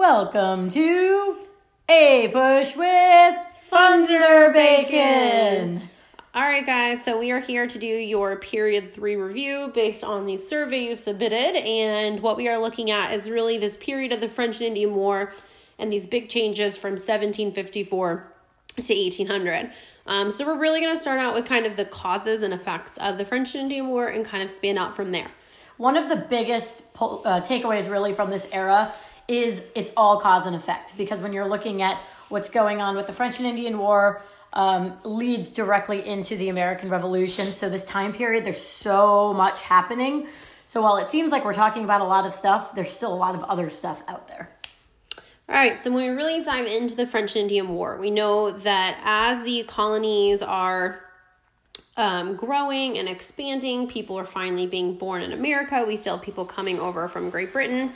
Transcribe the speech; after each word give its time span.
Welcome 0.00 0.70
to 0.70 1.36
APUSH 1.86 2.74
with 2.74 3.36
Thunder 3.68 4.50
Bacon. 4.50 5.90
All 6.34 6.40
right, 6.40 6.64
guys, 6.64 7.04
so 7.04 7.18
we 7.18 7.32
are 7.32 7.38
here 7.38 7.66
to 7.66 7.78
do 7.78 7.86
your 7.86 8.36
period 8.36 8.94
three 8.94 9.16
review 9.16 9.70
based 9.74 10.02
on 10.02 10.24
the 10.24 10.38
survey 10.38 10.84
you 10.84 10.96
submitted. 10.96 11.54
And 11.54 12.20
what 12.20 12.38
we 12.38 12.48
are 12.48 12.56
looking 12.56 12.90
at 12.90 13.12
is 13.12 13.28
really 13.28 13.58
this 13.58 13.76
period 13.76 14.12
of 14.14 14.22
the 14.22 14.30
French 14.30 14.56
and 14.56 14.68
Indian 14.68 14.94
War 14.94 15.34
and 15.78 15.92
these 15.92 16.06
big 16.06 16.30
changes 16.30 16.78
from 16.78 16.92
1754 16.92 18.32
to 18.78 18.94
1800. 18.94 19.70
Um, 20.06 20.32
so 20.32 20.46
we're 20.46 20.58
really 20.58 20.80
going 20.80 20.96
to 20.96 21.00
start 21.00 21.20
out 21.20 21.34
with 21.34 21.44
kind 21.44 21.66
of 21.66 21.76
the 21.76 21.84
causes 21.84 22.40
and 22.40 22.54
effects 22.54 22.96
of 22.96 23.18
the 23.18 23.26
French 23.26 23.54
and 23.54 23.64
Indian 23.64 23.88
War 23.88 24.06
and 24.06 24.24
kind 24.24 24.42
of 24.42 24.48
span 24.48 24.78
out 24.78 24.96
from 24.96 25.12
there. 25.12 25.30
One 25.76 25.98
of 25.98 26.08
the 26.08 26.16
biggest 26.16 26.84
uh, 26.98 27.42
takeaways, 27.42 27.90
really, 27.90 28.14
from 28.14 28.30
this 28.30 28.48
era 28.50 28.94
is 29.30 29.62
it's 29.76 29.92
all 29.96 30.20
cause 30.20 30.44
and 30.44 30.56
effect 30.56 30.96
because 30.98 31.20
when 31.20 31.32
you're 31.32 31.46
looking 31.46 31.82
at 31.82 31.98
what's 32.28 32.50
going 32.50 32.80
on 32.80 32.96
with 32.96 33.06
the 33.06 33.12
French 33.12 33.38
and 33.38 33.46
Indian 33.46 33.78
War, 33.78 34.22
um, 34.52 34.98
leads 35.04 35.50
directly 35.50 36.04
into 36.04 36.36
the 36.36 36.48
American 36.48 36.90
Revolution. 36.90 37.52
So, 37.52 37.70
this 37.70 37.84
time 37.84 38.12
period, 38.12 38.44
there's 38.44 38.60
so 38.60 39.32
much 39.32 39.60
happening. 39.62 40.26
So, 40.66 40.82
while 40.82 40.96
it 40.96 41.08
seems 41.08 41.30
like 41.30 41.44
we're 41.44 41.54
talking 41.54 41.84
about 41.84 42.00
a 42.00 42.04
lot 42.04 42.26
of 42.26 42.32
stuff, 42.32 42.74
there's 42.74 42.90
still 42.90 43.14
a 43.14 43.16
lot 43.16 43.36
of 43.36 43.44
other 43.44 43.70
stuff 43.70 44.02
out 44.08 44.26
there. 44.26 44.50
All 45.48 45.56
right, 45.56 45.78
so 45.78 45.92
when 45.92 46.10
we 46.10 46.16
really 46.16 46.42
dive 46.42 46.66
into 46.66 46.96
the 46.96 47.06
French 47.06 47.36
and 47.36 47.42
Indian 47.42 47.68
War, 47.68 47.98
we 48.00 48.10
know 48.10 48.50
that 48.50 49.00
as 49.04 49.44
the 49.44 49.64
colonies 49.64 50.42
are 50.42 51.00
um, 51.96 52.36
growing 52.36 52.98
and 52.98 53.08
expanding. 53.08 53.86
People 53.86 54.18
are 54.18 54.24
finally 54.24 54.66
being 54.66 54.94
born 54.94 55.22
in 55.22 55.32
America. 55.32 55.84
We 55.86 55.96
still 55.96 56.16
have 56.16 56.24
people 56.24 56.44
coming 56.44 56.78
over 56.80 57.08
from 57.08 57.30
Great 57.30 57.52
Britain. 57.52 57.92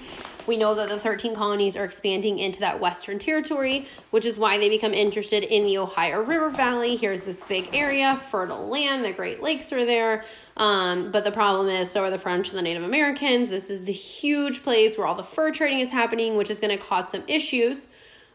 We 0.47 0.57
know 0.57 0.75
that 0.75 0.89
the 0.89 0.99
13 0.99 1.35
colonies 1.35 1.77
are 1.77 1.85
expanding 1.85 2.39
into 2.39 2.61
that 2.61 2.81
Western 2.81 3.19
territory, 3.19 3.89
which 4.11 4.25
is 4.25 4.39
why 4.39 4.59
they 4.59 4.69
become 4.69 4.93
interested 4.93 5.45
in 5.45 5.65
the 5.65 5.79
Ohio 5.79 6.23
River 6.23 6.51
Valley. 6.51 6.97
Here's 6.97 7.23
this 7.23 7.43
big 7.43 7.75
area, 7.75 8.21
fertile 8.31 8.69
land, 8.69 9.05
the 9.05 9.13
Great 9.13 9.43
Lakes 9.43 9.73
are 9.73 9.85
there. 9.85 10.25
Um, 10.57 11.11
but 11.11 11.25
the 11.25 11.33
problem 11.33 11.69
is, 11.69 11.91
so 11.91 12.03
are 12.03 12.11
the 12.11 12.19
French 12.19 12.49
and 12.51 12.59
the 12.59 12.63
Native 12.63 12.83
Americans. 12.83 13.49
This 13.49 13.71
is 13.71 13.85
the 13.85 13.93
huge 13.93 14.63
place 14.63 14.97
where 14.99 15.07
all 15.07 15.15
the 15.15 15.25
fur 15.25 15.51
trading 15.51 15.81
is 15.81 15.91
happening, 15.91 16.37
which 16.37 16.51
is 16.51 16.61
going 16.61 16.77
to 16.77 16.83
cause 16.83 17.09
some 17.09 17.25
issues. 17.27 17.87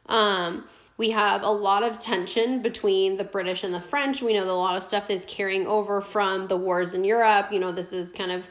Um, 0.07 0.65
we 0.97 1.11
have 1.11 1.43
a 1.43 1.49
lot 1.49 1.83
of 1.83 1.97
tension 1.97 2.61
between 2.61 3.15
the 3.15 3.23
British 3.23 3.63
and 3.63 3.73
the 3.73 3.79
French. 3.79 4.21
We 4.21 4.33
know 4.33 4.43
that 4.43 4.51
a 4.51 4.53
lot 4.53 4.75
of 4.75 4.83
stuff 4.83 5.09
is 5.09 5.23
carrying 5.25 5.65
over 5.65 6.01
from 6.01 6.49
the 6.49 6.57
wars 6.57 6.93
in 6.93 7.05
Europe. 7.05 7.53
You 7.53 7.59
know, 7.59 7.71
this 7.71 7.93
is 7.93 8.11
kind 8.11 8.31
of 8.33 8.49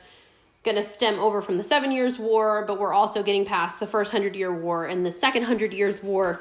going 0.70 0.82
to 0.82 0.88
stem 0.88 1.18
over 1.18 1.40
from 1.40 1.56
the 1.56 1.64
Seven 1.64 1.90
Years' 1.90 2.18
War, 2.18 2.64
but 2.66 2.78
we're 2.78 2.92
also 2.92 3.22
getting 3.22 3.44
past 3.44 3.80
the 3.80 3.86
first 3.86 4.12
Hundred 4.12 4.36
Year 4.36 4.52
War 4.52 4.86
and 4.86 5.04
the 5.04 5.12
second 5.12 5.44
Hundred 5.44 5.72
Years' 5.72 6.02
War 6.02 6.40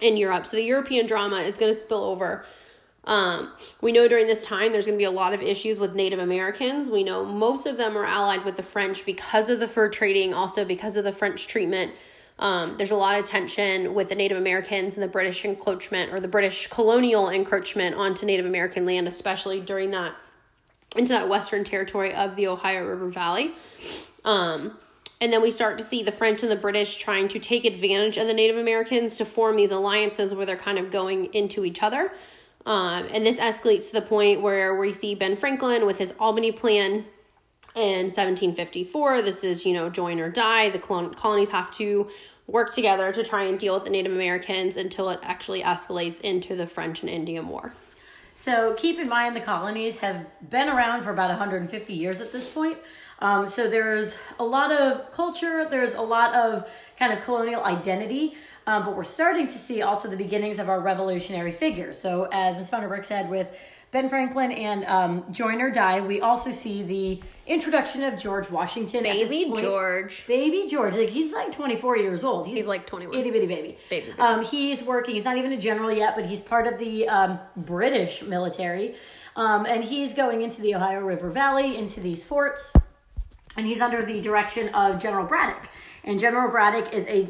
in 0.00 0.16
Europe. 0.16 0.46
So 0.46 0.56
the 0.56 0.64
European 0.64 1.06
drama 1.06 1.42
is 1.42 1.56
going 1.56 1.74
to 1.74 1.80
spill 1.80 2.04
over. 2.04 2.44
Um, 3.04 3.50
we 3.80 3.92
know 3.92 4.06
during 4.06 4.26
this 4.26 4.44
time 4.44 4.72
there's 4.72 4.86
going 4.86 4.96
to 4.96 5.00
be 5.00 5.04
a 5.04 5.10
lot 5.10 5.34
of 5.34 5.42
issues 5.42 5.78
with 5.78 5.94
Native 5.94 6.18
Americans. 6.18 6.88
We 6.88 7.02
know 7.02 7.24
most 7.24 7.66
of 7.66 7.76
them 7.76 7.96
are 7.96 8.04
allied 8.04 8.44
with 8.44 8.56
the 8.56 8.62
French 8.62 9.04
because 9.04 9.48
of 9.48 9.60
the 9.60 9.68
fur 9.68 9.88
trading, 9.88 10.32
also 10.32 10.64
because 10.64 10.96
of 10.96 11.04
the 11.04 11.12
French 11.12 11.48
treatment 11.48 11.92
um, 12.38 12.76
there's 12.76 12.90
a 12.90 12.96
lot 12.96 13.20
of 13.20 13.26
tension 13.26 13.94
with 13.94 14.08
the 14.08 14.16
Native 14.16 14.36
Americans 14.36 14.94
and 14.94 15.02
the 15.02 15.08
British 15.08 15.44
encroachment 15.44 16.12
or 16.12 16.18
the 16.18 16.28
British 16.28 16.66
colonial 16.68 17.28
encroachment 17.28 17.94
onto 17.94 18.26
Native 18.26 18.46
American 18.46 18.84
land, 18.84 19.06
especially 19.06 19.60
during 19.60 19.92
that 19.92 20.14
into 20.96 21.12
that 21.12 21.28
western 21.28 21.64
territory 21.64 22.14
of 22.14 22.36
the 22.36 22.46
Ohio 22.46 22.86
River 22.86 23.08
Valley. 23.08 23.52
Um, 24.24 24.78
and 25.20 25.32
then 25.32 25.40
we 25.40 25.50
start 25.50 25.78
to 25.78 25.84
see 25.84 26.02
the 26.02 26.12
French 26.12 26.42
and 26.42 26.50
the 26.50 26.56
British 26.56 26.96
trying 26.96 27.28
to 27.28 27.38
take 27.38 27.64
advantage 27.64 28.16
of 28.16 28.26
the 28.26 28.34
Native 28.34 28.56
Americans 28.56 29.16
to 29.16 29.24
form 29.24 29.56
these 29.56 29.70
alliances 29.70 30.34
where 30.34 30.44
they're 30.44 30.56
kind 30.56 30.78
of 30.78 30.90
going 30.90 31.26
into 31.32 31.64
each 31.64 31.82
other. 31.82 32.12
Um, 32.66 33.08
and 33.12 33.24
this 33.24 33.38
escalates 33.38 33.88
to 33.88 33.94
the 33.94 34.02
point 34.02 34.40
where 34.40 34.74
we 34.74 34.92
see 34.92 35.14
Ben 35.14 35.36
Franklin 35.36 35.86
with 35.86 35.98
his 35.98 36.12
Albany 36.18 36.52
Plan 36.52 37.04
in 37.74 38.06
1754 38.06 39.22
this 39.22 39.42
is 39.42 39.64
you 39.64 39.72
know 39.72 39.88
join 39.88 40.20
or 40.20 40.28
die 40.28 40.68
the 40.68 40.78
colonies 40.78 41.48
have 41.48 41.70
to 41.70 42.06
work 42.46 42.74
together 42.74 43.12
to 43.12 43.24
try 43.24 43.44
and 43.44 43.58
deal 43.58 43.72
with 43.72 43.84
the 43.84 43.90
native 43.90 44.12
americans 44.12 44.76
until 44.76 45.08
it 45.08 45.18
actually 45.22 45.62
escalates 45.62 46.20
into 46.20 46.54
the 46.54 46.66
french 46.66 47.00
and 47.00 47.08
indian 47.08 47.48
war 47.48 47.72
so 48.34 48.74
keep 48.74 48.98
in 48.98 49.08
mind 49.08 49.36
the 49.36 49.40
colonies 49.40 49.98
have 49.98 50.26
been 50.48 50.68
around 50.68 51.02
for 51.02 51.10
about 51.10 51.28
150 51.28 51.92
years 51.92 52.20
at 52.20 52.32
this 52.32 52.50
point. 52.50 52.78
Um, 53.18 53.48
so 53.48 53.68
there's 53.68 54.16
a 54.40 54.44
lot 54.44 54.72
of 54.72 55.12
culture 55.12 55.66
there's 55.68 55.94
a 55.94 56.02
lot 56.02 56.34
of 56.34 56.68
kind 56.98 57.12
of 57.12 57.22
colonial 57.22 57.62
identity 57.64 58.34
um, 58.66 58.84
but 58.84 58.96
we're 58.96 59.04
starting 59.04 59.46
to 59.46 59.58
see 59.58 59.82
also 59.82 60.08
the 60.08 60.16
beginnings 60.16 60.58
of 60.58 60.68
our 60.68 60.80
revolutionary 60.80 61.52
figures. 61.52 61.98
So 61.98 62.28
as 62.32 62.56
ms 62.56 62.70
Funderburk 62.70 63.04
said 63.04 63.30
with 63.30 63.48
Ben 63.92 64.08
Franklin 64.08 64.52
and 64.52 64.86
um, 64.86 65.24
Join 65.30 65.60
or 65.60 65.70
Die. 65.70 66.00
We 66.00 66.22
also 66.22 66.50
see 66.50 66.82
the 66.82 67.20
introduction 67.46 68.02
of 68.02 68.18
George 68.18 68.50
Washington. 68.50 69.02
Baby 69.02 69.52
George. 69.54 70.26
Baby 70.26 70.66
George. 70.66 70.96
Like 70.96 71.10
he's 71.10 71.30
like 71.30 71.52
24 71.52 71.98
years 71.98 72.24
old. 72.24 72.46
He's, 72.46 72.56
he's 72.56 72.66
like 72.66 72.86
21. 72.86 73.18
Itty 73.18 73.30
bitty 73.30 73.46
baby. 73.46 73.78
Baby. 73.90 74.06
baby. 74.06 74.18
Um, 74.18 74.44
he's 74.44 74.82
working. 74.82 75.14
He's 75.14 75.26
not 75.26 75.36
even 75.36 75.52
a 75.52 75.58
general 75.58 75.92
yet, 75.92 76.16
but 76.16 76.24
he's 76.24 76.40
part 76.40 76.66
of 76.66 76.78
the 76.78 77.06
um, 77.06 77.38
British 77.54 78.22
military. 78.22 78.96
Um, 79.36 79.66
and 79.66 79.84
he's 79.84 80.14
going 80.14 80.40
into 80.40 80.62
the 80.62 80.74
Ohio 80.74 81.00
River 81.00 81.28
Valley, 81.28 81.76
into 81.76 82.00
these 82.00 82.24
forts. 82.24 82.72
And 83.58 83.66
he's 83.66 83.82
under 83.82 84.02
the 84.02 84.22
direction 84.22 84.70
of 84.70 85.02
General 85.02 85.26
Braddock. 85.26 85.68
And 86.02 86.18
General 86.18 86.50
Braddock 86.50 86.94
is 86.94 87.06
a 87.08 87.28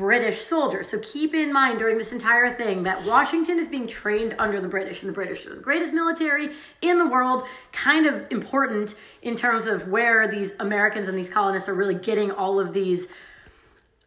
British 0.00 0.40
soldiers. 0.40 0.88
So 0.88 0.98
keep 1.00 1.34
in 1.34 1.52
mind 1.52 1.78
during 1.78 1.98
this 1.98 2.10
entire 2.10 2.54
thing 2.56 2.84
that 2.84 3.04
Washington 3.04 3.58
is 3.58 3.68
being 3.68 3.86
trained 3.86 4.34
under 4.38 4.58
the 4.58 4.66
British, 4.66 5.02
and 5.02 5.08
the 5.10 5.12
British 5.12 5.44
are 5.44 5.54
the 5.54 5.60
greatest 5.60 5.92
military 5.92 6.54
in 6.80 6.96
the 6.96 7.06
world, 7.06 7.44
kind 7.72 8.06
of 8.06 8.26
important 8.30 8.94
in 9.20 9.36
terms 9.36 9.66
of 9.66 9.88
where 9.88 10.26
these 10.26 10.52
Americans 10.58 11.06
and 11.06 11.18
these 11.18 11.28
colonists 11.28 11.68
are 11.68 11.74
really 11.74 11.94
getting 11.94 12.30
all 12.30 12.58
of 12.58 12.72
these 12.72 13.08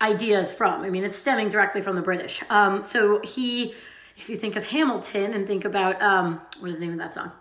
ideas 0.01 0.51
from. 0.51 0.81
I 0.81 0.89
mean, 0.89 1.03
it's 1.03 1.15
stemming 1.15 1.49
directly 1.49 1.83
from 1.83 1.95
the 1.95 2.01
British. 2.01 2.41
Um, 2.49 2.83
so 2.83 3.21
he, 3.23 3.75
if 4.17 4.29
you 4.29 4.35
think 4.35 4.55
of 4.55 4.63
Hamilton 4.63 5.33
and 5.35 5.45
think 5.45 5.63
about, 5.63 6.01
um, 6.01 6.41
what 6.59 6.71
is 6.71 6.77
the 6.77 6.81
name 6.81 6.93
of 6.93 6.99
that 6.99 7.13
song? 7.13 7.31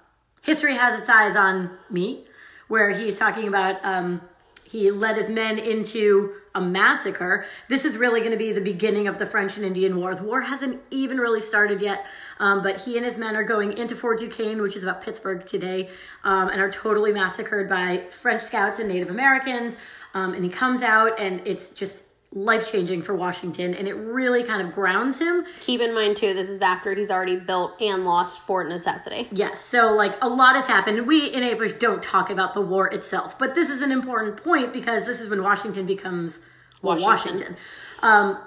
History 0.43 0.75
Has 0.75 1.01
Its 1.01 1.09
Eyes 1.09 1.37
on 1.37 1.71
Me, 1.89 2.27
where 2.69 2.91
he's 2.91 3.19
talking 3.19 3.49
about 3.49 3.83
um, 3.83 4.21
he 4.65 4.91
led 4.91 5.17
his 5.17 5.31
men 5.31 5.59
into 5.59 6.35
a 6.55 6.61
massacre. 6.61 7.47
This 7.69 7.85
is 7.85 7.97
really 7.97 8.21
going 8.21 8.33
to 8.33 8.39
be 8.39 8.53
the 8.53 8.61
beginning 8.61 9.09
of 9.09 9.19
the 9.19 9.27
French 9.27 9.57
and 9.57 9.65
Indian 9.65 9.97
War. 9.97 10.15
The 10.15 10.23
war 10.23 10.43
hasn't 10.43 10.81
even 10.91 11.19
really 11.19 11.41
started 11.41 11.81
yet, 11.81 12.05
um, 12.39 12.63
but 12.63 12.81
he 12.81 12.97
and 12.97 13.07
his 13.07 13.19
men 13.19 13.37
are 13.37 13.45
going 13.45 13.77
into 13.77 13.97
Fort 13.97 14.19
Duquesne, 14.19 14.61
which 14.61 14.77
is 14.77 14.83
about 14.83 15.03
Pittsburgh 15.03 15.45
today, 15.47 15.91
um, 16.25 16.49
and 16.49 16.61
are 16.61 16.71
totally 16.71 17.13
massacred 17.13 17.69
by 17.69 18.05
French 18.11 18.43
scouts 18.43 18.79
and 18.79 18.89
Native 18.89 19.11
Americans. 19.11 19.77
Um, 20.15 20.35
and 20.35 20.45
he 20.45 20.51
comes 20.51 20.83
out, 20.83 21.19
and 21.19 21.41
it's 21.47 21.71
just 21.71 22.03
life 22.35 22.71
changing 22.73 23.03
for 23.03 23.15
Washington, 23.15 23.75
and 23.75 23.87
it 23.87 23.95
really 23.95 24.43
kind 24.43 24.67
of 24.67 24.75
grounds 24.75 25.19
him. 25.19 25.45
Keep 25.61 25.81
in 25.81 25.95
mind 25.95 26.17
too, 26.17 26.33
this 26.33 26.49
is 26.49 26.63
after 26.63 26.95
he's 26.95 27.11
already 27.11 27.37
built 27.37 27.81
and 27.81 28.05
lost 28.05 28.41
Fort 28.41 28.69
Necessity. 28.69 29.29
Yes, 29.31 29.65
so 29.65 29.93
like 29.93 30.17
a 30.23 30.29
lot 30.29 30.57
has 30.57 30.67
happened. 30.67 31.07
We 31.07 31.27
in 31.27 31.43
APUSH 31.43 31.79
don't 31.79 32.03
talk 32.03 32.31
about 32.31 32.55
the 32.55 32.61
war 32.61 32.89
itself, 32.93 33.39
but 33.39 33.55
this 33.55 33.69
is 33.69 33.83
an 33.83 33.93
important 33.93 34.43
point 34.43 34.73
because 34.73 35.05
this 35.05 35.21
is 35.21 35.29
when 35.29 35.43
Washington 35.43 35.87
becomes 35.87 36.39
Washington. 36.81 37.07
Washington. 37.07 37.57
Um, 38.03 38.39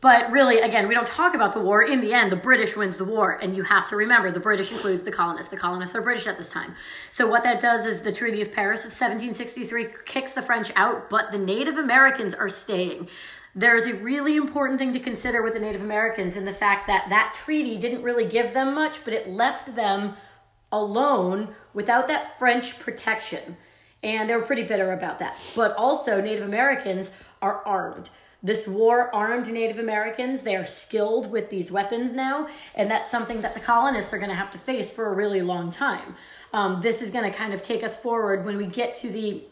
but 0.00 0.30
really, 0.30 0.60
again, 0.60 0.88
we 0.88 0.94
don't 0.94 1.06
talk 1.06 1.34
about 1.34 1.54
the 1.54 1.60
war. 1.60 1.82
In 1.82 2.00
the 2.00 2.12
end, 2.12 2.30
the 2.30 2.36
British 2.36 2.76
wins 2.76 2.96
the 2.96 3.04
war. 3.04 3.38
And 3.40 3.56
you 3.56 3.62
have 3.62 3.88
to 3.88 3.96
remember 3.96 4.30
the 4.30 4.40
British 4.40 4.70
includes 4.70 5.02
the 5.02 5.10
colonists. 5.10 5.50
The 5.50 5.56
colonists 5.56 5.96
are 5.96 6.02
British 6.02 6.26
at 6.26 6.36
this 6.36 6.50
time. 6.50 6.74
So, 7.10 7.26
what 7.26 7.42
that 7.44 7.60
does 7.60 7.86
is 7.86 8.02
the 8.02 8.12
Treaty 8.12 8.42
of 8.42 8.52
Paris 8.52 8.80
of 8.80 8.90
1763 8.90 9.88
kicks 10.04 10.32
the 10.32 10.42
French 10.42 10.70
out, 10.76 11.08
but 11.08 11.32
the 11.32 11.38
Native 11.38 11.78
Americans 11.78 12.34
are 12.34 12.48
staying. 12.48 13.08
There's 13.54 13.86
a 13.86 13.94
really 13.94 14.36
important 14.36 14.78
thing 14.78 14.92
to 14.92 15.00
consider 15.00 15.42
with 15.42 15.54
the 15.54 15.60
Native 15.60 15.80
Americans 15.80 16.36
in 16.36 16.44
the 16.44 16.52
fact 16.52 16.86
that 16.88 17.06
that 17.08 17.34
treaty 17.34 17.78
didn't 17.78 18.02
really 18.02 18.26
give 18.26 18.52
them 18.52 18.74
much, 18.74 19.02
but 19.02 19.14
it 19.14 19.30
left 19.30 19.74
them 19.74 20.14
alone 20.70 21.54
without 21.72 22.06
that 22.08 22.38
French 22.38 22.78
protection. 22.78 23.56
And 24.02 24.28
they 24.28 24.36
were 24.36 24.42
pretty 24.42 24.64
bitter 24.64 24.92
about 24.92 25.18
that. 25.20 25.38
But 25.56 25.74
also, 25.76 26.20
Native 26.20 26.44
Americans 26.44 27.12
are 27.40 27.62
armed. 27.64 28.10
This 28.46 28.68
war 28.68 29.12
armed 29.12 29.50
Native 29.52 29.80
Americans. 29.80 30.42
They 30.42 30.54
are 30.54 30.64
skilled 30.64 31.32
with 31.32 31.50
these 31.50 31.72
weapons 31.72 32.12
now, 32.12 32.46
and 32.76 32.88
that's 32.88 33.10
something 33.10 33.42
that 33.42 33.54
the 33.54 33.60
colonists 33.60 34.12
are 34.12 34.18
going 34.18 34.30
to 34.30 34.36
have 34.36 34.52
to 34.52 34.58
face 34.58 34.92
for 34.92 35.06
a 35.06 35.12
really 35.12 35.42
long 35.42 35.72
time. 35.72 36.14
Um, 36.52 36.80
this 36.80 37.02
is 37.02 37.10
going 37.10 37.28
to 37.28 37.36
kind 37.36 37.52
of 37.52 37.60
take 37.60 37.82
us 37.82 38.00
forward 38.00 38.44
when 38.44 38.56
we 38.56 38.66
get 38.66 38.94
to 38.96 39.10
the 39.10 39.42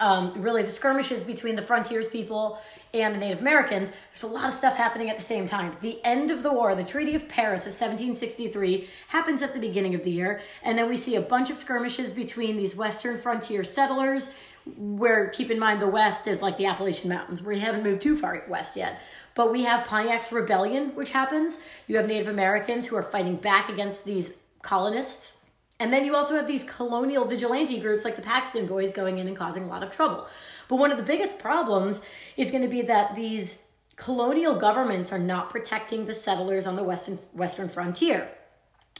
um, 0.00 0.32
really 0.36 0.62
the 0.62 0.70
skirmishes 0.70 1.22
between 1.22 1.54
the 1.54 1.62
frontiers 1.62 2.08
people 2.08 2.60
and 2.92 3.14
the 3.14 3.18
Native 3.18 3.40
Americans. 3.40 3.90
There's 4.12 4.24
a 4.24 4.34
lot 4.34 4.48
of 4.48 4.54
stuff 4.54 4.76
happening 4.76 5.08
at 5.10 5.16
the 5.16 5.22
same 5.22 5.46
time. 5.46 5.72
The 5.80 6.04
end 6.04 6.30
of 6.30 6.42
the 6.42 6.52
war, 6.52 6.74
the 6.74 6.84
Treaty 6.84 7.14
of 7.14 7.28
Paris 7.28 7.62
of 7.62 7.72
1763, 7.72 8.88
happens 9.08 9.42
at 9.42 9.54
the 9.54 9.60
beginning 9.60 9.94
of 9.94 10.04
the 10.04 10.10
year, 10.10 10.42
and 10.62 10.76
then 10.76 10.88
we 10.88 10.96
see 10.96 11.14
a 11.14 11.20
bunch 11.20 11.50
of 11.50 11.56
skirmishes 11.56 12.10
between 12.10 12.56
these 12.56 12.76
western 12.76 13.18
frontier 13.18 13.64
settlers 13.64 14.30
where 14.76 15.28
keep 15.28 15.50
in 15.50 15.58
mind 15.58 15.80
the 15.80 15.86
west 15.86 16.26
is 16.26 16.42
like 16.42 16.56
the 16.56 16.66
Appalachian 16.66 17.08
Mountains, 17.08 17.42
where 17.42 17.54
you 17.54 17.60
haven't 17.60 17.84
moved 17.84 18.02
too 18.02 18.16
far 18.16 18.44
west 18.48 18.76
yet. 18.76 19.00
But 19.34 19.52
we 19.52 19.62
have 19.64 19.86
Pontiac's 19.86 20.32
rebellion, 20.32 20.94
which 20.96 21.10
happens. 21.10 21.58
You 21.86 21.96
have 21.96 22.08
Native 22.08 22.28
Americans 22.28 22.86
who 22.86 22.96
are 22.96 23.02
fighting 23.02 23.36
back 23.36 23.68
against 23.68 24.04
these 24.04 24.32
colonists. 24.62 25.44
And 25.80 25.92
then 25.92 26.04
you 26.04 26.16
also 26.16 26.34
have 26.34 26.48
these 26.48 26.64
colonial 26.64 27.24
vigilante 27.24 27.78
groups 27.78 28.04
like 28.04 28.16
the 28.16 28.22
Paxton 28.22 28.66
Boys 28.66 28.90
going 28.90 29.18
in 29.18 29.28
and 29.28 29.36
causing 29.36 29.62
a 29.62 29.68
lot 29.68 29.84
of 29.84 29.92
trouble. 29.92 30.26
But 30.66 30.76
one 30.76 30.90
of 30.90 30.96
the 30.96 31.04
biggest 31.04 31.38
problems 31.38 32.00
is 32.36 32.50
going 32.50 32.64
to 32.64 32.68
be 32.68 32.82
that 32.82 33.14
these 33.14 33.62
colonial 33.94 34.54
governments 34.54 35.12
are 35.12 35.18
not 35.18 35.50
protecting 35.50 36.06
the 36.06 36.14
settlers 36.14 36.66
on 36.66 36.76
the 36.76 36.82
western 36.82 37.18
western 37.32 37.68
frontier. 37.68 38.28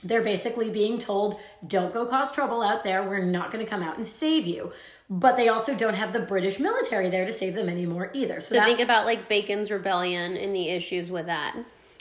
They're 0.05 0.23
basically 0.23 0.71
being 0.71 0.99
told, 0.99 1.41
don't 1.67 1.93
go 1.93 2.07
cause 2.07 2.31
trouble 2.31 2.63
out 2.63 2.85
there. 2.85 3.03
We're 3.03 3.25
not 3.25 3.51
going 3.51 3.65
to 3.65 3.69
come 3.69 3.83
out 3.83 3.97
and 3.97 4.07
save 4.07 4.47
you. 4.47 4.73
But 5.11 5.37
they 5.37 5.49
also 5.49 5.75
don't 5.75 5.95
have 5.95 6.13
the 6.13 6.21
British 6.21 6.61
military 6.61 7.09
there 7.09 7.25
to 7.25 7.33
save 7.33 7.55
them 7.55 7.69
anymore 7.69 8.11
either. 8.13 8.41
So, 8.41 8.57
so 8.57 8.65
think 8.65 8.81
about 8.81 9.07
like 9.07 9.29
Bacon's 9.29 9.71
rebellion 9.71 10.37
and 10.37 10.55
the 10.55 10.69
issues 10.69 11.11
with 11.11 11.27
that. 11.27 11.57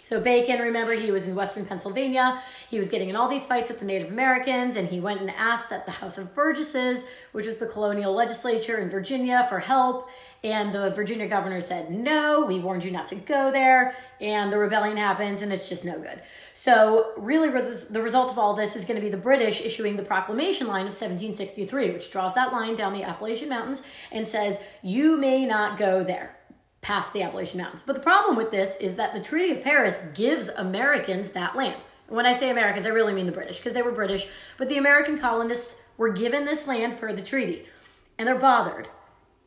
So 0.07 0.21
Bacon, 0.21 0.61
remember, 0.61 0.93
he 0.93 1.11
was 1.11 1.27
in 1.27 1.35
Western 1.35 1.65
Pennsylvania. 1.65 2.41
He 2.69 2.79
was 2.79 2.87
getting 2.87 3.09
in 3.09 3.17
all 3.17 3.27
these 3.27 3.45
fights 3.45 3.69
with 3.69 3.81
the 3.81 3.85
Native 3.85 4.09
Americans, 4.09 4.77
and 4.77 4.87
he 4.87 5.01
went 5.01 5.19
and 5.19 5.29
asked 5.31 5.69
at 5.73 5.85
the 5.85 5.91
House 5.91 6.17
of 6.17 6.33
Burgesses, 6.33 7.03
which 7.33 7.45
was 7.45 7.57
the 7.57 7.65
colonial 7.65 8.13
legislature 8.13 8.77
in 8.77 8.89
Virginia, 8.89 9.45
for 9.49 9.59
help. 9.59 10.07
And 10.45 10.71
the 10.71 10.91
Virginia 10.91 11.27
governor 11.27 11.59
said, 11.59 11.91
No, 11.91 12.45
we 12.45 12.57
warned 12.57 12.85
you 12.85 12.91
not 12.91 13.07
to 13.07 13.15
go 13.15 13.51
there. 13.51 13.97
And 14.21 14.49
the 14.49 14.57
rebellion 14.57 14.95
happens, 14.95 15.41
and 15.41 15.51
it's 15.51 15.67
just 15.67 15.83
no 15.83 15.99
good. 15.99 16.21
So, 16.53 17.11
really, 17.17 17.49
the 17.49 18.01
result 18.01 18.31
of 18.31 18.39
all 18.39 18.53
this 18.53 18.77
is 18.77 18.85
going 18.85 18.95
to 18.95 19.01
be 19.01 19.09
the 19.09 19.17
British 19.17 19.59
issuing 19.59 19.97
the 19.97 20.03
proclamation 20.03 20.67
line 20.67 20.87
of 20.87 20.93
1763, 20.93 21.89
which 21.89 22.11
draws 22.11 22.33
that 22.35 22.53
line 22.53 22.75
down 22.75 22.93
the 22.93 23.03
Appalachian 23.03 23.49
Mountains 23.49 23.81
and 24.13 24.25
says, 24.25 24.61
You 24.81 25.17
may 25.17 25.45
not 25.45 25.77
go 25.77 26.01
there 26.01 26.36
past 26.87 27.11
the 27.11 27.21
Appalachian 27.21 27.59
Mountains. 27.59 27.83
But 27.85 27.97
the 27.97 28.01
problem 28.01 28.37
with 28.37 28.49
this 28.49 28.77
is 28.79 28.95
that 28.95 29.13
the 29.13 29.19
Treaty 29.19 29.51
of 29.51 29.61
Paris 29.61 29.99
gives 30.13 30.47
Americans 30.47 31.31
that 31.31 31.53
land. 31.53 31.75
When 32.07 32.25
I 32.25 32.31
say 32.31 32.49
Americans, 32.49 32.87
I 32.87 32.91
really 32.91 33.11
mean 33.11 33.25
the 33.25 33.33
British 33.33 33.57
because 33.57 33.73
they 33.73 33.81
were 33.81 33.91
British, 33.91 34.29
but 34.57 34.69
the 34.69 34.77
American 34.77 35.17
colonists 35.17 35.75
were 35.97 36.13
given 36.13 36.45
this 36.45 36.65
land 36.65 36.97
per 36.97 37.11
the 37.11 37.21
treaty. 37.21 37.65
And 38.17 38.25
they're 38.25 38.39
bothered. 38.39 38.87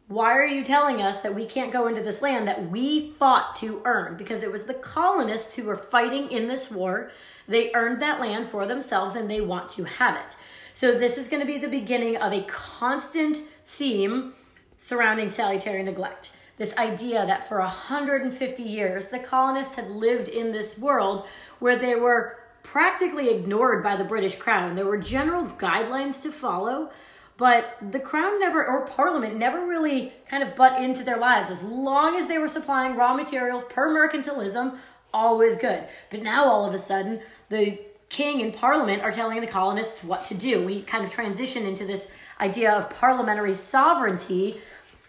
Why 0.06 0.32
are 0.32 0.46
you 0.46 0.62
telling 0.62 1.00
us 1.00 1.22
that 1.22 1.34
we 1.34 1.46
can't 1.46 1.72
go 1.72 1.87
into 1.87 2.02
this 2.02 2.20
land 2.20 2.46
that 2.46 2.70
we 2.70 3.12
fought 3.12 3.54
to 3.56 3.81
earn? 3.87 4.19
Because 4.19 4.42
it 4.42 4.52
was 4.52 4.64
the 4.64 4.75
colonists 4.75 5.56
who 5.56 5.62
were 5.62 5.76
fighting 5.76 6.31
in 6.31 6.46
this 6.46 6.70
war. 6.70 7.10
They 7.48 7.72
earned 7.72 8.02
that 8.02 8.20
land 8.20 8.50
for 8.50 8.66
themselves 8.66 9.16
and 9.16 9.31
they 9.31 9.40
want 9.40 9.70
to 9.70 9.84
have 9.84 10.16
it. 10.16 10.37
So, 10.75 10.92
this 10.92 11.16
is 11.16 11.26
going 11.26 11.40
to 11.40 11.46
be 11.46 11.56
the 11.56 11.69
beginning 11.69 12.19
of 12.19 12.34
a 12.34 12.42
constant 12.42 13.38
theme 13.66 14.34
surrounding 14.76 15.31
salutary 15.31 15.82
neglect 15.82 16.32
this 16.61 16.77
idea 16.77 17.25
that 17.25 17.49
for 17.49 17.59
150 17.59 18.62
years 18.62 19.09
the 19.09 19.19
colonists 19.19 19.77
had 19.77 19.91
lived 19.91 20.29
in 20.29 20.53
this 20.53 20.79
world 20.79 21.27
where 21.59 21.77
they 21.77 21.95
were 21.95 22.37
practically 22.62 23.31
ignored 23.31 23.83
by 23.83 23.97
the 23.97 24.05
British 24.05 24.37
crown. 24.37 24.75
There 24.75 24.85
were 24.85 24.99
general 24.99 25.47
guidelines 25.47 26.21
to 26.21 26.31
follow, 26.31 26.91
but 27.39 27.79
the 27.91 27.99
crown 27.99 28.39
never 28.39 28.62
or 28.62 28.85
parliament 28.85 29.39
never 29.39 29.67
really 29.67 30.12
kind 30.29 30.43
of 30.43 30.55
butt 30.55 30.83
into 30.83 31.03
their 31.03 31.17
lives. 31.17 31.49
As 31.49 31.62
long 31.62 32.17
as 32.17 32.27
they 32.27 32.37
were 32.37 32.47
supplying 32.47 32.95
raw 32.95 33.15
materials 33.15 33.65
per 33.65 33.89
mercantilism 33.89 34.77
always 35.15 35.57
good. 35.57 35.85
But 36.11 36.23
now 36.23 36.45
all 36.45 36.67
of 36.67 36.75
a 36.75 36.79
sudden 36.79 37.23
the 37.49 37.81
king 38.11 38.43
and 38.43 38.53
parliament 38.53 39.01
are 39.01 39.12
telling 39.12 39.41
the 39.41 39.47
colonists 39.47 40.05
what 40.05 40.27
to 40.27 40.35
do. 40.35 40.62
We 40.62 40.83
kind 40.83 41.05
of 41.05 41.11
transition 41.11 41.65
into 41.65 41.87
this 41.87 42.09
idea 42.39 42.71
of 42.71 42.91
parliamentary 42.91 43.55
sovereignty 43.55 44.61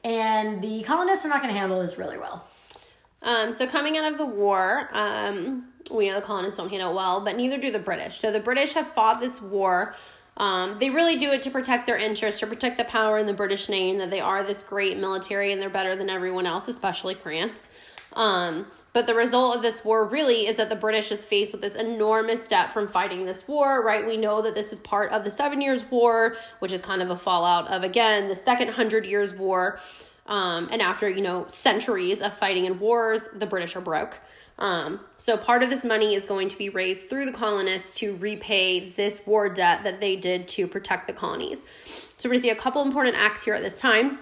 and 0.03 0.61
the 0.61 0.83
colonists 0.83 1.25
are 1.25 1.29
not 1.29 1.41
going 1.41 1.53
to 1.53 1.59
handle 1.59 1.79
this 1.79 1.97
really 1.97 2.17
well. 2.17 2.47
Um, 3.21 3.53
so 3.53 3.67
coming 3.67 3.97
out 3.97 4.11
of 4.11 4.17
the 4.17 4.25
war, 4.25 4.89
um, 4.93 5.67
we 5.91 6.07
know 6.07 6.15
the 6.15 6.25
colonists 6.25 6.57
don't 6.57 6.69
handle 6.69 6.91
it 6.91 6.95
well, 6.95 7.23
but 7.23 7.35
neither 7.35 7.57
do 7.57 7.71
the 7.71 7.79
British. 7.79 8.19
So 8.19 8.31
the 8.31 8.39
British 8.39 8.73
have 8.73 8.87
fought 8.93 9.19
this 9.19 9.41
war. 9.41 9.95
Um, 10.37 10.77
they 10.79 10.89
really 10.89 11.19
do 11.19 11.31
it 11.31 11.41
to 11.43 11.51
protect 11.51 11.85
their 11.85 11.97
interests, 11.97 12.39
to 12.39 12.47
protect 12.47 12.77
the 12.77 12.85
power 12.85 13.17
in 13.19 13.27
the 13.27 13.33
British 13.33 13.69
name, 13.69 13.97
that 13.99 14.09
they 14.09 14.21
are 14.21 14.43
this 14.43 14.63
great 14.63 14.97
military 14.97 15.51
and 15.51 15.61
they're 15.61 15.69
better 15.69 15.95
than 15.95 16.09
everyone 16.09 16.45
else, 16.45 16.67
especially 16.67 17.13
France. 17.13 17.69
Um, 18.13 18.65
but 18.93 19.07
the 19.07 19.15
result 19.15 19.55
of 19.55 19.61
this 19.61 19.83
war 19.85 20.05
really 20.05 20.47
is 20.47 20.57
that 20.57 20.69
the 20.69 20.75
British 20.75 21.11
is 21.11 21.23
faced 21.23 21.53
with 21.53 21.61
this 21.61 21.75
enormous 21.75 22.47
debt 22.47 22.73
from 22.73 22.87
fighting 22.87 23.25
this 23.25 23.47
war, 23.47 23.83
right? 23.83 24.05
We 24.05 24.17
know 24.17 24.41
that 24.41 24.53
this 24.53 24.73
is 24.73 24.79
part 24.79 25.11
of 25.11 25.23
the 25.23 25.31
Seven 25.31 25.61
Years' 25.61 25.83
War, 25.89 26.35
which 26.59 26.71
is 26.71 26.81
kind 26.81 27.01
of 27.01 27.09
a 27.09 27.17
fallout 27.17 27.69
of, 27.69 27.83
again, 27.83 28.27
the 28.27 28.35
Second 28.35 28.69
Hundred 28.69 29.05
Years' 29.05 29.33
War. 29.33 29.79
Um, 30.27 30.69
and 30.71 30.81
after, 30.81 31.09
you 31.09 31.21
know, 31.21 31.45
centuries 31.47 32.21
of 32.21 32.33
fighting 32.33 32.65
in 32.65 32.79
wars, 32.79 33.27
the 33.33 33.45
British 33.45 33.75
are 33.75 33.81
broke. 33.81 34.17
Um, 34.59 34.99
so 35.17 35.37
part 35.37 35.63
of 35.63 35.69
this 35.69 35.83
money 35.83 36.13
is 36.13 36.25
going 36.25 36.49
to 36.49 36.57
be 36.57 36.69
raised 36.69 37.09
through 37.09 37.25
the 37.25 37.31
colonists 37.31 37.97
to 37.99 38.15
repay 38.17 38.91
this 38.91 39.25
war 39.25 39.49
debt 39.49 39.83
that 39.83 39.99
they 39.99 40.15
did 40.15 40.47
to 40.49 40.67
protect 40.67 41.07
the 41.07 41.13
colonies. 41.13 41.63
So 42.17 42.29
we're 42.29 42.33
going 42.33 42.41
to 42.41 42.43
see 42.43 42.49
a 42.51 42.55
couple 42.55 42.83
important 42.83 43.15
acts 43.17 43.43
here 43.43 43.55
at 43.55 43.63
this 43.63 43.79
time. 43.79 44.19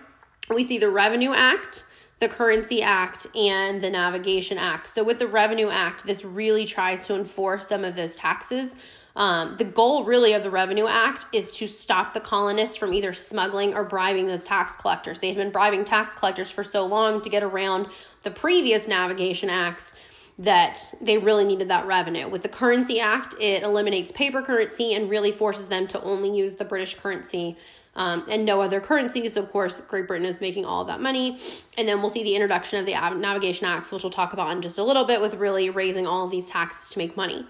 We 0.50 0.63
see 0.63 0.77
the 0.77 0.89
Revenue 0.89 1.33
Act, 1.33 1.83
the 2.19 2.27
Currency 2.27 2.81
Act 2.81 3.27
and 3.36 3.81
the 3.81 3.89
Navigation 3.89 4.57
Act. 4.57 4.88
So, 4.88 5.04
with 5.04 5.19
the 5.19 5.27
Revenue 5.27 5.69
Act, 5.69 6.06
this 6.06 6.25
really 6.25 6.66
tries 6.66 7.06
to 7.07 7.16
enforce 7.16 7.68
some 7.68 7.86
of 7.86 7.95
those 7.95 8.16
taxes. 8.16 8.75
Um, 9.16 9.56
the 9.57 9.66
goal, 9.66 10.06
really, 10.06 10.33
of 10.33 10.44
the 10.44 10.50
Revenue 10.50 10.88
Act 10.88 11.25
is 11.33 11.51
to 11.56 11.68
stop 11.68 12.13
the 12.13 12.19
colonists 12.19 12.77
from 12.77 12.94
either 12.94 13.13
smuggling 13.13 13.74
or 13.74 13.83
bribing 13.83 14.27
those 14.27 14.44
tax 14.44 14.75
collectors. 14.75 15.19
They 15.19 15.27
had 15.27 15.38
been 15.38 15.51
bribing 15.51 15.86
tax 15.86 16.16
collectors 16.16 16.51
for 16.51 16.63
so 16.63 16.86
long 16.86 17.21
to 17.21 17.30
get 17.30 17.44
around 17.44 17.88
the 18.24 18.31
previous 18.31 18.88
navigation 18.88 19.50
acts 19.50 19.94
that 20.38 20.94
they 21.01 21.18
really 21.18 21.44
needed 21.44 21.68
that 21.68 21.86
revenue. 21.86 22.30
With 22.30 22.44
the 22.44 22.50
Currency 22.50 23.00
Act, 23.00 23.36
it 23.42 23.62
eliminates 23.62 24.12
paper 24.13 24.42
currency 24.42 24.94
and 24.94 25.10
really 25.10 25.33
forces 25.33 25.68
them 25.68 25.88
to 25.89 26.01
only 26.01 26.33
use 26.36 26.56
the 26.56 26.63
British 26.63 26.95
currency 26.95 27.57
um, 27.95 28.25
and 28.30 28.45
no 28.45 28.62
other 28.62 28.80
currencies. 28.80 29.36
Of 29.38 29.51
course, 29.51 29.81
Great 29.88 30.07
Britain 30.07 30.25
is 30.25 30.39
making 30.41 30.65
all 30.65 30.86
that 30.86 31.01
money. 31.01 31.39
And 31.77 31.88
then 31.88 32.01
we'll 32.01 32.12
see 32.12 32.24
the 32.24 32.36
introduction 32.36 32.80
of 32.80 32.86
the 32.86 32.94
Navigation 32.94 33.65
Acts, 33.65 33.91
which 33.91 34.03
we'll 34.03 34.12
talk 34.12 34.33
about 34.33 34.51
in 34.51 34.62
just 34.62 34.77
a 34.77 34.83
little 34.83 35.06
bit, 35.06 35.21
with 35.21 35.36
really 35.36 35.69
raising 35.69 36.07
all 36.07 36.25
of 36.25 36.31
these 36.31 36.50
taxes 36.50 36.91
to 36.91 36.97
make 36.97 37.18
money. 37.18 37.45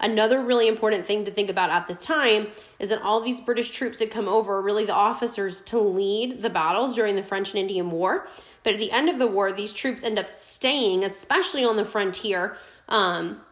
Another 0.00 0.42
really 0.42 0.66
important 0.66 1.04
thing 1.04 1.26
to 1.26 1.30
think 1.30 1.50
about 1.50 1.68
at 1.68 1.86
this 1.86 2.02
time 2.02 2.46
is 2.78 2.88
that 2.88 3.02
all 3.02 3.20
these 3.20 3.40
British 3.42 3.70
troops 3.70 3.98
had 3.98 4.10
come 4.10 4.28
over, 4.28 4.62
really 4.62 4.86
the 4.86 4.94
officers, 4.94 5.60
to 5.62 5.78
lead 5.78 6.40
the 6.40 6.48
battles 6.48 6.94
during 6.94 7.16
the 7.16 7.22
French 7.22 7.50
and 7.50 7.58
Indian 7.58 7.90
War. 7.90 8.26
But 8.62 8.74
at 8.74 8.78
the 8.78 8.92
end 8.92 9.10
of 9.10 9.18
the 9.18 9.26
war, 9.26 9.52
these 9.52 9.74
troops 9.74 10.02
end 10.02 10.18
up 10.18 10.30
staying, 10.30 11.04
especially 11.04 11.64
on 11.64 11.76
the 11.76 11.84
frontier, 11.84 12.56
um, 12.88 13.42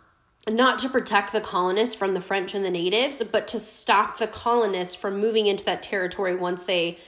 not 0.47 0.79
to 0.81 0.89
protect 0.89 1.33
the 1.33 1.41
colonists 1.41 1.95
from 1.95 2.15
the 2.15 2.21
French 2.21 2.55
and 2.55 2.65
the 2.65 2.71
natives, 2.71 3.23
but 3.31 3.49
to 3.49 3.61
stop 3.61 4.19
the 4.19 4.27
colonists 4.27 4.95
from 4.95 5.21
moving 5.21 5.47
into 5.47 5.65
that 5.65 5.83
territory 5.83 6.35
once 6.35 6.63
they, 6.63 6.99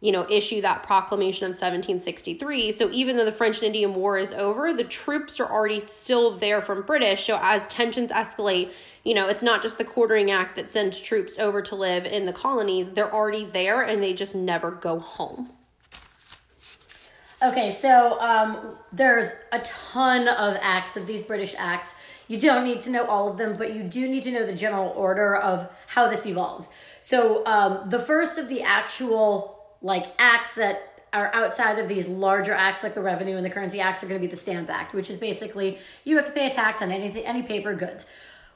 you 0.00 0.12
know, 0.12 0.26
issue 0.30 0.60
that 0.60 0.84
proclamation 0.84 1.46
of 1.46 1.50
1763. 1.50 2.72
So 2.72 2.90
even 2.90 3.16
though 3.16 3.24
the 3.24 3.32
French 3.32 3.56
and 3.58 3.66
Indian 3.66 3.94
War 3.94 4.18
is 4.18 4.32
over, 4.32 4.72
the 4.72 4.84
troops 4.84 5.40
are 5.40 5.50
already 5.50 5.80
still 5.80 6.36
there 6.36 6.60
from 6.60 6.82
British. 6.82 7.26
So 7.26 7.38
as 7.40 7.66
tensions 7.66 8.10
escalate, 8.10 8.70
you 9.04 9.14
know, 9.14 9.28
it's 9.28 9.42
not 9.42 9.62
just 9.62 9.78
the 9.78 9.84
Quartering 9.84 10.30
Act 10.30 10.56
that 10.56 10.70
sends 10.70 11.00
troops 11.00 11.38
over 11.38 11.62
to 11.62 11.74
live 11.74 12.06
in 12.06 12.26
the 12.26 12.32
colonies. 12.32 12.90
They're 12.90 13.12
already 13.12 13.44
there 13.44 13.82
and 13.82 14.02
they 14.02 14.12
just 14.12 14.34
never 14.34 14.70
go 14.70 14.98
home. 14.98 15.50
Okay, 17.42 17.70
so 17.72 18.18
um, 18.20 18.76
there's 18.92 19.30
a 19.52 19.60
ton 19.60 20.26
of 20.26 20.56
acts 20.60 20.96
of 20.96 21.06
these 21.06 21.22
British 21.22 21.54
acts 21.58 21.94
you 22.28 22.38
don't 22.38 22.64
need 22.64 22.80
to 22.80 22.90
know 22.90 23.04
all 23.06 23.28
of 23.28 23.36
them, 23.36 23.54
but 23.56 23.74
you 23.74 23.82
do 23.82 24.08
need 24.08 24.22
to 24.24 24.32
know 24.32 24.44
the 24.44 24.54
general 24.54 24.92
order 24.96 25.36
of 25.36 25.68
how 25.86 26.08
this 26.08 26.26
evolves. 26.26 26.70
So 27.00 27.44
um, 27.46 27.88
the 27.88 27.98
first 27.98 28.38
of 28.38 28.48
the 28.48 28.62
actual 28.62 29.64
like 29.82 30.06
acts 30.18 30.54
that 30.54 31.04
are 31.12 31.32
outside 31.34 31.78
of 31.78 31.88
these 31.88 32.08
larger 32.08 32.52
acts 32.52 32.82
like 32.82 32.94
the 32.94 33.00
revenue 33.00 33.36
and 33.36 33.46
the 33.46 33.50
currency 33.50 33.80
acts 33.80 34.02
are 34.02 34.06
going 34.06 34.20
to 34.20 34.26
be 34.26 34.30
the 34.30 34.36
stamp 34.36 34.68
act 34.68 34.92
which 34.92 35.08
is 35.08 35.18
basically 35.18 35.78
you 36.04 36.16
have 36.16 36.26
to 36.26 36.32
pay 36.32 36.46
a 36.46 36.50
tax 36.50 36.82
on 36.82 36.90
anything 36.90 37.24
any 37.24 37.42
paper 37.42 37.74
goods. 37.74 38.06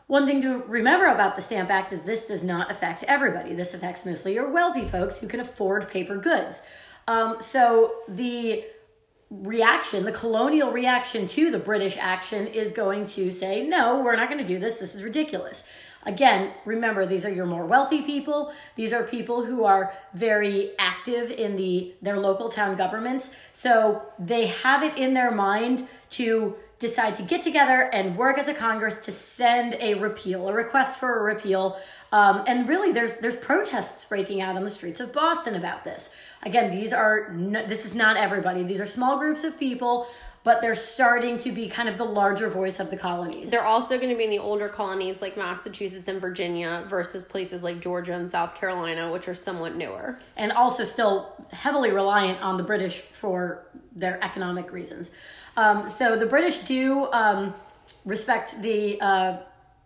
One 0.08 0.26
thing 0.26 0.42
to 0.42 0.58
remember 0.66 1.06
about 1.06 1.36
the 1.36 1.42
stamp 1.42 1.70
act 1.70 1.92
is 1.92 2.00
this 2.00 2.26
does 2.26 2.42
not 2.42 2.68
affect 2.68 3.04
everybody. 3.04 3.54
This 3.54 3.74
affects 3.74 4.04
mostly 4.04 4.34
your 4.34 4.50
wealthy 4.50 4.84
folks 4.84 5.18
who 5.18 5.28
can 5.28 5.38
afford 5.38 5.88
paper 5.88 6.16
goods. 6.16 6.62
Um, 7.06 7.36
so 7.40 7.94
the 8.08 8.64
reaction, 9.30 10.04
the 10.04 10.12
colonial 10.12 10.72
reaction 10.72 11.26
to 11.28 11.50
the 11.50 11.58
British 11.58 11.96
action 11.96 12.48
is 12.48 12.72
going 12.72 13.06
to 13.06 13.30
say, 13.30 13.66
no, 13.66 14.02
we're 14.02 14.16
not 14.16 14.28
going 14.28 14.44
to 14.44 14.46
do 14.46 14.58
this. 14.58 14.78
This 14.78 14.94
is 14.94 15.04
ridiculous. 15.04 15.62
Again, 16.04 16.52
remember 16.64 17.04
these 17.04 17.24
are 17.24 17.30
your 17.30 17.46
more 17.46 17.66
wealthy 17.66 18.02
people. 18.02 18.52
These 18.74 18.92
are 18.92 19.04
people 19.04 19.44
who 19.44 19.64
are 19.64 19.92
very 20.14 20.70
active 20.78 21.30
in 21.30 21.56
the 21.56 21.92
their 22.00 22.16
local 22.16 22.48
town 22.48 22.76
governments. 22.76 23.34
So 23.52 24.02
they 24.18 24.46
have 24.46 24.82
it 24.82 24.96
in 24.96 25.12
their 25.12 25.30
mind 25.30 25.86
to 26.10 26.56
decide 26.78 27.14
to 27.16 27.22
get 27.22 27.42
together 27.42 27.90
and 27.92 28.16
work 28.16 28.38
as 28.38 28.48
a 28.48 28.54
Congress 28.54 28.94
to 29.04 29.12
send 29.12 29.74
a 29.74 29.94
repeal, 29.94 30.48
a 30.48 30.54
request 30.54 30.98
for 30.98 31.18
a 31.18 31.22
repeal 31.22 31.78
Um, 32.12 32.42
and 32.46 32.68
really, 32.68 32.92
there's 32.92 33.16
there's 33.18 33.36
protests 33.36 34.04
breaking 34.04 34.40
out 34.40 34.56
on 34.56 34.64
the 34.64 34.70
streets 34.70 35.00
of 35.00 35.12
Boston 35.12 35.54
about 35.54 35.84
this. 35.84 36.10
Again, 36.42 36.70
these 36.70 36.92
are 36.92 37.30
no, 37.32 37.64
this 37.66 37.84
is 37.84 37.94
not 37.94 38.16
everybody. 38.16 38.62
These 38.62 38.80
are 38.80 38.86
small 38.86 39.18
groups 39.18 39.44
of 39.44 39.58
people 39.58 40.08
but 40.42 40.62
they're 40.62 40.74
starting 40.74 41.36
to 41.36 41.52
be 41.52 41.68
kind 41.68 41.88
of 41.88 41.98
the 41.98 42.04
larger 42.04 42.48
voice 42.48 42.80
of 42.80 42.90
the 42.90 42.96
colonies. 42.96 43.50
They're 43.50 43.64
also 43.64 43.98
going 43.98 44.08
to 44.08 44.16
be 44.16 44.24
in 44.24 44.30
the 44.30 44.38
older 44.38 44.68
colonies 44.68 45.20
like 45.20 45.36
Massachusetts 45.36 46.08
and 46.08 46.20
Virginia 46.20 46.86
versus 46.88 47.24
places 47.24 47.62
like 47.62 47.80
Georgia 47.80 48.14
and 48.14 48.30
South 48.30 48.54
Carolina, 48.54 49.12
which 49.12 49.28
are 49.28 49.34
somewhat 49.34 49.76
newer. 49.76 50.18
And 50.36 50.50
also 50.52 50.84
still 50.84 51.34
heavily 51.52 51.90
reliant 51.90 52.40
on 52.40 52.56
the 52.56 52.62
British 52.62 53.00
for 53.00 53.66
their 53.94 54.22
economic 54.24 54.72
reasons. 54.72 55.10
Um, 55.58 55.90
so 55.90 56.16
the 56.16 56.26
British 56.26 56.60
do 56.60 57.12
um, 57.12 57.54
respect 58.06 58.62
the 58.62 58.98
uh, 59.02 59.36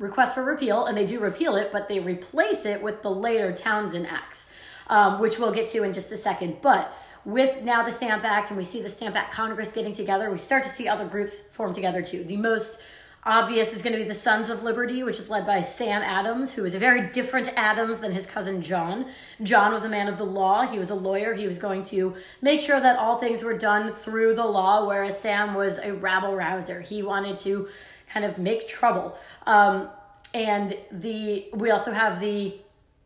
request 0.04 0.34
for 0.34 0.44
repeal, 0.44 0.86
and 0.86 0.96
they 0.96 1.06
do 1.06 1.18
repeal 1.18 1.56
it, 1.56 1.72
but 1.72 1.88
they 1.88 1.98
replace 1.98 2.64
it 2.64 2.82
with 2.82 3.02
the 3.02 3.10
later 3.10 3.52
Townshend 3.52 4.06
Acts, 4.06 4.46
um, 4.88 5.18
which 5.18 5.38
we'll 5.38 5.52
get 5.52 5.66
to 5.68 5.82
in 5.82 5.92
just 5.92 6.12
a 6.12 6.16
second. 6.16 6.58
But 6.60 6.96
with 7.24 7.62
now 7.62 7.82
the 7.82 7.92
Stamp 7.92 8.22
Act 8.22 8.50
and 8.50 8.58
we 8.58 8.64
see 8.64 8.82
the 8.82 8.90
Stamp 8.90 9.16
Act 9.16 9.32
Congress 9.32 9.72
getting 9.72 9.94
together, 9.94 10.30
we 10.30 10.38
start 10.38 10.62
to 10.62 10.68
see 10.68 10.86
other 10.86 11.06
groups 11.06 11.40
form 11.40 11.72
together 11.72 12.02
too. 12.02 12.22
The 12.22 12.36
most 12.36 12.78
obvious 13.26 13.72
is 13.72 13.80
going 13.80 13.94
to 13.94 13.98
be 13.98 14.06
the 14.06 14.14
Sons 14.14 14.50
of 14.50 14.62
Liberty, 14.62 15.02
which 15.02 15.18
is 15.18 15.30
led 15.30 15.46
by 15.46 15.62
Sam 15.62 16.02
Adams, 16.02 16.52
who 16.52 16.66
is 16.66 16.74
a 16.74 16.78
very 16.78 17.08
different 17.08 17.48
Adams 17.56 18.00
than 18.00 18.12
his 18.12 18.26
cousin 18.26 18.60
John. 18.60 19.06
John 19.42 19.72
was 19.72 19.84
a 19.84 19.88
man 19.88 20.08
of 20.08 20.18
the 20.18 20.26
law, 20.26 20.66
he 20.66 20.78
was 20.78 20.90
a 20.90 20.94
lawyer, 20.94 21.32
he 21.32 21.46
was 21.46 21.56
going 21.56 21.82
to 21.84 22.14
make 22.42 22.60
sure 22.60 22.78
that 22.78 22.98
all 22.98 23.16
things 23.16 23.42
were 23.42 23.56
done 23.56 23.90
through 23.90 24.34
the 24.34 24.44
law, 24.44 24.86
whereas 24.86 25.18
Sam 25.18 25.54
was 25.54 25.78
a 25.78 25.94
rabble 25.94 26.36
rouser. 26.36 26.82
He 26.82 27.02
wanted 27.02 27.38
to 27.38 27.68
kind 28.14 28.24
of 28.24 28.38
make 28.38 28.66
trouble. 28.68 29.18
Um, 29.46 29.90
and 30.32 30.76
the 30.90 31.48
we 31.52 31.70
also 31.70 31.92
have 31.92 32.20
the 32.20 32.56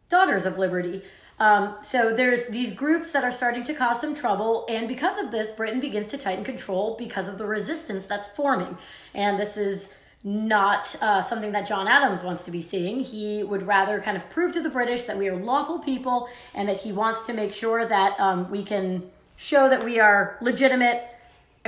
Daughters 0.08 0.46
of 0.46 0.56
Liberty, 0.56 1.02
um, 1.40 1.76
so 1.82 2.12
there's 2.14 2.46
these 2.46 2.72
groups 2.72 3.12
that 3.12 3.24
are 3.24 3.30
starting 3.30 3.62
to 3.64 3.74
cause 3.74 4.00
some 4.00 4.14
trouble, 4.14 4.66
and 4.68 4.88
because 4.88 5.18
of 5.18 5.30
this, 5.30 5.52
Britain 5.52 5.80
begins 5.80 6.08
to 6.08 6.18
tighten 6.18 6.44
control 6.44 6.96
because 6.98 7.28
of 7.28 7.38
the 7.38 7.46
resistance 7.46 8.06
that's 8.06 8.28
forming. 8.28 8.76
And 9.14 9.38
this 9.38 9.56
is 9.56 9.90
not 10.24 10.96
uh, 11.00 11.22
something 11.22 11.52
that 11.52 11.66
John 11.66 11.86
Adams 11.86 12.24
wants 12.24 12.42
to 12.44 12.50
be 12.50 12.60
seeing. 12.60 13.00
He 13.00 13.44
would 13.44 13.64
rather 13.64 14.00
kind 14.00 14.16
of 14.16 14.28
prove 14.30 14.52
to 14.52 14.62
the 14.62 14.68
British 14.68 15.04
that 15.04 15.16
we 15.16 15.28
are 15.28 15.36
lawful 15.36 15.78
people 15.78 16.28
and 16.54 16.68
that 16.68 16.78
he 16.78 16.90
wants 16.90 17.24
to 17.26 17.32
make 17.32 17.52
sure 17.52 17.86
that 17.86 18.18
um, 18.18 18.50
we 18.50 18.64
can 18.64 19.08
show 19.36 19.68
that 19.68 19.84
we 19.84 20.00
are 20.00 20.36
legitimate 20.40 21.04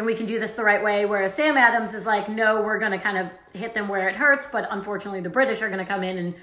and 0.00 0.07
we 0.07 0.14
can 0.14 0.25
do 0.25 0.40
this 0.40 0.52
the 0.52 0.64
right 0.64 0.83
way. 0.83 1.04
Whereas 1.04 1.35
Sam 1.35 1.59
Adams 1.59 1.92
is 1.92 2.07
like, 2.07 2.26
no, 2.26 2.62
we're 2.62 2.78
going 2.78 2.92
to 2.92 2.99
kind 2.99 3.19
of 3.19 3.28
hit 3.52 3.75
them 3.75 3.87
where 3.87 4.09
it 4.09 4.16
hurts, 4.16 4.47
but 4.47 4.66
unfortunately, 4.71 5.21
the 5.21 5.28
British 5.28 5.61
are 5.61 5.69
going 5.69 5.78
to 5.78 5.85
come 5.85 6.02
in 6.02 6.16
and 6.16 6.35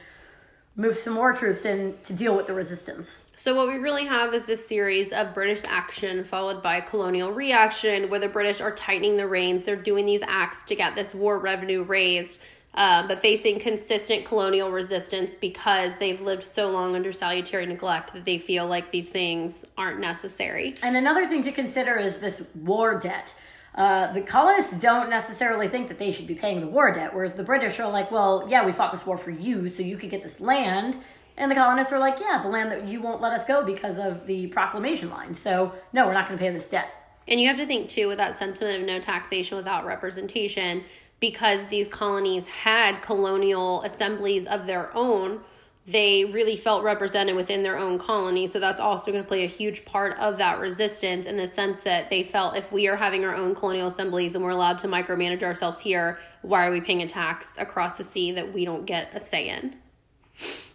move 0.75 0.95
some 0.95 1.15
more 1.15 1.33
troops 1.33 1.65
in 1.65 1.97
to 2.03 2.13
deal 2.13 2.37
with 2.37 2.45
the 2.45 2.53
resistance. 2.53 3.19
So, 3.35 3.55
what 3.55 3.67
we 3.67 3.79
really 3.79 4.05
have 4.05 4.35
is 4.35 4.45
this 4.45 4.67
series 4.67 5.11
of 5.11 5.33
British 5.33 5.63
action 5.67 6.23
followed 6.23 6.61
by 6.61 6.81
colonial 6.81 7.31
reaction, 7.31 8.11
where 8.11 8.19
the 8.19 8.29
British 8.29 8.61
are 8.61 8.75
tightening 8.75 9.17
the 9.17 9.27
reins. 9.27 9.63
They're 9.63 9.75
doing 9.75 10.05
these 10.05 10.21
acts 10.21 10.61
to 10.65 10.75
get 10.75 10.93
this 10.93 11.15
war 11.15 11.39
revenue 11.39 11.81
raised, 11.81 12.43
uh, 12.75 13.07
but 13.07 13.23
facing 13.23 13.59
consistent 13.59 14.23
colonial 14.25 14.69
resistance 14.69 15.33
because 15.33 15.93
they've 15.97 16.21
lived 16.21 16.43
so 16.43 16.67
long 16.67 16.95
under 16.95 17.11
salutary 17.11 17.65
neglect 17.65 18.13
that 18.13 18.23
they 18.23 18.37
feel 18.37 18.67
like 18.67 18.91
these 18.91 19.09
things 19.09 19.65
aren't 19.79 19.99
necessary. 19.99 20.75
And 20.83 20.95
another 20.95 21.25
thing 21.25 21.41
to 21.41 21.51
consider 21.51 21.97
is 21.97 22.19
this 22.19 22.47
war 22.53 22.99
debt. 22.99 23.33
Uh, 23.75 24.11
the 24.13 24.21
colonists 24.21 24.73
don't 24.79 25.09
necessarily 25.09 25.67
think 25.67 25.87
that 25.87 25.99
they 25.99 26.11
should 26.11 26.25
be 26.27 26.33
paying 26.33 26.61
the 26.61 26.67
war 26.67 26.91
debt, 26.91 27.13
whereas 27.13 27.33
the 27.33 27.43
British 27.43 27.79
are 27.79 27.91
like, 27.91 28.09
well, 28.09 28.47
yeah, 28.49 28.65
we 28.65 28.71
fought 28.71 28.91
this 28.91 29.05
war 29.05 29.17
for 29.17 29.31
you, 29.31 29.69
so 29.69 29.83
you 29.83 29.97
could 29.97 30.09
get 30.09 30.23
this 30.23 30.41
land. 30.41 30.97
And 31.37 31.51
the 31.51 31.55
colonists 31.55 31.93
are 31.93 31.99
like, 31.99 32.19
yeah, 32.19 32.41
the 32.41 32.49
land 32.49 32.71
that 32.71 32.87
you 32.87 32.99
won't 33.01 33.21
let 33.21 33.33
us 33.33 33.45
go 33.45 33.63
because 33.63 33.99
of 33.99 34.25
the 34.25 34.47
proclamation 34.47 35.11
line. 35.11 35.35
So, 35.35 35.75
no, 35.93 36.07
we're 36.07 36.13
not 36.13 36.27
going 36.27 36.39
to 36.39 36.43
pay 36.43 36.51
this 36.51 36.67
debt. 36.67 36.91
And 37.27 37.39
you 37.39 37.47
have 37.47 37.57
to 37.57 37.67
think, 37.67 37.89
too, 37.89 38.07
with 38.07 38.17
that 38.17 38.35
sentiment 38.35 38.81
of 38.81 38.87
no 38.87 38.99
taxation 38.99 39.57
without 39.57 39.85
representation, 39.85 40.83
because 41.19 41.59
these 41.69 41.87
colonies 41.87 42.47
had 42.47 43.01
colonial 43.01 43.83
assemblies 43.83 44.47
of 44.47 44.65
their 44.65 44.89
own 44.95 45.41
they 45.87 46.25
really 46.25 46.57
felt 46.57 46.83
represented 46.83 47.33
within 47.33 47.63
their 47.63 47.79
own 47.79 47.97
colony. 47.97 48.45
So 48.45 48.59
that's 48.59 48.81
also 48.81 49.09
going 49.09 49.23
to 49.23 49.27
play 49.27 49.45
a 49.45 49.47
huge 49.47 49.85
part 49.85 50.17
of 50.19 50.37
that 50.37 50.59
resistance 50.59 51.25
in 51.25 51.37
the 51.37 51.47
sense 51.47 51.79
that 51.81 52.09
they 52.09 52.23
felt 52.23 52.57
if 52.57 52.69
we 52.73 52.89
are 52.89 52.97
having 52.97 53.23
our 53.23 53.33
own 53.33 53.55
colonial 53.55 53.87
assemblies 53.87 54.35
and 54.35 54.43
we're 54.43 54.49
allowed 54.49 54.77
to 54.79 54.87
micromanage 54.87 55.43
ourselves 55.43 55.79
here, 55.79 56.19
why 56.41 56.67
are 56.67 56.71
we 56.71 56.81
paying 56.81 57.03
a 57.03 57.07
tax 57.07 57.53
across 57.57 57.95
the 57.97 58.03
sea 58.03 58.33
that 58.33 58.53
we 58.53 58.65
don't 58.65 58.85
get 58.85 59.09
a 59.13 59.19
say 59.19 59.47
in? 59.47 59.77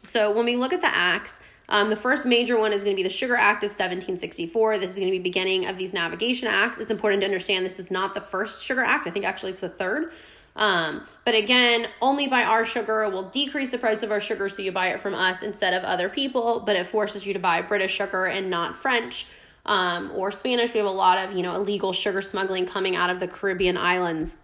So 0.02 0.33
when 0.33 0.47
we 0.47 0.57
look 0.57 0.73
at 0.73 0.81
the 0.81 0.95
acts, 0.95 1.38
um, 1.69 1.90
the 1.90 1.97
first 1.97 2.25
major 2.25 2.59
one 2.59 2.73
is 2.73 2.83
going 2.83 2.97
to 2.97 3.00
be 3.00 3.02
the 3.02 3.14
Sugar 3.14 3.37
Act 3.37 3.64
of 3.64 3.69
1764. 3.69 4.78
This 4.78 4.90
is 4.90 4.97
going 4.97 5.09
to 5.09 5.12
be 5.12 5.19
beginning 5.19 5.66
of 5.66 5.76
these 5.76 5.92
navigation 5.92 6.49
acts. 6.49 6.78
It's 6.78 6.90
important 6.90 7.21
to 7.21 7.26
understand 7.26 7.64
this 7.64 7.78
is 7.78 7.90
not 7.90 8.14
the 8.14 8.21
first 8.21 8.64
Sugar 8.64 8.83
Act. 8.83 9.07
I 9.07 9.11
think 9.11 9.26
actually 9.26 9.52
it's 9.52 9.61
the 9.61 9.69
third. 9.69 10.12
Um, 10.54 11.06
but 11.25 11.35
again, 11.35 11.88
only 12.00 12.28
buy 12.28 12.42
our 12.42 12.64
sugar 12.64 13.09
will 13.09 13.30
decrease 13.30 13.71
the 13.71 13.78
price 13.78 14.02
of 14.02 14.11
our 14.11 14.21
sugar, 14.21 14.49
so 14.49 14.62
you 14.62 14.73
buy 14.73 14.88
it 14.88 15.00
from 15.00 15.14
us 15.14 15.42
instead 15.42 15.75
of 15.75 15.82
other 15.85 16.09
people. 16.09 16.61
But 16.61 16.76
it 16.76 16.87
forces 16.87 17.25
you 17.26 17.32
to 17.32 17.38
buy 17.38 17.62
British 17.62 17.92
sugar 17.94 18.26
and 18.26 18.50
not 18.50 18.76
French 18.76 19.26
um, 19.64 20.11
or 20.14 20.30
Spanish. 20.30 20.73
We 20.75 20.78
have 20.78 20.87
a 20.87 20.90
lot 20.90 21.18
of 21.18 21.37
you 21.37 21.42
know 21.42 21.54
illegal 21.54 21.92
sugar 21.92 22.21
smuggling 22.21 22.66
coming 22.66 22.97
out 22.97 23.11
of 23.11 23.21
the 23.21 23.28
Caribbean 23.28 23.76
islands, 23.76 24.38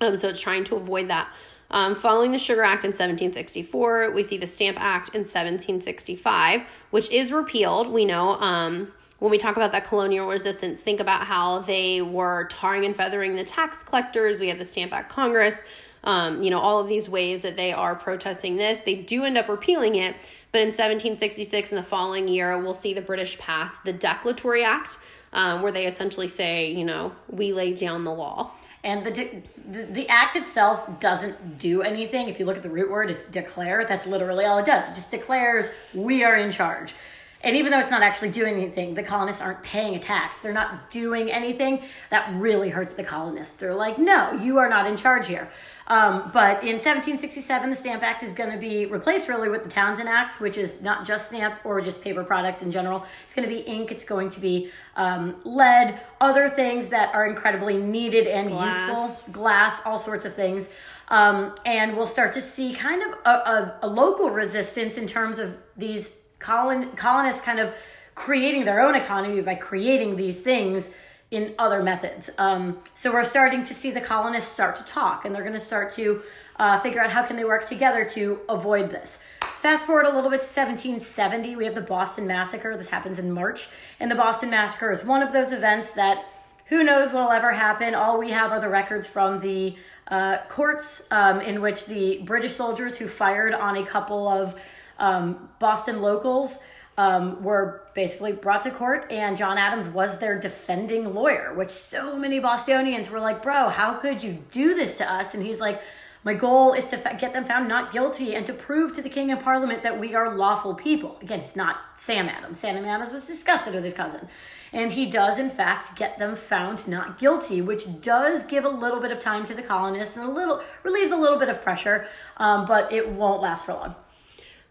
um, 0.00 0.18
so 0.18 0.28
it's 0.28 0.40
trying 0.40 0.64
to 0.64 0.76
avoid 0.76 1.08
that. 1.08 1.28
Um, 1.70 1.94
following 1.94 2.32
the 2.32 2.38
Sugar 2.38 2.62
Act 2.62 2.84
in 2.84 2.92
1764, 2.92 4.12
we 4.12 4.24
see 4.24 4.38
the 4.38 4.46
Stamp 4.46 4.78
Act 4.80 5.10
in 5.10 5.20
1765, 5.20 6.62
which 6.90 7.10
is 7.10 7.30
repealed. 7.30 7.92
We 7.92 8.06
know 8.06 8.40
um, 8.40 8.90
when 9.18 9.30
we 9.30 9.38
talk 9.38 9.56
about 9.56 9.72
that 9.72 9.86
colonial 9.86 10.28
resistance, 10.28 10.80
think 10.80 11.00
about 11.00 11.26
how 11.26 11.60
they 11.60 12.02
were 12.02 12.46
tarring 12.50 12.84
and 12.84 12.94
feathering 12.94 13.34
the 13.34 13.44
tax 13.44 13.82
collectors. 13.82 14.38
We 14.38 14.48
have 14.48 14.58
the 14.58 14.64
Stamp 14.64 14.92
Act 14.92 15.10
Congress, 15.10 15.60
um, 16.04 16.42
you 16.42 16.50
know, 16.50 16.60
all 16.60 16.78
of 16.78 16.88
these 16.88 17.08
ways 17.08 17.42
that 17.42 17.56
they 17.56 17.72
are 17.72 17.96
protesting 17.96 18.56
this. 18.56 18.80
They 18.84 18.94
do 18.94 19.24
end 19.24 19.36
up 19.36 19.48
repealing 19.48 19.96
it, 19.96 20.14
but 20.52 20.60
in 20.60 20.68
1766, 20.68 21.70
in 21.70 21.76
the 21.76 21.82
following 21.82 22.28
year, 22.28 22.56
we'll 22.58 22.74
see 22.74 22.94
the 22.94 23.02
British 23.02 23.38
pass 23.38 23.76
the 23.84 23.92
Declaratory 23.92 24.62
Act, 24.62 24.98
um, 25.32 25.62
where 25.62 25.72
they 25.72 25.86
essentially 25.86 26.28
say, 26.28 26.70
you 26.70 26.84
know, 26.84 27.12
we 27.28 27.52
lay 27.52 27.74
down 27.74 28.04
the 28.04 28.14
law. 28.14 28.52
And 28.84 29.04
the, 29.04 29.10
de- 29.10 29.42
the, 29.68 29.82
the 29.82 30.08
act 30.08 30.36
itself 30.36 31.00
doesn't 31.00 31.58
do 31.58 31.82
anything. 31.82 32.28
If 32.28 32.38
you 32.38 32.46
look 32.46 32.56
at 32.56 32.62
the 32.62 32.70
root 32.70 32.90
word, 32.90 33.10
it's 33.10 33.24
declare. 33.24 33.84
That's 33.84 34.06
literally 34.06 34.44
all 34.44 34.58
it 34.58 34.66
does. 34.66 34.88
It 34.88 34.94
just 34.94 35.10
declares 35.10 35.70
we 35.92 36.22
are 36.22 36.36
in 36.36 36.52
charge. 36.52 36.94
And 37.42 37.56
even 37.56 37.70
though 37.70 37.78
it's 37.78 37.90
not 37.90 38.02
actually 38.02 38.30
doing 38.30 38.56
anything, 38.56 38.94
the 38.94 39.02
colonists 39.02 39.40
aren't 39.40 39.62
paying 39.62 39.94
a 39.94 39.98
tax. 40.00 40.40
They're 40.40 40.52
not 40.52 40.90
doing 40.90 41.30
anything. 41.30 41.82
That 42.10 42.32
really 42.34 42.68
hurts 42.68 42.94
the 42.94 43.04
colonists. 43.04 43.56
They're 43.56 43.74
like, 43.74 43.96
no, 43.96 44.32
you 44.32 44.58
are 44.58 44.68
not 44.68 44.86
in 44.86 44.96
charge 44.96 45.28
here. 45.28 45.48
Um, 45.88 46.30
but 46.34 46.62
in 46.62 46.74
1767, 46.74 47.70
the 47.70 47.76
Stamp 47.76 48.02
Act 48.02 48.22
is 48.22 48.34
going 48.34 48.50
to 48.50 48.58
be 48.58 48.84
replaced 48.86 49.28
really 49.28 49.48
with 49.48 49.64
the 49.64 49.70
Townshend 49.70 50.08
Acts, 50.08 50.38
which 50.38 50.58
is 50.58 50.82
not 50.82 51.06
just 51.06 51.28
stamp 51.28 51.60
or 51.64 51.80
just 51.80 52.02
paper 52.02 52.22
products 52.22 52.62
in 52.62 52.70
general. 52.70 53.06
It's 53.24 53.34
going 53.34 53.48
to 53.48 53.54
be 53.54 53.60
ink, 53.62 53.90
it's 53.90 54.04
going 54.04 54.28
to 54.30 54.40
be 54.40 54.70
um, 54.96 55.36
lead, 55.44 55.98
other 56.20 56.50
things 56.50 56.88
that 56.88 57.14
are 57.14 57.26
incredibly 57.26 57.78
needed 57.78 58.26
and 58.26 58.48
glass. 58.48 58.86
useful, 58.86 59.32
glass, 59.32 59.80
all 59.86 59.98
sorts 59.98 60.26
of 60.26 60.34
things. 60.34 60.68
Um, 61.08 61.54
and 61.64 61.96
we'll 61.96 62.06
start 62.06 62.34
to 62.34 62.42
see 62.42 62.74
kind 62.74 63.02
of 63.02 63.18
a, 63.24 63.30
a, 63.30 63.78
a 63.82 63.88
local 63.88 64.28
resistance 64.28 64.98
in 64.98 65.06
terms 65.06 65.38
of 65.38 65.56
these 65.74 66.10
colon, 66.38 66.90
colonists 66.92 67.40
kind 67.40 67.58
of 67.58 67.72
creating 68.14 68.64
their 68.64 68.84
own 68.84 68.94
economy 68.94 69.40
by 69.40 69.54
creating 69.54 70.16
these 70.16 70.40
things 70.40 70.90
in 71.30 71.54
other 71.58 71.82
methods. 71.82 72.30
Um, 72.38 72.78
so 72.94 73.12
we're 73.12 73.24
starting 73.24 73.62
to 73.64 73.74
see 73.74 73.90
the 73.90 74.00
colonists 74.00 74.50
start 74.50 74.76
to 74.76 74.82
talk, 74.84 75.24
and 75.24 75.34
they're 75.34 75.42
going 75.42 75.54
to 75.54 75.60
start 75.60 75.92
to 75.94 76.22
uh, 76.58 76.80
figure 76.80 77.02
out 77.02 77.10
how 77.10 77.22
can 77.22 77.36
they 77.36 77.44
work 77.44 77.68
together 77.68 78.04
to 78.06 78.40
avoid 78.48 78.90
this. 78.90 79.18
Fast 79.42 79.86
forward 79.86 80.06
a 80.06 80.14
little 80.14 80.30
bit 80.30 80.40
to 80.40 80.46
1770, 80.46 81.56
we 81.56 81.64
have 81.64 81.74
the 81.74 81.80
Boston 81.80 82.26
Massacre. 82.26 82.76
This 82.76 82.88
happens 82.88 83.18
in 83.18 83.30
March, 83.30 83.68
and 84.00 84.10
the 84.10 84.14
Boston 84.14 84.50
Massacre 84.50 84.90
is 84.90 85.04
one 85.04 85.22
of 85.22 85.32
those 85.32 85.52
events 85.52 85.92
that 85.92 86.24
who 86.66 86.84
knows 86.84 87.12
what 87.12 87.24
will 87.24 87.32
ever 87.32 87.52
happen. 87.52 87.94
All 87.94 88.18
we 88.18 88.30
have 88.30 88.52
are 88.52 88.60
the 88.60 88.68
records 88.68 89.06
from 89.06 89.40
the 89.40 89.76
uh, 90.08 90.38
courts 90.48 91.02
um, 91.10 91.40
in 91.40 91.60
which 91.60 91.86
the 91.86 92.22
British 92.24 92.54
soldiers 92.54 92.96
who 92.96 93.08
fired 93.08 93.54
on 93.54 93.76
a 93.76 93.84
couple 93.84 94.28
of 94.28 94.54
um, 94.98 95.48
Boston 95.58 96.02
locals 96.02 96.58
um, 96.96 97.42
were 97.42 97.82
basically 97.94 98.32
brought 98.32 98.64
to 98.64 98.70
court, 98.70 99.06
and 99.10 99.36
John 99.36 99.56
Adams 99.56 99.86
was 99.86 100.18
their 100.18 100.38
defending 100.38 101.14
lawyer, 101.14 101.54
which 101.54 101.70
so 101.70 102.18
many 102.18 102.40
Bostonians 102.40 103.08
were 103.08 103.20
like, 103.20 103.42
Bro, 103.42 103.68
how 103.70 103.94
could 103.94 104.22
you 104.22 104.38
do 104.50 104.74
this 104.74 104.98
to 104.98 105.10
us? 105.10 105.34
And 105.34 105.44
he's 105.44 105.60
like, 105.60 105.80
my 106.24 106.34
goal 106.34 106.72
is 106.72 106.86
to 106.88 107.16
get 107.18 107.32
them 107.32 107.44
found 107.44 107.68
not 107.68 107.92
guilty 107.92 108.34
and 108.34 108.44
to 108.46 108.52
prove 108.52 108.92
to 108.94 109.02
the 109.02 109.08
king 109.08 109.30
and 109.30 109.40
parliament 109.40 109.82
that 109.84 110.00
we 110.00 110.14
are 110.14 110.36
lawful 110.36 110.74
people. 110.74 111.16
Again, 111.22 111.40
it's 111.40 111.54
not 111.54 111.78
Sam 111.96 112.28
Adams. 112.28 112.58
Sam 112.58 112.84
Adams 112.84 113.12
was 113.12 113.26
disgusted 113.26 113.74
with 113.74 113.84
his 113.84 113.94
cousin. 113.94 114.28
And 114.72 114.92
he 114.92 115.06
does, 115.06 115.38
in 115.38 115.48
fact, 115.48 115.96
get 115.96 116.18
them 116.18 116.36
found 116.36 116.86
not 116.88 117.18
guilty, 117.18 117.62
which 117.62 118.02
does 118.02 118.44
give 118.44 118.64
a 118.64 118.68
little 118.68 119.00
bit 119.00 119.12
of 119.12 119.20
time 119.20 119.44
to 119.46 119.54
the 119.54 119.62
colonists 119.62 120.16
and 120.16 120.28
a 120.28 120.30
little 120.30 120.60
relieves 120.82 121.12
a 121.12 121.16
little 121.16 121.38
bit 121.38 121.48
of 121.48 121.62
pressure, 121.62 122.06
um, 122.36 122.66
but 122.66 122.92
it 122.92 123.08
won't 123.08 123.40
last 123.40 123.64
for 123.64 123.72
long. 123.72 123.94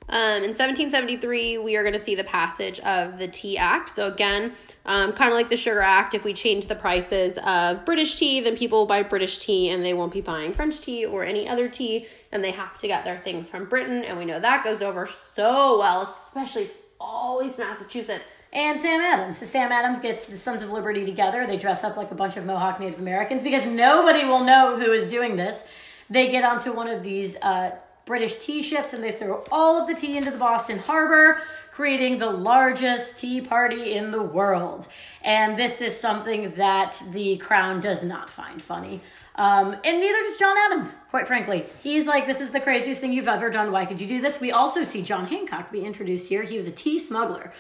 Um, 0.09 0.43
in 0.43 0.51
1773, 0.55 1.57
we 1.57 1.75
are 1.75 1.83
going 1.83 1.93
to 1.93 1.99
see 1.99 2.15
the 2.15 2.23
passage 2.23 2.79
of 2.79 3.19
the 3.19 3.27
Tea 3.27 3.57
Act. 3.57 3.89
So, 3.89 4.07
again, 4.07 4.53
um, 4.85 5.11
kind 5.11 5.31
of 5.31 5.35
like 5.35 5.49
the 5.49 5.57
Sugar 5.57 5.81
Act, 5.81 6.13
if 6.13 6.23
we 6.23 6.33
change 6.33 6.67
the 6.67 6.75
prices 6.75 7.37
of 7.45 7.83
British 7.83 8.17
tea, 8.17 8.39
then 8.39 8.55
people 8.55 8.79
will 8.79 8.85
buy 8.85 9.03
British 9.03 9.39
tea 9.39 9.69
and 9.69 9.83
they 9.83 9.93
won't 9.93 10.13
be 10.13 10.21
buying 10.21 10.53
French 10.53 10.79
tea 10.79 11.05
or 11.05 11.25
any 11.25 11.47
other 11.47 11.67
tea, 11.67 12.07
and 12.31 12.41
they 12.41 12.51
have 12.51 12.77
to 12.77 12.87
get 12.87 13.03
their 13.03 13.19
things 13.19 13.49
from 13.49 13.65
Britain. 13.65 14.05
And 14.05 14.17
we 14.17 14.23
know 14.23 14.39
that 14.39 14.63
goes 14.63 14.81
over 14.81 15.09
so 15.33 15.79
well, 15.79 16.03
especially 16.03 16.69
always 16.99 17.57
Massachusetts. 17.57 18.31
And 18.53 18.79
Sam 18.79 19.01
Adams. 19.01 19.39
So 19.39 19.45
Sam 19.45 19.73
Adams 19.73 19.99
gets 19.99 20.25
the 20.25 20.37
Sons 20.37 20.63
of 20.63 20.71
Liberty 20.71 21.05
together. 21.05 21.45
They 21.45 21.57
dress 21.57 21.83
up 21.83 21.97
like 21.97 22.11
a 22.11 22.15
bunch 22.15 22.37
of 22.37 22.45
Mohawk 22.45 22.79
Native 22.79 22.99
Americans 22.99 23.43
because 23.43 23.65
nobody 23.65 24.23
will 24.23 24.45
know 24.45 24.79
who 24.79 24.93
is 24.93 25.11
doing 25.11 25.35
this. 25.35 25.63
They 26.09 26.31
get 26.31 26.45
onto 26.45 26.71
one 26.71 26.87
of 26.87 27.03
these 27.03 27.35
uh, 27.41 27.71
British 28.07 28.37
tea 28.39 28.63
ships 28.63 28.93
and 28.93 29.03
they 29.03 29.11
throw 29.11 29.43
all 29.51 29.79
of 29.79 29.87
the 29.87 29.93
tea 29.93 30.17
into 30.17 30.31
the 30.31 30.37
Boston 30.37 30.79
Harbor, 30.79 31.41
creating 31.69 32.17
the 32.17 32.31
largest 32.31 33.19
tea 33.19 33.41
party 33.41 33.93
in 33.93 34.09
the 34.09 34.23
world. 34.23 34.87
And 35.21 35.59
this 35.59 35.81
is 35.81 35.99
something 35.99 36.55
that 36.55 36.99
the 37.11 37.37
crown 37.37 37.79
does 37.79 38.03
not 38.03 38.31
find 38.31 38.59
funny. 38.59 39.01
Um, 39.35 39.73
and 39.83 39.99
neither 39.99 40.23
does 40.23 40.39
John 40.39 40.57
Adams, 40.57 40.95
quite 41.11 41.27
frankly. 41.27 41.65
He's 41.83 42.07
like, 42.07 42.25
this 42.25 42.41
is 42.41 42.49
the 42.49 42.59
craziest 42.59 42.99
thing 42.99 43.13
you've 43.13 43.27
ever 43.27 43.51
done. 43.51 43.71
Why 43.71 43.85
could 43.85 44.01
you 44.01 44.07
do 44.07 44.19
this? 44.19 44.39
We 44.39 44.51
also 44.51 44.83
see 44.83 45.03
John 45.03 45.27
Hancock 45.27 45.71
be 45.71 45.85
introduced 45.85 46.27
here. 46.27 46.41
He 46.41 46.55
was 46.55 46.65
a 46.65 46.71
tea 46.71 46.97
smuggler. 46.97 47.53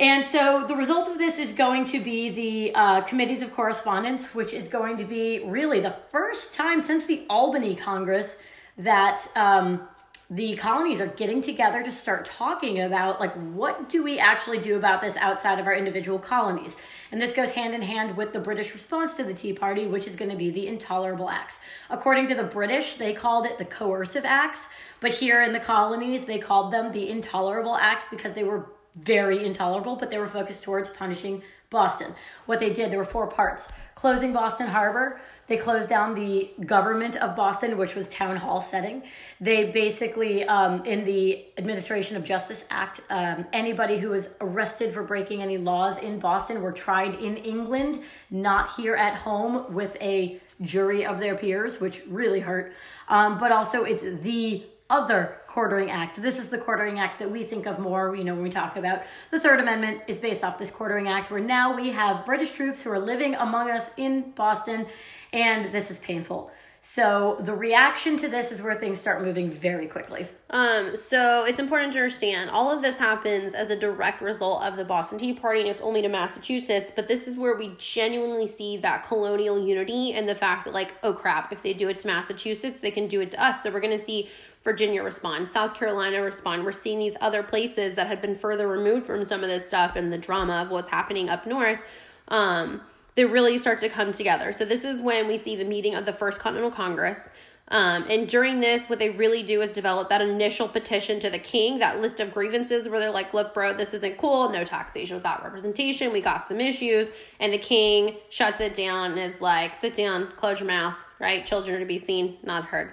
And 0.00 0.24
so 0.24 0.64
the 0.66 0.76
result 0.76 1.08
of 1.08 1.18
this 1.18 1.38
is 1.38 1.52
going 1.52 1.84
to 1.86 2.00
be 2.00 2.30
the 2.30 2.74
uh, 2.74 3.00
committees 3.02 3.42
of 3.42 3.52
correspondence, 3.52 4.34
which 4.34 4.52
is 4.52 4.68
going 4.68 4.96
to 4.96 5.04
be 5.04 5.44
really 5.44 5.80
the 5.80 5.96
first 6.10 6.54
time 6.54 6.80
since 6.80 7.04
the 7.04 7.24
Albany 7.28 7.76
Congress 7.76 8.38
that 8.78 9.26
um, 9.36 9.82
the 10.30 10.56
colonies 10.56 11.00
are 11.00 11.06
getting 11.06 11.42
together 11.42 11.82
to 11.82 11.90
start 11.90 12.24
talking 12.24 12.82
about 12.82 13.18
like 13.18 13.34
what 13.52 13.88
do 13.88 14.02
we 14.02 14.18
actually 14.18 14.58
do 14.58 14.76
about 14.76 15.00
this 15.00 15.16
outside 15.16 15.58
of 15.58 15.66
our 15.66 15.74
individual 15.74 16.18
colonies 16.18 16.76
and 17.10 17.20
this 17.20 17.32
goes 17.32 17.52
hand 17.52 17.74
in 17.74 17.80
hand 17.80 18.14
with 18.14 18.34
the 18.34 18.38
british 18.38 18.74
response 18.74 19.14
to 19.14 19.24
the 19.24 19.32
tea 19.32 19.54
party 19.54 19.86
which 19.86 20.06
is 20.06 20.14
going 20.14 20.30
to 20.30 20.36
be 20.36 20.50
the 20.50 20.66
intolerable 20.66 21.30
acts 21.30 21.60
according 21.88 22.26
to 22.26 22.34
the 22.34 22.42
british 22.42 22.96
they 22.96 23.14
called 23.14 23.46
it 23.46 23.56
the 23.56 23.64
coercive 23.64 24.26
acts 24.26 24.68
but 25.00 25.10
here 25.12 25.42
in 25.42 25.54
the 25.54 25.60
colonies 25.60 26.26
they 26.26 26.38
called 26.38 26.70
them 26.70 26.92
the 26.92 27.08
intolerable 27.08 27.76
acts 27.76 28.04
because 28.10 28.34
they 28.34 28.44
were 28.44 28.66
very 28.98 29.44
intolerable, 29.44 29.96
but 29.96 30.10
they 30.10 30.18
were 30.18 30.28
focused 30.28 30.62
towards 30.62 30.88
punishing 30.90 31.42
Boston. 31.70 32.14
What 32.46 32.60
they 32.60 32.70
did, 32.70 32.90
there 32.90 32.98
were 32.98 33.04
four 33.04 33.26
parts 33.26 33.68
closing 33.94 34.32
Boston 34.32 34.68
Harbor. 34.68 35.20
They 35.48 35.56
closed 35.56 35.88
down 35.88 36.14
the 36.14 36.50
government 36.66 37.16
of 37.16 37.34
Boston, 37.34 37.78
which 37.78 37.94
was 37.94 38.08
town 38.10 38.36
hall 38.36 38.60
setting. 38.60 39.02
They 39.40 39.70
basically, 39.70 40.44
um, 40.44 40.84
in 40.84 41.04
the 41.04 41.46
Administration 41.56 42.16
of 42.18 42.24
Justice 42.24 42.66
Act, 42.70 43.00
um, 43.08 43.46
anybody 43.52 43.98
who 43.98 44.10
was 44.10 44.28
arrested 44.42 44.92
for 44.92 45.02
breaking 45.02 45.42
any 45.42 45.56
laws 45.56 45.98
in 45.98 46.18
Boston 46.18 46.60
were 46.60 46.72
tried 46.72 47.14
in 47.14 47.38
England, 47.38 47.98
not 48.30 48.70
here 48.76 48.94
at 48.94 49.14
home 49.14 49.72
with 49.72 49.96
a 50.02 50.38
jury 50.60 51.06
of 51.06 51.18
their 51.18 51.34
peers, 51.34 51.80
which 51.80 52.02
really 52.08 52.40
hurt. 52.40 52.74
Um, 53.08 53.38
but 53.38 53.50
also, 53.50 53.84
it's 53.84 54.02
the 54.02 54.64
other 54.90 55.38
quartering 55.46 55.90
act. 55.90 56.20
This 56.20 56.38
is 56.38 56.48
the 56.48 56.58
quartering 56.58 56.98
act 56.98 57.18
that 57.18 57.30
we 57.30 57.44
think 57.44 57.66
of 57.66 57.78
more, 57.78 58.14
you 58.16 58.24
know, 58.24 58.34
when 58.34 58.42
we 58.42 58.50
talk 58.50 58.76
about 58.76 59.02
the 59.30 59.38
Third 59.38 59.60
Amendment 59.60 60.02
is 60.06 60.18
based 60.18 60.42
off 60.42 60.58
this 60.58 60.70
quartering 60.70 61.08
act 61.08 61.30
where 61.30 61.40
now 61.40 61.76
we 61.76 61.90
have 61.90 62.24
British 62.24 62.52
troops 62.52 62.82
who 62.82 62.90
are 62.90 62.98
living 62.98 63.34
among 63.34 63.70
us 63.70 63.90
in 63.98 64.30
Boston 64.30 64.86
and 65.32 65.72
this 65.72 65.90
is 65.90 65.98
painful. 65.98 66.50
So 66.80 67.36
the 67.40 67.54
reaction 67.54 68.16
to 68.18 68.28
this 68.28 68.52
is 68.52 68.62
where 68.62 68.74
things 68.74 69.00
start 69.00 69.22
moving 69.22 69.50
very 69.50 69.86
quickly. 69.86 70.28
Um, 70.50 70.96
so 70.96 71.44
it's 71.44 71.58
important 71.58 71.92
to 71.94 71.98
understand 71.98 72.50
all 72.50 72.70
of 72.70 72.82
this 72.82 72.96
happens 72.96 73.52
as 73.52 73.70
a 73.70 73.76
direct 73.76 74.22
result 74.22 74.62
of 74.62 74.76
the 74.76 74.84
Boston 74.84 75.18
Tea 75.18 75.34
Party, 75.34 75.60
and 75.60 75.68
it's 75.68 75.80
only 75.80 76.02
to 76.02 76.08
Massachusetts. 76.08 76.92
But 76.94 77.08
this 77.08 77.26
is 77.26 77.36
where 77.36 77.56
we 77.56 77.74
genuinely 77.78 78.46
see 78.46 78.76
that 78.78 79.06
colonial 79.06 79.58
unity 79.58 80.12
and 80.12 80.28
the 80.28 80.36
fact 80.36 80.64
that, 80.64 80.72
like, 80.72 80.94
oh 81.02 81.12
crap, 81.12 81.52
if 81.52 81.62
they 81.62 81.74
do 81.74 81.88
it 81.88 81.98
to 82.00 82.06
Massachusetts, 82.06 82.80
they 82.80 82.92
can 82.92 83.08
do 83.08 83.20
it 83.20 83.32
to 83.32 83.44
us. 83.44 83.62
So 83.62 83.70
we're 83.70 83.80
going 83.80 83.98
to 83.98 84.04
see 84.04 84.30
Virginia 84.64 85.02
respond, 85.02 85.48
South 85.48 85.74
Carolina 85.74 86.22
respond. 86.22 86.64
We're 86.64 86.72
seeing 86.72 86.98
these 86.98 87.16
other 87.20 87.42
places 87.42 87.96
that 87.96 88.06
had 88.06 88.22
been 88.22 88.36
further 88.36 88.68
removed 88.68 89.04
from 89.04 89.24
some 89.24 89.42
of 89.42 89.48
this 89.48 89.66
stuff 89.66 89.96
and 89.96 90.12
the 90.12 90.18
drama 90.18 90.62
of 90.62 90.70
what's 90.70 90.88
happening 90.88 91.28
up 91.28 91.46
north. 91.46 91.80
Um, 92.28 92.82
they 93.18 93.24
really 93.24 93.58
start 93.58 93.80
to 93.80 93.88
come 93.88 94.12
together. 94.12 94.52
So 94.52 94.64
this 94.64 94.84
is 94.84 95.00
when 95.00 95.26
we 95.26 95.36
see 95.38 95.56
the 95.56 95.64
meeting 95.64 95.96
of 95.96 96.06
the 96.06 96.12
First 96.12 96.38
Continental 96.38 96.70
Congress. 96.70 97.30
Um, 97.66 98.06
and 98.08 98.28
during 98.28 98.60
this, 98.60 98.84
what 98.84 99.00
they 99.00 99.10
really 99.10 99.42
do 99.42 99.60
is 99.60 99.72
develop 99.72 100.08
that 100.10 100.20
initial 100.20 100.68
petition 100.68 101.18
to 101.18 101.28
the 101.28 101.40
king, 101.40 101.80
that 101.80 102.00
list 102.00 102.20
of 102.20 102.32
grievances 102.32 102.88
where 102.88 103.00
they're 103.00 103.10
like, 103.10 103.34
look, 103.34 103.54
bro, 103.54 103.72
this 103.72 103.92
isn't 103.92 104.18
cool. 104.18 104.50
No 104.50 104.62
taxation 104.62 105.16
without 105.16 105.42
representation. 105.42 106.12
We 106.12 106.20
got 106.20 106.46
some 106.46 106.60
issues. 106.60 107.10
And 107.40 107.52
the 107.52 107.58
king 107.58 108.18
shuts 108.30 108.60
it 108.60 108.76
down 108.76 109.18
and 109.18 109.34
is 109.34 109.40
like, 109.40 109.74
sit 109.74 109.96
down, 109.96 110.30
close 110.36 110.60
your 110.60 110.68
mouth, 110.68 110.96
right? 111.18 111.44
Children 111.44 111.78
are 111.78 111.80
to 111.80 111.86
be 111.86 111.98
seen, 111.98 112.38
not 112.44 112.66
heard. 112.66 112.92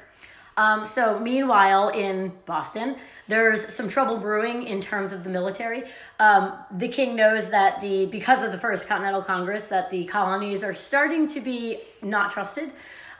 Um, 0.57 0.85
so, 0.85 1.19
meanwhile, 1.19 1.89
in 1.89 2.33
Boston, 2.47 2.95
there's 3.27 3.73
some 3.73 3.89
trouble 3.89 4.17
brewing 4.17 4.67
in 4.67 4.81
terms 4.81 5.11
of 5.11 5.23
the 5.23 5.29
military. 5.29 5.83
Um, 6.19 6.53
the 6.71 6.87
king 6.87 7.15
knows 7.15 7.49
that 7.49 7.81
the 7.81 8.05
because 8.05 8.43
of 8.43 8.51
the 8.51 8.57
First 8.57 8.87
Continental 8.87 9.21
Congress 9.21 9.65
that 9.65 9.89
the 9.89 10.05
colonies 10.05 10.63
are 10.63 10.73
starting 10.73 11.27
to 11.27 11.41
be 11.41 11.79
not 12.01 12.31
trusted. 12.31 12.71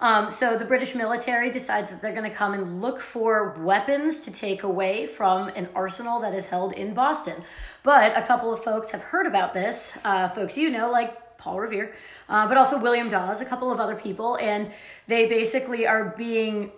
Um, 0.01 0.29
so 0.29 0.57
the 0.57 0.65
British 0.65 0.93
military 0.93 1.49
decides 1.49 1.89
that 1.89 2.01
they're 2.01 2.13
going 2.13 2.29
to 2.29 2.35
come 2.35 2.53
and 2.53 2.81
look 2.81 2.99
for 2.99 3.55
weapons 3.59 4.19
to 4.19 4.31
take 4.31 4.63
away 4.63 5.07
from 5.07 5.47
an 5.49 5.69
arsenal 5.73 6.19
that 6.19 6.33
is 6.33 6.47
held 6.47 6.73
in 6.73 6.93
Boston. 6.93 7.43
But 7.81 8.17
a 8.17 8.21
couple 8.21 8.51
of 8.51 8.63
folks 8.63 8.91
have 8.91 9.01
heard 9.01 9.25
about 9.25 9.53
this, 9.53 9.93
uh, 10.03 10.27
folks 10.27 10.57
you 10.57 10.69
know, 10.69 10.91
like 10.91 11.37
Paul 11.37 11.59
Revere, 11.59 11.93
uh, 12.27 12.47
but 12.47 12.57
also 12.57 12.77
William 12.77 13.09
Dawes, 13.09 13.39
a 13.39 13.45
couple 13.45 13.71
of 13.71 13.79
other 13.79 13.95
people, 13.95 14.37
and 14.37 14.71
they 15.07 15.27
basically 15.27 15.87
are 15.87 16.13
being 16.17 16.71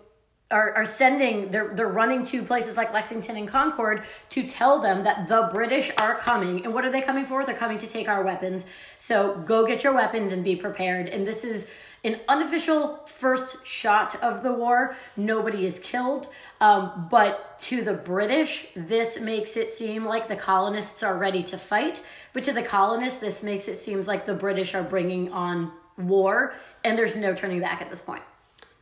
are, 0.49 0.73
are 0.75 0.85
sending 0.85 1.51
they're 1.51 1.73
they're 1.75 1.87
running 1.87 2.23
to 2.23 2.41
places 2.41 2.77
like 2.77 2.93
Lexington 2.93 3.35
and 3.35 3.47
Concord 3.47 4.03
to 4.29 4.47
tell 4.47 4.79
them 4.79 5.03
that 5.03 5.27
the 5.27 5.49
British 5.53 5.91
are 5.97 6.15
coming. 6.15 6.63
And 6.63 6.73
what 6.73 6.85
are 6.85 6.89
they 6.89 7.01
coming 7.01 7.25
for? 7.25 7.45
They're 7.45 7.55
coming 7.55 7.77
to 7.79 7.87
take 7.87 8.07
our 8.07 8.23
weapons. 8.23 8.65
So 8.97 9.35
go 9.45 9.67
get 9.67 9.83
your 9.83 9.93
weapons 9.93 10.31
and 10.31 10.43
be 10.43 10.55
prepared. 10.55 11.09
And 11.09 11.27
this 11.27 11.43
is 11.43 11.67
an 12.03 12.21
unofficial 12.29 13.05
first 13.07 13.65
shot 13.65 14.15
of 14.23 14.41
the 14.41 14.53
war. 14.53 14.95
Nobody 15.17 15.65
is 15.65 15.79
killed. 15.79 16.29
Um, 16.61 17.07
but 17.11 17.59
to 17.59 17.83
the 17.83 17.93
British 17.93 18.67
this 18.75 19.19
makes 19.19 19.57
it 19.57 19.73
seem 19.73 20.05
like 20.05 20.29
the 20.29 20.35
colonists 20.37 21.03
are 21.03 21.17
ready 21.17 21.43
to 21.43 21.57
fight. 21.57 22.01
But 22.31 22.43
to 22.43 22.53
the 22.53 22.63
colonists 22.63 23.19
this 23.19 23.43
makes 23.43 23.67
it 23.67 23.79
seems 23.79 24.07
like 24.07 24.25
the 24.25 24.33
British 24.33 24.73
are 24.73 24.83
bringing 24.83 25.29
on 25.33 25.73
war. 25.97 26.53
And 26.85 26.97
there's 26.97 27.17
no 27.17 27.33
turning 27.33 27.59
back 27.59 27.81
at 27.81 27.89
this 27.89 27.99
point 27.99 28.23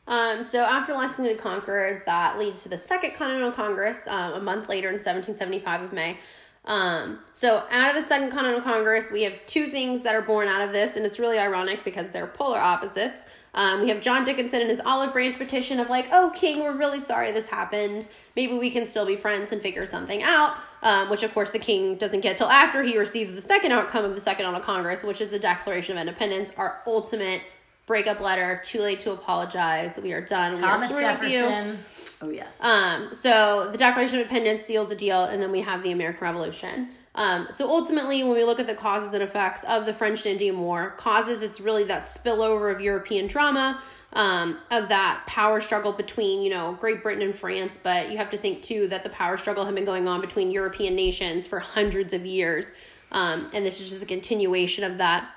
um, 0.08 0.44
so 0.44 0.60
after 0.60 0.94
Lexington 0.94 1.38
Concord, 1.38 2.04
that 2.06 2.38
leads 2.38 2.64
to 2.64 2.70
the 2.70 2.78
Second 2.78 3.16
Continental 3.16 3.52
Congress 3.52 4.00
um, 4.08 4.34
a 4.34 4.40
month 4.40 4.70
later 4.70 4.90
in 4.90 4.96
1775 4.96 5.82
of 5.82 5.94
May. 5.94 6.18
Um, 6.66 7.20
so 7.34 7.64
out 7.70 7.96
of 7.96 8.02
the 8.02 8.08
Second 8.08 8.32
Continental 8.32 8.62
Congress, 8.62 9.12
we 9.12 9.24
have 9.24 9.34
two 9.46 9.68
things 9.68 10.04
that 10.04 10.16
are 10.16 10.22
born 10.22 10.48
out 10.48 10.62
of 10.62 10.72
this, 10.72 10.96
and 10.96 11.06
it's 11.06 11.20
really 11.20 11.40
ironic 11.40 11.84
because 11.84 12.12
they're 12.12 12.28
polar 12.28 12.60
opposites. 12.60 13.26
Um, 13.56 13.82
we 13.82 13.90
have 13.90 14.02
John 14.02 14.26
Dickinson 14.26 14.62
and 14.62 14.70
his 14.70 14.82
olive 14.86 15.14
branch 15.14 15.38
petition 15.38 15.80
of 15.80 15.90
like, 15.90 16.10
oh, 16.12 16.32
King, 16.36 16.62
we're 16.62 16.76
really 16.76 17.00
sorry 17.00 17.32
this 17.32 17.48
happened. 17.48 18.10
Maybe 18.36 18.58
we 18.58 18.70
can 18.70 18.86
still 18.86 19.06
be 19.06 19.16
friends 19.16 19.54
and 19.54 19.62
figure 19.62 19.86
something 19.86 20.22
out. 20.24 20.58
Um, 20.84 21.10
which, 21.10 21.24
of 21.24 21.34
course, 21.34 21.50
the 21.50 21.58
king 21.58 21.96
doesn't 21.96 22.20
get 22.20 22.38
till 22.38 22.50
after 22.50 22.84
he 22.84 22.96
receives 23.00 23.34
the 23.34 23.42
second 23.42 23.72
outcome 23.72 24.06
of 24.06 24.14
the 24.14 24.22
Second 24.22 24.46
Continental 24.46 24.76
Congress, 24.76 25.04
which 25.04 25.20
is 25.20 25.32
the 25.32 25.40
Declaration 25.40 25.98
of 25.98 26.02
Independence, 26.02 26.52
our 26.58 26.84
ultimate 26.86 27.42
breakup 27.86 28.20
letter. 28.20 28.62
Too 28.64 28.80
late 28.80 29.00
to 29.02 29.12
apologize. 29.12 29.98
We 29.98 30.14
are 30.14 30.22
done. 30.22 30.60
Thomas 30.60 30.92
we 30.92 30.98
are 30.98 31.02
Jefferson. 31.02 31.78
Oh 32.22 32.30
yes. 32.30 32.64
Um. 32.64 33.10
So 33.14 33.70
the 33.72 33.78
Declaration 33.78 34.16
of 34.16 34.22
Independence 34.22 34.64
seals 34.64 34.90
the 34.90 34.96
deal, 34.96 35.24
and 35.24 35.42
then 35.42 35.52
we 35.52 35.62
have 35.62 35.84
the 35.84 35.92
American 35.92 36.22
Revolution. 36.22 36.90
Um, 37.16 37.48
so 37.52 37.70
ultimately, 37.70 38.24
when 38.24 38.34
we 38.34 38.44
look 38.44 38.60
at 38.60 38.68
the 38.68 38.76
causes 38.76 39.14
and 39.14 39.24
effects 39.24 39.64
of 39.64 39.86
the 39.86 39.94
French 39.94 40.26
and 40.26 40.34
Indian 40.34 40.60
War, 40.60 40.94
causes 40.98 41.42
it's 41.42 41.62
really 41.62 41.86
that 41.86 42.04
spillover 42.04 42.74
of 42.74 42.82
European 42.82 43.28
drama, 43.28 43.82
um, 44.14 44.58
of 44.70 44.90
that 44.90 45.24
power 45.26 45.62
struggle 45.62 45.94
between 45.94 46.42
you 46.42 46.50
know 46.50 46.78
Great 46.80 47.04
Britain 47.04 47.24
and 47.24 47.36
France. 47.36 47.80
But 47.82 48.12
you 48.12 48.18
have 48.18 48.30
to 48.32 48.38
think 48.38 48.62
too 48.62 48.88
that 48.90 49.04
the 49.04 49.10
power 49.10 49.38
struggle 49.38 49.66
had 49.66 49.76
been 49.76 49.86
going 49.86 50.08
on 50.08 50.22
between 50.22 50.52
European 50.52 50.96
nations 50.96 51.48
for 51.48 51.60
hundreds 51.60 52.12
of 52.14 52.26
years, 52.26 52.72
um, 53.12 53.50
and 53.54 53.66
this 53.66 53.80
is 53.80 53.90
just 53.90 54.04
a 54.04 54.06
continuation 54.06 54.84
of 54.84 54.98
that 54.98 55.30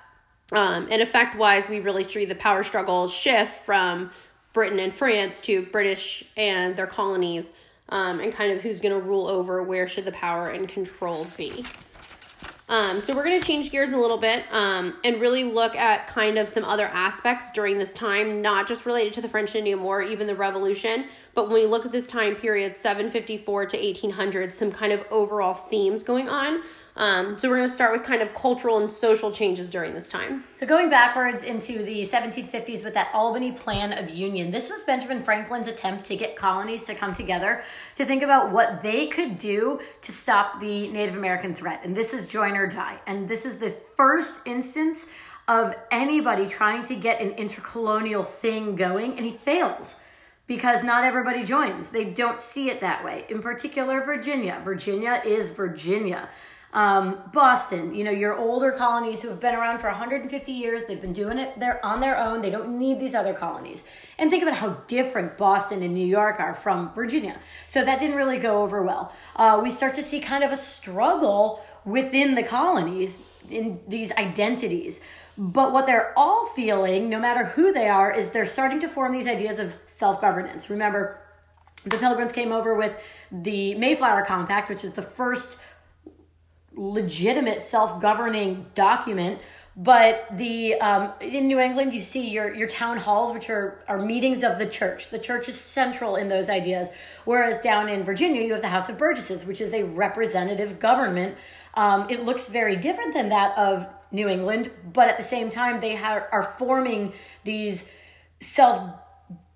um, 0.53 0.89
and 0.91 1.03
effect 1.03 1.37
wise, 1.37 1.69
we 1.69 1.81
really 1.81 2.05
see 2.05 2.25
the 2.25 2.35
power 2.35 2.65
struggle 2.65 3.09
shift 3.09 3.65
from 3.65 4.11
Britain 4.53 4.79
and 4.79 4.95
France 4.95 5.41
to 5.43 5.63
British 5.67 6.25
and 6.37 6.75
their 6.77 6.87
colonies, 6.87 7.53
um, 7.91 8.21
and 8.21 8.33
kind 8.33 8.53
of 8.53 8.61
who's 8.61 8.81
going 8.81 8.95
to 8.95 9.01
rule 9.01 9.29
over 9.29 9.63
where 9.63 9.87
should 9.87 10.05
the 10.05 10.13
power 10.13 10.49
and 10.49 10.69
control 10.69 11.27
be. 11.37 11.65
Um, 12.71 13.01
so 13.01 13.17
we're 13.17 13.25
going 13.25 13.41
to 13.41 13.47
change 13.47 13.71
gears 13.71 13.93
a 13.93 13.97
little 13.97 14.19
bit 14.19 14.45
um, 14.53 14.95
and 15.03 15.19
really 15.23 15.43
look 15.43 15.75
at 15.75 16.07
kind 16.07 16.37
of 16.37 16.51
some 16.51 16.65
other 16.65 16.85
aspects 16.85 17.51
during 17.53 17.79
this 17.79 17.95
time, 17.95 18.43
not 18.43 18.69
just 18.69 18.85
related 18.85 19.15
to 19.15 19.21
the 19.23 19.29
French 19.29 19.51
and 19.51 19.61
Indian 19.61 19.83
War, 19.83 20.03
even 20.03 20.27
the 20.27 20.35
Revolution, 20.35 21.07
but 21.35 21.47
when 21.47 21.55
we 21.55 21.67
look 21.67 21.87
at 21.87 21.93
this 21.93 22.07
time 22.07 22.35
period, 22.35 22.77
754 22.77 23.67
to 23.67 23.77
1800, 23.79 24.53
some 24.53 24.71
kind 24.71 24.93
of 24.93 25.03
overall 25.11 25.55
themes 25.55 26.03
going 26.03 26.29
on. 26.29 26.61
Um, 26.99 27.39
so 27.39 27.49
we're 27.49 27.59
going 27.59 27.69
to 27.69 27.75
start 27.75 27.93
with 27.93 28.03
kind 28.03 28.23
of 28.23 28.35
cultural 28.35 28.79
and 28.79 28.93
social 28.93 29.31
changes 29.31 29.69
during 29.69 29.95
this 29.95 30.09
time. 30.09 30.43
So 30.55 30.67
going 30.67 30.91
backwards 30.91 31.45
into 31.45 31.85
the 31.85 32.03
1750s 32.03 32.85
with 32.85 32.95
that 32.95 33.11
Albany 33.15 33.53
Plan 33.53 33.93
of 33.93 34.11
Union, 34.11 34.51
this 34.51 34.69
was 34.69 34.83
Benjamin 34.83 35.23
Franklin's 35.23 35.69
attempt 35.69 36.07
to 36.07 36.17
get 36.17 36.35
colonies 36.35 36.85
to 36.87 36.97
come 36.97 37.13
together 37.13 37.63
to 37.95 38.05
think 38.05 38.25
about 38.25 38.51
what 38.51 38.83
they 38.83 39.07
could 39.07 39.39
do 39.39 39.81
to 40.03 40.11
stop 40.11 40.61
the 40.61 40.89
Native 40.89 41.17
American 41.17 41.55
threat. 41.55 41.83
And 41.85 41.97
this 41.97 42.13
is 42.13 42.27
join 42.27 42.57
or 42.57 42.67
die. 42.67 42.99
And 43.07 43.29
this 43.29 43.47
is 43.47 43.59
the 43.59 43.71
first 43.95 44.41
instance 44.45 45.07
of 45.47 45.77
anybody 45.93 46.49
trying 46.49 46.83
to 46.83 46.97
get 46.97 47.21
an 47.21 47.31
intercolonial 47.37 48.27
thing 48.27 48.75
going, 48.75 49.17
and 49.17 49.25
he 49.25 49.33
fails 49.33 49.95
because 50.49 50.83
not 50.83 51.05
everybody 51.05 51.45
joins. 51.45 51.91
They 51.91 52.05
don't 52.05 52.41
see 52.41 52.71
it 52.71 52.81
that 52.81 53.05
way. 53.05 53.25
In 53.29 53.41
particular, 53.41 54.01
Virginia. 54.01 54.61
Virginia 54.65 55.23
is 55.25 55.51
Virginia. 55.51 56.29
Um, 56.73 57.19
Boston, 57.33 57.95
you 57.95 58.05
know, 58.05 58.11
your 58.11 58.37
older 58.37 58.73
colonies 58.73 59.23
who 59.23 59.29
have 59.29 59.41
been 59.41 59.55
around 59.55 59.79
for 59.79 59.89
150 59.89 60.53
years, 60.53 60.85
they've 60.85 61.01
been 61.01 61.15
doing 61.15 61.39
it 61.39 61.59
they're 61.59 61.85
on 61.85 62.01
their 62.01 62.19
own. 62.19 62.43
They 62.43 62.51
don't 62.51 62.79
need 62.79 63.01
these 63.01 63.15
other 63.15 63.33
colonies. 63.33 63.85
And 64.19 64.31
think 64.31 64.43
about 64.43 64.57
how 64.57 64.71
different 64.87 65.39
Boston 65.39 65.83
and 65.83 65.95
New 65.95 66.07
York 66.07 66.41
are 66.41 66.55
from 66.55 66.93
Virginia. 66.95 67.39
So 67.67 67.85
that 67.85 67.99
didn't 68.01 68.17
really 68.17 68.39
go 68.39 68.63
over 68.63 68.83
well. 68.83 69.13
Uh, 69.37 69.61
we 69.63 69.71
start 69.71 69.95
to 69.95 70.03
see 70.03 70.21
kind 70.21 70.45
of 70.45 70.53
a 70.53 70.57
struggle 70.57 71.65
within 71.85 72.35
the 72.35 72.43
colonies 72.43 73.21
in 73.51 73.81
these 73.89 74.13
identities. 74.13 75.01
But 75.39 75.73
what 75.73 75.87
they're 75.87 76.13
all 76.19 76.47
feeling, 76.47 77.09
no 77.09 77.19
matter 77.19 77.45
who 77.45 77.73
they 77.73 77.89
are, 77.89 78.13
is 78.13 78.31
they're 78.31 78.45
starting 78.45 78.81
to 78.81 78.89
form 78.89 79.13
these 79.13 79.29
ideas 79.29 79.59
of 79.59 79.75
self 79.87 80.21
governance. 80.21 80.69
Remember, 80.69 81.21
the 81.85 81.97
Pilgrims 81.97 82.33
came 82.33 82.53
over 82.53 82.75
with 82.75 82.97
the 83.31 83.75
Mayflower 83.77 84.25
Compact, 84.25 84.69
which 84.69 84.83
is 84.83 84.93
the 84.93 85.03
first 85.03 85.59
legitimate 86.79 87.61
self-governing 87.61 88.65
document 88.75 89.41
but 89.79 90.27
the 90.37 90.75
um, 90.81 91.13
in 91.21 91.47
New 91.47 91.61
England 91.61 91.95
you 91.95 92.03
see 92.03 92.29
your 92.29 92.53
your 92.53 92.67
town 92.67 92.99
halls 92.99 93.33
which 93.33 93.49
are 93.49 93.81
are 93.87 93.99
meetings 93.99 94.43
of 94.43 94.59
the 94.59 94.67
church. 94.67 95.11
The 95.11 95.21
church 95.21 95.49
is 95.49 95.59
central 95.59 96.17
in 96.17 96.29
those 96.29 96.49
ideas. 96.49 96.91
Whereas 97.25 97.61
down 97.61 97.89
in 97.89 98.03
Virginia 98.03 98.43
you 98.43 98.53
have 98.55 98.63
the 98.63 98.69
House 98.69 98.89
of 98.89 98.99
Burgesses 98.99 99.47
which 99.47 99.61
is 99.61 99.73
a 99.73 99.85
representative 99.85 100.81
government. 100.81 101.37
Um, 101.75 102.11
it 102.11 102.25
looks 102.25 102.49
very 102.49 102.75
different 102.77 103.15
than 103.15 103.29
that 103.29 103.57
of 103.57 103.87
New 104.11 104.27
England 104.27 104.73
but 104.93 105.07
at 105.07 105.17
the 105.17 105.23
same 105.23 105.49
time 105.49 105.81
they 105.81 105.95
ha- 105.95 106.27
are 106.33 106.43
forming 106.43 107.13
these 107.45 107.85
self 108.41 108.81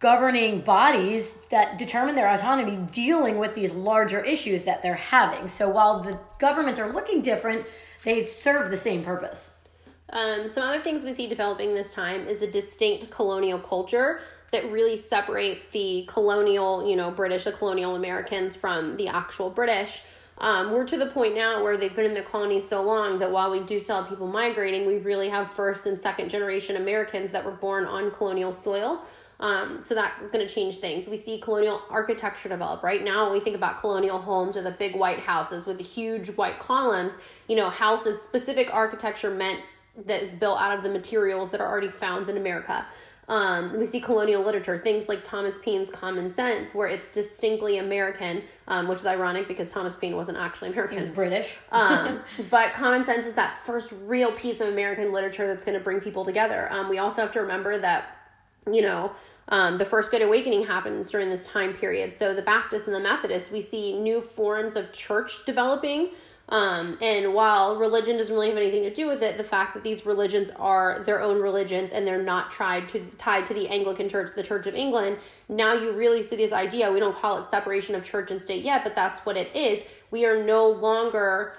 governing 0.03 0.61
bodies 0.61 1.47
that 1.47 1.79
determine 1.79 2.17
their 2.17 2.29
autonomy 2.29 2.77
dealing 2.91 3.39
with 3.39 3.55
these 3.55 3.73
larger 3.73 4.21
issues 4.21 4.65
that 4.65 4.83
they're 4.83 4.95
having. 4.97 5.49
So 5.49 5.69
while 5.69 6.01
the 6.03 6.19
governments 6.41 6.81
are 6.81 6.93
looking 6.93 7.23
different, 7.23 7.65
they 8.05 8.27
serve 8.27 8.73
the 8.73 8.77
same 8.77 9.05
purpose. 9.05 9.51
Um, 10.11 10.49
some 10.49 10.65
other 10.65 10.81
things 10.81 11.05
we 11.05 11.13
see 11.13 11.29
developing 11.29 11.73
this 11.73 11.95
time 11.95 12.27
is 12.27 12.43
a 12.43 12.51
distinct 12.51 13.11
colonial 13.11 13.61
culture 13.61 14.23
that 14.51 14.71
really 14.73 14.97
separates 14.97 15.69
the 15.69 16.05
colonial, 16.09 16.87
you 16.87 16.97
know, 16.97 17.13
British, 17.13 17.45
the 17.45 17.53
colonial 17.53 17.95
Americans 17.95 18.57
from 18.57 18.97
the 18.97 19.07
actual 19.07 19.51
British. 19.51 20.03
Um, 20.39 20.73
we're 20.73 20.85
to 20.87 20.97
the 20.97 21.07
point 21.07 21.37
now 21.37 21.63
where 21.63 21.77
they've 21.77 21.95
been 21.95 22.07
in 22.07 22.15
the 22.15 22.23
colonies 22.23 22.69
so 22.69 22.83
long 22.83 23.21
that 23.21 23.31
while 23.31 23.53
we 23.53 23.61
do 23.61 23.79
still 23.79 24.01
have 24.01 24.09
people 24.09 24.27
migrating, 24.27 24.85
we 24.85 24.99
really 24.99 25.29
have 25.29 25.53
first 25.53 25.87
and 25.87 25.99
second 25.99 26.29
generation 26.29 26.75
Americans 26.75 27.31
that 27.31 27.45
were 27.45 27.53
born 27.53 27.87
on 27.87 28.11
colonial 28.11 28.53
soil. 28.53 29.05
Um, 29.43 29.81
so 29.83 29.97
that's 29.97 30.31
going 30.31 30.47
to 30.47 30.53
change 30.53 30.77
things. 30.77 31.09
We 31.09 31.17
see 31.17 31.39
colonial 31.41 31.83
architecture 31.91 32.49
develop. 32.49 32.85
Right 32.85 33.03
now, 33.03 33.25
when 33.25 33.35
we 33.35 33.41
think 33.41 33.57
about 33.57 33.81
colonial 33.81 34.19
homes 34.19 34.57
or 34.57 34.63
the 34.63 34.71
big 34.71 34.95
white 34.95 35.19
houses 35.19 35.67
with 35.67 35.79
the 35.79 35.85
huge 35.85 36.29
white 36.31 36.61
columns, 36.61 37.19
you 37.49 37.57
know, 37.57 37.69
houses, 37.69 38.23
specific 38.23 38.73
architecture 38.73 39.31
meant 39.31 39.61
that 40.07 40.23
is 40.23 40.37
built 40.37 40.61
out 40.61 40.77
of 40.79 40.85
the 40.85 40.89
materials 40.89 41.51
that 41.51 41.61
are 41.61 41.69
already 41.69 41.89
found 41.89 42.29
in 42.29 42.37
America. 42.37 42.87
Um, 43.27 43.77
we 43.79 43.85
see 43.85 44.01
colonial 44.01 44.43
literature, 44.43 44.79
things 44.79 45.09
like 45.09 45.25
Thomas 45.25 45.59
Paine's 45.59 45.91
Common 45.91 46.33
Sense, 46.33 46.73
where 46.73 46.87
it's 46.87 47.11
distinctly 47.11 47.79
American, 47.79 48.43
um, 48.69 48.87
which 48.87 49.01
is 49.01 49.07
ironic 49.07 49.49
because 49.49 49.73
Thomas 49.73 49.97
Paine 49.97 50.15
wasn't 50.15 50.39
actually 50.39 50.71
American. 50.71 50.99
He 50.99 51.03
was 51.03 51.13
British. 51.13 51.57
um, 51.73 52.21
but 52.51 52.75
Common 52.75 53.05
Sense 53.05 53.27
is 53.27 53.35
that 53.35 53.65
first 53.65 53.93
real 54.05 54.31
piece 54.31 54.61
of 54.61 54.69
American 54.69 55.11
literature 55.11 55.49
that's 55.49 55.65
going 55.65 55.77
to 55.77 55.83
bring 55.83 56.01
people 56.01 56.25
together. 56.25 56.69
Um, 56.71 56.89
we 56.89 56.99
also 56.99 57.23
have 57.23 57.33
to 57.33 57.41
remember 57.41 57.77
that, 57.79 58.17
you 58.71 58.83
know, 58.83 59.13
um, 59.49 59.79
the 59.79 59.85
first 59.85 60.11
Good 60.11 60.23
Awakening 60.23 60.67
happens 60.67 61.11
during 61.11 61.29
this 61.29 61.47
time 61.47 61.75
period. 61.75 62.13
So 62.13 62.35
the 62.35 62.43
Baptists 62.43 62.87
and 62.87 62.95
the 62.95 63.01
Methodists, 63.01 63.51
we 63.51 63.61
see 63.61 63.99
new 63.99 64.21
forms 64.21 64.77
of 64.77 64.93
church 64.93 65.45
developing. 65.45 66.11
Um, 66.49 66.99
and 67.01 67.33
while 67.33 67.77
religion 67.77 68.17
doesn't 68.17 68.35
really 68.35 68.49
have 68.49 68.57
anything 68.57 68.83
to 68.83 68.93
do 68.93 69.07
with 69.07 69.23
it, 69.23 69.37
the 69.37 69.45
fact 69.45 69.75
that 69.75 69.85
these 69.85 70.05
religions 70.05 70.51
are 70.57 71.03
their 71.07 71.23
own 71.23 71.41
religions 71.41 71.93
and 71.93 72.07
they're 72.07 72.23
not 72.23 72.53
tied 72.53 72.89
to 72.91 73.01
tied 73.17 73.47
to 73.47 73.55
the 73.55 73.69
Anglican 73.69 74.09
Church, 74.09 74.33
the 74.35 74.43
Church 74.43 74.67
of 74.67 74.75
England, 74.75 75.19
now 75.49 75.75
you 75.75 75.93
really 75.93 76.23
see 76.23 76.37
this 76.37 76.53
idea. 76.53 76.91
We 76.91 77.01
don't 77.01 77.17
call 77.17 77.39
it 77.39 77.45
separation 77.45 77.95
of 77.95 78.05
church 78.05 78.31
and 78.31 78.41
state 78.41 78.65
yet, 78.65 78.85
but 78.85 78.95
that's 78.95 79.21
what 79.21 79.37
it 79.37 79.55
is. 79.55 79.83
We 80.11 80.27
are 80.27 80.43
no 80.43 80.69
longer 80.69 81.55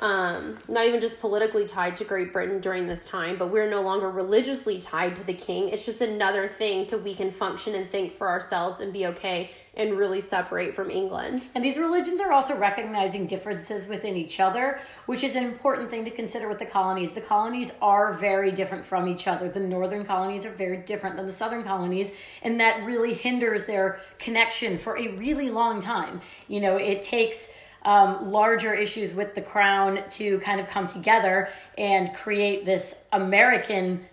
um, 0.00 0.58
not 0.68 0.86
even 0.86 1.00
just 1.00 1.18
politically 1.18 1.66
tied 1.66 1.96
to 1.96 2.04
Great 2.04 2.32
Britain 2.32 2.60
during 2.60 2.86
this 2.86 3.06
time, 3.06 3.36
but 3.36 3.50
we're 3.50 3.68
no 3.68 3.82
longer 3.82 4.10
religiously 4.10 4.78
tied 4.78 5.16
to 5.16 5.24
the 5.24 5.34
king. 5.34 5.68
It's 5.68 5.84
just 5.84 6.00
another 6.00 6.48
thing 6.48 6.86
to 6.86 6.98
we 6.98 7.14
can 7.14 7.32
function 7.32 7.74
and 7.74 7.90
think 7.90 8.12
for 8.12 8.28
ourselves 8.28 8.80
and 8.80 8.92
be 8.92 9.06
okay 9.06 9.50
and 9.74 9.92
really 9.92 10.20
separate 10.20 10.74
from 10.74 10.90
England. 10.90 11.46
And 11.54 11.64
these 11.64 11.76
religions 11.76 12.20
are 12.20 12.32
also 12.32 12.56
recognizing 12.56 13.26
differences 13.26 13.86
within 13.86 14.16
each 14.16 14.40
other, 14.40 14.80
which 15.06 15.22
is 15.22 15.36
an 15.36 15.44
important 15.44 15.88
thing 15.88 16.04
to 16.04 16.10
consider 16.10 16.48
with 16.48 16.58
the 16.58 16.66
colonies. 16.66 17.12
The 17.12 17.20
colonies 17.20 17.72
are 17.80 18.12
very 18.12 18.50
different 18.50 18.84
from 18.84 19.06
each 19.06 19.28
other. 19.28 19.48
The 19.48 19.60
northern 19.60 20.04
colonies 20.04 20.44
are 20.44 20.50
very 20.50 20.78
different 20.78 21.16
than 21.16 21.26
the 21.26 21.32
southern 21.32 21.62
colonies, 21.62 22.10
and 22.42 22.60
that 22.60 22.84
really 22.84 23.14
hinders 23.14 23.66
their 23.66 24.00
connection 24.18 24.78
for 24.78 24.98
a 24.98 25.08
really 25.16 25.48
long 25.48 25.80
time. 25.80 26.20
You 26.48 26.60
know, 26.60 26.76
it 26.76 27.02
takes 27.02 27.48
um, 27.88 28.30
larger 28.30 28.74
issues 28.74 29.14
with 29.14 29.34
the 29.34 29.40
crown 29.40 30.04
to 30.10 30.38
kind 30.40 30.60
of 30.60 30.68
come 30.68 30.86
together 30.86 31.48
and 31.78 32.12
create 32.12 32.66
this 32.66 32.94
American 33.12 34.04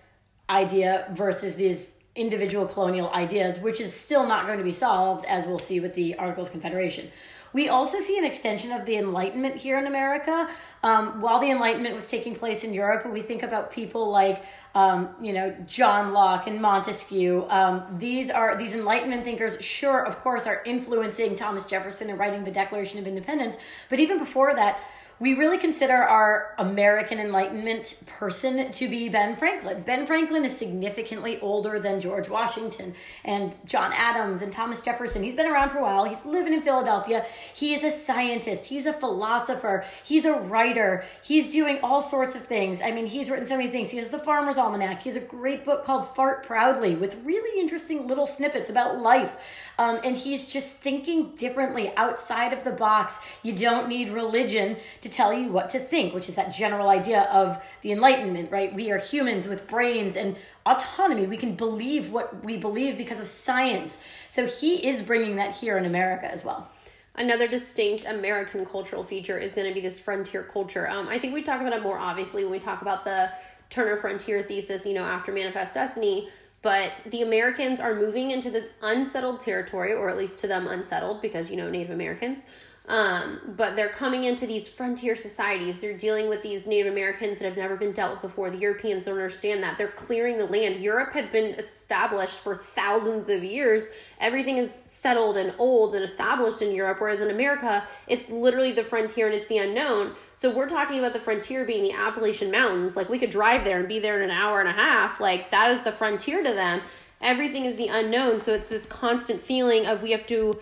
idea 0.50 1.12
versus 1.12 1.56
these 1.56 1.92
individual 2.16 2.66
colonial 2.66 3.10
ideas, 3.10 3.60
which 3.60 3.82
is 3.82 3.94
still 3.94 4.26
not 4.26 4.46
going 4.46 4.60
to 4.60 4.64
be 4.64 4.72
solved, 4.72 5.26
as 5.26 5.46
we'll 5.46 5.60
see 5.60 5.82
with 5.82 5.94
the 5.94 6.16
Articles 6.16 6.48
Confederation. 6.48 7.12
We 7.52 7.68
also 7.68 8.00
see 8.00 8.18
an 8.18 8.24
extension 8.24 8.72
of 8.72 8.86
the 8.86 8.96
Enlightenment 8.96 9.58
here 9.58 9.78
in 9.78 9.88
America. 9.88 10.50
Um, 10.82 11.20
while 11.20 11.42
the 11.42 11.52
Enlightenment 11.52 11.96
was 11.96 12.08
taking 12.08 12.34
place 12.34 12.64
in 12.64 12.74
Europe, 12.74 13.06
we 13.06 13.22
think 13.22 13.44
about 13.44 13.74
people 13.74 14.10
like 14.10 14.42
um, 14.76 15.10
you 15.22 15.32
know, 15.32 15.56
John 15.66 16.12
Locke 16.12 16.48
and 16.48 16.62
Montesquieu. 16.62 17.46
Um, 17.50 17.84
these 17.98 18.30
are 18.30 18.58
these 18.58 18.74
Enlightenment 18.74 19.24
thinkers, 19.24 19.58
sure, 19.64 20.06
of 20.06 20.20
course, 20.20 20.46
are 20.46 20.62
influencing 20.66 21.34
Thomas 21.34 21.66
Jefferson 21.66 22.10
in 22.10 22.18
writing 22.18 22.44
the 22.44 22.52
Declaration 22.52 23.00
of 23.00 23.08
Independence. 23.08 23.56
But 23.90 24.02
even 24.02 24.20
before 24.20 24.54
that, 24.54 24.80
we 25.20 25.34
really 25.34 25.58
consider 25.58 25.94
our 25.94 26.54
American 26.58 27.20
Enlightenment 27.20 27.98
person 28.06 28.72
to 28.74 28.90
be 28.90 29.08
Ben 29.08 29.38
Franklin. 29.38 29.82
Ben 29.84 30.06
Franklin 30.06 30.44
is 30.44 30.56
significantly 30.58 31.40
older 31.40 31.80
than 31.80 32.02
George 32.02 32.28
Washington 32.28 32.94
and 33.24 33.54
John 33.66 33.94
Adams 33.94 34.42
and 34.42 34.52
Thomas 34.52 34.82
Jefferson. 34.82 35.24
He's 35.24 35.36
been 35.36 35.48
around 35.48 35.70
for 35.70 35.78
a 35.78 35.84
while. 35.84 36.04
He's 36.04 36.26
living 36.26 36.54
in 36.54 36.62
Philadelphia. 36.62 37.26
He 37.54 37.74
is 37.74 37.84
a 37.84 37.92
scientist. 37.92 38.66
He's 38.66 38.86
a 38.86 38.92
philosopher. 38.92 39.86
He's 40.04 40.26
a 40.26 40.34
writer. 40.34 41.06
He's 41.24 41.52
doing 41.52 41.80
all 41.82 42.02
sorts 42.02 42.36
of 42.36 42.44
things. 42.44 42.82
I 42.82 42.92
mean, 42.92 43.08
he's 43.08 43.30
written 43.30 43.48
so 43.48 43.56
many 43.56 43.70
things. 43.70 43.92
He 43.92 43.98
has 43.98 44.10
the 44.10 44.20
Farmer's 44.20 44.58
Almanac. 44.58 45.04
He 45.04 45.10
has 45.10 45.16
a 45.16 45.22
great 45.22 45.64
book 45.64 45.86
called 45.86 46.14
Fart 46.14 46.46
Proudly 46.46 46.94
with 46.96 47.16
really 47.24 47.60
interesting 47.62 48.06
little 48.06 48.28
snippets 48.28 48.70
about 48.70 49.00
life. 49.00 49.38
Um, 49.78 50.00
and 50.04 50.16
he's 50.16 50.46
just 50.46 50.78
thinking 50.78 51.36
differently 51.36 51.96
outside 51.98 52.54
of 52.54 52.64
the 52.64 52.72
box. 52.72 53.18
You 53.44 53.54
don't 53.54 53.90
need 53.90 54.12
religion 54.12 54.78
to 55.02 55.10
tell 55.10 55.34
you 55.34 55.52
what 55.52 55.70
to 55.72 55.80
think, 55.80 56.14
which 56.14 56.30
is 56.30 56.36
that 56.36 56.54
general 56.54 56.90
idea 56.90 57.24
of 57.24 57.62
the 57.82 57.92
Enlightenment, 57.92 58.52
right? 58.52 58.74
We 58.74 58.92
are 58.92 58.98
humans 58.98 59.48
with 59.48 59.68
brains 59.68 60.16
and 60.16 60.38
autonomy. 60.66 61.28
We 61.28 61.38
can 61.38 61.56
believe 61.56 62.12
what 62.12 62.44
we 62.44 62.58
believe 62.58 62.98
because 62.98 63.20
of 63.20 63.28
science. 63.28 63.98
So 64.30 64.48
he 64.48 64.88
is 64.88 65.02
bringing 65.02 65.36
that 65.36 65.56
here 65.56 65.78
in 65.78 65.86
America 65.86 66.32
as 66.32 66.46
well. 66.46 66.70
Another 67.18 67.48
distinct 67.48 68.06
American 68.06 68.66
cultural 68.66 69.04
feature 69.04 69.38
is 69.38 69.54
going 69.54 69.68
to 69.68 69.74
be 69.74 69.80
this 69.80 70.00
frontier 70.00 70.44
culture. 70.44 70.90
Um, 70.90 71.08
I 71.08 71.18
think 71.18 71.34
we 71.34 71.44
talk 71.44 71.62
about 71.62 71.74
it 71.74 71.82
more 71.82 71.98
obviously 71.98 72.44
when 72.44 72.52
we 72.52 72.60
talk 72.60 72.82
about 72.82 73.06
the 73.06 73.32
Turner 73.70 73.98
Frontier 73.98 74.44
thesis, 74.44 74.86
you 74.86 74.94
know, 74.94 75.04
after 75.04 75.32
Manifest 75.32 75.74
Destiny 75.74 76.30
but 76.66 77.00
the 77.06 77.22
Americans 77.22 77.80
are 77.80 77.94
moving 77.94 78.32
into 78.32 78.50
this 78.50 78.72
unsettled 78.82 79.40
territory, 79.40 79.94
or 79.94 80.10
at 80.10 80.18
least 80.18 80.40
to 80.40 80.48
them 80.48 80.66
unsettled, 80.66 81.22
because 81.22 81.52
you 81.52 81.58
know 81.58 81.70
Native 81.70 81.92
Americans. 81.92 82.40
Um, 82.88 83.54
but 83.56 83.76
they're 83.76 83.90
coming 83.90 84.24
into 84.24 84.48
these 84.48 84.68
frontier 84.68 85.16
societies. 85.16 85.80
They're 85.80 85.96
dealing 85.96 86.28
with 86.28 86.42
these 86.42 86.66
Native 86.66 86.92
Americans 86.92 87.38
that 87.38 87.46
have 87.46 87.56
never 87.56 87.76
been 87.76 87.92
dealt 87.92 88.14
with 88.14 88.22
before. 88.24 88.50
The 88.50 88.58
Europeans 88.58 89.06
don't 89.06 89.14
understand 89.14 89.62
that. 89.62 89.78
They're 89.78 89.90
clearing 89.90 90.40
the 90.40 90.48
land. 90.48 90.78
Europe 90.78 91.14
had 91.14 91.32
been 91.32 91.54
established 91.54 92.40
for 92.40 92.56
thousands 92.56 93.30
of 93.30 93.44
years. 93.44 93.84
Everything 94.20 94.58
is 94.58 94.80
settled 94.86 95.38
and 95.38 95.54
old 95.60 95.94
and 95.94 96.04
established 96.04 96.64
in 96.64 96.74
Europe, 96.74 97.00
whereas 97.00 97.22
in 97.22 97.30
America, 97.30 97.88
it's 98.08 98.28
literally 98.30 98.72
the 98.72 98.84
frontier 98.84 99.28
and 99.28 99.36
it's 99.36 99.48
the 99.50 99.60
unknown. 99.60 100.16
So 100.38 100.54
we're 100.54 100.68
talking 100.68 101.00
about 101.00 101.14
the 101.14 101.20
frontier 101.20 101.64
being 101.64 101.84
the 101.84 101.94
Appalachian 101.94 102.52
Mountains. 102.52 102.96
Like 102.96 103.08
we 103.10 103.18
could 103.18 103.30
drive 103.30 103.64
there 103.64 103.80
and 103.80 103.88
be 103.88 104.00
there 104.00 104.22
in 104.22 104.30
an 104.30 104.36
hour 104.36 104.60
and 104.60 104.68
a 104.68 104.74
half. 104.74 105.22
Like 105.22 105.50
that 105.52 105.72
is 105.72 105.84
the 105.84 105.94
frontier 105.94 106.44
to 106.44 106.54
them. 106.54 106.82
Everything 107.22 107.64
is 107.64 107.78
the 107.78 107.88
unknown. 107.88 108.42
So 108.42 108.54
it's 108.54 108.68
this 108.68 108.86
constant 108.86 109.42
feeling 109.42 109.86
of 109.86 110.04
we 110.04 110.12
have 110.12 110.28
to 110.28 110.60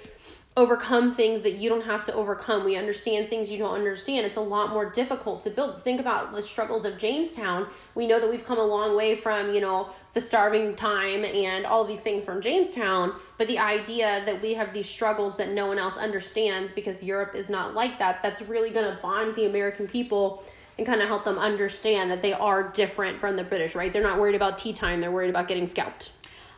overcome 0.55 1.11
things 1.11 1.41
that 1.41 1.53
you 1.53 1.67
don't 1.67 1.85
have 1.85 2.05
to 2.05 2.13
overcome. 2.13 2.63
We 2.63 2.75
understand 2.75 3.27
things 3.27 3.49
you 3.49 3.57
don't 3.57 3.73
understand. 3.73 4.27
It's 4.27 4.37
a 4.37 4.41
lot 4.41 4.69
more 4.69 4.87
difficult 4.87 5.41
to 5.43 5.49
build. 5.49 5.81
Think 5.81 5.99
about 5.99 6.31
the 6.31 6.43
struggles 6.43 6.85
of 6.85 6.99
Jamestown. 6.99 7.67
We 7.95 8.05
know 8.05 8.19
that 8.19 8.29
we've 8.29 8.45
come 8.45 8.59
a 8.59 8.65
long 8.65 8.95
way 8.95 9.15
from, 9.15 9.55
you 9.55 9.61
know, 9.61 9.89
the 10.13 10.21
starving 10.21 10.75
time 10.75 11.25
and 11.25 11.65
all 11.65 11.83
these 11.83 11.99
things 11.99 12.23
from 12.23 12.39
Jamestown, 12.39 13.15
but 13.37 13.47
the 13.47 13.57
idea 13.57 14.21
that 14.25 14.41
we 14.41 14.53
have 14.53 14.71
these 14.73 14.87
struggles 14.87 15.35
that 15.37 15.49
no 15.49 15.65
one 15.67 15.79
else 15.79 15.97
understands 15.97 16.71
because 16.71 17.01
Europe 17.01 17.33
is 17.33 17.49
not 17.49 17.73
like 17.73 17.97
that, 17.97 18.21
that's 18.21 18.41
really 18.43 18.69
going 18.69 18.85
to 18.85 19.01
bond 19.01 19.35
the 19.35 19.45
American 19.45 19.87
people 19.87 20.43
and 20.77 20.85
kind 20.85 21.01
of 21.01 21.07
help 21.07 21.25
them 21.25 21.37
understand 21.37 22.11
that 22.11 22.21
they 22.21 22.33
are 22.33 22.69
different 22.69 23.19
from 23.19 23.35
the 23.35 23.43
British, 23.43 23.75
right? 23.75 23.91
They're 23.91 24.03
not 24.03 24.19
worried 24.19 24.35
about 24.35 24.57
tea 24.57 24.73
time, 24.73 25.01
they're 25.01 25.11
worried 25.11 25.29
about 25.29 25.47
getting 25.47 25.67
scalped. 25.67 26.11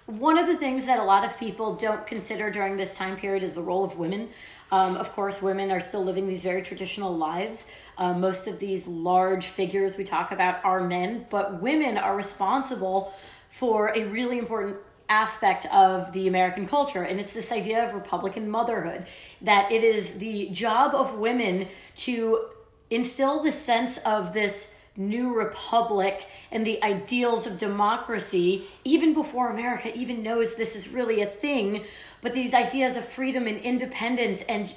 One 0.05 0.37
of 0.37 0.47
the 0.47 0.57
things 0.57 0.85
that 0.85 0.99
a 0.99 1.03
lot 1.03 1.25
of 1.25 1.37
people 1.37 1.75
don't 1.75 2.05
consider 2.05 2.51
during 2.51 2.77
this 2.77 2.95
time 2.95 3.15
period 3.15 3.41
is 3.41 3.53
the 3.53 3.61
role 3.61 3.83
of 3.83 3.97
women. 3.97 4.29
Um, 4.71 4.97
of 4.97 5.11
course, 5.13 5.41
women 5.41 5.71
are 5.71 5.79
still 5.79 6.03
living 6.03 6.27
these 6.27 6.43
very 6.43 6.61
traditional 6.61 7.15
lives. 7.15 7.65
Uh, 7.97 8.13
most 8.13 8.47
of 8.47 8.59
these 8.59 8.87
large 8.87 9.47
figures 9.47 9.97
we 9.97 10.03
talk 10.03 10.31
about 10.31 10.63
are 10.65 10.85
men, 10.85 11.25
but 11.29 11.61
women 11.61 11.97
are 11.97 12.15
responsible 12.15 13.13
for 13.57 13.93
a 13.95 14.03
really 14.07 14.37
important 14.37 14.75
aspect 15.07 15.65
of 15.67 16.11
the 16.11 16.27
American 16.27 16.67
culture, 16.67 17.03
and 17.03 17.21
it's 17.21 17.31
this 17.31 17.53
idea 17.53 17.87
of 17.87 17.93
Republican 17.93 18.49
motherhood 18.49 19.05
that 19.41 19.71
it 19.71 19.81
is 19.81 20.11
the 20.15 20.49
job 20.49 20.93
of 20.93 21.17
women 21.17 21.65
to 21.95 22.49
instill 22.89 23.41
the 23.41 23.51
sense 23.53 23.97
of 23.99 24.33
this 24.33 24.73
new 24.97 25.33
republic 25.33 26.27
and 26.51 26.67
the 26.67 26.83
ideals 26.83 27.47
of 27.47 27.57
democracy, 27.57 28.65
even 28.83 29.13
before 29.13 29.49
America 29.49 29.89
even 29.95 30.21
knows 30.21 30.55
this 30.55 30.75
is 30.75 30.89
really 30.89 31.21
a 31.21 31.25
thing. 31.25 31.85
But 32.21 32.33
these 32.33 32.53
ideas 32.53 32.97
of 32.97 33.07
freedom 33.07 33.47
and 33.47 33.57
independence, 33.59 34.41
and 34.49 34.73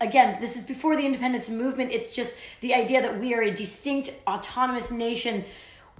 again, 0.00 0.40
this 0.40 0.56
is 0.56 0.64
before 0.64 0.96
the 0.96 1.06
independence 1.06 1.48
movement, 1.48 1.92
it's 1.92 2.12
just 2.12 2.34
the 2.60 2.74
idea 2.74 3.02
that 3.02 3.20
we 3.20 3.34
are 3.34 3.42
a 3.42 3.52
distinct, 3.52 4.10
autonomous 4.26 4.90
nation 4.90 5.44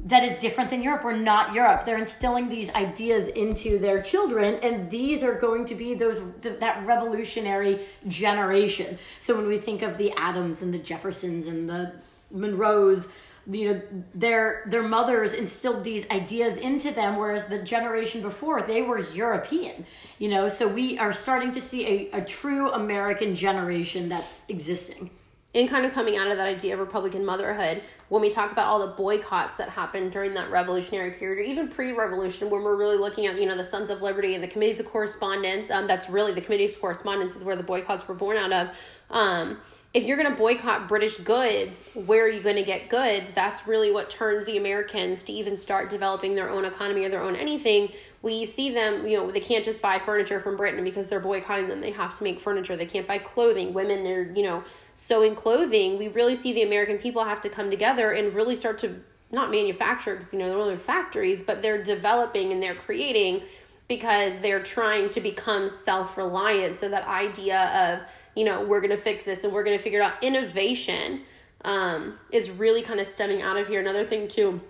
that 0.01 0.23
is 0.23 0.37
different 0.37 0.71
than 0.71 0.83
Europe. 0.83 1.05
We're 1.05 1.17
not 1.17 1.55
Europe. 1.55 1.85
They're 1.85 1.99
instilling 1.99 2.49
these 2.49 2.71
ideas 2.75 3.29
into 3.29 3.79
their 3.79 4.03
children, 4.03 4.59
and 4.63 4.91
these 4.91 5.23
are 5.23 5.35
going 5.35 5.65
to 5.67 5.75
be 5.75 5.95
those 5.95 6.21
that 6.41 6.85
revolutionary 6.87 7.87
generation. 8.07 8.99
So 9.21 9.35
when 9.37 9.47
we 9.47 9.59
think 9.59 9.83
of 9.83 9.97
the 9.99 10.13
Adams 10.17 10.63
and 10.63 10.73
the 10.73 10.79
Jeffersons 10.79 11.47
and 11.47 11.69
the 11.69 11.93
Monroes, 12.31 13.09
you 13.51 13.73
know 13.73 13.81
their 14.15 14.65
their 14.67 14.83
mothers 14.83 15.33
instilled 15.33 15.85
these 15.85 16.09
ideas 16.11 16.57
into 16.57 16.91
them 16.91 17.17
whereas 17.17 17.47
the 17.47 17.59
generation 17.59 18.21
before 18.21 18.63
they 18.63 18.83
were 18.83 18.99
european 18.99 19.87
you 20.19 20.29
know 20.29 20.49
so 20.49 20.67
we 20.67 20.99
are 20.99 21.13
starting 21.13 21.53
to 21.53 21.61
see 21.61 21.87
a, 21.87 22.19
a 22.19 22.25
true 22.25 22.73
american 22.73 23.35
generation 23.35 24.09
that's 24.09 24.45
existing 24.49 25.11
and 25.57 25.69
kind 25.69 25.87
of 25.87 25.93
coming 25.93 26.17
out 26.17 26.31
of 26.31 26.37
that 26.37 26.47
idea 26.47 26.75
of 26.75 26.81
republican 26.81 27.25
motherhood 27.25 27.83
when 28.09 28.23
we 28.23 28.31
talk 28.31 28.53
about 28.53 28.67
all 28.67 28.79
the 28.79 28.95
boycotts 28.95 29.57
that 29.57 29.69
happened 29.69 30.13
during 30.13 30.33
that 30.35 30.51
revolutionary 30.51 31.11
period 31.13 31.39
or 31.39 31.43
even 31.43 31.69
pre-revolution 31.69 32.49
when 32.51 32.63
we're 32.63 32.77
really 32.77 32.99
looking 32.99 33.27
at 33.27 33.41
you 33.41 33.47
know 33.47 33.57
the 33.57 33.65
sons 33.65 33.91
of 33.91 34.03
liberty 34.03 34.35
and 34.35 34.45
the 34.45 34.49
committees 34.49 34.79
of 34.79 34.87
correspondence 34.87 35.71
um, 35.71 35.87
that's 35.87 36.09
really 36.09 36.33
the 36.33 36.41
committees 36.41 36.75
of 36.75 36.81
correspondence 36.81 37.35
is 37.35 37.43
where 37.43 37.57
the 37.57 37.63
boycotts 37.63 38.07
were 38.07 38.15
born 38.15 38.37
out 38.37 38.53
of 38.53 38.69
um, 39.11 39.59
if 39.97 40.05
you're 40.05 40.19
going 40.19 40.31
to 40.31 40.37
boycott 40.37 40.89
British 40.89 41.17
goods, 41.19 41.87
where 41.95 42.27
are 42.27 42.29
you 42.29 42.43
going 42.43 42.57
to 42.57 42.65
get 42.65 42.91
goods? 42.91 43.31
That's 43.35 43.67
really 43.67 43.91
what 43.91 44.11
turns 44.11 44.45
the 44.45 44.59
Americans 44.59 45.23
to 45.25 45.33
even 45.33 45.57
start 45.57 45.89
developing 45.89 46.35
their 46.35 46.51
own 46.51 46.67
economy 46.67 47.05
or 47.05 47.09
their 47.09 47.23
own 47.23 47.35
anything. 47.35 47.91
We 48.21 48.45
see 48.45 48.75
them, 48.75 49.07
you 49.07 49.17
know, 49.17 49.31
they 49.31 49.41
can't 49.41 49.65
just 49.65 49.81
buy 49.81 49.99
furniture 49.99 50.39
from 50.39 50.59
Britain 50.59 50.85
because 50.85 51.09
they're 51.09 51.19
boycotting 51.19 51.69
them. 51.69 51.81
They 51.81 51.93
have 51.93 52.19
to 52.19 52.25
make 52.25 52.43
furniture. 52.43 52.77
They 52.77 52.85
can't 52.85 53.07
buy 53.07 53.19
clothing. 53.19 53.73
Women, 53.73 54.05
they're, 54.05 54.31
you 54.33 54.43
know, 54.43 54.65
sewing 54.97 55.35
clothing. 55.35 55.99
We 55.99 56.09
really 56.09 56.37
see 56.37 56.53
the 56.53 56.63
American 56.63 56.99
people 56.99 57.25
have 57.25 57.41
to 57.43 57.49
come 57.49 57.71
together 57.71 58.13
and 58.13 58.35
really 58.35 58.57
start 58.57 58.79
to 58.81 59.01
not 59.31 59.51
manufacture 59.51 60.17
because, 60.17 60.33
you 60.33 60.39
know, 60.39 60.49
they're 60.49 60.59
only 60.59 60.77
factories, 60.77 61.43
but 61.43 61.63
they're 61.63 61.83
developing 61.83 62.53
and 62.53 62.63
they're 62.63 62.75
creating 62.75 63.43
because 63.89 64.33
they're 64.41 64.63
trying 64.63 65.11
to 65.11 65.21
become 65.21 65.71
self 65.71 66.17
reliant. 66.17 66.79
So 66.79 66.89
that 66.89 67.07
idea 67.07 67.59
of, 67.59 68.09
you 68.35 68.45
know, 68.45 68.65
we're 68.65 68.81
to 68.91 68.97
fix 68.97 69.25
this 69.25 69.45
and 69.45 69.53
we're 69.53 69.65
to 69.65 69.79
figure 69.79 70.01
it 70.01 70.03
out. 70.03 70.23
Innovation 70.23 71.23
um, 71.65 72.19
is 72.33 72.51
really 72.51 72.83
kind 72.83 73.01
of 73.01 73.07
stemming 73.07 73.43
out 73.43 73.57
of 73.57 73.69
here. 73.69 73.81
Another 73.81 74.05
thing, 74.05 74.29
too, 74.29 74.61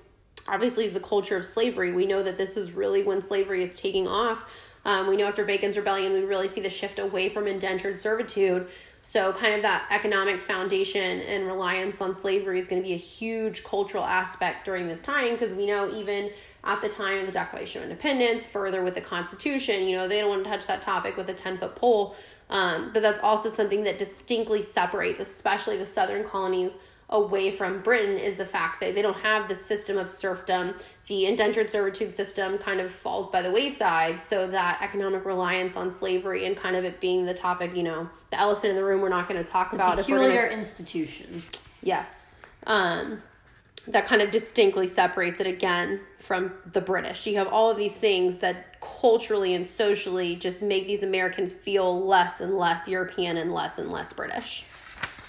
obviously, 0.48 0.86
is 0.86 0.92
the 0.92 1.00
culture 1.00 1.36
of 1.36 1.46
slavery. 1.46 1.92
We 1.92 2.06
know 2.06 2.22
that 2.22 2.38
this 2.38 2.56
is 2.56 2.72
really 2.72 3.02
when 3.02 3.20
slavery 3.22 3.62
is 3.62 3.76
taking 3.76 4.06
off. 4.06 4.44
Um, 4.84 5.08
we 5.08 5.16
know 5.16 5.26
after 5.26 5.44
Bacon's 5.44 5.76
Rebellion, 5.76 6.12
we 6.12 6.20
really 6.20 6.48
see 6.48 6.60
the 6.60 6.70
shift 6.70 7.00
away 7.00 7.28
from 7.28 7.48
indentured 7.48 8.00
servitude. 8.00 8.68
So, 9.08 9.32
kind 9.32 9.54
of 9.54 9.62
that 9.62 9.86
economic 9.90 10.42
foundation 10.42 11.20
and 11.20 11.46
reliance 11.46 12.00
on 12.00 12.16
slavery 12.16 12.58
is 12.58 12.66
going 12.66 12.82
to 12.82 12.86
be 12.86 12.94
a 12.94 12.98
huge 12.98 13.62
cultural 13.62 14.04
aspect 14.04 14.64
during 14.64 14.88
this 14.88 15.00
time 15.00 15.30
because 15.34 15.54
we 15.54 15.64
know 15.64 15.88
even 15.94 16.32
at 16.64 16.82
the 16.82 16.88
time 16.88 17.20
of 17.20 17.26
the 17.26 17.32
Declaration 17.32 17.84
of 17.84 17.88
Independence, 17.88 18.44
further 18.44 18.82
with 18.82 18.96
the 18.96 19.00
Constitution, 19.00 19.84
you 19.84 19.96
know, 19.96 20.08
they 20.08 20.18
don't 20.18 20.28
want 20.28 20.42
to 20.42 20.50
touch 20.50 20.66
that 20.66 20.82
topic 20.82 21.16
with 21.16 21.30
a 21.30 21.34
10 21.34 21.58
foot 21.58 21.76
pole. 21.76 22.16
Um, 22.50 22.90
but 22.92 23.00
that's 23.00 23.20
also 23.20 23.48
something 23.48 23.84
that 23.84 24.00
distinctly 24.00 24.60
separates, 24.60 25.20
especially 25.20 25.76
the 25.76 25.86
southern 25.86 26.28
colonies, 26.28 26.72
away 27.10 27.56
from 27.56 27.82
Britain 27.82 28.18
is 28.18 28.36
the 28.36 28.44
fact 28.44 28.80
that 28.80 28.94
they 28.94 29.02
don't 29.02 29.18
have 29.18 29.48
the 29.48 29.54
system 29.54 29.96
of 29.96 30.10
serfdom. 30.10 30.74
The 31.06 31.26
indentured 31.26 31.70
servitude 31.70 32.12
system 32.12 32.58
kind 32.58 32.80
of 32.80 32.92
falls 32.92 33.30
by 33.30 33.42
the 33.42 33.50
wayside, 33.50 34.20
so 34.20 34.48
that 34.48 34.80
economic 34.82 35.24
reliance 35.24 35.76
on 35.76 35.94
slavery 35.94 36.46
and 36.46 36.56
kind 36.56 36.74
of 36.74 36.84
it 36.84 37.00
being 37.00 37.24
the 37.24 37.34
topic, 37.34 37.76
you 37.76 37.84
know, 37.84 38.08
the 38.30 38.40
elephant 38.40 38.70
in 38.70 38.76
the 38.76 38.84
room 38.84 39.00
we're 39.00 39.08
not 39.08 39.28
going 39.28 39.42
to 39.42 39.48
talk 39.48 39.70
the 39.70 39.76
about. 39.76 39.98
Peculiar 39.98 40.48
gonna, 40.48 40.58
institution. 40.58 41.42
Yes. 41.82 42.32
Um, 42.66 43.22
that 43.88 44.04
kind 44.04 44.20
of 44.20 44.32
distinctly 44.32 44.88
separates 44.88 45.38
it 45.38 45.46
again 45.46 46.00
from 46.18 46.52
the 46.72 46.80
British. 46.80 47.24
You 47.24 47.36
have 47.36 47.46
all 47.48 47.70
of 47.70 47.76
these 47.76 47.96
things 47.96 48.38
that 48.38 48.80
culturally 48.80 49.54
and 49.54 49.64
socially 49.64 50.34
just 50.34 50.60
make 50.60 50.88
these 50.88 51.04
Americans 51.04 51.52
feel 51.52 52.04
less 52.04 52.40
and 52.40 52.56
less 52.56 52.88
European 52.88 53.36
and 53.36 53.52
less 53.52 53.78
and 53.78 53.92
less 53.92 54.12
British. 54.12 54.64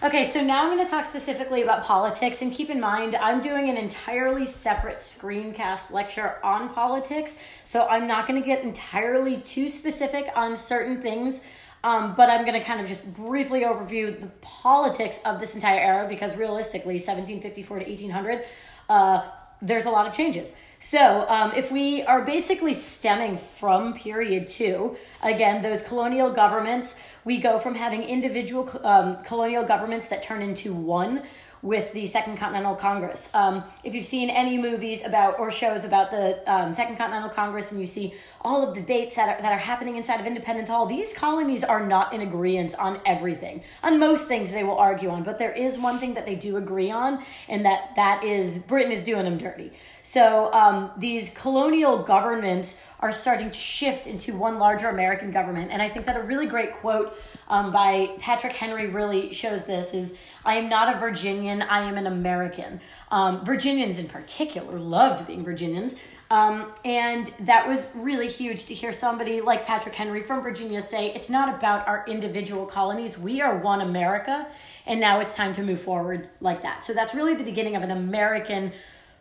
Okay, 0.03 0.25
so 0.25 0.41
now 0.41 0.61
I'm 0.61 0.75
going 0.75 0.85
to 0.85 0.91
talk 0.91 1.07
specifically 1.07 1.63
about 1.63 1.83
politics. 1.83 2.43
And 2.43 2.53
keep 2.53 2.69
in 2.69 2.79
mind, 2.79 3.15
I'm 3.15 3.41
doing 3.41 3.67
an 3.67 3.77
entirely 3.77 4.45
separate 4.45 4.97
screencast 4.97 5.89
lecture 5.89 6.35
on 6.43 6.69
politics. 6.69 7.39
So 7.63 7.87
I'm 7.87 8.05
not 8.05 8.27
going 8.27 8.39
to 8.39 8.45
get 8.45 8.63
entirely 8.63 9.37
too 9.37 9.67
specific 9.67 10.29
on 10.35 10.55
certain 10.55 11.01
things. 11.01 11.41
Um, 11.83 12.13
but 12.13 12.29
I'm 12.29 12.45
going 12.45 12.59
to 12.59 12.63
kind 12.63 12.79
of 12.79 12.87
just 12.87 13.11
briefly 13.11 13.61
overview 13.61 14.19
the 14.19 14.27
politics 14.41 15.19
of 15.25 15.39
this 15.39 15.55
entire 15.55 15.79
era 15.79 16.07
because 16.07 16.37
realistically, 16.37 16.95
1754 16.95 17.79
to 17.79 17.85
1800, 17.85 18.45
uh, 18.89 19.27
there's 19.63 19.85
a 19.85 19.89
lot 19.89 20.05
of 20.05 20.13
changes. 20.13 20.53
So, 20.79 21.25
um, 21.27 21.53
if 21.55 21.71
we 21.71 22.03
are 22.03 22.21
basically 22.21 22.75
stemming 22.75 23.37
from 23.37 23.95
period 23.95 24.47
two, 24.47 24.95
again, 25.23 25.63
those 25.63 25.81
colonial 25.81 26.31
governments, 26.31 26.95
we 27.25 27.39
go 27.39 27.57
from 27.57 27.73
having 27.73 28.03
individual 28.03 28.69
um, 28.83 29.17
colonial 29.23 29.65
governments 29.65 30.07
that 30.09 30.21
turn 30.21 30.43
into 30.43 30.73
one 30.73 31.23
with 31.61 31.91
the 31.93 32.05
Second 32.07 32.37
Continental 32.37 32.75
Congress. 32.75 33.29
Um, 33.33 33.63
if 33.83 33.95
you've 33.95 34.05
seen 34.05 34.29
any 34.29 34.57
movies 34.57 35.03
about 35.03 35.39
or 35.39 35.51
shows 35.51 35.83
about 35.83 36.11
the 36.11 36.41
um, 36.51 36.73
Second 36.73 36.97
Continental 36.97 37.29
Congress 37.29 37.71
and 37.71 37.79
you 37.79 37.87
see 37.87 38.13
all 38.41 38.67
of 38.67 38.75
the 38.75 38.81
debates 38.81 39.15
that 39.15 39.27
are, 39.27 39.41
that 39.41 39.51
are 39.51 39.57
happening 39.57 39.97
inside 39.97 40.19
of 40.19 40.25
Independence 40.25 40.69
Hall, 40.69 40.85
these 40.85 41.13
colonies 41.13 41.63
are 41.63 41.85
not 41.85 42.13
in 42.13 42.21
agreement 42.21 42.75
on 42.77 43.01
everything. 43.05 43.63
On 43.83 43.99
most 43.99 44.27
things 44.27 44.51
they 44.51 44.63
will 44.63 44.77
argue 44.77 45.09
on, 45.09 45.23
but 45.23 45.39
there 45.39 45.51
is 45.51 45.77
one 45.77 45.99
thing 45.99 46.13
that 46.13 46.25
they 46.25 46.35
do 46.35 46.57
agree 46.57 46.91
on, 46.91 47.23
and 47.49 47.65
that 47.65 47.95
that 47.95 48.23
is 48.23 48.59
Britain 48.59 48.91
is 48.91 49.01
doing 49.03 49.25
them 49.25 49.37
dirty. 49.37 49.71
So 50.03 50.53
um, 50.53 50.91
these 50.97 51.31
colonial 51.31 52.03
governments 52.03 52.79
are 52.99 53.11
starting 53.11 53.51
to 53.51 53.59
shift 53.59 54.07
into 54.07 54.35
one 54.35 54.57
larger 54.57 54.87
American 54.87 55.31
government, 55.31 55.71
and 55.71 55.81
I 55.81 55.89
think 55.89 56.05
that 56.05 56.15
a 56.15 56.21
really 56.21 56.47
great 56.47 56.73
quote 56.73 57.17
um, 57.49 57.71
by 57.71 58.15
Patrick 58.19 58.53
Henry 58.53 58.87
really 58.87 59.33
shows 59.33 59.65
this 59.65 59.93
is 59.93 60.17
I 60.47 60.55
am 60.55 60.69
not 60.69 60.95
a 60.95 60.97
Virginian, 60.97 61.61
I 61.61 61.81
am 61.81 61.97
an 61.97 62.07
American. 62.07 62.79
Um, 63.11 63.43
Virginians 63.43 63.99
in 63.99 64.07
particular 64.07 64.79
loved 64.79 65.27
being 65.27 65.43
Virginians. 65.43 65.97
Um, 66.29 66.71
and 66.85 67.27
that 67.41 67.67
was 67.67 67.91
really 67.95 68.27
huge 68.27 68.65
to 68.65 68.73
hear 68.73 68.93
somebody 68.93 69.41
like 69.41 69.65
Patrick 69.65 69.93
Henry 69.93 70.23
from 70.23 70.41
Virginia 70.41 70.81
say, 70.81 71.13
it's 71.13 71.29
not 71.29 71.53
about 71.53 71.85
our 71.87 72.05
individual 72.07 72.65
colonies. 72.65 73.17
We 73.17 73.41
are 73.41 73.57
one 73.57 73.81
America, 73.81 74.47
and 74.85 74.99
now 74.99 75.19
it's 75.19 75.35
time 75.35 75.53
to 75.53 75.63
move 75.63 75.81
forward 75.81 76.29
like 76.39 76.61
that. 76.63 76.83
So 76.83 76.93
that's 76.93 77.13
really 77.13 77.35
the 77.35 77.43
beginning 77.43 77.75
of 77.75 77.83
an 77.83 77.91
American 77.91 78.71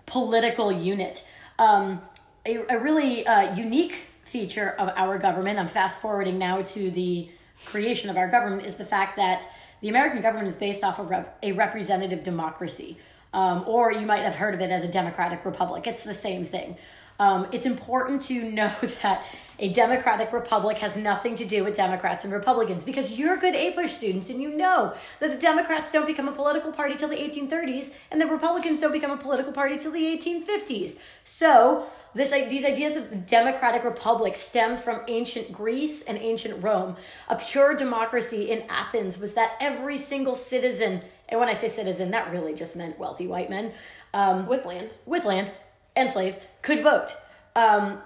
political 0.06 0.70
unit. 0.70 1.24
Um, 1.58 2.00
a, 2.44 2.58
a, 2.72 2.78
really 2.78 3.26
uh, 3.26 3.54
unique 3.56 4.02
feature 4.24 4.70
of 4.78 4.92
our 4.96 5.18
government, 5.18 5.58
I'm 5.58 5.68
fast 5.68 6.00
forwarding 6.00 6.38
now 6.38 6.62
to 6.62 6.90
the 6.90 7.28
creation 7.64 8.10
of 8.10 8.16
our 8.16 8.28
government, 8.28 8.66
is 8.66 8.76
the 8.76 8.84
fact 8.84 9.16
that 9.16 9.48
the 9.80 9.88
American 9.88 10.20
government 10.22 10.48
is 10.48 10.56
based 10.56 10.82
off 10.82 10.98
of 10.98 11.10
rep- 11.10 11.38
a 11.42 11.52
representative 11.52 12.22
democracy. 12.22 12.98
Um, 13.32 13.64
or 13.66 13.92
you 13.92 14.06
might 14.06 14.22
have 14.22 14.34
heard 14.34 14.54
of 14.54 14.60
it 14.60 14.70
as 14.70 14.82
a 14.84 14.88
democratic 14.88 15.44
republic. 15.44 15.86
It's 15.86 16.04
the 16.04 16.14
same 16.14 16.44
thing. 16.44 16.78
Um, 17.18 17.46
it's 17.52 17.66
important 17.66 18.22
to 18.22 18.50
know 18.50 18.72
that 19.02 19.24
a 19.58 19.70
democratic 19.70 20.32
republic 20.32 20.78
has 20.78 20.96
nothing 20.96 21.34
to 21.36 21.44
do 21.44 21.64
with 21.64 21.76
Democrats 21.76 22.24
and 22.24 22.32
Republicans 22.32 22.84
because 22.84 23.18
you're 23.18 23.36
good 23.36 23.54
APUSH 23.54 23.88
students 23.88 24.28
and 24.28 24.40
you 24.40 24.54
know 24.54 24.94
that 25.20 25.30
the 25.30 25.36
Democrats 25.36 25.90
don't 25.90 26.06
become 26.06 26.28
a 26.28 26.32
political 26.32 26.72
party 26.72 26.94
till 26.94 27.08
the 27.08 27.16
1830s 27.16 27.94
and 28.10 28.20
the 28.20 28.26
Republicans 28.26 28.80
don't 28.80 28.92
become 28.92 29.10
a 29.10 29.16
political 29.16 29.52
party 29.52 29.78
till 29.78 29.92
the 29.92 30.04
1850s. 30.04 30.98
So 31.24 31.86
this, 32.14 32.30
these 32.30 32.64
ideas 32.64 32.96
of 32.96 33.26
democratic 33.26 33.84
republic 33.84 34.36
stems 34.36 34.82
from 34.82 35.00
ancient 35.08 35.52
Greece 35.52 36.02
and 36.02 36.18
ancient 36.18 36.62
Rome. 36.62 36.96
A 37.28 37.36
pure 37.36 37.74
democracy 37.74 38.50
in 38.50 38.64
Athens 38.68 39.18
was 39.18 39.34
that 39.34 39.56
every 39.60 39.96
single 39.98 40.34
citizen, 40.34 41.02
and 41.28 41.40
when 41.40 41.48
I 41.48 41.54
say 41.54 41.68
citizen, 41.68 42.10
that 42.12 42.30
really 42.30 42.54
just 42.54 42.76
meant 42.76 42.98
wealthy 42.98 43.26
white 43.26 43.50
men 43.50 43.72
um, 44.14 44.46
with 44.46 44.64
land, 44.64 44.94
with 45.04 45.24
land 45.24 45.52
and 45.94 46.10
slaves 46.10 46.40
could 46.66 46.82
vote. 46.82 47.14
Um, 47.54 48.02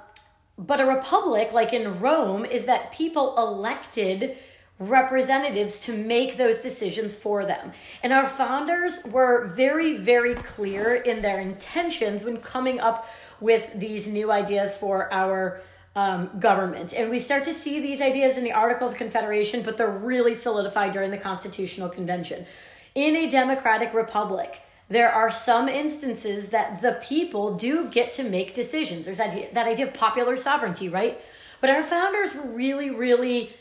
but 0.58 0.80
a 0.80 0.84
republic, 0.84 1.52
like 1.54 1.72
in 1.72 1.98
Rome, 1.98 2.44
is 2.44 2.66
that 2.66 2.92
people 2.92 3.34
elected 3.38 4.36
representatives 4.78 5.80
to 5.80 5.92
make 5.94 6.36
those 6.36 6.58
decisions 6.58 7.14
for 7.14 7.46
them. 7.46 7.72
And 8.02 8.12
our 8.12 8.26
founders 8.26 9.02
were 9.04 9.46
very, 9.46 9.96
very 9.96 10.34
clear 10.34 10.96
in 10.96 11.22
their 11.22 11.40
intentions 11.40 12.22
when 12.22 12.36
coming 12.36 12.80
up 12.80 13.08
with 13.40 13.66
these 13.74 14.06
new 14.06 14.30
ideas 14.30 14.76
for 14.76 15.10
our 15.12 15.62
um, 15.96 16.30
government. 16.38 16.92
And 16.92 17.10
we 17.10 17.18
start 17.18 17.44
to 17.44 17.54
see 17.54 17.80
these 17.80 18.02
ideas 18.02 18.36
in 18.36 18.44
the 18.44 18.52
Articles 18.52 18.92
of 18.92 18.98
Confederation, 18.98 19.62
but 19.62 19.78
they're 19.78 19.90
really 19.90 20.34
solidified 20.34 20.92
during 20.92 21.10
the 21.10 21.18
Constitutional 21.18 21.88
Convention. 21.88 22.46
In 22.94 23.16
a 23.16 23.30
democratic 23.30 23.94
republic, 23.94 24.60
there 24.90 25.10
are 25.10 25.30
some 25.30 25.68
instances 25.68 26.48
that 26.50 26.82
the 26.82 26.98
people 27.00 27.56
do 27.56 27.88
get 27.88 28.12
to 28.12 28.24
make 28.24 28.54
decisions. 28.54 29.06
There's 29.06 29.18
that 29.18 29.30
idea, 29.30 29.48
that 29.54 29.66
idea 29.66 29.86
of 29.86 29.94
popular 29.94 30.36
sovereignty, 30.36 30.88
right? 30.88 31.20
But 31.60 31.70
our 31.70 31.82
founders 31.82 32.34
were 32.34 32.50
really, 32.50 32.90
really 32.90 33.54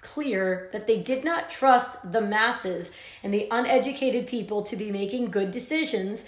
clear 0.00 0.68
that 0.72 0.86
they 0.86 0.98
did 0.98 1.24
not 1.24 1.50
trust 1.50 2.12
the 2.12 2.20
masses 2.20 2.92
and 3.22 3.32
the 3.32 3.48
uneducated 3.50 4.26
people 4.26 4.62
to 4.62 4.76
be 4.76 4.92
making 4.92 5.30
good 5.30 5.50
decisions 5.50 6.24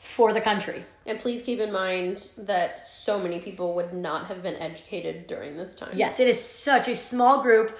for 0.00 0.32
the 0.32 0.40
country. 0.40 0.84
And 1.06 1.18
please 1.18 1.42
keep 1.42 1.60
in 1.60 1.72
mind 1.72 2.32
that 2.36 2.88
so 2.88 3.18
many 3.18 3.38
people 3.40 3.74
would 3.74 3.94
not 3.94 4.26
have 4.26 4.42
been 4.42 4.56
educated 4.56 5.26
during 5.26 5.56
this 5.56 5.76
time. 5.76 5.90
Yes, 5.94 6.20
it 6.20 6.28
is 6.28 6.42
such 6.42 6.88
a 6.88 6.96
small 6.96 7.42
group. 7.42 7.76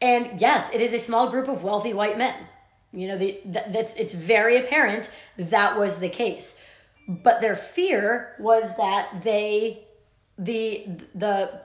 And 0.00 0.40
yes, 0.40 0.70
it 0.72 0.80
is 0.80 0.92
a 0.92 0.98
small 0.98 1.30
group 1.30 1.48
of 1.48 1.62
wealthy 1.62 1.92
white 1.92 2.18
men. 2.18 2.34
You 2.92 3.08
know, 3.08 3.18
the, 3.18 3.40
that, 3.46 3.72
that's 3.72 3.94
it's 3.96 4.14
very 4.14 4.56
apparent 4.56 5.10
that 5.36 5.78
was 5.78 5.98
the 5.98 6.08
case. 6.08 6.56
But 7.08 7.40
their 7.40 7.56
fear 7.56 8.34
was 8.38 8.76
that 8.76 9.22
they 9.22 9.84
the 10.38 10.86
the 11.14 11.60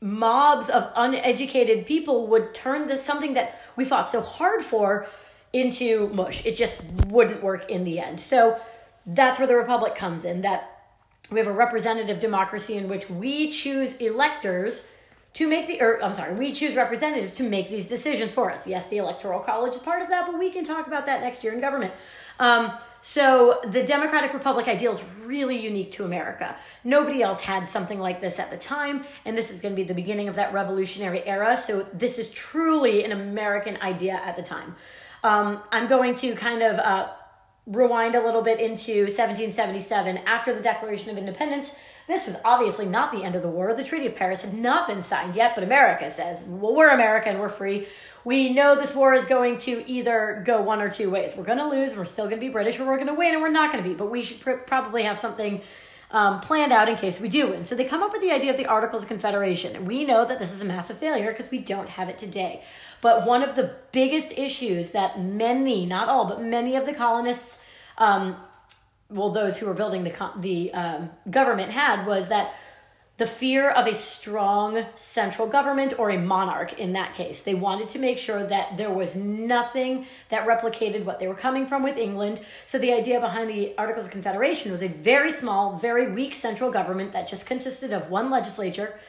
mobs 0.00 0.68
of 0.68 0.90
uneducated 0.94 1.86
people 1.86 2.26
would 2.28 2.54
turn 2.54 2.86
this 2.86 3.04
something 3.04 3.34
that 3.34 3.60
we 3.76 3.84
fought 3.84 4.08
so 4.08 4.20
hard 4.20 4.62
for 4.62 5.06
into 5.52 6.08
mush. 6.08 6.44
It 6.44 6.56
just 6.56 6.84
wouldn't 7.06 7.42
work 7.42 7.70
in 7.70 7.84
the 7.84 7.98
end. 7.98 8.20
So 8.20 8.60
that's 9.06 9.38
where 9.38 9.48
the 9.48 9.56
republic 9.56 9.94
comes 9.94 10.24
in 10.24 10.42
that 10.42 10.78
we 11.30 11.38
have 11.38 11.48
a 11.48 11.52
representative 11.52 12.20
democracy 12.20 12.76
in 12.76 12.88
which 12.88 13.08
we 13.10 13.50
choose 13.50 13.96
electors 13.96 14.86
to 15.38 15.46
make 15.46 15.68
the, 15.68 15.80
or 15.80 16.02
I'm 16.02 16.14
sorry, 16.14 16.34
we 16.34 16.50
choose 16.50 16.74
representatives 16.74 17.32
to 17.34 17.44
make 17.44 17.70
these 17.70 17.86
decisions 17.86 18.32
for 18.32 18.50
us. 18.50 18.66
Yes, 18.66 18.88
the 18.88 18.96
Electoral 18.96 19.38
College 19.38 19.72
is 19.76 19.80
part 19.80 20.02
of 20.02 20.08
that, 20.08 20.26
but 20.26 20.36
we 20.36 20.50
can 20.50 20.64
talk 20.64 20.88
about 20.88 21.06
that 21.06 21.20
next 21.20 21.44
year 21.44 21.52
in 21.52 21.60
government. 21.60 21.92
Um, 22.40 22.72
so 23.02 23.60
the 23.64 23.84
Democratic 23.84 24.34
Republic 24.34 24.66
ideal 24.66 24.90
is 24.90 25.04
really 25.20 25.56
unique 25.56 25.92
to 25.92 26.04
America. 26.04 26.56
Nobody 26.82 27.22
else 27.22 27.40
had 27.40 27.68
something 27.68 28.00
like 28.00 28.20
this 28.20 28.40
at 28.40 28.50
the 28.50 28.56
time, 28.56 29.04
and 29.24 29.38
this 29.38 29.52
is 29.52 29.60
going 29.60 29.76
to 29.76 29.80
be 29.80 29.86
the 29.86 29.94
beginning 29.94 30.26
of 30.26 30.34
that 30.34 30.52
revolutionary 30.52 31.24
era. 31.24 31.56
So 31.56 31.86
this 31.92 32.18
is 32.18 32.32
truly 32.32 33.04
an 33.04 33.12
American 33.12 33.76
idea 33.80 34.14
at 34.14 34.34
the 34.34 34.42
time. 34.42 34.74
Um, 35.22 35.62
I'm 35.70 35.86
going 35.86 36.16
to 36.16 36.34
kind 36.34 36.62
of 36.62 36.80
uh, 36.80 37.12
rewind 37.68 38.16
a 38.16 38.24
little 38.24 38.42
bit 38.42 38.58
into 38.58 39.02
1777 39.02 40.18
after 40.18 40.52
the 40.52 40.60
Declaration 40.60 41.10
of 41.10 41.16
Independence. 41.16 41.76
This 42.08 42.26
was 42.26 42.36
obviously 42.42 42.86
not 42.86 43.12
the 43.12 43.22
end 43.22 43.36
of 43.36 43.42
the 43.42 43.48
war. 43.48 43.74
The 43.74 43.84
Treaty 43.84 44.06
of 44.06 44.16
Paris 44.16 44.40
had 44.40 44.54
not 44.54 44.88
been 44.88 45.02
signed 45.02 45.36
yet, 45.36 45.54
but 45.54 45.62
America 45.62 46.08
says, 46.08 46.42
well, 46.42 46.74
we're 46.74 46.88
America 46.88 47.28
and 47.28 47.38
we're 47.38 47.50
free. 47.50 47.86
We 48.24 48.52
know 48.52 48.74
this 48.74 48.94
war 48.94 49.12
is 49.12 49.26
going 49.26 49.58
to 49.58 49.88
either 49.88 50.42
go 50.46 50.62
one 50.62 50.80
or 50.80 50.88
two 50.88 51.10
ways. 51.10 51.34
We're 51.36 51.44
going 51.44 51.58
to 51.58 51.68
lose 51.68 51.94
we're 51.94 52.06
still 52.06 52.24
going 52.24 52.40
to 52.40 52.46
be 52.46 52.48
British, 52.48 52.80
or 52.80 52.86
we're 52.86 52.96
going 52.96 53.08
to 53.08 53.14
win 53.14 53.34
and 53.34 53.42
we're 53.42 53.50
not 53.50 53.72
going 53.72 53.84
to 53.84 53.88
be. 53.88 53.94
But 53.94 54.10
we 54.10 54.22
should 54.22 54.40
pr- 54.40 54.52
probably 54.52 55.02
have 55.02 55.18
something 55.18 55.60
um, 56.10 56.40
planned 56.40 56.72
out 56.72 56.88
in 56.88 56.96
case 56.96 57.20
we 57.20 57.28
do 57.28 57.48
win. 57.48 57.66
So 57.66 57.74
they 57.74 57.84
come 57.84 58.02
up 58.02 58.12
with 58.12 58.22
the 58.22 58.30
idea 58.30 58.52
of 58.52 58.56
the 58.56 58.66
Articles 58.66 59.02
of 59.02 59.08
Confederation. 59.08 59.84
We 59.84 60.06
know 60.06 60.24
that 60.24 60.38
this 60.38 60.52
is 60.52 60.62
a 60.62 60.64
massive 60.64 60.96
failure 60.96 61.30
because 61.30 61.50
we 61.50 61.58
don't 61.58 61.90
have 61.90 62.08
it 62.08 62.16
today. 62.16 62.64
But 63.02 63.26
one 63.26 63.42
of 63.42 63.54
the 63.54 63.74
biggest 63.92 64.32
issues 64.32 64.90
that 64.92 65.20
many, 65.20 65.84
not 65.84 66.08
all, 66.08 66.24
but 66.24 66.42
many 66.42 66.74
of 66.76 66.86
the 66.86 66.94
colonists 66.94 67.58
um, 67.98 68.36
well, 69.10 69.30
those 69.30 69.58
who 69.58 69.66
were 69.66 69.74
building 69.74 70.04
the 70.04 70.32
the 70.38 70.72
um, 70.74 71.10
government 71.30 71.70
had 71.70 72.06
was 72.06 72.28
that 72.28 72.54
the 73.16 73.26
fear 73.26 73.68
of 73.68 73.88
a 73.88 73.96
strong 73.96 74.86
central 74.94 75.48
government 75.48 75.98
or 75.98 76.10
a 76.10 76.18
monarch 76.18 76.78
in 76.78 76.92
that 76.92 77.16
case. 77.16 77.42
They 77.42 77.54
wanted 77.54 77.88
to 77.90 77.98
make 77.98 78.16
sure 78.16 78.46
that 78.46 78.76
there 78.76 78.90
was 78.90 79.16
nothing 79.16 80.06
that 80.28 80.46
replicated 80.46 81.04
what 81.04 81.18
they 81.18 81.26
were 81.26 81.34
coming 81.34 81.66
from 81.66 81.82
with 81.82 81.96
England. 81.96 82.40
So 82.64 82.78
the 82.78 82.92
idea 82.92 83.18
behind 83.18 83.50
the 83.50 83.76
Articles 83.76 84.04
of 84.04 84.12
Confederation 84.12 84.70
was 84.70 84.82
a 84.82 84.88
very 84.88 85.32
small, 85.32 85.78
very 85.78 86.12
weak 86.12 86.32
central 86.32 86.70
government 86.70 87.10
that 87.10 87.28
just 87.28 87.44
consisted 87.44 87.92
of 87.92 88.08
one 88.08 88.30
legislature, 88.30 89.00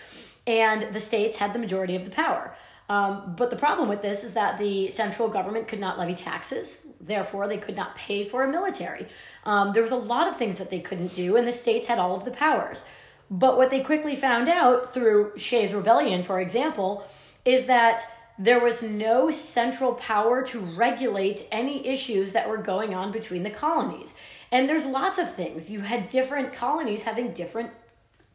and 0.47 0.91
the 0.91 0.99
states 0.99 1.37
had 1.37 1.53
the 1.53 1.59
majority 1.59 1.95
of 1.95 2.03
the 2.03 2.11
power. 2.11 2.55
Um, 2.89 3.35
but 3.37 3.51
the 3.51 3.55
problem 3.55 3.89
with 3.89 4.01
this 4.01 4.23
is 4.23 4.33
that 4.33 4.57
the 4.57 4.89
central 4.89 5.27
government 5.27 5.67
could 5.67 5.79
not 5.79 5.99
levy 5.99 6.15
taxes, 6.15 6.79
therefore, 6.99 7.47
they 7.47 7.57
could 7.57 7.75
not 7.75 7.95
pay 7.95 8.25
for 8.25 8.41
a 8.41 8.47
military. 8.47 9.07
Um, 9.45 9.73
there 9.73 9.81
was 9.81 9.91
a 9.91 9.97
lot 9.97 10.27
of 10.27 10.35
things 10.35 10.57
that 10.57 10.69
they 10.69 10.79
couldn't 10.79 11.13
do, 11.13 11.35
and 11.35 11.47
the 11.47 11.51
states 11.51 11.87
had 11.87 11.99
all 11.99 12.15
of 12.15 12.25
the 12.25 12.31
powers. 12.31 12.85
But 13.31 13.57
what 13.57 13.69
they 13.69 13.81
quickly 13.81 14.15
found 14.15 14.49
out 14.49 14.93
through 14.93 15.33
Shays 15.37 15.73
Rebellion, 15.73 16.23
for 16.23 16.39
example, 16.39 17.05
is 17.45 17.67
that 17.67 18.03
there 18.37 18.59
was 18.59 18.81
no 18.81 19.29
central 19.31 19.93
power 19.93 20.41
to 20.43 20.59
regulate 20.59 21.45
any 21.51 21.85
issues 21.85 22.31
that 22.31 22.47
were 22.47 22.57
going 22.57 22.93
on 22.95 23.11
between 23.11 23.43
the 23.43 23.49
colonies. 23.49 24.15
And 24.51 24.67
there's 24.67 24.85
lots 24.85 25.19
of 25.19 25.35
things. 25.35 25.69
You 25.69 25.81
had 25.81 26.09
different 26.09 26.53
colonies 26.53 27.03
having 27.03 27.33
different 27.33 27.71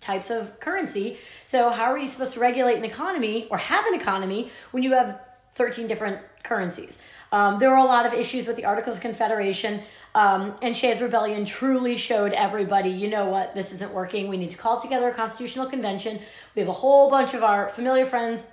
types 0.01 0.31
of 0.31 0.61
currency. 0.61 1.19
So, 1.47 1.71
how 1.71 1.85
are 1.85 1.99
you 1.99 2.07
supposed 2.07 2.35
to 2.35 2.41
regulate 2.41 2.77
an 2.77 2.85
economy 2.85 3.49
or 3.51 3.57
have 3.57 3.87
an 3.87 3.95
economy 3.95 4.53
when 4.71 4.83
you 4.83 4.93
have 4.93 5.21
13 5.55 5.87
different 5.87 6.21
currencies? 6.43 7.01
Um, 7.33 7.59
there 7.59 7.71
were 7.71 7.77
a 7.77 7.85
lot 7.85 8.07
of 8.07 8.13
issues 8.13 8.47
with 8.47 8.57
the 8.57 8.67
Articles 8.67 8.97
of 8.97 9.03
Confederation. 9.03 9.83
Um, 10.15 10.55
and 10.63 10.77
Shays 10.77 11.03
Rebellion 11.03 11.45
truly 11.45 11.97
showed 11.97 12.33
everybody, 12.33 12.91
you 12.91 13.09
know 13.09 13.27
what, 13.27 13.55
this 13.55 13.73
isn't 13.73 13.93
working. 13.93 14.29
We 14.29 14.37
need 14.37 14.51
to 14.51 14.57
call 14.57 14.81
together 14.81 15.09
a 15.09 15.15
constitutional 15.15 15.67
convention. 15.67 16.21
We 16.55 16.61
have 16.61 16.69
a 16.69 16.73
whole 16.73 17.11
bunch 17.11 17.35
of 17.35 17.43
our 17.43 17.69
familiar 17.69 18.07
friends 18.07 18.53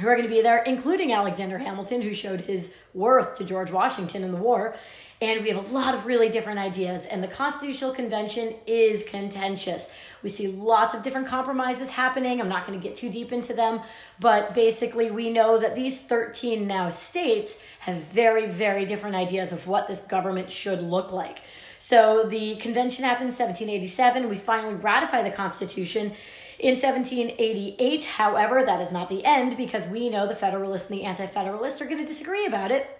who 0.00 0.08
are 0.08 0.16
going 0.16 0.28
to 0.28 0.34
be 0.34 0.42
there, 0.42 0.62
including 0.62 1.12
Alexander 1.12 1.58
Hamilton, 1.58 2.02
who 2.02 2.14
showed 2.14 2.40
his 2.40 2.74
worth 2.94 3.38
to 3.38 3.44
George 3.44 3.70
Washington 3.70 4.24
in 4.24 4.32
the 4.32 4.38
war. 4.38 4.76
And 5.20 5.42
we 5.42 5.50
have 5.50 5.70
a 5.70 5.74
lot 5.74 5.94
of 5.94 6.06
really 6.06 6.28
different 6.28 6.60
ideas, 6.60 7.04
and 7.06 7.22
the 7.22 7.28
Constitutional 7.28 7.92
Convention 7.92 8.54
is 8.68 9.02
contentious. 9.02 9.90
We 10.22 10.28
see 10.28 10.48
lots 10.48 10.94
of 10.94 11.02
different 11.02 11.26
compromises 11.26 11.90
happening. 11.90 12.40
I'm 12.40 12.48
not 12.48 12.66
going 12.66 12.78
to 12.78 12.82
get 12.82 12.96
too 12.96 13.10
deep 13.10 13.32
into 13.32 13.54
them, 13.54 13.80
but 14.18 14.54
basically, 14.54 15.10
we 15.10 15.30
know 15.30 15.58
that 15.58 15.74
these 15.74 16.00
13 16.00 16.66
now 16.66 16.88
states 16.88 17.58
have 17.80 17.98
very, 17.98 18.46
very 18.46 18.84
different 18.84 19.16
ideas 19.16 19.52
of 19.52 19.66
what 19.66 19.88
this 19.88 20.00
government 20.00 20.50
should 20.50 20.80
look 20.80 21.12
like. 21.12 21.40
So 21.78 22.24
the 22.24 22.56
convention 22.56 23.04
happened 23.04 23.30
in 23.30 23.34
1787. 23.34 24.28
We 24.28 24.36
finally 24.36 24.74
ratify 24.74 25.22
the 25.22 25.30
Constitution. 25.30 26.12
In 26.58 26.74
1788, 26.74 28.04
however, 28.04 28.64
that 28.64 28.80
is 28.80 28.90
not 28.90 29.08
the 29.08 29.24
end 29.24 29.56
because 29.56 29.86
we 29.86 30.10
know 30.10 30.26
the 30.26 30.34
Federalists 30.34 30.90
and 30.90 30.98
the 30.98 31.04
Anti 31.04 31.26
Federalists 31.26 31.80
are 31.80 31.84
going 31.84 31.98
to 31.98 32.04
disagree 32.04 32.46
about 32.46 32.72
it. 32.72 32.98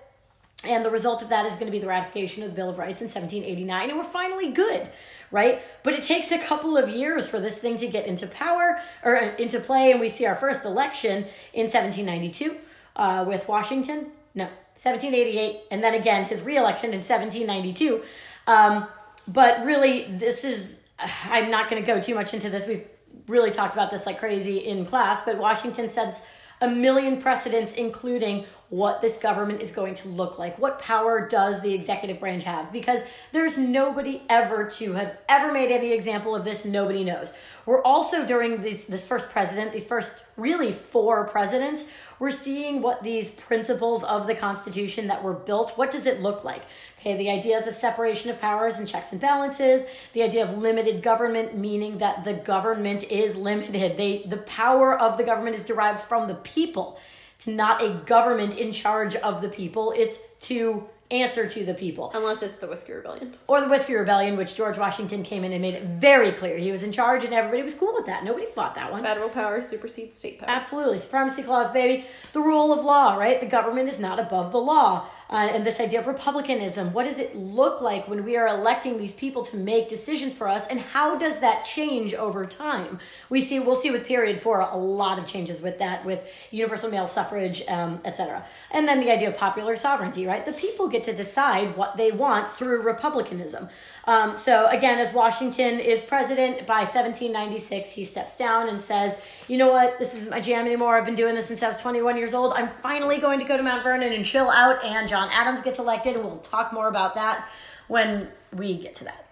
And 0.65 0.85
the 0.85 0.91
result 0.91 1.23
of 1.23 1.29
that 1.29 1.47
is 1.47 1.55
going 1.55 1.67
to 1.67 1.73
be 1.73 1.79
the 1.79 1.87
ratification 1.87 2.43
of 2.43 2.51
the 2.51 2.57
Bill 2.57 2.71
of 2.71 2.79
Rights 2.79 3.01
in 3.01 3.07
1789. 3.07 3.91
And 3.91 3.99
we're 3.99 4.05
finally 4.05 4.51
good, 4.53 4.89
right? 5.31 5.63
But 5.83 5.95
it 5.95 6.03
takes 6.03 6.31
a 6.31 6.39
couple 6.39 6.77
of 6.77 6.89
years 6.89 7.29
for 7.29 7.41
this 7.41 7.59
thing 7.59 7.77
to 7.79 7.87
get 7.87 8.07
into 8.07 8.27
power 8.27 8.81
or 9.05 9.15
into 9.15 9.61
play, 9.61 9.91
and 9.91 10.01
we 10.01 10.09
see 10.09 10.27
our 10.27 10.37
first 10.37 10.65
election 10.65 11.27
in 11.53 11.65
1792 11.65 12.57
uh, 12.97 13.25
with 13.27 13.49
Washington. 13.49 14.13
No, 14.35 14.45
1788, 14.45 15.61
and 15.71 15.83
then 15.83 15.95
again 15.95 16.25
his 16.25 16.43
reelection 16.43 16.91
in 16.91 17.01
1792. 17.01 18.03
Um, 18.47 18.87
but 19.27 19.65
really, 19.65 20.05
this 20.05 20.45
is, 20.45 20.81
I'm 21.25 21.51
not 21.51 21.69
going 21.69 21.83
to 21.83 21.87
go 21.87 22.01
too 22.01 22.15
much 22.15 22.33
into 22.33 22.49
this. 22.49 22.67
We've 22.67 22.87
really 23.27 23.51
talked 23.51 23.75
about 23.75 23.91
this 23.91 24.07
like 24.07 24.19
crazy 24.19 24.59
in 24.59 24.87
class, 24.87 25.25
but 25.25 25.37
Washington 25.39 25.89
sets 25.89 26.23
a 26.61 26.69
million 26.69 27.21
precedents, 27.21 27.75
including 27.75 28.45
what 28.71 29.01
this 29.01 29.17
government 29.17 29.63
is 29.63 29.73
going 29.73 29.95
to 29.95 30.09
look 30.09 30.39
like. 30.39 30.59
What 30.59 30.79
power 30.79 31.27
does 31.27 31.63
the 31.63 31.73
executive 31.73 32.21
branch 32.21 32.45
have? 32.45 32.71
Because 32.71 33.01
there's 33.33 33.57
nobody 33.57 34.23
ever 34.29 34.69
to 34.73 34.93
have 34.93 35.17
ever 35.29 35.53
made 35.53 35.71
any 35.71 35.93
example 35.93 36.35
of 36.35 36.45
this. 36.45 36.67
Nobody 36.67 37.03
knows. 37.03 37.33
We're 37.65 37.83
also 37.83 38.27
during 38.27 38.61
this, 38.61 38.85
this 38.85 39.07
first 39.07 39.31
president, 39.31 39.73
these 39.73 39.87
first 39.87 40.25
really 40.37 40.73
four 40.73 41.25
presidents, 41.25 41.91
we're 42.19 42.31
seeing 42.31 42.83
what 42.83 43.03
these 43.03 43.31
principles 43.31 44.05
of 44.05 44.27
the 44.27 44.35
Constitution 44.35 45.07
that 45.07 45.23
were 45.23 45.35
built, 45.35 45.73
what 45.77 45.91
does 45.91 46.07
it 46.07 46.21
look 46.21 46.45
like? 46.45 46.63
Okay, 46.99 47.17
the 47.17 47.31
ideas 47.31 47.67
of 47.67 47.75
separation 47.75 48.29
of 48.31 48.41
powers 48.41 48.79
and 48.79 48.89
checks 48.89 49.13
and 49.13 49.21
balances, 49.21 49.87
the 50.15 50.23
idea 50.23 50.43
of 50.43 50.59
limited 50.59 51.03
government, 51.03 51.57
meaning 51.57 51.99
that 51.99 52.25
the 52.25 52.35
government 52.35 53.05
is 53.05 53.37
limited. 53.37 53.97
They, 53.97 54.25
the 54.27 54.39
power 54.39 54.99
of 54.99 55.17
the 55.17 55.25
government 55.25 55.55
is 55.55 55.65
derived 55.65 56.03
from 56.03 56.27
the 56.27 56.35
people. 56.35 56.99
It's 57.39 57.47
not 57.47 57.81
a 57.81 57.91
government 58.05 58.59
in 58.59 58.73
charge 58.73 59.15
of 59.15 59.43
the 59.43 59.49
people, 59.49 59.95
it's 59.97 60.19
to 60.41 60.89
answer 61.09 61.49
to 61.49 61.65
the 61.65 61.73
people. 61.73 62.11
Unless 62.13 62.43
it's 62.43 62.57
the 62.57 62.67
Whiskey 62.67 62.95
Rebellion. 62.95 63.37
Or 63.47 63.61
the 63.61 63.69
Whiskey 63.69 63.95
Rebellion, 63.95 64.37
which 64.37 64.57
George 64.57 64.77
Washington 64.77 65.23
came 65.23 65.45
in 65.45 65.53
and 65.53 65.63
made 65.63 65.75
it 65.75 65.85
very 65.85 66.33
clear. 66.33 66.59
He 66.59 66.73
was 66.73 66.83
in 66.83 66.91
charge 66.91 67.25
and 67.25 67.33
everybody 67.33 67.63
was 67.63 67.75
cool 67.75 67.95
with 67.95 68.07
that. 68.07 68.25
Nobody 68.25 68.47
fought 68.47 68.75
that 68.75 68.91
one. 68.91 69.05
Federal 69.05 69.29
power 69.29 69.63
supersedes 69.63 70.19
state 70.19 70.41
power. 70.41 70.51
Absolutely. 70.51 70.99
Supremacy 70.99 71.45
Clause, 71.45 71.71
baby. 71.71 72.07
The 72.33 72.41
rule 72.41 72.73
of 72.73 72.85
law, 72.85 73.15
right? 73.15 73.39
The 73.41 73.47
government 73.47 73.89
is 73.89 74.01
not 74.01 74.19
above 74.19 74.51
the 74.51 74.59
law 74.59 75.07
uh, 75.31 75.51
and 75.53 75.67
this 75.67 75.81
idea 75.81 76.01
of 76.01 76.07
republicanism. 76.07 76.93
What 76.93 77.05
does 77.05 77.19
it 77.19 77.37
look 77.37 77.81
like 77.81 78.09
when 78.09 78.25
we 78.25 78.37
are 78.37 78.49
electing 78.49 78.99
these 78.99 79.13
people 79.13 79.45
to 79.47 79.57
make 79.57 79.89
decisions 79.89 80.35
for 80.35 80.49
us, 80.49 80.67
and 80.69 80.81
how 80.81 81.19
does 81.19 81.41
that 81.41 81.65
change 81.65 82.15
over 82.15 82.47
time? 82.47 82.99
We 83.29 83.41
see, 83.41 83.59
we'll 83.59 83.77
see 83.77 83.91
with 83.91 84.07
period 84.07 84.41
four 84.41 84.61
a 84.61 84.77
lot 84.77 85.19
of 85.19 85.27
changes 85.27 85.61
with 85.61 85.79
that, 85.79 86.05
with 86.05 86.21
universal 86.51 86.91
male 86.91 87.07
suffrage, 87.07 87.63
um, 87.69 88.01
etc. 88.05 88.45
And 88.71 88.89
then 88.89 89.01
the 89.01 89.11
idea 89.11 89.29
of 89.29 89.37
popular 89.37 89.77
sovereignty, 89.77 90.27
right? 90.27 90.45
The 90.45 90.53
people 90.53 90.89
get 90.89 91.05
to 91.05 91.15
decide 91.15 91.77
what 91.77 91.97
they 91.97 92.11
want 92.11 92.51
through 92.51 92.83
republicanism. 92.83 93.69
Um, 94.09 94.37
so 94.37 94.67
again, 94.69 94.99
as 94.99 95.13
Washington 95.13 95.79
is 95.79 96.03
president 96.03 96.67
by 96.67 96.81
1796, 96.81 97.91
he 97.91 98.05
steps 98.05 98.39
down 98.39 98.71
and 98.71 98.81
says, 98.81 99.19
"You 99.49 99.59
know 99.59 99.71
what? 99.71 99.99
This 99.99 100.15
isn't 100.15 100.31
my 100.31 100.41
jam 100.41 100.65
anymore. 100.65 100.97
I've 100.97 101.05
been 101.05 101.15
doing 101.15 101.35
this 101.35 101.47
since 101.47 101.63
I 101.63 101.69
was 101.69 101.77
21 101.77 102.17
years 102.17 102.33
old. 102.33 102.55
I'm 102.55 102.71
finally 102.83 103.19
going 103.19 103.39
to 103.39 103.45
go 103.45 103.59
to 103.59 103.63
Mount 103.63 103.83
Vernon 103.85 104.15
and 104.15 104.25
chill 104.25 104.49
out." 104.49 104.83
And 104.83 105.07
John 105.07 105.29
Adams 105.31 105.61
gets 105.61 105.79
elected, 105.79 106.17
and 106.17 106.25
we'll 106.25 106.39
talk 106.39 106.73
more 106.73 106.89
about 106.89 107.17
that 107.17 107.51
when 107.89 108.29
we 108.51 108.79
get 108.79 108.95
to 108.97 109.05
that. 109.05 109.27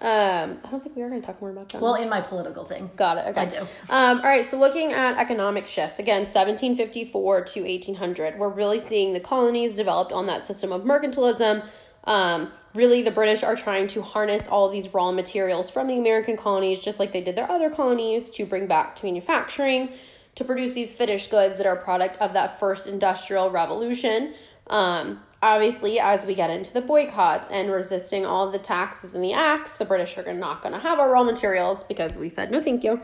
Um, 0.00 0.58
I 0.64 0.70
don't 0.72 0.82
think 0.82 0.96
we 0.96 1.02
are 1.02 1.08
going 1.08 1.20
to 1.20 1.26
talk 1.26 1.40
more 1.40 1.50
about 1.50 1.68
John. 1.68 1.80
Well, 1.80 1.94
in 1.94 2.08
my 2.08 2.20
political 2.20 2.64
thing. 2.64 2.90
Got 2.96 3.18
it. 3.18 3.26
Okay. 3.28 3.40
I 3.40 3.44
do. 3.44 3.60
Um, 3.88 4.18
all 4.18 4.24
right. 4.24 4.44
So 4.44 4.58
looking 4.58 4.92
at 4.92 5.16
economic 5.16 5.68
shifts 5.68 6.00
again, 6.00 6.22
1754 6.22 7.44
to 7.44 7.62
1800, 7.62 8.36
we're 8.36 8.48
really 8.48 8.80
seeing 8.80 9.12
the 9.12 9.20
colonies 9.20 9.76
developed 9.76 10.10
on 10.10 10.26
that 10.26 10.42
system 10.42 10.72
of 10.72 10.82
mercantilism. 10.82 11.64
Um, 12.02 12.50
really, 12.74 13.02
the 13.02 13.10
British 13.10 13.42
are 13.42 13.56
trying 13.56 13.86
to 13.88 14.02
harness 14.02 14.48
all 14.48 14.68
these 14.68 14.92
raw 14.94 15.12
materials 15.12 15.70
from 15.70 15.86
the 15.86 15.98
American 15.98 16.36
colonies, 16.36 16.80
just 16.80 16.98
like 16.98 17.12
they 17.12 17.20
did 17.20 17.36
their 17.36 17.50
other 17.50 17.70
colonies, 17.70 18.30
to 18.30 18.46
bring 18.46 18.66
back 18.66 18.96
to 18.96 19.06
manufacturing, 19.06 19.90
to 20.34 20.44
produce 20.44 20.72
these 20.72 20.92
finished 20.92 21.30
goods 21.30 21.56
that 21.58 21.66
are 21.66 21.76
a 21.76 21.82
product 21.82 22.16
of 22.18 22.32
that 22.32 22.58
first 22.58 22.86
industrial 22.86 23.50
revolution. 23.50 24.34
Um, 24.68 25.22
obviously, 25.42 26.00
as 26.00 26.24
we 26.24 26.34
get 26.34 26.50
into 26.50 26.72
the 26.72 26.80
boycotts 26.80 27.50
and 27.50 27.70
resisting 27.70 28.24
all 28.24 28.50
the 28.50 28.58
taxes 28.58 29.14
and 29.14 29.22
the 29.22 29.32
acts, 29.34 29.76
the 29.76 29.84
British 29.84 30.16
are 30.16 30.32
not 30.32 30.62
going 30.62 30.72
to 30.72 30.80
have 30.80 30.98
our 30.98 31.10
raw 31.10 31.22
materials 31.22 31.84
because 31.84 32.16
we 32.16 32.28
said 32.28 32.50
no, 32.50 32.60
thank 32.60 32.84
you. 32.84 33.00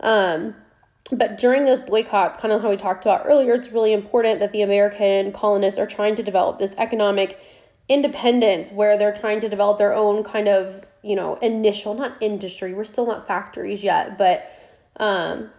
Um, 0.00 0.54
but 1.10 1.38
during 1.38 1.64
those 1.64 1.80
boycotts, 1.80 2.36
kind 2.36 2.52
of 2.52 2.60
how 2.60 2.70
we 2.70 2.76
talked 2.76 3.04
about 3.04 3.22
earlier, 3.24 3.54
it's 3.54 3.68
really 3.68 3.92
important 3.92 4.40
that 4.40 4.52
the 4.52 4.62
American 4.62 5.32
colonists 5.32 5.78
are 5.78 5.86
trying 5.86 6.14
to 6.16 6.22
develop 6.22 6.58
this 6.58 6.74
economic 6.76 7.40
independence 7.88 8.70
where 8.70 8.98
they're 8.98 9.14
trying 9.14 9.40
to 9.40 9.48
develop 9.48 9.78
their 9.78 9.94
own 9.94 10.22
kind 10.22 10.48
of, 10.48 10.84
you 11.02 11.16
know, 11.16 11.36
initial, 11.36 11.94
not 11.94 12.16
industry, 12.20 12.74
we're 12.74 12.84
still 12.84 13.06
not 13.06 13.26
factories 13.26 13.82
yet, 13.82 14.18
but 14.18 14.50
um, 14.96 15.50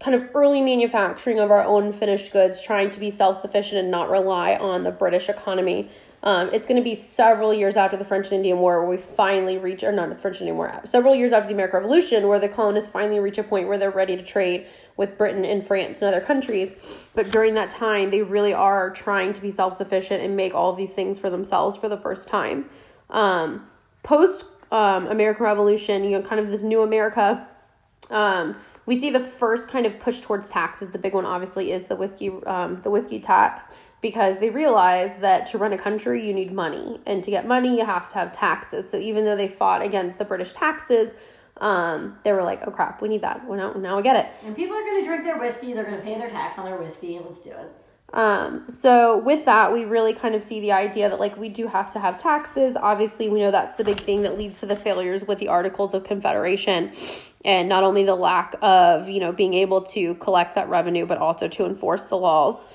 kind 0.00 0.14
of 0.14 0.28
early 0.34 0.60
manufacturing 0.60 1.38
of 1.38 1.50
our 1.50 1.64
own 1.64 1.92
finished 1.92 2.32
goods, 2.32 2.62
trying 2.62 2.90
to 2.90 2.98
be 2.98 3.10
self 3.10 3.40
sufficient 3.40 3.80
and 3.80 3.90
not 3.90 4.10
rely 4.10 4.56
on 4.56 4.82
the 4.82 4.90
British 4.90 5.28
economy. 5.28 5.90
Um, 6.24 6.50
it's 6.52 6.66
going 6.66 6.76
to 6.76 6.84
be 6.84 6.94
several 6.94 7.52
years 7.52 7.76
after 7.76 7.96
the 7.96 8.04
French 8.04 8.26
and 8.26 8.34
Indian 8.34 8.58
War 8.58 8.80
where 8.80 8.90
we 8.90 8.96
finally 8.96 9.58
reach, 9.58 9.82
or 9.82 9.90
not 9.90 10.08
the 10.08 10.14
French 10.14 10.36
and 10.36 10.48
Indian 10.48 10.56
War, 10.56 10.80
several 10.84 11.16
years 11.16 11.32
after 11.32 11.48
the 11.48 11.54
American 11.54 11.80
Revolution 11.80 12.28
where 12.28 12.38
the 12.38 12.48
colonists 12.48 12.90
finally 12.90 13.18
reach 13.18 13.38
a 13.38 13.42
point 13.42 13.66
where 13.66 13.76
they're 13.76 13.90
ready 13.90 14.16
to 14.16 14.22
trade 14.22 14.66
with 15.02 15.18
Britain 15.18 15.44
and 15.44 15.66
France 15.66 16.00
and 16.00 16.08
other 16.14 16.24
countries. 16.24 16.76
But 17.14 17.32
during 17.32 17.54
that 17.54 17.70
time, 17.70 18.10
they 18.10 18.22
really 18.22 18.54
are 18.54 18.90
trying 18.90 19.32
to 19.32 19.40
be 19.42 19.50
self 19.50 19.76
sufficient 19.76 20.22
and 20.22 20.36
make 20.36 20.54
all 20.54 20.72
these 20.72 20.94
things 20.94 21.18
for 21.18 21.28
themselves 21.28 21.76
for 21.76 21.88
the 21.88 21.98
first 21.98 22.28
time. 22.28 22.70
Um, 23.10 23.66
Post 24.04 24.46
um, 24.70 25.06
American 25.08 25.44
Revolution, 25.44 26.04
you 26.04 26.10
know, 26.10 26.22
kind 26.22 26.40
of 26.40 26.50
this 26.50 26.62
new 26.62 26.82
America. 26.82 27.46
Um, 28.10 28.56
we 28.86 28.96
see 28.96 29.10
the 29.10 29.20
first 29.20 29.68
kind 29.68 29.86
of 29.86 29.98
push 29.98 30.20
towards 30.20 30.50
taxes. 30.50 30.90
The 30.90 30.98
big 30.98 31.14
one, 31.14 31.26
obviously, 31.26 31.72
is 31.72 31.86
the 31.86 31.96
whiskey, 31.96 32.30
um, 32.46 32.80
the 32.82 32.90
whiskey 32.90 33.20
tax, 33.20 33.68
because 34.00 34.38
they 34.38 34.50
realize 34.50 35.18
that 35.18 35.46
to 35.46 35.58
run 35.58 35.72
a 35.72 35.78
country, 35.78 36.26
you 36.26 36.34
need 36.34 36.52
money, 36.52 37.00
and 37.06 37.22
to 37.22 37.30
get 37.30 37.46
money, 37.46 37.76
you 37.78 37.84
have 37.84 38.06
to 38.08 38.14
have 38.14 38.32
taxes. 38.32 38.88
So 38.88 38.98
even 38.98 39.24
though 39.24 39.36
they 39.36 39.48
fought 39.48 39.82
against 39.82 40.18
the 40.18 40.24
British 40.24 40.52
taxes, 40.54 41.14
um, 41.58 42.18
they 42.24 42.32
were 42.32 42.42
like, 42.42 42.62
"Oh 42.66 42.70
crap, 42.70 43.02
we 43.02 43.08
need 43.08 43.22
that." 43.22 43.46
Well, 43.46 43.58
now, 43.58 43.72
now 43.72 43.96
we 43.96 44.02
get 44.02 44.16
it. 44.16 44.46
And 44.46 44.56
people 44.56 44.76
are 44.76 44.82
going 44.82 45.00
to 45.00 45.06
drink 45.06 45.24
their 45.24 45.38
whiskey. 45.38 45.72
They're 45.72 45.84
going 45.84 45.98
to 45.98 46.02
pay 46.02 46.18
their 46.18 46.30
tax 46.30 46.58
on 46.58 46.64
their 46.64 46.76
whiskey. 46.76 47.18
Let's 47.22 47.40
do 47.40 47.50
it. 47.50 47.72
Um, 48.12 48.64
so 48.68 49.18
with 49.18 49.46
that, 49.46 49.72
we 49.72 49.84
really 49.84 50.12
kind 50.12 50.34
of 50.34 50.42
see 50.42 50.60
the 50.60 50.72
idea 50.72 51.08
that 51.08 51.18
like 51.18 51.36
we 51.38 51.48
do 51.48 51.66
have 51.66 51.90
to 51.90 51.98
have 51.98 52.18
taxes. 52.18 52.76
Obviously, 52.76 53.28
we 53.28 53.40
know 53.40 53.50
that's 53.50 53.76
the 53.76 53.84
big 53.84 53.98
thing 53.98 54.22
that 54.22 54.36
leads 54.36 54.60
to 54.60 54.66
the 54.66 54.76
failures 54.76 55.24
with 55.24 55.38
the 55.38 55.48
Articles 55.48 55.94
of 55.94 56.04
Confederation, 56.04 56.92
and 57.44 57.68
not 57.68 57.84
only 57.84 58.04
the 58.04 58.14
lack 58.14 58.54
of 58.60 59.08
you 59.08 59.20
know 59.20 59.32
being 59.32 59.54
able 59.54 59.82
to 59.82 60.14
collect 60.16 60.54
that 60.56 60.68
revenue, 60.68 61.06
but 61.06 61.18
also 61.18 61.48
to 61.48 61.64
enforce 61.64 62.04
the 62.04 62.16
laws. 62.16 62.66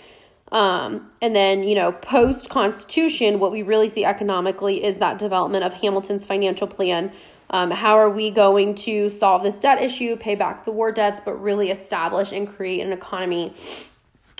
Um, 0.51 1.11
and 1.21 1.35
then, 1.35 1.63
you 1.63 1.75
know, 1.75 1.91
post 1.91 2.49
Constitution, 2.49 3.39
what 3.39 3.51
we 3.51 3.63
really 3.63 3.89
see 3.89 4.05
economically 4.05 4.83
is 4.83 4.97
that 4.99 5.19
development 5.19 5.65
of 5.65 5.73
Hamilton's 5.73 6.25
financial 6.25 6.67
plan. 6.67 7.11
Um, 7.49 7.71
how 7.71 7.97
are 7.97 8.09
we 8.09 8.29
going 8.29 8.75
to 8.75 9.09
solve 9.09 9.43
this 9.43 9.57
debt 9.57 9.81
issue, 9.81 10.15
pay 10.17 10.35
back 10.35 10.65
the 10.65 10.71
war 10.71 10.91
debts, 10.91 11.21
but 11.23 11.41
really 11.41 11.71
establish 11.71 12.31
and 12.31 12.47
create 12.47 12.81
an 12.81 12.91
economy 12.91 13.53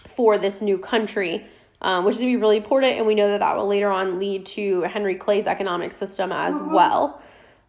for 0.05 0.38
this 0.38 0.62
new 0.62 0.78
country, 0.78 1.45
um, 1.82 2.03
which 2.03 2.16
is 2.16 2.22
going 2.22 2.34
to 2.34 2.38
be 2.38 2.41
really 2.41 2.58
important. 2.58 2.97
And 2.97 3.08
we 3.08 3.16
know 3.16 3.30
that 3.30 3.39
that 3.39 3.55
will 3.55 3.68
later 3.68 3.89
on 3.89 4.20
lead 4.20 4.45
to 4.47 4.82
Henry 4.82 5.16
Clay's 5.16 5.47
economic 5.47 5.93
system 5.93 6.32
as 6.32 6.55
mm-hmm. 6.55 6.74
well. 6.74 7.22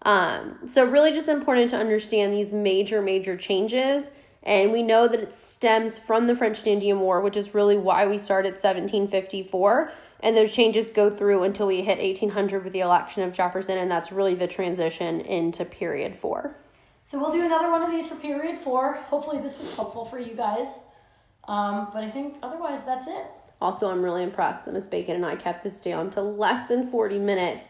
Um, 0.03 0.59
so, 0.67 0.85
really, 0.85 1.13
just 1.13 1.29
important 1.29 1.71
to 1.71 1.77
understand 1.77 2.33
these 2.33 2.53
major, 2.53 3.03
major 3.03 3.37
changes 3.37 4.11
and 4.43 4.73
we 4.73 4.83
know 4.83 5.09
that 5.09 5.21
it 5.21 5.35
stems 5.35 5.99
from 5.99 6.27
the 6.27 6.35
French 6.35 6.59
and 6.61 6.69
Indian 6.69 7.01
War, 7.01 7.21
which 7.21 7.37
is 7.37 7.55
really 7.55 7.77
why 7.77 8.07
we 8.07 8.17
started 8.19 8.53
1754. 8.53 9.93
And 10.21 10.37
those 10.37 10.53
changes 10.53 10.91
go 10.91 11.11
through 11.11 11.45
until 11.45 11.67
we 11.67 11.83
hit 11.83 11.99
1800 11.99 12.65
with 12.65 12.73
the 12.73 12.81
election 12.81 13.23
of 13.23 13.33
Jefferson, 13.33 13.79
and 13.79 13.91
that's 13.91 14.11
really 14.11 14.35
the 14.35 14.49
transition 14.49 15.21
into 15.21 15.65
period 15.65 16.17
four. 16.17 16.57
So 17.11 17.19
we'll 17.19 17.33
do 17.33 17.45
another 17.45 17.71
one 17.71 17.83
of 17.83 17.91
these 17.91 18.09
for 18.09 18.17
period 18.17 18.59
four. 18.59 18.95
Hopefully, 18.95 19.39
this 19.39 19.59
was 19.59 19.75
helpful 19.75 20.05
for 20.05 20.19
you 20.19 20.35
guys. 20.35 20.81
Um, 21.47 21.89
but 21.93 22.05
I 22.05 22.11
think 22.11 22.37
otherwise, 22.43 22.85
that's 22.85 23.07
it. 23.07 23.27
Also, 23.61 23.91
I'm 23.91 24.03
really 24.03 24.23
impressed 24.23 24.67
that 24.67 24.73
Miss 24.73 24.87
Bacon 24.87 25.17
and 25.17 25.27
I 25.27 25.35
kept 25.35 25.65
this 25.65 25.81
down 25.81 26.11
to 26.11 26.21
less 26.21 26.69
than 26.69 26.89
40 26.89 27.19
minutes. 27.19 27.69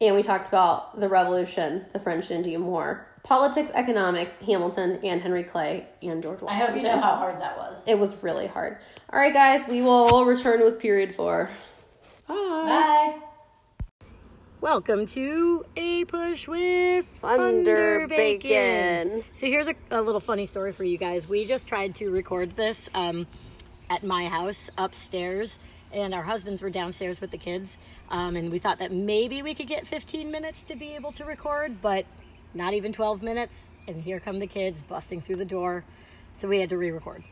And 0.00 0.14
we 0.14 0.22
talked 0.22 0.46
about 0.46 1.00
the 1.00 1.08
Revolution, 1.08 1.84
the 1.92 1.98
French 1.98 2.30
and 2.30 2.38
Indian 2.38 2.64
War, 2.66 3.04
politics, 3.24 3.70
economics, 3.74 4.32
Hamilton, 4.46 5.00
and 5.02 5.20
Henry 5.20 5.42
Clay, 5.42 5.86
and 6.02 6.22
George 6.22 6.40
Washington. 6.40 6.62
I 6.62 6.72
hope 6.72 6.76
you 6.76 6.82
know 6.82 7.00
how 7.00 7.16
hard 7.16 7.40
that 7.40 7.58
was. 7.58 7.82
It 7.86 7.98
was 7.98 8.14
really 8.22 8.46
hard. 8.46 8.78
All 9.12 9.18
right, 9.18 9.32
guys, 9.32 9.66
we 9.66 9.82
will 9.82 10.24
return 10.24 10.60
with 10.60 10.78
period 10.78 11.14
four. 11.14 11.50
Bye. 12.28 12.34
Bye. 12.34 13.18
Welcome 14.60 15.06
to 15.06 15.64
APUSH 15.76 16.46
with 16.46 17.06
Thunder, 17.22 18.06
Bacon. 18.06 19.08
Bacon. 19.08 19.24
So 19.36 19.46
here's 19.46 19.66
a, 19.66 19.74
a, 19.90 20.02
little 20.02 20.20
funny 20.20 20.44
story 20.44 20.72
for 20.72 20.84
you 20.84 20.98
guys. 20.98 21.26
We 21.26 21.46
just 21.46 21.68
tried 21.68 21.94
to 21.96 22.10
record 22.10 22.54
this 22.54 22.90
um, 22.92 23.26
at 23.88 24.04
my 24.04 24.28
house 24.28 24.68
upstairs 24.76 25.58
and 25.90 26.12
our 26.12 26.22
husbands 26.22 26.60
were 26.60 26.68
downstairs 26.68 27.18
with 27.20 27.30
the 27.30 27.38
kids. 27.38 27.78
Um, 28.10 28.36
and 28.36 28.50
we 28.50 28.58
thought 28.58 28.78
that 28.80 28.92
maybe 28.92 29.40
we 29.40 29.54
could 29.54 29.68
get 29.68 29.86
15 29.86 30.30
minutes 30.30 30.62
to 30.64 30.76
be 30.76 30.94
able 30.96 31.12
to 31.12 31.24
record, 31.24 31.80
but 31.80 32.04
not 32.52 32.74
even 32.74 32.92
12 32.92 33.22
minutes. 33.22 33.70
And 33.86 34.02
here 34.02 34.20
come 34.20 34.38
the 34.38 34.46
kids 34.46 34.82
busting 34.82 35.22
through 35.22 35.36
the 35.36 35.46
door. 35.46 35.84
So 36.34 36.46
we 36.46 36.60
had 36.60 36.68
to 36.68 36.76
re 36.76 36.90
record. 36.90 37.24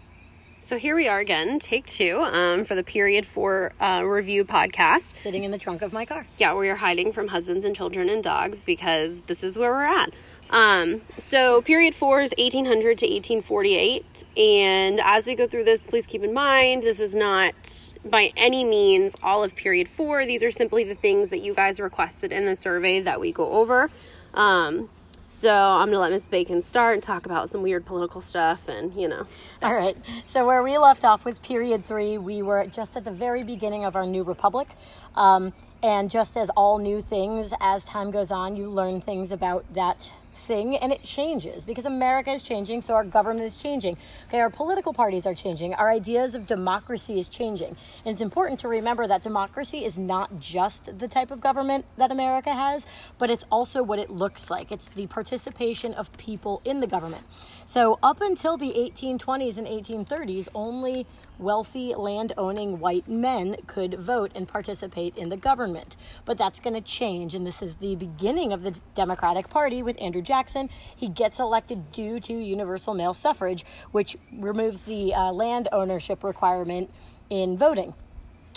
So 0.60 0.78
here 0.78 0.96
we 0.96 1.06
are 1.06 1.20
again, 1.20 1.60
take 1.60 1.86
two 1.86 2.18
um, 2.22 2.64
for 2.64 2.74
the 2.74 2.82
period 2.82 3.24
four 3.24 3.72
uh, 3.80 4.02
review 4.04 4.44
podcast. 4.44 5.16
Sitting 5.16 5.44
in 5.44 5.52
the 5.52 5.58
trunk 5.58 5.80
of 5.80 5.92
my 5.92 6.04
car. 6.04 6.26
Yeah, 6.38 6.54
we 6.54 6.68
are 6.68 6.74
hiding 6.74 7.12
from 7.12 7.28
husbands 7.28 7.64
and 7.64 7.76
children 7.76 8.08
and 8.08 8.22
dogs 8.22 8.64
because 8.64 9.20
this 9.22 9.44
is 9.44 9.56
where 9.56 9.70
we're 9.70 9.84
at. 9.84 10.12
Um, 10.50 11.02
so 11.18 11.62
period 11.62 11.94
four 11.94 12.20
is 12.20 12.32
1800 12.36 12.98
to 12.98 13.06
1848. 13.06 14.24
And 14.36 15.00
as 15.00 15.26
we 15.26 15.36
go 15.36 15.46
through 15.46 15.64
this, 15.64 15.86
please 15.86 16.06
keep 16.06 16.24
in 16.24 16.34
mind 16.34 16.82
this 16.82 16.98
is 16.98 17.14
not 17.14 17.94
by 18.04 18.32
any 18.36 18.64
means 18.64 19.14
all 19.22 19.44
of 19.44 19.54
period 19.54 19.88
four. 19.88 20.26
These 20.26 20.42
are 20.42 20.50
simply 20.50 20.82
the 20.82 20.94
things 20.94 21.30
that 21.30 21.38
you 21.38 21.54
guys 21.54 21.78
requested 21.78 22.32
in 22.32 22.44
the 22.44 22.56
survey 22.56 23.00
that 23.00 23.20
we 23.20 23.30
go 23.30 23.52
over. 23.52 23.90
Um, 24.34 24.90
so 25.26 25.50
I'm 25.52 25.88
gonna 25.88 25.98
let 25.98 26.12
Miss 26.12 26.28
Bacon 26.28 26.62
start 26.62 26.94
and 26.94 27.02
talk 27.02 27.26
about 27.26 27.50
some 27.50 27.60
weird 27.60 27.84
political 27.84 28.20
stuff, 28.20 28.68
and 28.68 28.94
you 28.94 29.08
know. 29.08 29.26
All 29.60 29.74
right. 29.74 29.96
So 30.26 30.46
where 30.46 30.62
we 30.62 30.78
left 30.78 31.04
off 31.04 31.24
with 31.24 31.42
period 31.42 31.84
three, 31.84 32.16
we 32.16 32.42
were 32.42 32.64
just 32.66 32.96
at 32.96 33.04
the 33.04 33.10
very 33.10 33.42
beginning 33.42 33.84
of 33.84 33.96
our 33.96 34.06
new 34.06 34.22
republic. 34.22 34.68
Um, 35.16 35.52
and 35.82 36.10
just 36.10 36.36
as 36.36 36.48
all 36.50 36.78
new 36.78 37.02
things, 37.02 37.52
as 37.60 37.84
time 37.84 38.12
goes 38.12 38.30
on, 38.30 38.54
you 38.54 38.68
learn 38.68 39.00
things 39.00 39.32
about 39.32 39.64
that 39.74 40.12
thing 40.36 40.76
and 40.76 40.92
it 40.92 41.02
changes 41.02 41.64
because 41.64 41.86
America 41.86 42.30
is 42.30 42.42
changing, 42.42 42.80
so 42.80 42.94
our 42.94 43.04
government 43.04 43.46
is 43.46 43.56
changing. 43.56 43.96
Okay, 44.28 44.40
our 44.40 44.50
political 44.50 44.92
parties 44.92 45.26
are 45.26 45.34
changing, 45.34 45.74
our 45.74 45.90
ideas 45.90 46.34
of 46.34 46.46
democracy 46.46 47.18
is 47.18 47.28
changing. 47.28 47.76
And 48.04 48.12
it's 48.12 48.20
important 48.20 48.60
to 48.60 48.68
remember 48.68 49.06
that 49.06 49.22
democracy 49.22 49.84
is 49.84 49.98
not 49.98 50.38
just 50.38 50.98
the 50.98 51.08
type 51.08 51.30
of 51.30 51.40
government 51.40 51.84
that 51.96 52.10
America 52.10 52.52
has, 52.52 52.86
but 53.18 53.30
it's 53.30 53.44
also 53.50 53.82
what 53.82 53.98
it 53.98 54.10
looks 54.10 54.50
like. 54.50 54.70
It's 54.70 54.88
the 54.88 55.06
participation 55.06 55.94
of 55.94 56.12
people 56.16 56.60
in 56.64 56.80
the 56.80 56.86
government. 56.86 57.24
So 57.64 57.98
up 58.02 58.20
until 58.20 58.56
the 58.56 58.72
1820s 58.72 59.58
and 59.58 59.66
1830s, 59.66 60.48
only 60.54 61.06
wealthy 61.38 61.94
land 61.94 62.32
owning 62.36 62.78
white 62.78 63.08
men 63.08 63.56
could 63.66 63.94
vote 63.94 64.32
and 64.34 64.48
participate 64.48 65.16
in 65.16 65.28
the 65.28 65.36
government. 65.36 65.96
But 66.24 66.38
that's 66.38 66.60
going 66.60 66.74
to 66.74 66.80
change, 66.80 67.34
and 67.34 67.46
this 67.46 67.62
is 67.62 67.76
the 67.76 67.96
beginning 67.96 68.52
of 68.52 68.62
the 68.62 68.80
Democratic 68.94 69.48
Party 69.50 69.82
with 69.82 70.00
Andrew 70.00 70.22
Jackson. 70.22 70.70
He 70.94 71.08
gets 71.08 71.38
elected 71.38 71.92
due 71.92 72.20
to 72.20 72.32
universal 72.32 72.94
male 72.94 73.14
suffrage, 73.14 73.64
which 73.92 74.16
removes 74.32 74.82
the 74.82 75.14
uh, 75.14 75.32
land 75.32 75.68
ownership 75.72 76.24
requirement 76.24 76.90
in 77.30 77.56
voting. 77.58 77.94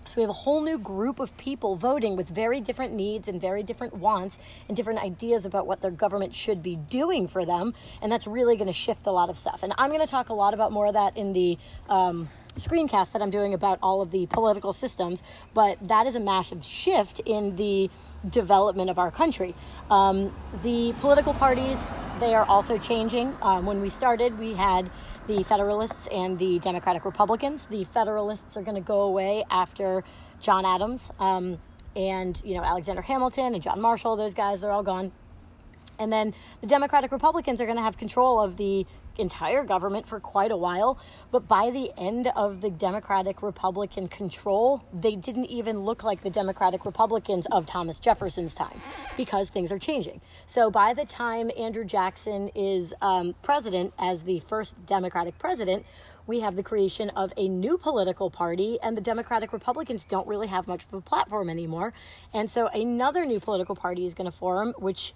So 0.10 0.16
we 0.16 0.24
have 0.24 0.32
a 0.32 0.34
whole 0.34 0.62
new 0.64 0.80
group 0.80 1.20
of 1.20 1.38
people 1.38 1.76
voting 1.76 2.18
with 2.18 2.30
very 2.30 2.62
different 2.62 2.96
needs 2.96 3.28
and 3.28 3.40
very 3.40 3.62
different 3.62 3.94
wants 3.94 4.40
and 4.68 4.76
different 4.76 5.04
ideas 5.04 5.46
about 5.46 5.68
what 5.68 5.82
their 5.82 5.92
government 5.92 6.34
should 6.34 6.64
be 6.64 6.78
doing 6.78 7.28
for 7.28 7.46
them. 7.46 7.76
And 8.02 8.12
that's 8.12 8.26
really 8.26 8.56
going 8.56 8.66
to 8.66 8.74
shift 8.74 9.06
a 9.06 9.12
lot 9.12 9.30
of 9.30 9.38
stuff. 9.38 9.62
And 9.62 9.72
I'm 9.78 9.92
going 9.92 10.02
to 10.02 10.08
talk 10.08 10.30
a 10.30 10.34
lot 10.34 10.56
about 10.56 10.72
more 10.72 10.88
of 10.88 10.94
that 10.94 11.16
in 11.16 11.34
the 11.34 11.60
um, 11.90 12.28
screencast 12.56 13.12
that 13.12 13.22
I'm 13.22 13.30
doing 13.30 13.54
about 13.54 13.78
all 13.84 14.02
of 14.02 14.10
the 14.10 14.26
political 14.26 14.74
systems. 14.74 15.22
But 15.54 15.78
that 15.88 16.08
is 16.08 16.16
a 16.16 16.20
massive 16.20 16.66
shift 16.66 17.22
in 17.28 17.56
the 17.56 17.92
development 18.28 18.90
of 18.90 18.98
our 18.98 19.12
country. 19.12 19.54
Um, 19.92 20.34
the 20.64 20.96
political 21.02 21.36
parties, 21.36 21.78
they 22.20 22.34
are 22.34 22.46
also 22.46 22.80
changing. 22.80 23.38
Um, 23.44 23.68
when 23.68 23.80
we 23.80 23.90
started, 23.90 24.40
we 24.40 24.56
had 24.56 24.90
the 25.30 25.44
Federalists 25.44 26.08
and 26.08 26.40
the 26.40 26.58
Democratic 26.58 27.06
Republicans. 27.06 27.68
The 27.68 27.84
Federalists 27.84 28.58
are 28.58 28.64
going 28.64 28.74
to 28.76 28.82
go 28.82 29.02
away 29.02 29.46
after 29.52 30.04
John 30.42 30.66
Adams 30.66 31.12
um, 31.20 31.60
and 31.96 32.42
you 32.44 32.56
know 32.56 32.64
Alexander 32.64 33.04
Hamilton 33.04 33.54
and 33.54 33.62
John 33.62 33.80
Marshall. 33.80 34.16
Those 34.16 34.34
guys, 34.34 34.62
they're 34.62 34.72
all 34.72 34.82
gone. 34.82 35.12
And 36.00 36.12
then 36.12 36.34
the 36.62 36.68
Democratic 36.68 37.12
Republicans 37.12 37.62
are 37.62 37.66
going 37.66 37.78
to 37.78 37.84
have 37.84 37.96
control 37.96 38.42
of 38.42 38.58
the 38.58 38.88
entire 39.20 39.64
government 39.64 40.08
for 40.08 40.20
quite 40.20 40.52
a 40.52 40.58
while. 40.58 41.00
But 41.32 41.48
by 41.48 41.70
the 41.70 41.92
end 41.98 42.32
of 42.36 42.62
the 42.62 42.70
Democratic 42.70 43.44
Republican 43.44 44.08
control, 44.08 44.84
they 44.94 45.16
didn't 45.16 45.46
even 45.46 45.80
look 45.80 46.04
like 46.04 46.24
the 46.24 46.30
Democratic 46.30 46.86
Republicans 46.86 47.46
of 47.52 47.66
Thomas 47.66 48.00
Jefferson's 48.00 48.54
time 48.54 48.82
because 49.18 49.50
things 49.50 49.72
are 49.72 49.80
changing. 49.80 50.22
So 50.46 50.72
by 50.72 50.94
the 50.94 51.06
time 51.06 51.52
Andrew 51.58 51.86
Jackson 51.86 52.50
is 52.56 52.94
um, 53.02 53.36
president 53.42 53.94
as 54.00 54.24
the 54.24 54.40
first 54.40 54.86
Democratic 54.86 55.38
president, 55.38 55.86
we 56.30 56.42
have 56.42 56.56
the 56.56 56.64
creation 56.64 57.10
of 57.12 57.34
a 57.38 57.48
new 57.48 57.76
political 57.76 58.30
party, 58.30 58.78
and 58.84 58.96
the 58.96 59.02
Democratic 59.02 59.52
Republicans 59.52 60.04
don't 60.04 60.28
really 60.28 60.46
have 60.46 60.68
much 60.68 60.86
of 60.86 60.94
a 60.94 61.02
platform 61.02 61.50
anymore. 61.50 61.92
And 62.32 62.52
so 62.52 62.68
another 62.68 63.26
new 63.26 63.40
political 63.40 63.76
party 63.76 64.06
is 64.06 64.14
going 64.14 64.30
to 64.30 64.38
form, 64.38 64.76
which 64.78 65.16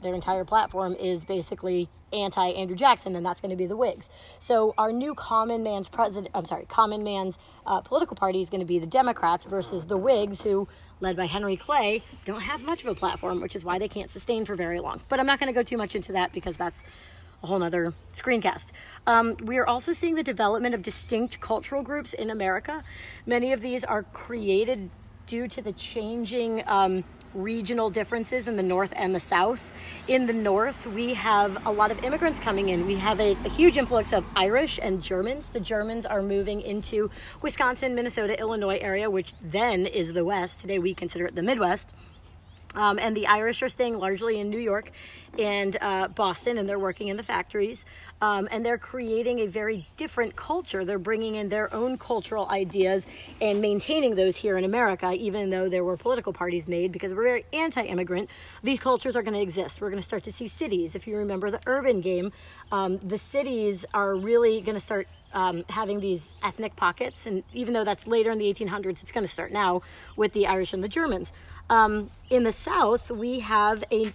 their 0.00 0.14
entire 0.14 0.44
platform 0.44 0.94
is 0.94 1.24
basically 1.24 1.88
anti 2.12 2.48
Andrew 2.50 2.76
Jackson, 2.76 3.16
and 3.16 3.24
that's 3.24 3.40
going 3.40 3.50
to 3.50 3.56
be 3.56 3.66
the 3.66 3.76
Whigs. 3.76 4.08
So 4.38 4.74
our 4.78 4.92
new 4.92 5.14
common 5.14 5.62
man's 5.62 5.88
president, 5.88 6.28
I'm 6.34 6.44
sorry, 6.44 6.66
common 6.66 7.04
man's 7.04 7.38
uh, 7.66 7.80
political 7.80 8.16
party 8.16 8.40
is 8.40 8.50
going 8.50 8.60
to 8.60 8.66
be 8.66 8.78
the 8.78 8.86
Democrats 8.86 9.44
versus 9.44 9.86
the 9.86 9.96
Whigs, 9.96 10.42
who, 10.42 10.68
led 11.00 11.16
by 11.16 11.26
Henry 11.26 11.56
Clay, 11.56 12.02
don't 12.24 12.40
have 12.40 12.62
much 12.62 12.82
of 12.82 12.88
a 12.88 12.94
platform, 12.94 13.40
which 13.40 13.54
is 13.54 13.64
why 13.64 13.78
they 13.78 13.88
can't 13.88 14.10
sustain 14.10 14.44
for 14.44 14.54
very 14.54 14.80
long. 14.80 15.00
But 15.08 15.20
I'm 15.20 15.26
not 15.26 15.38
going 15.38 15.52
to 15.52 15.58
go 15.58 15.62
too 15.62 15.76
much 15.76 15.94
into 15.94 16.12
that 16.12 16.32
because 16.32 16.56
that's 16.56 16.82
a 17.42 17.46
whole 17.46 17.58
nother 17.58 17.94
screencast. 18.14 18.68
Um, 19.06 19.36
we 19.42 19.56
are 19.58 19.66
also 19.66 19.92
seeing 19.92 20.14
the 20.14 20.22
development 20.22 20.74
of 20.74 20.82
distinct 20.82 21.40
cultural 21.40 21.82
groups 21.82 22.12
in 22.12 22.30
America. 22.30 22.84
Many 23.26 23.52
of 23.52 23.60
these 23.60 23.82
are 23.84 24.02
created 24.02 24.90
due 25.26 25.48
to 25.48 25.62
the 25.62 25.72
changing 25.72 26.62
um, 26.66 27.04
regional 27.34 27.90
differences 27.90 28.48
in 28.48 28.56
the 28.56 28.62
north 28.62 28.92
and 28.96 29.14
the 29.14 29.20
south. 29.20 29.60
In 30.08 30.26
the 30.26 30.32
north, 30.32 30.86
we 30.86 31.14
have 31.14 31.64
a 31.66 31.70
lot 31.70 31.90
of 31.90 32.02
immigrants 32.02 32.38
coming 32.38 32.70
in. 32.70 32.86
We 32.86 32.96
have 32.96 33.20
a, 33.20 33.32
a, 33.44 33.48
huge 33.48 33.76
influx 33.76 34.12
of 34.12 34.24
Irish 34.34 34.78
and 34.82 35.02
Germans. 35.02 35.48
The 35.48 35.60
Germans 35.60 36.06
are 36.06 36.22
moving 36.22 36.60
into 36.60 37.10
Wisconsin, 37.42 37.94
Minnesota, 37.94 38.38
Illinois 38.38 38.78
area, 38.78 39.10
which 39.10 39.34
then 39.42 39.86
is 39.86 40.12
the 40.12 40.24
West. 40.24 40.60
Today 40.60 40.78
we 40.78 40.94
consider 40.94 41.26
it 41.26 41.34
the 41.34 41.42
Midwest. 41.42 41.88
Um, 42.74 42.98
and 42.98 43.16
the 43.16 43.26
Irish 43.26 43.62
are 43.62 43.68
staying 43.68 43.98
largely 43.98 44.38
in 44.38 44.48
New 44.48 44.58
York 44.58 44.92
and 45.38 45.76
uh, 45.80 46.08
Boston, 46.08 46.58
and 46.58 46.68
they're 46.68 46.78
working 46.78 47.08
in 47.08 47.16
the 47.16 47.22
factories. 47.22 47.84
Um, 48.22 48.48
and 48.50 48.66
they're 48.66 48.78
creating 48.78 49.38
a 49.38 49.46
very 49.46 49.88
different 49.96 50.36
culture. 50.36 50.84
They're 50.84 50.98
bringing 50.98 51.36
in 51.36 51.48
their 51.48 51.72
own 51.72 51.96
cultural 51.96 52.46
ideas 52.50 53.06
and 53.40 53.62
maintaining 53.62 54.14
those 54.14 54.36
here 54.36 54.58
in 54.58 54.64
America, 54.64 55.12
even 55.12 55.48
though 55.48 55.70
there 55.70 55.84
were 55.84 55.96
political 55.96 56.32
parties 56.32 56.68
made 56.68 56.92
because 56.92 57.14
we're 57.14 57.22
very 57.22 57.46
anti 57.52 57.82
immigrant. 57.82 58.28
These 58.62 58.80
cultures 58.80 59.16
are 59.16 59.22
going 59.22 59.34
to 59.34 59.40
exist. 59.40 59.80
We're 59.80 59.88
going 59.88 60.02
to 60.02 60.06
start 60.06 60.24
to 60.24 60.32
see 60.32 60.48
cities. 60.48 60.94
If 60.94 61.06
you 61.06 61.16
remember 61.16 61.50
the 61.50 61.60
urban 61.66 62.02
game, 62.02 62.32
um, 62.70 62.98
the 62.98 63.18
cities 63.18 63.86
are 63.94 64.14
really 64.14 64.60
going 64.60 64.76
to 64.76 64.84
start 64.84 65.08
um, 65.32 65.64
having 65.70 66.00
these 66.00 66.34
ethnic 66.42 66.76
pockets. 66.76 67.26
And 67.26 67.42
even 67.54 67.72
though 67.72 67.84
that's 67.84 68.06
later 68.06 68.30
in 68.30 68.38
the 68.38 68.52
1800s, 68.52 69.02
it's 69.02 69.12
going 69.12 69.24
to 69.24 69.32
start 69.32 69.52
now 69.52 69.82
with 70.16 70.32
the 70.32 70.46
Irish 70.46 70.72
and 70.72 70.84
the 70.84 70.88
Germans. 70.88 71.32
Um, 71.70 72.10
in 72.28 72.42
the 72.42 72.52
South, 72.52 73.10
we 73.10 73.40
have 73.40 73.84
a 73.92 74.12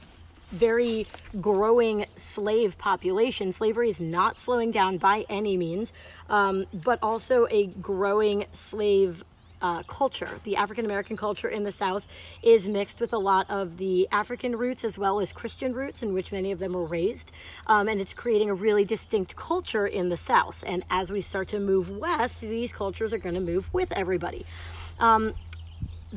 very 0.52 1.08
growing 1.42 2.06
slave 2.16 2.78
population. 2.78 3.52
Slavery 3.52 3.90
is 3.90 4.00
not 4.00 4.40
slowing 4.40 4.72
down 4.72 4.98
by 4.98 5.26
any 5.30 5.58
means, 5.58 5.94
um, 6.30 6.66
but 6.74 7.00
also 7.02 7.48
a 7.50 7.68
growing 7.68 8.46
slave 8.52 9.24
uh, 9.62 9.84
culture. 9.84 10.30
The 10.44 10.56
African 10.58 10.86
American 10.86 11.18
culture 11.18 11.48
in 11.48 11.64
the 11.64 11.72
South 11.72 12.06
is 12.44 12.68
mixed 12.68 13.00
with 13.00 13.14
a 13.14 13.18
lot 13.18 13.50
of 13.50 13.78
the 13.78 14.08
African 14.12 14.56
roots 14.56 14.84
as 14.84 14.98
well 14.98 15.20
as 15.20 15.34
Christian 15.34 15.74
roots, 15.74 16.04
in 16.04 16.14
which 16.14 16.32
many 16.32 16.52
of 16.52 16.60
them 16.60 16.74
were 16.74 16.86
raised. 16.86 17.32
Um, 17.66 17.88
and 17.88 18.00
it's 18.00 18.14
creating 18.14 18.50
a 18.50 18.54
really 18.54 18.86
distinct 18.86 19.36
culture 19.36 19.88
in 19.88 20.10
the 20.10 20.18
South. 20.18 20.64
And 20.68 20.84
as 20.90 21.12
we 21.12 21.22
start 21.22 21.48
to 21.50 21.60
move 21.60 21.90
west, 21.90 22.42
these 22.42 22.72
cultures 22.72 23.14
are 23.14 23.18
going 23.18 23.36
to 23.36 23.42
move 23.42 23.74
with 23.74 23.92
everybody. 23.94 24.46
Um, 25.00 25.34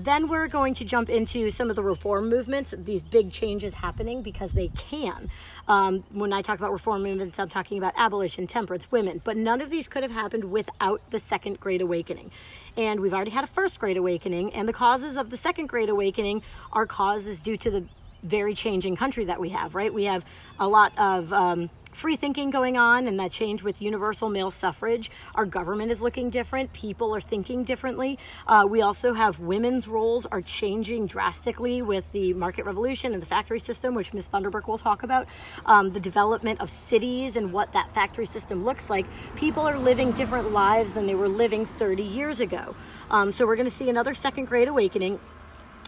then 0.05 0.29
we're 0.29 0.47
going 0.47 0.75
to 0.75 0.85
jump 0.85 1.11
into 1.11 1.51
some 1.51 1.71
of 1.71 1.77
the 1.77 1.83
reform 1.83 2.29
movements, 2.29 2.73
these 2.79 3.03
big 3.03 3.33
changes 3.33 3.75
happening 3.75 4.23
because 4.23 4.53
they 4.53 4.69
can. 4.69 5.29
Um, 5.67 6.05
when 6.13 6.33
I 6.33 6.41
talk 6.41 6.59
about 6.59 6.71
reform 6.71 7.03
movements, 7.03 7.39
I'm 7.39 7.49
talking 7.49 7.79
about 7.79 7.95
abolition, 7.97 8.47
temperance, 8.47 8.93
women, 8.93 9.21
but 9.25 9.37
none 9.37 9.61
of 9.61 9.71
these 9.71 9.89
could 9.89 10.05
have 10.05 10.13
happened 10.13 10.45
without 10.45 11.03
the 11.11 11.19
Second 11.19 11.59
Great 11.59 11.83
Awakening. 11.83 12.31
And 12.77 13.01
we've 13.01 13.13
already 13.13 13.33
had 13.33 13.43
a 13.43 13.49
First 13.49 13.81
Great 13.81 13.97
Awakening, 13.97 14.55
and 14.55 14.69
the 14.69 14.73
causes 14.73 15.17
of 15.17 15.31
the 15.31 15.37
Second 15.37 15.67
Great 15.67 15.89
Awakening 15.89 16.43
are 16.73 16.87
causes 16.87 17.41
due 17.41 17.57
to 17.57 17.71
the 17.71 17.85
very 18.23 18.55
changing 18.55 18.97
country 18.97 19.25
that 19.25 19.41
we 19.41 19.49
have, 19.49 19.75
right? 19.75 19.93
We 19.93 20.05
have 20.05 20.25
a 20.61 20.69
lot 20.69 20.93
of 20.97 21.33
um, 21.33 21.71
free 21.99 22.15
thinking 22.15 22.49
going 22.49 22.77
on 22.77 23.09
and 23.09 23.19
that 23.19 23.33
change 23.33 23.65
with 23.65 23.83
universal 23.83 24.31
male 24.31 24.53
suffrage. 24.53 25.11
Our 25.35 25.45
government 25.45 25.91
is 25.91 26.01
looking 26.01 26.31
different. 26.31 26.73
People 26.73 27.13
are 27.13 27.21
thinking 27.21 27.65
differently. 27.65 28.21
Uh, 28.47 28.65
we 28.71 28.83
also 28.83 29.15
have 29.15 29.41
women's 29.41 29.89
roles 29.89 30.25
are 30.27 30.41
changing 30.41 31.09
drastically 31.09 31.83
with 31.83 32.05
the 32.13 32.35
market 32.35 32.67
revolution 32.67 33.15
and 33.15 33.21
the 33.21 33.27
factory 33.27 33.59
system, 33.59 33.97
which 33.97 34.15
Ms. 34.15 34.29
Thunderberg 34.29 34.69
will 34.69 34.79
talk 34.79 35.03
about. 35.03 35.27
Um, 35.67 35.91
the 35.91 35.99
development 35.99 36.61
of 36.61 36.71
cities 36.71 37.35
and 37.35 37.53
what 37.53 37.73
that 37.73 37.93
factory 37.93 38.27
system 38.27 38.63
looks 38.63 38.89
like. 38.89 39.05
People 39.35 39.67
are 39.67 39.77
living 39.77 40.13
different 40.13 40.53
lives 40.53 40.93
than 40.93 41.05
they 41.05 41.17
were 41.17 41.29
living 41.29 41.67
30 41.67 42.05
years 42.05 42.39
ago. 42.39 42.77
Um, 43.11 43.33
so 43.33 43.45
we're 43.45 43.57
going 43.57 43.69
to 43.69 43.75
see 43.75 43.91
another 43.91 44.15
second 44.15 44.45
great 44.45 44.69
awakening, 44.69 45.19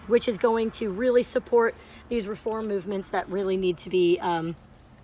which 0.08 0.26
is 0.26 0.38
going 0.38 0.72
to 0.72 0.90
really 0.90 1.22
support 1.22 1.76
these 2.08 2.26
reform 2.26 2.66
movements 2.66 3.10
that 3.10 3.28
really 3.28 3.56
need 3.56 3.78
to 3.78 3.90
be 3.90 4.18
um, 4.20 4.56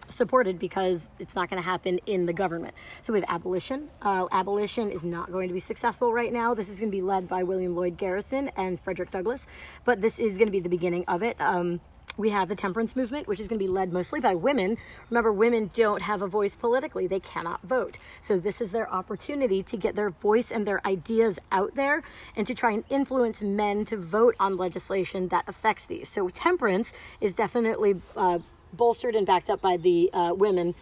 supported 0.09 0.59
because 0.59 1.09
it's 1.19 1.35
not 1.35 1.51
going 1.51 1.63
to 1.63 1.69
happen 1.69 1.99
in 2.07 2.27
the 2.27 2.33
government. 2.33 2.75
So 3.03 3.13
we 3.13 3.21
have 3.21 3.29
abolition. 3.29 3.89
Uh, 4.03 4.27
abolition 4.33 4.91
is 4.91 5.05
not 5.05 5.33
going 5.33 5.49
to 5.49 5.55
be 5.55 5.61
successful 5.61 6.13
right 6.13 6.33
now. 6.33 6.55
This 6.55 6.69
is 6.69 6.81
going 6.81 6.91
to 6.91 6.97
be 6.97 7.03
led 7.03 7.29
by 7.29 7.43
William 7.43 7.75
Lloyd 7.75 7.97
Garrison 7.97 8.51
and 8.57 8.81
Frederick 8.81 9.11
Douglass, 9.11 9.47
but 9.85 10.01
this 10.01 10.19
is 10.19 10.39
going 10.39 10.49
to 10.49 10.53
be 10.53 10.61
the 10.61 10.69
beginning 10.69 11.05
of 11.07 11.23
it. 11.23 11.41
Um, 11.41 11.81
we 12.17 12.31
have 12.31 12.49
the 12.49 12.55
temperance 12.55 12.97
movement, 12.97 13.29
which 13.29 13.41
is 13.41 13.49
going 13.49 13.59
to 13.59 13.65
be 13.65 13.71
led 13.71 13.93
mostly 13.93 14.21
by 14.21 14.35
women. 14.35 14.79
Remember, 15.11 15.33
women 15.33 15.71
don't 15.75 16.03
have 16.03 16.23
a 16.23 16.27
voice 16.27 16.57
politically, 16.57 17.07
they 17.07 17.21
cannot 17.21 17.63
vote. 17.63 17.99
So, 18.23 18.39
this 18.39 18.61
is 18.61 18.73
their 18.73 18.91
opportunity 18.91 19.63
to 19.65 19.77
get 19.77 19.97
their 19.97 20.11
voice 20.11 20.51
and 20.51 20.67
their 20.67 20.85
ideas 20.87 21.39
out 21.53 21.75
there 21.75 22.03
and 22.35 22.47
to 22.47 22.55
try 22.55 22.73
and 22.73 22.85
influence 22.89 23.43
men 23.43 23.85
to 23.87 23.97
vote 23.97 24.35
on 24.41 24.57
legislation 24.57 25.29
that 25.29 25.45
affects 25.47 25.85
these. 25.87 26.09
So, 26.09 26.29
temperance 26.31 26.93
is 27.21 27.35
definitely 27.35 28.01
uh, 28.17 28.39
bolstered 28.77 29.15
and 29.15 29.27
backed 29.27 29.51
up 29.51 29.61
by 29.61 29.77
the 29.77 30.11
uh, 30.13 30.35
women 30.35 30.75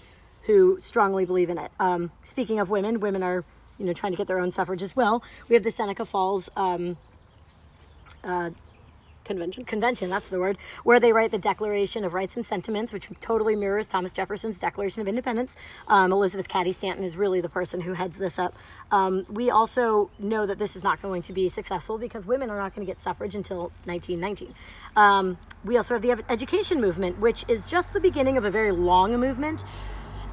who 0.42 0.78
strongly 0.80 1.24
believe 1.24 1.50
in 1.50 1.58
it. 1.58 1.70
Um, 1.80 2.10
speaking 2.22 2.58
of 2.58 2.70
women, 2.70 3.00
women 3.00 3.22
are 3.22 3.44
you 3.78 3.86
know 3.86 3.92
trying 3.92 4.12
to 4.12 4.18
get 4.18 4.26
their 4.26 4.38
own 4.38 4.50
suffrage 4.50 4.82
as 4.82 4.94
well. 4.94 5.22
We 5.48 5.54
have 5.54 5.62
the 5.62 5.70
Seneca 5.70 6.04
Falls. 6.04 6.50
Um, 6.56 6.96
uh, 8.22 8.50
Convention. 9.24 9.64
convention, 9.64 10.10
that's 10.10 10.28
the 10.28 10.38
word, 10.38 10.58
where 10.82 11.00
they 11.00 11.12
write 11.12 11.30
the 11.30 11.38
Declaration 11.38 12.04
of 12.04 12.14
Rights 12.14 12.36
and 12.36 12.44
Sentiments, 12.44 12.92
which 12.92 13.08
totally 13.20 13.56
mirrors 13.56 13.88
Thomas 13.88 14.12
Jefferson's 14.12 14.58
Declaration 14.58 15.00
of 15.00 15.08
Independence. 15.08 15.56
Um, 15.88 16.12
Elizabeth 16.12 16.48
Cady 16.48 16.72
Stanton 16.72 17.04
is 17.04 17.16
really 17.16 17.40
the 17.40 17.48
person 17.48 17.80
who 17.82 17.94
heads 17.94 18.18
this 18.18 18.38
up. 18.38 18.54
Um, 18.90 19.26
we 19.28 19.50
also 19.50 20.10
know 20.18 20.46
that 20.46 20.58
this 20.58 20.76
is 20.76 20.82
not 20.82 21.00
going 21.00 21.22
to 21.22 21.32
be 21.32 21.48
successful 21.48 21.98
because 21.98 22.26
women 22.26 22.50
are 22.50 22.58
not 22.58 22.74
going 22.74 22.86
to 22.86 22.90
get 22.90 23.00
suffrage 23.00 23.34
until 23.34 23.72
1919. 23.84 24.54
Um, 24.96 25.38
we 25.64 25.76
also 25.76 25.94
have 25.94 26.02
the 26.02 26.22
education 26.30 26.80
movement, 26.80 27.18
which 27.18 27.44
is 27.48 27.62
just 27.66 27.92
the 27.92 28.00
beginning 28.00 28.36
of 28.36 28.44
a 28.44 28.50
very 28.50 28.72
long 28.72 29.16
movement. 29.18 29.64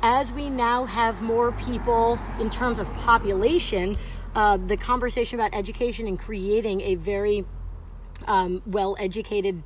As 0.03 0.31
we 0.31 0.49
now 0.49 0.85
have 0.85 1.21
more 1.21 1.51
people 1.53 2.19
in 2.39 2.49
terms 2.49 2.79
of 2.79 2.91
population, 2.95 3.97
uh, 4.35 4.57
the 4.57 4.77
conversation 4.77 5.39
about 5.39 5.53
education 5.53 6.07
and 6.07 6.17
creating 6.17 6.81
a 6.81 6.95
very 6.95 7.45
um, 8.27 8.61
well 8.65 8.95
educated 8.99 9.63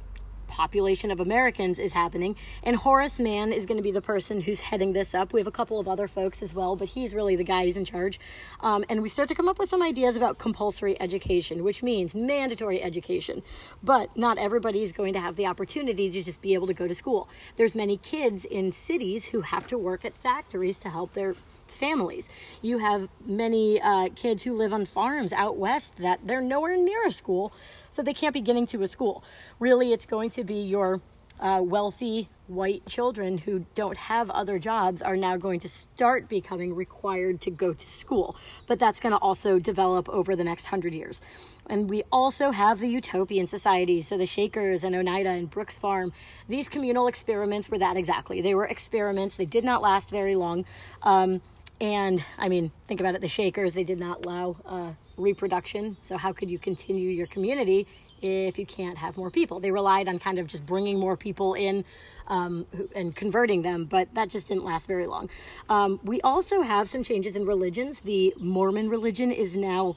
population 0.48 1.12
of 1.12 1.20
Americans 1.20 1.80
is 1.80 1.94
happening. 1.94 2.36
And 2.64 2.76
Horace 2.76 3.20
Mann 3.20 3.52
is 3.52 3.66
going 3.66 3.78
to 3.78 3.84
be 3.84 3.92
the 3.92 4.02
person 4.02 4.42
who's 4.42 4.60
heading 4.62 4.94
this 4.94 5.14
up. 5.14 5.34
We 5.34 5.40
have 5.40 5.48
a 5.48 5.52
couple 5.52 5.80
of 5.80 5.88
other 5.88 6.08
folks 6.08 6.42
as 6.42 6.54
well, 6.54 6.76
but 6.76 6.90
he's 6.90 7.14
really 7.14 7.36
the 7.36 7.44
guy 7.44 7.66
who's 7.66 7.78
in 7.78 7.86
charge. 7.86 8.20
Um, 8.62 8.86
and 8.90 9.02
we 9.02 9.10
start 9.10 9.30
to 9.30 9.36
come 9.36 9.48
up 9.48 9.60
with 9.60 9.70
some 9.70 9.82
ideas 9.82 10.16
about 10.16 10.38
compulsory 10.38 11.00
education, 11.02 11.64
which 11.64 11.84
means 11.84 12.16
mandatory 12.16 12.82
education. 12.82 13.44
But 13.84 14.16
not 14.16 14.38
everybody 14.38 14.84
is 14.84 14.92
going 14.92 15.14
to 15.14 15.20
have 15.20 15.36
the 15.36 15.46
opportunity 15.46 16.10
to 16.12 16.24
just 16.24 16.42
be 16.42 16.54
able 16.54 16.68
to 16.68 16.74
go 16.74 16.88
to 16.88 16.94
school. 16.94 17.28
There's 17.58 17.76
many 17.76 17.98
kids 17.98 18.46
in 18.46 18.72
cities 18.72 19.26
who 19.26 19.42
have 19.42 19.68
to 19.68 19.78
work 19.78 20.06
at 20.06 20.18
factories 20.18 20.80
to 20.80 20.90
help 20.90 21.14
their 21.14 21.36
families. 21.68 22.30
You 22.62 22.78
have 22.78 23.10
many 23.26 23.82
uh, 23.82 24.10
kids 24.16 24.44
who 24.44 24.56
live 24.56 24.72
on 24.72 24.86
farms 24.86 25.34
out 25.34 25.58
west 25.58 25.96
that 25.98 26.20
they're 26.26 26.42
nowhere 26.42 26.78
near 26.78 27.06
a 27.06 27.12
school, 27.12 27.52
so 27.96 28.02
they 28.02 28.14
can't 28.14 28.34
be 28.34 28.42
getting 28.42 28.68
to 28.68 28.84
a 28.84 28.90
school. 28.90 29.24
Really, 29.58 29.94
it's 29.94 30.06
going 30.06 30.30
to 30.32 30.44
be 30.44 30.56
your 30.56 31.02
uh, 31.40 31.62
wealthy 31.64 32.30
white 32.48 32.86
children 32.86 33.40
who 33.40 33.66
don't 33.74 33.98
have 33.98 34.30
other 34.30 34.60
jobs 34.60 35.02
are 35.02 35.16
now 35.16 35.36
going 35.38 35.60
to 35.60 35.68
start 35.68 36.28
becoming 36.30 36.76
required 36.76 37.40
to 37.42 37.50
go 37.50 37.74
to 37.74 37.88
school. 37.88 38.36
But 38.68 38.80
that's 38.80 39.00
going 39.00 39.14
to 39.14 39.18
also 39.18 39.60
develop 39.60 40.10
over 40.10 40.36
the 40.36 40.44
next 40.44 40.68
hundred 40.68 40.94
years. 40.94 41.22
And 41.68 41.90
we 41.90 42.04
also 42.12 42.52
have 42.52 42.80
the 42.80 42.90
utopian 42.90 43.48
societies, 43.48 44.10
so 44.10 44.18
the 44.18 44.28
Shakers 44.28 44.84
and 44.84 44.94
Oneida 44.94 45.30
and 45.30 45.50
Brooks 45.50 45.80
Farm. 45.80 46.12
These 46.50 46.68
communal 46.68 47.08
experiments 47.08 47.70
were 47.70 47.80
that 47.80 47.96
exactly. 47.96 48.42
They 48.42 48.54
were 48.54 48.66
experiments, 48.66 49.38
they 49.38 49.46
did 49.46 49.64
not 49.64 49.82
last 49.82 50.10
very 50.10 50.36
long. 50.36 50.66
Um, 51.02 51.42
and 51.86 52.26
I 52.40 52.50
mean, 52.50 52.72
think 52.88 53.00
about 53.00 53.14
it 53.14 53.22
the 53.22 53.28
Shakers, 53.28 53.76
they 53.76 53.84
did 53.84 54.00
not 54.00 54.26
allow 54.26 54.56
uh, 54.66 54.94
reproduction. 55.18 55.98
So, 56.02 56.18
how 56.18 56.34
could 56.34 56.50
you 56.50 56.58
continue 56.58 57.12
your 57.12 57.28
community 57.28 57.86
if 58.24 58.58
you 58.58 58.66
can't 58.66 58.98
have 58.98 59.18
more 59.18 59.30
people? 59.30 59.60
They 59.60 59.70
relied 59.70 60.08
on 60.08 60.18
kind 60.18 60.40
of 60.40 60.48
just 60.48 60.66
bringing 60.66 60.98
more 60.98 61.16
people 61.16 61.54
in 61.54 61.86
um, 62.26 62.66
and 62.96 63.16
converting 63.16 63.62
them, 63.62 63.86
but 63.86 64.12
that 64.16 64.30
just 64.30 64.48
didn't 64.48 64.64
last 64.64 64.88
very 64.88 65.06
long. 65.06 65.30
Um, 65.70 66.00
we 66.04 66.20
also 66.22 66.64
have 66.64 66.90
some 66.90 67.04
changes 67.04 67.36
in 67.36 67.46
religions. 67.46 68.02
The 68.02 68.34
Mormon 68.40 68.90
religion 68.90 69.32
is 69.32 69.56
now 69.56 69.96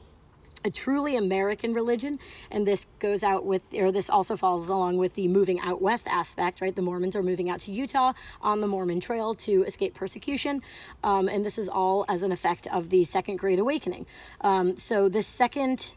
a 0.65 0.71
truly 0.71 1.17
American 1.17 1.75
religion, 1.75 2.19
and 2.51 2.67
this 2.67 2.87
goes 2.99 3.23
out 3.23 3.45
with, 3.45 3.63
or 3.75 3.93
this 3.93 4.11
also 4.11 4.37
falls 4.37 4.69
along 4.69 4.99
with 4.99 5.15
the 5.15 5.29
moving 5.29 5.61
out 5.61 5.81
west 5.81 6.07
aspect, 6.09 6.61
right? 6.61 6.75
The 6.75 6.83
Mormons 6.83 7.17
are 7.17 7.23
moving 7.23 7.51
out 7.51 7.61
to 7.61 7.73
Utah 7.73 8.13
on 8.41 8.61
the 8.61 8.67
Mormon 8.67 9.01
Trail 9.01 9.35
to 9.35 9.65
escape 9.65 9.95
persecution, 9.95 10.63
um, 11.03 11.29
and 11.29 11.45
this 11.45 11.59
is 11.59 11.69
all 11.69 12.05
as 12.09 12.23
an 12.23 12.33
effect 12.33 12.67
of 12.69 12.91
the 12.91 13.05
Second 13.05 13.37
Great 13.37 13.59
Awakening. 13.59 14.07
Um, 14.41 14.77
so, 14.79 15.09
this 15.09 15.27
second, 15.27 15.93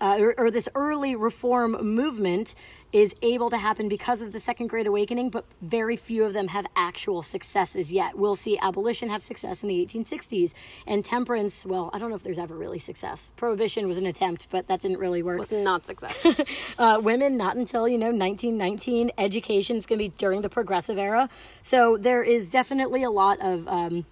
uh, 0.00 0.18
or, 0.20 0.34
or 0.38 0.50
this 0.50 0.68
early 0.74 1.16
reform 1.16 1.72
movement 1.72 2.54
is 2.96 3.14
able 3.20 3.50
to 3.50 3.58
happen 3.58 3.90
because 3.90 4.22
of 4.22 4.32
the 4.32 4.40
Second 4.40 4.68
Great 4.68 4.86
Awakening, 4.86 5.28
but 5.28 5.44
very 5.60 5.96
few 5.96 6.24
of 6.24 6.32
them 6.32 6.48
have 6.48 6.66
actual 6.74 7.20
successes 7.20 7.92
yet. 7.92 8.16
We'll 8.16 8.36
see 8.36 8.58
abolition 8.58 9.10
have 9.10 9.22
success 9.22 9.62
in 9.62 9.68
the 9.68 9.84
1860s, 9.84 10.54
and 10.86 11.04
temperance, 11.04 11.66
well, 11.66 11.90
I 11.92 11.98
don't 11.98 12.08
know 12.08 12.16
if 12.16 12.22
there's 12.22 12.38
ever 12.38 12.56
really 12.56 12.78
success. 12.78 13.32
Prohibition 13.36 13.86
was 13.86 13.98
an 13.98 14.06
attempt, 14.06 14.46
but 14.50 14.66
that 14.68 14.80
didn't 14.80 14.98
really 14.98 15.22
work. 15.22 15.40
Was 15.40 15.52
not 15.52 15.84
success. 15.84 16.26
uh, 16.78 16.98
women, 17.02 17.36
not 17.36 17.56
until, 17.56 17.86
you 17.86 17.98
know, 17.98 18.06
1919. 18.06 19.10
Education 19.18 19.76
is 19.76 19.84
going 19.84 19.98
to 19.98 20.04
be 20.06 20.14
during 20.16 20.40
the 20.40 20.48
progressive 20.48 20.96
era. 20.96 21.28
So 21.60 21.98
there 21.98 22.22
is 22.22 22.50
definitely 22.50 23.02
a 23.02 23.10
lot 23.10 23.38
of. 23.42 23.68
Um, 23.68 24.06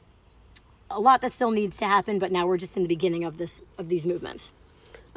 a 0.91 1.01
lot 1.01 1.22
that 1.22 1.32
still 1.32 1.51
needs 1.51 1.78
to 1.78 1.87
happen, 1.87 2.18
but 2.18 2.30
now 2.30 2.47
we're 2.47 2.59
just 2.59 2.76
in 2.76 2.82
the 2.82 2.89
beginning 2.89 3.24
of 3.24 3.39
this 3.39 3.62
of 3.78 3.89
these 3.89 4.05
movements. 4.05 4.53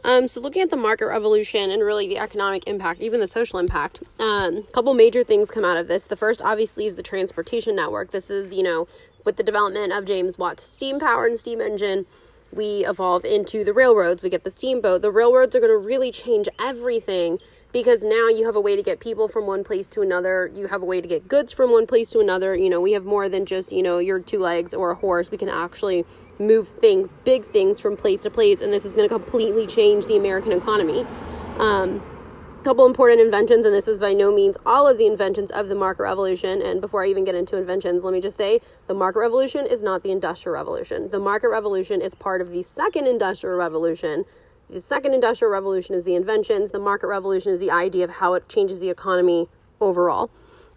Um, 0.08 0.30
so 0.30 0.40
looking 0.40 0.62
at 0.62 0.70
the 0.70 0.78
market 0.78 1.08
revolution 1.08 1.70
and 1.70 1.84
really 1.84 2.08
the 2.08 2.18
economic 2.18 2.66
impact, 2.66 3.02
even 3.02 3.20
the 3.20 3.28
social 3.28 3.60
impact, 3.60 4.02
um, 4.20 4.56
a 4.56 4.72
couple 4.72 4.94
major 4.94 5.22
things 5.22 5.52
come 5.52 5.66
out 5.66 5.76
of 5.76 5.90
this. 5.90 6.06
The 6.06 6.16
first, 6.16 6.42
obviously, 6.42 6.86
is 6.86 6.96
the 6.96 7.04
transportation 7.04 7.76
network. 7.76 8.12
This 8.12 8.30
is, 8.30 8.54
you 8.54 8.64
know, 8.64 8.88
with 9.26 9.36
the 9.36 9.44
development 9.44 9.92
of 9.92 10.06
James 10.06 10.38
Watt's 10.38 10.64
steam 10.64 10.98
power 10.98 11.26
and 11.26 11.38
steam 11.38 11.60
engine, 11.60 12.06
we 12.54 12.86
evolve 12.86 13.26
into 13.26 13.66
the 13.66 13.74
railroads. 13.74 14.24
We 14.24 14.30
get 14.30 14.46
the 14.46 14.50
steamboat. 14.50 15.02
The 15.02 15.12
railroads 15.12 15.54
are 15.58 15.60
going 15.60 15.74
to 15.74 15.78
really 15.78 16.14
change 16.14 16.48
everything 16.58 17.40
because 17.72 18.04
now 18.04 18.28
you 18.28 18.46
have 18.46 18.56
a 18.56 18.62
way 18.62 18.76
to 18.76 18.84
get 18.84 19.00
people 19.00 19.28
from 19.28 19.46
one 19.46 19.64
place 19.64 19.88
to 19.90 20.02
another. 20.02 20.52
You 20.56 20.68
have 20.68 20.82
a 20.82 20.86
way 20.86 21.02
to 21.02 21.08
get 21.08 21.28
goods 21.28 21.54
from 21.54 21.72
one 21.72 21.86
place 21.86 22.10
to 22.12 22.20
another. 22.20 22.56
You 22.56 22.70
know, 22.70 22.82
we 22.82 22.94
have 22.94 23.06
more 23.06 23.30
than 23.30 23.46
just, 23.46 23.72
you 23.72 23.84
know, 23.84 24.00
your 24.00 24.20
two 24.20 24.40
legs 24.40 24.74
or 24.74 24.92
a 24.92 24.96
horse. 24.96 25.32
We 25.32 25.38
can 25.38 25.50
actually 25.50 26.06
move 26.40 26.68
things, 26.68 27.12
big 27.24 27.46
things 27.46 27.80
from 27.80 27.98
place 27.98 28.24
to 28.24 28.30
place, 28.30 28.62
and 28.62 28.72
this 28.72 28.86
is 28.86 28.94
going 28.94 29.08
to 29.08 29.14
completely 29.14 29.68
change 29.68 30.06
the 30.06 30.18
American 30.18 30.52
economy. 30.52 31.06
Um, 31.58 32.02
couple 32.68 32.86
important 32.86 33.22
inventions, 33.22 33.66
and 33.66 33.74
this 33.74 33.88
is 33.88 33.98
by 33.98 34.12
no 34.12 34.30
means 34.30 34.58
all 34.66 34.90
of 34.90 34.98
the 34.98 35.08
inventions 35.08 35.52
of 35.52 35.70
the 35.70 35.76
market 35.76 36.04
revolution. 36.04 36.62
And 36.62 36.82
before 36.82 37.02
I 37.02 37.08
even 37.08 37.24
get 37.24 37.34
into 37.34 37.56
inventions, 37.56 38.04
let 38.04 38.12
me 38.12 38.20
just 38.20 38.36
say 38.36 38.60
the 38.88 38.94
market 38.94 39.20
revolution 39.20 39.66
is 39.66 39.82
not 39.82 40.04
the 40.04 40.12
industrial 40.12 40.56
revolution. 40.56 41.10
The 41.10 41.20
market 41.20 41.48
revolution 41.48 42.02
is 42.02 42.14
part 42.14 42.42
of 42.42 42.52
the 42.52 42.62
second 42.64 43.08
industrial 43.08 43.56
revolution. 43.56 44.26
The 44.70 44.82
second 44.82 45.14
industrial 45.14 45.52
revolution 45.52 45.96
is 45.96 46.04
the 46.04 46.16
inventions, 46.16 46.72
the 46.72 46.80
market 46.80 47.08
revolution 47.08 47.54
is 47.54 47.60
the 47.60 47.72
idea 47.72 48.04
of 48.04 48.10
how 48.10 48.34
it 48.34 48.50
changes 48.50 48.80
the 48.80 48.90
economy 48.90 49.48
overall. 49.80 50.30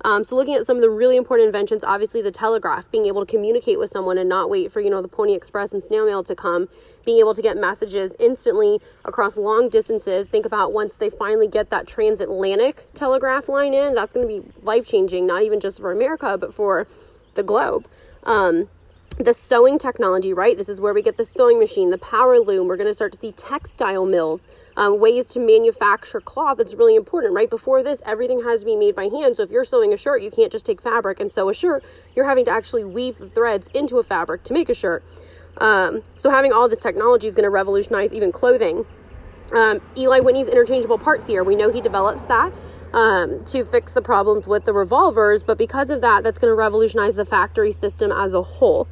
Um, 0.03 0.25
so 0.25 0.35
looking 0.37 0.55
at 0.55 0.65
some 0.65 0.77
of 0.77 0.83
the 0.83 0.89
really 0.89 1.17
important 1.17 1.47
inventions, 1.47 1.85
obviously 1.85 2.23
the 2.23 2.31
telegraph, 2.31 2.91
being 2.91 3.07
able 3.07 3.25
to 3.25 3.31
communicate 3.31 3.79
with 3.79 3.91
someone 3.91 4.17
and 4.17 4.29
not 4.29 4.49
wait 4.49 4.73
for, 4.73 4.81
you 4.81 4.89
know, 4.89 5.03
the 5.03 5.09
Pony 5.09 5.35
Express 5.35 5.73
and 5.73 5.83
snail 5.83 6.07
mail 6.07 6.23
to 6.23 6.35
come, 6.35 6.69
being 7.05 7.19
able 7.19 7.35
to 7.35 7.43
get 7.43 7.57
messages 7.57 8.17
instantly 8.19 8.81
across 9.05 9.37
long 9.37 9.69
distances. 9.69 10.27
Think 10.29 10.47
about 10.47 10.73
once 10.73 10.95
they 10.95 11.11
finally 11.11 11.49
get 11.49 11.69
that 11.71 11.87
transatlantic 11.87 12.87
telegraph 12.95 13.49
line 13.49 13.75
in, 13.75 13.95
that's 13.95 14.13
going 14.15 14.27
to 14.27 14.41
be 14.41 14.49
life 14.63 14.87
changing, 14.87 15.27
not 15.27 15.43
even 15.43 15.61
just 15.61 15.81
for 15.81 15.93
America, 15.93 16.39
but 16.39 16.55
for 16.55 16.87
the 17.35 17.43
globe. 17.43 17.87
Um, 18.23 18.69
the 19.25 19.35
sewing 19.35 19.79
technology, 19.79 20.33
right? 20.33 20.57
This 20.57 20.69
is 20.69 20.81
where 20.81 20.95
we 20.95 21.03
get 21.03 21.17
the 21.17 21.25
sewing 21.25 21.59
machine, 21.59 21.91
the 21.91 21.99
power 21.99 22.39
loom. 22.39 22.69
We're 22.69 22.77
going 22.77 22.89
to 22.89 22.95
start 22.95 23.13
to 23.13 23.19
see 23.19 23.33
textile 23.33 24.07
mills, 24.07 24.49
um, 24.77 24.99
ways 24.99 25.29
to 25.29 25.41
manufacture 25.41 26.21
cloth. 26.21 26.59
It's 26.59 26.75
really 26.75 26.95
important, 26.95 27.35
right? 27.35 27.51
Before 27.51 27.83
this, 27.83 28.03
everything 28.07 28.43
has 28.45 28.61
to 28.61 28.67
be 28.67 28.77
made 28.77 28.95
by 28.95 29.09
hand. 29.09 29.37
So 29.37 29.43
if 29.43 29.51
you're 29.51 29.65
sewing 29.65 29.93
a 29.93 29.97
shirt, 29.97 30.23
you 30.23 30.31
can't 30.31 30.51
just 30.51 30.65
take 30.65 30.81
fabric 30.81 31.21
and 31.21 31.31
sew 31.31 31.49
a 31.49 31.55
shirt. 31.55 31.85
You're 32.17 32.25
having 32.25 32.45
to 32.47 32.51
actually 32.51 32.85
weave 32.85 33.19
the 33.19 33.29
threads 33.29 33.69
into 33.75 33.99
a 33.99 34.03
fabric 34.03 34.45
to 34.45 34.55
make 34.55 34.69
a 34.69 34.75
shirt. 34.75 35.05
Um, 35.59 36.03
so 36.17 36.31
having 36.31 36.53
all 36.53 36.69
this 36.69 36.83
technology 36.83 37.27
is 37.27 37.35
going 37.35 37.45
to 37.45 37.51
revolutionize 37.51 38.13
even 38.13 38.33
clothing. 38.33 38.87
Um, 39.55 39.81
Eli 39.97 40.21
Whitney's 40.21 40.49
interchangeable 40.49 40.99
parts 40.99 41.27
here. 41.27 41.45
We 41.45 41.57
know 41.57 41.71
he 41.71 41.81
develops 41.81 42.25
that 42.27 42.53
um, 42.93 43.45
to 43.47 43.65
fix 43.65 43.93
the 43.93 44.03
problems 44.03 44.47
with 44.47 44.65
the 44.65 44.73
revolvers, 44.73 45.43
but 45.43 45.59
because 45.59 45.91
of 45.91 46.01
that, 46.01 46.25
that's 46.25 46.39
going 46.39 46.51
to 46.51 46.57
revolutionize 46.57 47.17
the 47.17 47.25
factory 47.25 47.73
system 47.73 48.13
as 48.13 48.33
a 48.33 48.43
whole. 48.43 48.89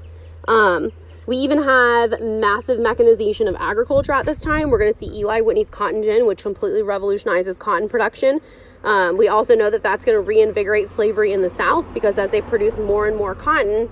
Um, 0.49 0.93
we 1.27 1.37
even 1.37 1.63
have 1.63 2.21
massive 2.21 2.81
mechanization 2.81 3.49
of 3.49 3.55
agriculture 3.57 4.13
at 4.13 4.25
this 4.25 4.41
time. 4.41 4.71
We're 4.71 4.79
going 4.79 4.93
to 4.93 4.99
see 4.99 5.15
Eli 5.15 5.43
Whitney's 5.43 5.69
cotton 5.69 6.03
gin, 6.03 6.27
which 6.27 6.43
completely 6.43 6.83
revolutionizes 6.83 7.59
cotton 7.59 7.87
production. 7.87 8.41
Um, 8.83 9.19
we 9.19 9.29
also 9.29 9.55
know 9.55 9.69
that 9.69 9.83
that's 9.83 10.07
going 10.07 10.17
to 10.17 10.23
reinvigorate 10.23 10.89
slavery 10.89 11.33
in 11.33 11.43
the 11.43 11.51
South 11.51 11.85
because 11.93 12.17
as 12.17 12.31
they 12.31 12.41
produce 12.41 12.79
more 12.79 13.07
and 13.07 13.15
more 13.15 13.35
cotton, 13.35 13.91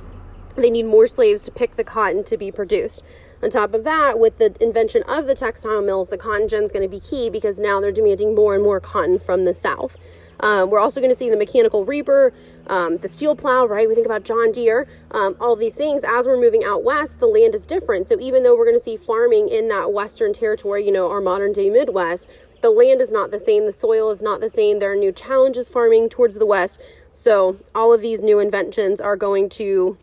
they 0.57 0.70
need 0.70 0.84
more 0.84 1.07
slaves 1.07 1.42
to 1.44 1.50
pick 1.50 1.76
the 1.76 1.84
cotton 1.84 2.24
to 2.24 2.38
be 2.38 2.50
produced. 2.50 3.02
On 3.42 3.50
top 3.50 3.74
of 3.74 3.84
that, 3.84 4.18
with 4.18 4.38
the 4.38 4.57
invention 4.59 5.02
of 5.02 5.26
the 5.26 5.34
textile 5.34 5.82
mills, 5.82 6.09
the 6.09 6.16
cotton 6.16 6.48
gin 6.48 6.62
is 6.62 6.72
going 6.72 6.82
to 6.82 6.88
be 6.88 7.00
key 7.00 7.28
because 7.28 7.61
now 7.61 7.80
they're 7.80 7.92
demanding 7.92 8.34
more 8.34 8.54
and 8.54 8.64
more 8.64 8.80
cotton 8.80 9.18
from 9.18 9.44
the 9.44 9.52
South. 9.52 9.98
Um, 10.41 10.70
we're 10.70 10.78
also 10.78 11.01
going 11.01 11.11
to 11.11 11.16
see 11.16 11.30
the 11.30 11.37
mechanical 11.37 11.84
reaper, 11.84 12.32
um, 12.66 12.99
the 12.99 13.09
steel 13.09 13.34
plow, 13.37 13.66
right? 13.66 13.89
We 13.89 13.95
think 13.95 14.07
about 14.07 14.24
John 14.24 14.53
Deere, 14.53 14.87
um, 15.11 15.37
all 15.41 15.57
these 15.57 15.74
things. 15.74 16.05
As 16.05 16.26
we're 16.26 16.41
moving 16.41 16.64
out 16.64 16.84
west, 16.84 17.20
the 17.20 17.26
land 17.26 17.55
is 17.55 17.66
different. 17.66 18.07
So 18.07 18.18
even 18.20 18.43
though 18.43 18.57
we're 18.57 18.66
going 18.66 18.78
to 18.78 18.84
see 18.84 18.97
farming 18.97 19.49
in 19.49 19.68
that 19.68 19.93
western 19.93 20.32
territory, 20.32 20.84
you 20.84 20.93
know, 20.93 21.11
our 21.11 21.20
modern 21.20 21.53
day 21.53 21.70
Midwest, 21.70 22.28
the 22.62 22.70
land 22.70 23.01
is 23.01 23.12
not 23.12 23.30
the 23.30 23.41
same. 23.41 23.66
The 23.66 23.72
soil 23.72 24.11
is 24.11 24.22
not 24.22 24.41
the 24.41 24.51
same. 24.51 24.78
There 24.78 24.93
are 24.93 24.97
new 24.97 25.12
challenges 25.12 25.68
farming 25.68 26.09
towards 26.09 26.34
the 26.34 26.47
west. 26.47 26.80
So 27.12 27.59
all 27.74 27.93
of 27.93 28.01
these 28.01 28.22
new 28.22 28.39
inventions 28.39 29.01
are 29.01 29.16
going 29.16 29.49
to 29.51 29.97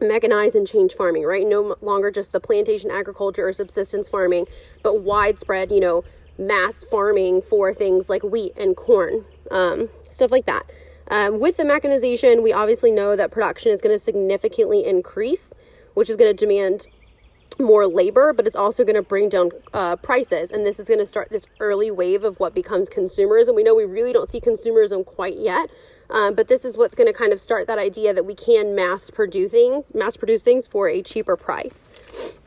mechanize 0.00 0.54
and 0.54 0.66
change 0.66 0.94
farming, 0.94 1.24
right? 1.24 1.46
No 1.46 1.76
longer 1.80 2.10
just 2.10 2.32
the 2.32 2.40
plantation 2.40 2.90
agriculture 2.90 3.48
or 3.48 3.52
subsistence 3.52 4.08
farming, 4.08 4.46
but 4.82 5.00
widespread, 5.00 5.72
you 5.72 5.80
know, 5.80 6.04
mass 6.38 6.84
farming 6.84 7.42
for 7.42 7.72
things 7.72 8.08
like 8.08 8.22
wheat 8.22 8.52
and 8.56 8.76
corn, 8.76 9.24
um, 9.50 9.88
stuff 10.10 10.30
like 10.30 10.46
that. 10.46 10.64
Um, 11.08 11.38
with 11.38 11.56
the 11.56 11.64
mechanization, 11.64 12.42
we 12.42 12.52
obviously 12.52 12.90
know 12.90 13.14
that 13.16 13.30
production 13.30 13.72
is 13.72 13.80
going 13.80 13.94
to 13.94 13.98
significantly 13.98 14.84
increase, 14.84 15.52
which 15.94 16.10
is 16.10 16.16
going 16.16 16.34
to 16.34 16.46
demand 16.46 16.86
more 17.58 17.86
labor, 17.86 18.32
but 18.32 18.46
it's 18.46 18.56
also 18.56 18.84
going 18.84 18.96
to 18.96 19.02
bring 19.02 19.28
down 19.28 19.50
uh, 19.72 19.96
prices. 19.96 20.50
And 20.50 20.66
this 20.66 20.78
is 20.78 20.88
going 20.88 21.00
to 21.00 21.06
start 21.06 21.30
this 21.30 21.46
early 21.60 21.90
wave 21.90 22.24
of 22.24 22.38
what 22.38 22.54
becomes 22.54 22.88
consumerism. 22.88 23.54
We 23.54 23.62
know 23.62 23.74
we 23.74 23.84
really 23.84 24.12
don't 24.12 24.30
see 24.30 24.40
consumerism 24.40 25.06
quite 25.06 25.38
yet, 25.38 25.70
um, 26.10 26.34
but 26.34 26.48
this 26.48 26.64
is 26.64 26.76
what's 26.76 26.94
going 26.94 27.06
to 27.06 27.12
kind 27.12 27.32
of 27.32 27.40
start 27.40 27.66
that 27.66 27.78
idea 27.78 28.12
that 28.12 28.24
we 28.24 28.34
can 28.34 28.74
mass 28.74 29.10
produce 29.10 29.50
things, 29.50 29.94
mass 29.94 30.16
produce 30.16 30.42
things 30.42 30.66
for 30.66 30.88
a 30.88 31.02
cheaper 31.02 31.36
price. 31.36 31.88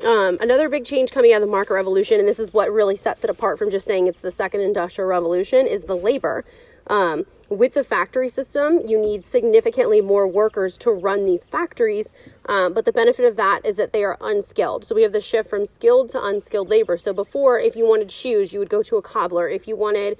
Um, 0.05 0.37
another 0.41 0.69
big 0.69 0.85
change 0.85 1.11
coming 1.11 1.33
out 1.33 1.37
of 1.37 1.47
the 1.47 1.51
market 1.51 1.73
revolution, 1.73 2.19
and 2.19 2.27
this 2.27 2.39
is 2.39 2.53
what 2.53 2.71
really 2.71 2.95
sets 2.95 3.23
it 3.23 3.29
apart 3.29 3.57
from 3.57 3.69
just 3.71 3.85
saying 3.85 4.07
it's 4.07 4.21
the 4.21 4.31
second 4.31 4.61
industrial 4.61 5.09
revolution, 5.09 5.65
is 5.65 5.85
the 5.85 5.97
labor. 5.97 6.45
Um, 6.89 7.25
with 7.49 7.73
the 7.73 7.83
factory 7.83 8.29
system, 8.29 8.81
you 8.85 8.99
need 8.99 9.23
significantly 9.23 10.01
more 10.01 10.27
workers 10.27 10.77
to 10.79 10.91
run 10.91 11.25
these 11.25 11.43
factories. 11.43 12.13
Um, 12.45 12.73
but 12.73 12.85
the 12.85 12.91
benefit 12.91 13.25
of 13.25 13.37
that 13.37 13.65
is 13.65 13.77
that 13.77 13.93
they 13.93 14.03
are 14.03 14.17
unskilled. 14.21 14.85
So 14.85 14.93
we 14.93 15.03
have 15.03 15.13
the 15.13 15.21
shift 15.21 15.49
from 15.49 15.65
skilled 15.65 16.09
to 16.11 16.23
unskilled 16.23 16.69
labor. 16.69 16.97
So 16.97 17.13
before, 17.13 17.59
if 17.59 17.75
you 17.75 17.87
wanted 17.87 18.11
shoes, 18.11 18.53
you 18.53 18.59
would 18.59 18.69
go 18.69 18.83
to 18.83 18.97
a 18.97 19.01
cobbler. 19.01 19.47
If 19.47 19.67
you 19.67 19.75
wanted 19.75 20.19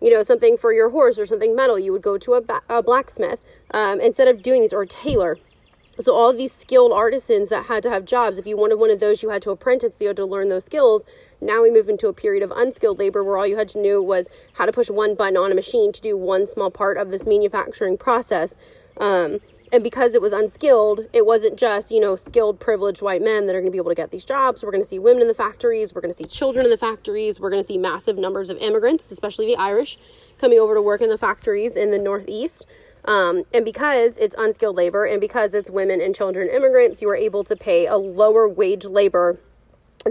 you 0.00 0.10
know, 0.10 0.22
something 0.22 0.56
for 0.56 0.72
your 0.72 0.90
horse 0.90 1.18
or 1.18 1.26
something 1.26 1.56
metal, 1.56 1.78
you 1.78 1.92
would 1.92 2.02
go 2.02 2.18
to 2.18 2.34
a, 2.34 2.40
ba- 2.40 2.62
a 2.68 2.82
blacksmith 2.82 3.40
um, 3.72 4.00
instead 4.00 4.28
of 4.28 4.42
doing 4.42 4.60
these 4.60 4.72
or 4.72 4.82
a 4.82 4.86
tailor. 4.86 5.38
So 6.00 6.14
all 6.14 6.32
these 6.32 6.52
skilled 6.52 6.92
artisans 6.92 7.48
that 7.48 7.66
had 7.66 7.82
to 7.82 7.90
have 7.90 8.04
jobs, 8.04 8.38
if 8.38 8.46
you 8.46 8.56
wanted 8.56 8.76
one 8.76 8.90
of 8.90 9.00
those, 9.00 9.20
you 9.22 9.30
had 9.30 9.42
to 9.42 9.50
apprentice, 9.50 10.00
you 10.00 10.06
had 10.06 10.16
to 10.16 10.24
learn 10.24 10.48
those 10.48 10.64
skills. 10.64 11.02
Now 11.40 11.62
we 11.62 11.70
move 11.70 11.88
into 11.88 12.08
a 12.08 12.12
period 12.12 12.42
of 12.42 12.52
unskilled 12.54 12.98
labor 12.98 13.22
where 13.22 13.38
all 13.38 13.46
you 13.46 13.56
had 13.56 13.68
to 13.70 13.82
know 13.82 14.02
was 14.02 14.28
how 14.54 14.66
to 14.66 14.72
push 14.72 14.90
one 14.90 15.14
button 15.14 15.36
on 15.36 15.52
a 15.52 15.54
machine 15.54 15.92
to 15.92 16.00
do 16.00 16.16
one 16.16 16.46
small 16.46 16.70
part 16.70 16.96
of 16.96 17.10
this 17.10 17.26
manufacturing 17.26 17.96
process. 17.96 18.56
Um, 18.98 19.40
and 19.72 19.84
because 19.84 20.14
it 20.14 20.22
was 20.22 20.32
unskilled, 20.32 21.06
it 21.12 21.26
wasn't 21.26 21.58
just, 21.58 21.90
you 21.90 22.00
know, 22.00 22.16
skilled, 22.16 22.58
privileged 22.58 23.02
white 23.02 23.22
men 23.22 23.46
that 23.46 23.54
are 23.54 23.60
going 23.60 23.70
to 23.70 23.74
be 23.74 23.78
able 23.78 23.90
to 23.90 23.94
get 23.94 24.10
these 24.10 24.24
jobs. 24.24 24.62
We're 24.62 24.70
going 24.70 24.82
to 24.82 24.88
see 24.88 24.98
women 24.98 25.22
in 25.22 25.28
the 25.28 25.34
factories. 25.34 25.94
We're 25.94 26.00
going 26.00 26.12
to 26.12 26.16
see 26.16 26.24
children 26.24 26.64
in 26.64 26.70
the 26.70 26.78
factories. 26.78 27.38
We're 27.38 27.50
going 27.50 27.62
to 27.62 27.66
see 27.66 27.76
massive 27.76 28.16
numbers 28.16 28.48
of 28.48 28.56
immigrants, 28.58 29.10
especially 29.10 29.46
the 29.46 29.56
Irish, 29.56 29.98
coming 30.38 30.58
over 30.58 30.74
to 30.74 30.82
work 30.82 31.02
in 31.02 31.10
the 31.10 31.18
factories 31.18 31.76
in 31.76 31.90
the 31.90 31.98
Northeast. 31.98 32.66
Um, 33.04 33.44
and 33.52 33.64
because 33.64 34.18
it's 34.18 34.34
unskilled 34.38 34.76
labor 34.76 35.04
and 35.04 35.20
because 35.20 35.54
it's 35.54 35.70
women 35.70 36.00
and 36.00 36.14
children 36.14 36.48
immigrants, 36.48 37.02
you 37.02 37.08
are 37.10 37.16
able 37.16 37.44
to 37.44 37.56
pay 37.56 37.86
a 37.86 37.96
lower 37.96 38.48
wage 38.48 38.84
labor 38.84 39.38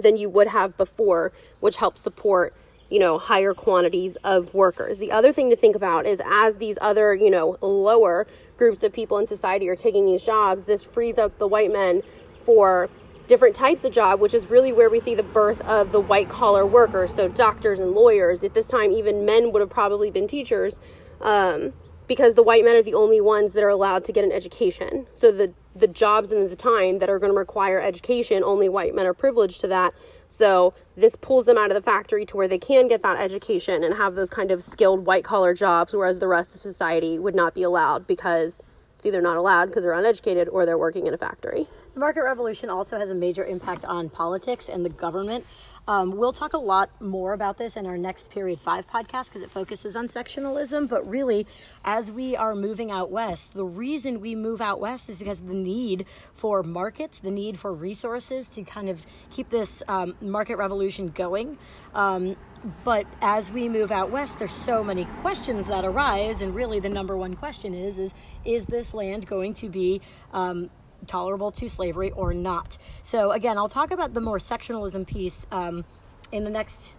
than 0.02 0.18
you 0.18 0.30
would 0.30 0.48
have 0.48 0.78
before, 0.78 1.32
which 1.60 1.78
helps 1.78 2.02
support 2.02 2.54
you 2.90 3.00
know, 3.00 3.18
higher 3.18 3.54
quantities 3.54 4.16
of 4.24 4.54
workers. 4.54 4.98
The 4.98 5.12
other 5.12 5.34
thing 5.34 5.50
to 5.50 5.56
think 5.56 5.76
about 5.76 6.06
is 6.06 6.22
as 6.26 6.58
these 6.58 6.78
other, 6.80 7.14
you 7.14 7.30
know, 7.30 7.58
lower 7.62 8.28
groups 8.58 8.84
of 8.84 8.94
people 8.94 9.18
in 9.18 9.28
society 9.28 9.68
are 9.70 9.76
taking 9.76 10.06
these 10.06 10.24
jobs, 10.24 10.66
this 10.66 10.84
frees 10.84 11.18
up 11.18 11.38
the 11.38 11.48
white 11.48 11.72
men 11.72 12.02
for 12.44 12.90
different 13.28 13.56
types 13.56 13.84
of 13.84 13.92
job, 13.92 14.22
which 14.22 14.34
is 14.34 14.50
really 14.50 14.72
where 14.72 14.90
we 14.90 15.00
see 15.00 15.14
the 15.14 15.24
birth 15.24 15.62
of 15.62 15.92
the 15.92 16.00
white 16.00 16.30
collar 16.30 16.66
workers. 16.66 17.14
So 17.14 17.28
doctors 17.28 17.78
and 17.78 17.92
lawyers. 17.92 18.42
At 18.44 18.54
this 18.54 18.68
time, 18.68 18.92
even 18.94 19.26
men 19.26 19.52
would 19.52 19.60
have 19.60 19.70
probably 19.70 20.10
been 20.10 20.28
teachers, 20.28 20.80
um, 21.20 21.74
because 22.08 22.36
the 22.36 22.44
white 22.44 22.64
men 22.64 22.76
are 22.76 22.82
the 22.82 22.94
only 22.94 23.22
ones 23.22 23.54
that 23.54 23.64
are 23.64 23.70
allowed 23.70 24.04
to 24.06 24.12
get 24.12 24.24
an 24.24 24.32
education. 24.32 25.08
So 25.14 25.32
the 25.32 25.54
the 25.76 25.88
jobs 25.88 26.32
and 26.32 26.50
the 26.50 26.56
time 26.56 27.00
that 27.00 27.10
are 27.10 27.20
going 27.20 27.32
to 27.32 27.38
require 27.38 27.80
education, 27.80 28.44
only 28.44 28.68
white 28.68 28.96
men 28.96 29.06
are 29.06 29.14
privileged 29.14 29.62
to 29.62 29.68
that. 29.68 29.94
So 30.28 30.74
this 30.96 31.16
pulls 31.16 31.46
them 31.46 31.58
out 31.58 31.70
of 31.70 31.76
the 31.76 31.82
factory 31.82 32.26
to 32.26 32.38
where 32.38 32.48
they 32.48 32.58
can 32.58 32.88
get 32.88 33.04
that 33.04 33.20
education 33.20 33.84
and 33.84 33.94
have 33.94 34.16
those 34.16 34.30
kind 34.30 34.52
of 34.52 34.64
skilled 34.64 35.06
white 35.06 35.24
collar 35.24 35.54
jobs, 35.54 35.94
whereas 35.94 36.20
the 36.20 36.28
rest 36.28 36.56
of 36.56 36.62
society 36.62 37.20
would 37.20 37.36
not 37.36 37.54
be 37.54 37.62
allowed 37.64 38.08
because 38.08 38.64
it's 38.96 39.06
either 39.06 39.22
not 39.22 39.38
allowed 39.38 39.68
because 39.68 39.84
they're 39.84 39.94
uneducated 39.94 40.50
or 40.50 40.66
they're 40.66 40.78
working 40.78 41.06
in 41.06 41.14
a 41.14 41.18
factory. 41.18 41.68
The 41.94 42.00
market 42.00 42.24
revolution 42.24 42.70
also 42.70 42.98
has 42.98 43.12
a 43.12 43.16
major 43.16 43.46
impact 43.46 43.86
on 43.86 44.10
politics 44.10 44.70
and 44.70 44.84
the 44.84 44.90
government. 44.90 45.46
Um, 45.88 46.18
we'll 46.18 46.34
talk 46.34 46.52
a 46.52 46.58
lot 46.58 46.90
more 47.02 47.32
about 47.32 47.58
this 47.58 47.78
in 47.78 47.86
our 47.86 47.98
next 47.98 48.30
Period 48.30 48.60
5 48.60 48.88
podcast 48.88 49.28
because 49.28 49.42
it 49.42 49.50
focuses 49.50 49.96
on 49.96 50.10
sectionalism. 50.10 50.90
But 50.90 51.08
really, 51.10 51.48
as 51.86 52.12
we 52.12 52.36
are 52.36 52.56
moving 52.56 52.92
out 52.92 53.10
west, 53.10 53.54
the 53.54 53.64
reason 53.66 54.20
we 54.20 54.36
move 54.36 54.60
out 54.60 54.82
west 54.82 55.10
is 55.10 55.18
because 55.18 55.40
the 55.40 55.54
need 55.54 56.06
for 56.34 56.62
markets, 56.62 57.20
the 57.20 57.32
need 57.32 57.58
for 57.58 57.74
resources 57.74 58.50
to 58.50 58.64
kind 58.64 58.90
of 58.90 59.06
keep 59.32 59.50
this 59.50 59.82
um, 59.88 60.16
market 60.20 60.58
revolution 60.58 61.08
going. 61.10 61.58
Um, 61.96 62.36
but 62.84 63.06
as 63.22 63.52
we 63.52 63.70
move 63.70 63.92
out 63.92 64.12
west, 64.12 64.40
there's 64.40 64.52
so 64.52 64.84
many 64.84 65.06
questions 65.22 65.68
that 65.68 65.86
arise, 65.86 66.42
and 66.42 66.54
really 66.54 66.80
the 66.80 66.90
number 66.90 67.16
one 67.16 67.36
question 67.36 67.74
is: 67.74 67.98
is 67.98 68.14
is 68.44 68.66
this 68.66 68.94
land 68.94 69.26
going 69.28 69.54
to 69.56 69.70
be 69.70 70.02
um, 70.34 70.70
tolerable 71.06 71.52
to 71.52 71.70
slavery 71.70 72.12
or 72.12 72.34
not. 72.34 72.78
So, 73.04 73.32
again, 73.32 73.58
I'll 73.58 73.70
talk 73.70 73.92
about 73.92 74.14
the 74.14 74.22
more 74.22 74.40
sectionalism 74.40 75.06
piece 75.06 75.46
um, 75.52 75.86
in 76.32 76.44
the 76.44 76.50
next 76.50 76.96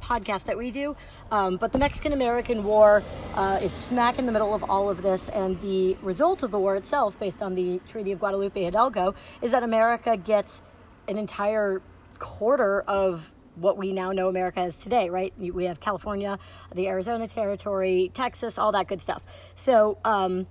podcast 0.00 0.44
that 0.44 0.56
we 0.56 0.70
do. 0.70 0.96
Um, 1.30 1.56
but 1.56 1.72
the 1.72 1.78
Mexican 1.78 2.12
American 2.12 2.64
War 2.64 3.02
uh, 3.34 3.60
is 3.62 3.72
smack 3.72 4.18
in 4.18 4.26
the 4.26 4.32
middle 4.32 4.54
of 4.54 4.68
all 4.68 4.90
of 4.90 5.02
this, 5.02 5.28
and 5.28 5.60
the 5.60 5.96
result 6.02 6.42
of 6.42 6.50
the 6.50 6.58
war 6.58 6.76
itself, 6.76 7.18
based 7.18 7.42
on 7.42 7.54
the 7.54 7.80
Treaty 7.88 8.12
of 8.12 8.20
Guadalupe 8.20 8.62
Hidalgo, 8.62 9.14
is 9.42 9.50
that 9.52 9.62
America 9.62 10.16
gets 10.16 10.62
an 11.08 11.18
entire 11.18 11.82
quarter 12.18 12.82
of 12.82 13.34
what 13.56 13.76
we 13.76 13.92
now 13.92 14.12
know 14.12 14.28
America 14.28 14.60
as 14.60 14.76
today, 14.76 15.10
right? 15.10 15.32
We 15.38 15.64
have 15.64 15.80
California, 15.80 16.38
the 16.74 16.88
Arizona 16.88 17.28
Territory, 17.28 18.10
Texas, 18.14 18.58
all 18.58 18.72
that 18.72 18.88
good 18.88 19.02
stuff. 19.02 19.22
So, 19.54 19.98
um, 20.04 20.46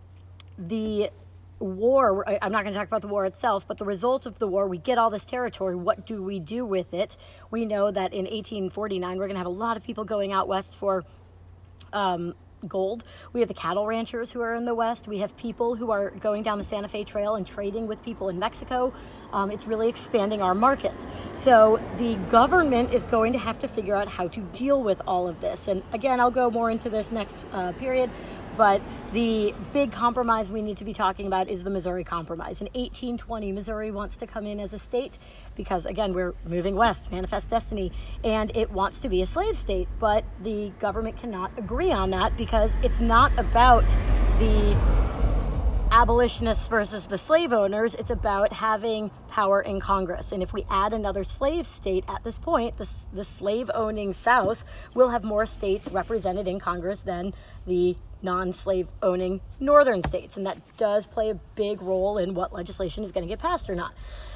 the 0.58 1.10
war 1.60 2.24
i'm 2.42 2.52
not 2.52 2.64
going 2.64 2.74
to 2.74 2.80
talk 2.80 2.88
about 2.88 3.02
the 3.02 3.08
war 3.08 3.26
itself 3.26 3.68
but 3.68 3.78
the 3.78 3.86
result 3.86 4.26
of 4.26 4.40
the 4.40 4.48
war 4.48 4.68
we 4.68 4.78
get 4.78 4.98
all 4.98 5.10
this 5.10 5.26
territory. 5.26 5.76
What 5.76 6.06
do 6.06 6.24
we 6.24 6.40
do 6.40 6.66
with 6.66 6.94
it? 6.94 7.18
We 7.52 7.66
know 7.66 7.92
that 7.92 8.14
in 8.14 8.26
1849 8.26 9.18
we're 9.18 9.26
going 9.26 9.36
to 9.36 9.40
have 9.40 9.48
a 9.48 9.50
lot 9.50 9.78
of 9.78 9.84
people 9.84 10.04
going 10.04 10.32
out 10.32 10.48
west 10.48 10.78
for 10.78 11.04
um, 11.94 12.34
gold. 12.68 13.06
We 13.32 13.40
have 13.40 13.48
the 13.48 13.54
cattle 13.54 13.88
ranchers 13.88 14.34
who 14.34 14.42
are 14.42 14.54
in 14.54 14.66
the 14.66 14.76
west. 14.76 15.08
We 15.08 15.20
have 15.20 15.36
people 15.38 15.76
who 15.76 15.92
are 15.92 16.10
going 16.10 16.44
down 16.44 16.58
the 16.58 16.64
santa 16.64 16.90
fe 16.90 17.04
trail 17.06 17.36
and 17.36 17.48
trading 17.48 17.88
with 17.88 18.04
people 18.04 18.30
in 18.30 18.38
mexico. 18.38 18.94
Um, 19.32 19.52
it's 19.52 19.66
really 19.66 19.88
expanding 19.88 20.42
our 20.42 20.56
markets. 20.56 21.08
So 21.36 21.80
the 21.98 22.16
government 22.30 22.94
is 22.94 23.04
going 23.04 23.32
to 23.34 23.40
have 23.40 23.60
to 23.60 23.68
figure 23.68 23.96
out 23.96 24.08
how 24.08 24.28
to 24.30 24.42
deal 24.52 24.82
with 24.84 25.02
all 25.08 25.28
of 25.28 25.40
this. 25.40 25.68
And 25.68 25.84
again 25.94 26.20
i'll 26.20 26.32
go 26.32 26.50
more 26.52 26.70
into 26.70 26.90
this 26.90 27.12
next 27.12 27.38
uh, 27.54 27.72
period 27.74 28.10
but 28.60 28.82
the 29.14 29.56
big 29.72 29.90
compromise 29.90 30.52
we 30.52 30.62
need 30.62 30.76
to 30.76 30.84
be 30.84 30.94
talking 30.94 31.28
about 31.28 31.48
is 31.48 31.64
the 31.64 31.70
Missouri 31.70 32.04
Compromise. 32.04 32.60
In 32.60 32.66
1820, 32.66 33.54
Missouri 33.54 33.90
wants 33.90 34.18
to 34.18 34.28
come 34.28 34.46
in 34.46 34.60
as 34.60 34.74
a 34.74 34.78
state 34.78 35.18
because, 35.56 35.86
again, 35.86 36.14
we're 36.14 36.36
moving 36.46 36.76
west, 36.76 37.10
manifest 37.10 37.50
destiny, 37.50 37.90
and 38.22 38.54
it 38.58 38.70
wants 38.70 39.00
to 39.00 39.08
be 39.08 39.22
a 39.22 39.26
slave 39.26 39.58
state, 39.58 39.88
but 39.98 40.26
the 40.44 40.74
government 40.82 41.16
cannot 41.16 41.58
agree 41.58 41.94
on 41.94 42.10
that 42.10 42.36
because 42.36 42.76
it's 42.84 43.00
not 43.00 43.32
about 43.38 43.88
the 44.40 44.78
abolitionists 46.00 46.70
versus 46.70 47.08
the 47.08 47.18
slave 47.18 47.52
owners, 47.52 47.94
it's 47.94 48.10
about 48.10 48.54
having 48.54 49.12
power 49.28 49.60
in 49.60 49.82
Congress. 49.82 50.32
And 50.32 50.42
if 50.42 50.54
we 50.54 50.66
add 50.70 50.94
another 50.94 51.26
slave 51.26 51.68
state 51.68 52.06
at 52.08 52.24
this 52.24 52.40
point, 52.40 52.78
the, 52.78 52.90
the 53.12 53.26
slave 53.26 53.70
owning 53.74 54.14
South 54.14 54.64
will 54.94 55.10
have 55.10 55.26
more 55.26 55.46
states 55.46 55.90
represented 55.92 56.48
in 56.48 56.58
Congress 56.58 57.02
than 57.02 57.34
the 57.68 57.98
non 58.22 58.54
slave 58.54 58.88
owning 59.02 59.42
northern 59.60 60.02
states. 60.02 60.38
And 60.38 60.46
that 60.46 60.60
does 60.78 61.06
play 61.06 61.32
a 61.32 61.36
big 61.56 61.82
role 61.82 62.18
in 62.18 62.34
what 62.34 62.54
legislation 62.54 63.04
is 63.04 63.12
going 63.12 63.28
to 63.28 63.30
get 63.30 63.40
passed 63.40 63.70
or 63.70 63.76
not. 63.76 63.94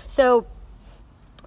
So 0.07 0.45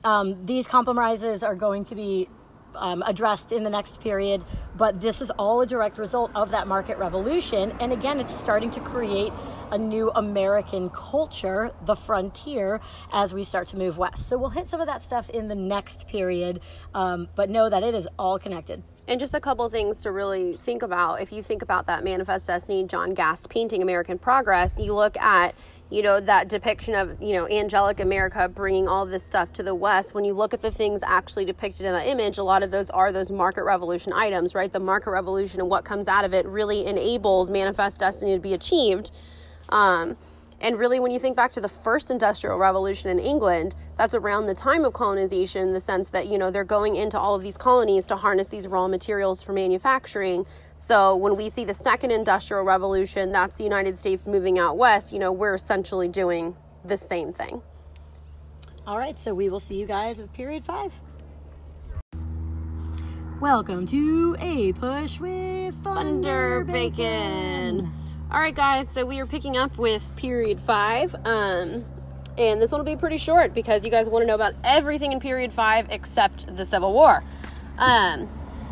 um, 0.03 0.47
these 0.47 0.67
compromises 0.67 1.43
are 1.43 1.55
going 1.55 1.85
to 1.85 1.95
be 1.95 2.27
um, 2.75 3.03
addressed 3.07 3.53
in 3.53 3.65
the 3.65 3.71
next 3.71 4.01
period, 4.01 4.43
but 4.79 4.99
this 4.99 5.21
is 5.21 5.29
all 5.33 5.61
a 5.61 5.67
direct 5.67 5.99
result 5.99 6.31
of 6.35 6.51
that 6.53 6.67
market 6.67 6.97
revolution. 6.97 7.73
And 7.81 7.93
again, 7.93 8.19
it's 8.19 8.35
starting 8.35 8.71
to 8.71 8.81
create 8.81 9.33
a 9.71 9.79
new 9.79 10.11
American 10.15 10.91
culture, 10.91 11.73
the 11.85 11.97
frontier, 11.97 12.81
as 13.13 13.35
we 13.35 13.45
start 13.45 13.69
to 13.69 13.77
move 13.77 13.99
west. 13.99 14.29
So 14.29 14.39
we'll 14.39 14.51
hit 14.51 14.69
some 14.69 14.81
of 14.81 14.87
that 14.87 15.03
stuff 15.03 15.29
in 15.31 15.49
the 15.49 15.55
next 15.55 16.07
period, 16.07 16.61
um, 16.95 17.29
but 17.35 17.51
know 17.51 17.69
that 17.69 17.83
it 17.83 17.95
is 17.95 18.07
all 18.19 18.39
connected. 18.39 18.83
And 19.09 19.21
just 19.21 19.35
a 19.35 19.41
couple 19.41 19.69
things 19.69 20.03
to 20.03 20.11
really 20.11 20.57
think 20.57 20.83
about. 20.83 21.21
If 21.23 21.33
you 21.33 21.43
think 21.43 21.63
about 21.63 21.87
that 21.87 22.03
Manifest 22.03 22.47
Destiny, 22.47 22.85
John 22.85 23.15
Gast 23.15 23.49
painting 23.49 23.83
American 23.83 24.19
Progress, 24.19 24.75
you 24.79 24.95
look 24.95 25.17
at 25.19 25.55
you 25.89 26.03
know 26.03 26.19
that 26.19 26.49
depiction 26.49 26.95
of 26.97 27.23
you 27.23 27.33
know 27.33 27.49
angelic 27.49 28.01
america 28.01 28.49
bringing 28.49 28.89
all 28.89 29.07
this 29.07 29.23
stuff 29.23 29.53
to 29.53 29.63
the 29.63 29.73
west 29.75 30.15
when 30.15 30.25
you 30.25 30.33
look 30.33 30.53
at 30.53 30.61
the 30.61 30.71
things 30.71 31.01
actually 31.05 31.45
depicted 31.45 31.87
in 31.87 31.93
that 31.93 32.09
image 32.09 32.39
a 32.39 32.43
lot 32.43 32.65
of 32.65 32.73
those 32.73 32.91
are 32.91 33.13
those 33.13 33.31
market 33.31 33.63
revolution 33.63 34.13
items 34.13 34.53
right 34.53 34.73
the 34.73 34.81
market 34.81 35.11
revolution 35.11 35.61
and 35.61 35.71
what 35.71 35.85
comes 35.85 36.09
out 36.09 36.25
of 36.25 36.35
it 36.35 36.45
really 36.47 36.85
enables 36.87 37.51
manifest 37.51 38.01
destiny 38.01 38.35
to 38.35 38.41
be 38.41 38.53
achieved 38.53 39.13
um, 39.69 40.17
and 40.61 40.79
really, 40.79 41.01
when 41.01 41.11
you 41.11 41.19
think 41.19 41.37
back 41.37 41.53
to 41.53 41.61
the 41.61 41.69
first 41.69 42.11
industrial 42.11 42.59
revolution 42.59 43.11
in 43.11 43.19
England, 43.19 43.75
that's 43.99 44.15
around 44.15 44.47
the 44.47 44.55
time 44.55 44.85
of 44.85 44.95
colonization 44.95 45.63
in 45.63 45.73
the 45.75 45.81
sense 45.81 46.09
that, 46.11 46.29
you 46.29 46.39
know, 46.39 46.51
they're 46.51 46.65
going 46.65 46.97
into 46.97 47.19
all 47.19 47.35
of 47.35 47.43
these 47.43 47.59
colonies 47.59 48.07
to 48.07 48.17
harness 48.17 48.49
these 48.49 48.67
raw 48.67 48.89
materials 48.89 49.43
for 49.43 49.53
manufacturing. 49.53 50.47
So 50.79 51.17
when 51.17 51.37
we 51.37 51.51
see 51.51 51.65
the 51.65 51.75
second 51.75 52.11
industrial 52.11 52.63
revolution, 52.65 53.33
that's 53.33 53.57
the 53.57 53.65
United 53.65 53.97
States 53.97 54.27
moving 54.27 54.59
out 54.59 54.79
west, 54.79 55.13
you 55.13 55.19
know, 55.19 55.33
we're 55.33 55.55
essentially 55.55 56.09
doing 56.09 56.57
the 56.85 56.97
same 56.97 57.33
thing. 57.33 57.61
All 58.87 58.99
right, 58.99 59.19
so 59.19 59.35
we 59.35 59.49
will 59.49 59.61
see 59.61 59.77
you 59.77 59.87
guys 59.87 60.19
of 60.19 60.33
period 60.33 60.65
five. 60.65 60.93
Welcome 63.41 63.85
to 63.87 64.37
APUSH 64.39 65.21
with 65.21 65.75
Thunder, 65.83 66.65
Thunder 66.65 66.65
Bacon. 66.65 66.97
Bacon. 66.97 68.06
All 68.37 68.43
right, 68.43 68.55
guys, 68.55 68.91
so 68.91 69.07
we 69.07 69.19
are 69.21 69.27
picking 69.27 69.57
up 69.57 69.79
with 69.79 70.07
period 70.17 70.61
five. 70.61 71.15
Um, 71.25 71.87
and 72.37 72.61
this 72.61 72.71
one 72.71 72.81
will 72.81 72.85
be 72.85 72.95
pretty 72.95 73.17
short 73.17 73.55
because 73.55 73.83
you 73.83 73.91
guys 73.91 74.11
want 74.11 74.25
to 74.25 74.27
know 74.27 74.35
about 74.35 74.53
everything 74.63 75.13
in 75.13 75.21
period 75.21 75.55
five 75.55 75.87
except 75.89 76.55
the 76.55 76.67
Civil 76.67 76.93
War. 76.93 77.25
Um, 77.79 78.29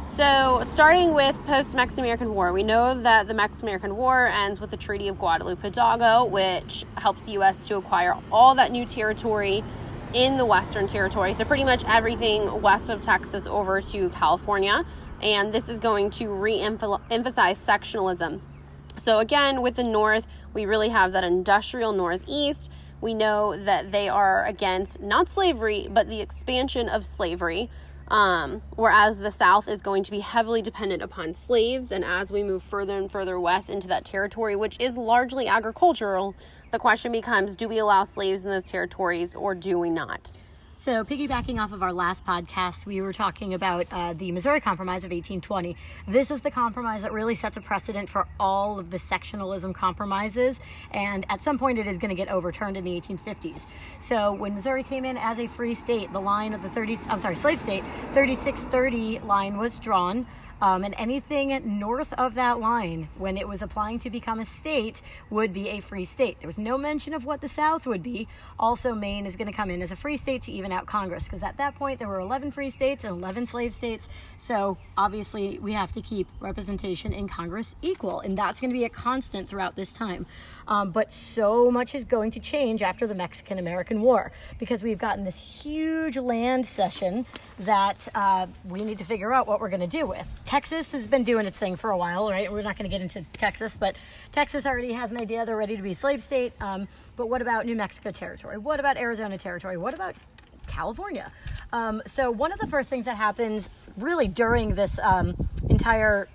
so, 0.07 0.61
starting 0.67 1.15
with 1.15 1.35
post 1.47 1.75
Mexican 1.75 2.05
American 2.05 2.35
War, 2.35 2.53
we 2.53 2.63
know 2.63 3.01
that 3.01 3.27
the 3.27 3.33
Mexican 3.33 3.69
American 3.69 3.97
War 3.97 4.27
ends 4.27 4.61
with 4.61 4.69
the 4.69 4.77
Treaty 4.77 5.09
of 5.09 5.19
Guadalupe 5.19 5.63
Hidalgo, 5.63 6.27
which 6.27 6.85
helps 6.99 7.23
the 7.23 7.33
U.S. 7.33 7.67
to 7.69 7.77
acquire 7.77 8.19
all 8.31 8.55
that 8.57 8.71
new 8.71 8.85
territory 8.85 9.65
in 10.13 10.37
the 10.37 10.45
Western 10.45 10.87
Territory. 10.87 11.33
So, 11.33 11.47
pretty 11.47 11.65
much 11.65 11.83
everything 11.89 12.61
west 12.61 12.91
of 12.91 13.01
Texas 13.01 13.47
over 13.47 13.81
to 13.81 14.11
California. 14.11 14.85
And 15.23 15.55
this 15.55 15.71
is 15.71 15.81
going 15.81 16.11
to 16.11 16.29
re 16.29 16.61
emphasize 16.61 17.59
sectionalism 17.59 18.43
so, 18.97 19.19
again, 19.19 19.63
with 19.63 19.77
the 19.77 19.85
North, 19.85 20.27
we 20.53 20.67
really 20.67 20.91
have 20.91 21.13
that 21.13 21.25
industrial 21.25 21.93
Northeast. 21.93 22.71
We 23.01 23.13
know 23.13 23.57
that 23.57 23.93
they 23.93 24.09
are 24.09 24.45
against 24.47 25.01
not 25.01 25.29
slavery, 25.29 25.89
but 25.91 26.09
the 26.09 26.21
expansion 26.21 26.89
of 26.89 27.05
slavery. 27.05 27.71
Um, 28.09 28.63
whereas 28.77 29.19
the 29.19 29.31
South 29.31 29.67
is 29.67 29.81
going 29.81 30.05
to 30.05 30.11
be 30.11 30.21
heavily 30.21 30.63
dependent 30.63 31.03
upon 31.03 31.35
slaves. 31.35 31.91
And 31.91 32.05
as 32.05 32.31
we 32.31 32.43
move 32.43 32.63
further 32.63 32.97
and 32.99 33.11
further 33.11 33.41
west 33.41 33.71
into 33.71 33.89
that 33.89 34.05
territory, 34.05 34.57
which 34.57 34.77
is 34.79 34.97
largely 34.97 35.49
agricultural, 35.49 36.35
the 36.71 36.79
question 36.79 37.13
becomes 37.13 37.57
do 37.57 37.69
we 37.69 37.79
allow 37.79 38.05
slaves 38.05 38.45
in 38.45 38.51
those 38.51 38.65
territories 38.65 39.35
or 39.35 39.55
do 39.55 39.79
we 39.79 39.91
not? 39.91 40.33
So, 40.85 41.03
piggybacking 41.03 41.59
off 41.59 41.73
of 41.73 41.83
our 41.83 41.95
last 41.95 42.27
podcast, 42.27 42.85
we 42.85 43.01
were 43.01 43.15
talking 43.15 43.55
about 43.55 43.87
uh, 43.91 44.13
the 44.13 44.31
Missouri 44.33 44.61
Compromise 44.61 45.03
of 45.03 45.13
1820. 45.13 45.75
This 46.07 46.31
is 46.31 46.43
the 46.43 46.51
compromise 46.51 47.01
that 47.01 47.13
really 47.15 47.35
sets 47.35 47.57
a 47.57 47.63
precedent 47.63 48.07
for 48.11 48.29
all 48.39 48.79
of 48.79 48.91
the 48.91 48.99
sectionalism 48.99 49.73
compromises, 49.73 50.61
and 50.91 51.25
at 51.31 51.43
some 51.43 51.59
point 51.59 51.79
it 51.79 51.87
is 51.87 51.97
going 51.97 52.11
to 52.11 52.15
get 52.15 52.29
overturned 52.29 52.77
in 52.77 52.85
the 52.85 53.01
1850s. 53.01 53.63
So, 54.01 54.35
when 54.35 54.53
Missouri 54.53 54.83
came 54.83 55.07
in 55.07 55.17
as 55.17 55.39
a 55.39 55.47
free 55.47 55.75
state, 55.75 56.13
the 56.13 56.21
line 56.21 56.53
of 56.53 56.61
the 56.61 56.69
30, 56.69 56.99
I'm 57.09 57.19
sorry, 57.19 57.37
slave 57.37 57.59
state, 57.59 57.83
3630 58.13 59.21
line 59.21 59.57
was 59.57 59.79
drawn. 59.79 60.27
Um, 60.65 60.83
and 60.83 60.95
anything 60.97 61.61
north 61.79 62.15
of 62.15 62.37
that 62.37 62.59
line, 62.59 63.11
when 63.19 63.37
it 63.37 63.47
was 63.47 63.61
applying 63.61 63.99
to 63.99 64.09
become 64.09 64.41
a 64.41 64.47
state, 64.47 65.03
would 65.29 65.53
be 65.53 65.69
a 65.69 65.81
free 65.81 66.07
state. 66.07 66.39
There 66.41 66.49
was 66.49 66.57
no 66.57 66.79
mention 66.79 67.13
of 67.13 67.27
what 67.27 67.43
the 67.43 67.51
South 67.51 67.87
would 67.87 68.03
be. 68.03 68.29
Also, 68.59 68.95
Maine 68.95 69.27
is 69.27 69.37
going 69.37 69.47
to 69.47 69.53
come 69.53 69.69
in 69.69 69.83
as 69.83 69.93
a 69.93 69.97
free 69.97 70.17
state 70.17 70.41
to 70.45 70.53
even 70.53 70.73
out 70.73 70.87
Congress, 70.87 71.25
because 71.25 71.43
at 71.43 71.59
that 71.59 71.75
point 71.75 71.99
there 71.99 72.09
were 72.09 72.19
11 72.19 72.51
free 72.51 72.71
states 72.71 73.05
and 73.05 73.13
11 73.13 73.47
slave 73.49 73.75
states. 73.75 74.09
So 74.39 74.79
obviously, 74.97 75.59
we 75.59 75.75
have 75.75 75.93
to 75.93 76.01
keep 76.01 76.29
representation 76.41 77.13
in 77.13 77.29
Congress 77.29 77.77
equal, 77.83 78.21
and 78.21 78.39
that's 78.39 78.59
going 78.59 78.71
to 78.71 78.75
be 78.75 78.85
a 78.85 78.89
constant 78.89 79.47
throughout 79.47 79.77
this 79.77 79.93
time. 79.93 80.25
Um, 80.67 80.91
but 80.91 81.13
so 81.13 81.71
much 81.71 81.95
is 81.95 82.05
going 82.05 82.31
to 82.33 82.41
change 82.41 82.83
after 82.83 83.07
the 83.07 83.15
Mexican 83.15 83.59
American 83.59 84.01
War 84.01 84.33
because 84.59 84.83
we've 84.83 84.99
gotten 84.99 85.25
this 85.25 85.39
huge 85.39 86.17
land 86.17 86.67
cession 86.67 87.27
that 87.61 88.09
uh, 88.15 88.47
we 88.69 88.81
need 88.81 88.99
to 88.99 89.05
figure 89.05 89.33
out 89.33 89.47
what 89.47 89.61
we're 89.61 89.69
going 89.69 89.81
to 89.81 89.87
do 89.87 90.07
with. 90.07 90.27
Texas 90.45 90.93
has 90.93 91.07
been 91.07 91.25
doing 91.25 91.47
its 91.47 91.59
thing 91.59 91.77
for 91.77 91.91
a 91.91 91.99
while, 91.99 92.31
right? 92.31 92.51
We're 92.51 92.63
not 92.63 92.77
going 92.79 92.91
to 92.91 92.95
get 92.97 93.03
into 93.03 93.25
Texas, 93.35 93.77
but 93.77 93.97
Texas 94.33 94.67
already 94.67 94.93
has 94.93 95.11
an 95.11 95.19
idea. 95.19 95.45
They're 95.45 95.57
ready 95.57 95.77
to 95.77 95.83
be 95.83 95.95
slave 95.95 96.23
state. 96.23 96.53
Um, 96.61 96.89
but 97.17 97.29
what 97.29 97.43
about 97.43 97.67
New 97.67 97.77
Mexico 97.77 98.11
territory? 98.11 98.59
What 98.59 98.81
about 98.81 98.97
Arizona 98.97 99.39
territory? 99.39 99.77
What 99.77 99.95
about 99.95 100.15
California? 100.67 101.31
Um, 101.73 102.03
so, 102.07 102.31
one 102.31 102.53
of 102.53 102.59
the 102.59 102.67
first 102.67 102.89
things 102.89 103.05
that 103.05 103.17
happens 103.17 103.69
really 103.97 104.29
during 104.29 104.75
this 104.75 104.99
um, 105.01 105.35
entire 105.69 106.29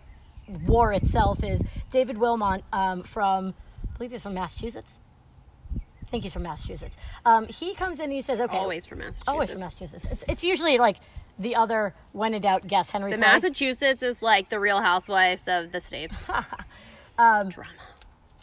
war 0.65 0.93
itself 0.93 1.43
is 1.43 1.61
David 1.91 2.17
Wilmot 2.17 2.63
um, 2.71 3.03
from 3.03 3.53
believe 3.99 4.11
he's 4.11 4.23
from 4.23 4.33
Massachusetts. 4.33 4.97
I 5.75 6.05
think 6.09 6.23
he's 6.23 6.33
from 6.33 6.43
Massachusetts. 6.43 6.97
Um, 7.25 7.45
he 7.47 7.75
comes 7.75 7.97
in 7.97 8.05
and 8.05 8.13
he 8.13 8.21
says, 8.21 8.39
okay. 8.39 8.57
Always 8.57 8.85
from 8.85 8.99
Massachusetts. 8.99 9.27
Always 9.27 9.51
from 9.51 9.59
Massachusetts. 9.59 10.07
It's, 10.09 10.23
it's 10.27 10.43
usually 10.43 10.79
like 10.79 10.97
the 11.37 11.55
other, 11.55 11.93
when 12.13 12.33
in 12.33 12.41
doubt, 12.41 12.65
guess 12.65 12.89
Henry 12.89 13.11
The 13.11 13.17
Clay. 13.17 13.27
Massachusetts 13.27 14.01
is 14.01 14.21
like 14.21 14.49
the 14.49 14.59
real 14.59 14.81
housewives 14.81 15.47
of 15.47 15.71
the 15.71 15.81
states. 15.81 16.17
um, 17.19 17.49
Drama. 17.49 17.69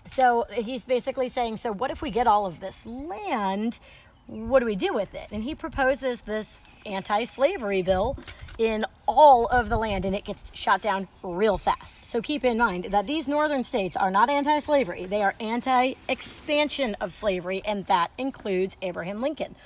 So 0.07 0.47
he's 0.53 0.85
basically 0.85 1.29
saying, 1.29 1.57
so 1.57 1.73
what 1.73 1.91
if 1.91 2.03
we 2.03 2.11
get 2.11 2.27
all 2.27 2.47
of 2.47 2.61
this 2.61 2.87
land? 2.87 3.79
What 4.27 4.61
do 4.61 4.67
we 4.67 4.77
do 4.77 4.93
with 4.93 5.15
it? 5.15 5.27
And 5.33 5.43
he 5.43 5.55
proposes 5.55 6.21
this 6.21 6.61
anti 6.87 7.25
slavery 7.25 7.83
bill 7.83 8.17
in 8.59 8.87
all 9.07 9.47
of 9.47 9.69
the 9.69 9.77
land 9.77 10.05
and 10.05 10.15
it 10.15 10.25
gets 10.25 10.51
shot 10.55 10.81
down 10.81 11.09
real 11.23 11.59
fast. 11.59 12.05
So 12.07 12.23
keep 12.23 12.45
in 12.45 12.57
mind 12.57 12.87
that 12.87 13.07
these 13.07 13.29
northern 13.29 13.65
states 13.65 13.97
are 13.97 14.11
not 14.11 14.31
anti 14.31 14.59
slavery, 14.61 15.05
they 15.05 15.23
are 15.23 15.35
anti 15.41 15.95
expansion 16.09 16.97
of 17.01 17.13
slavery, 17.13 17.63
and 17.65 17.87
that 17.87 18.11
includes 18.17 18.77
Abraham 18.83 19.21
Lincoln. 19.21 19.57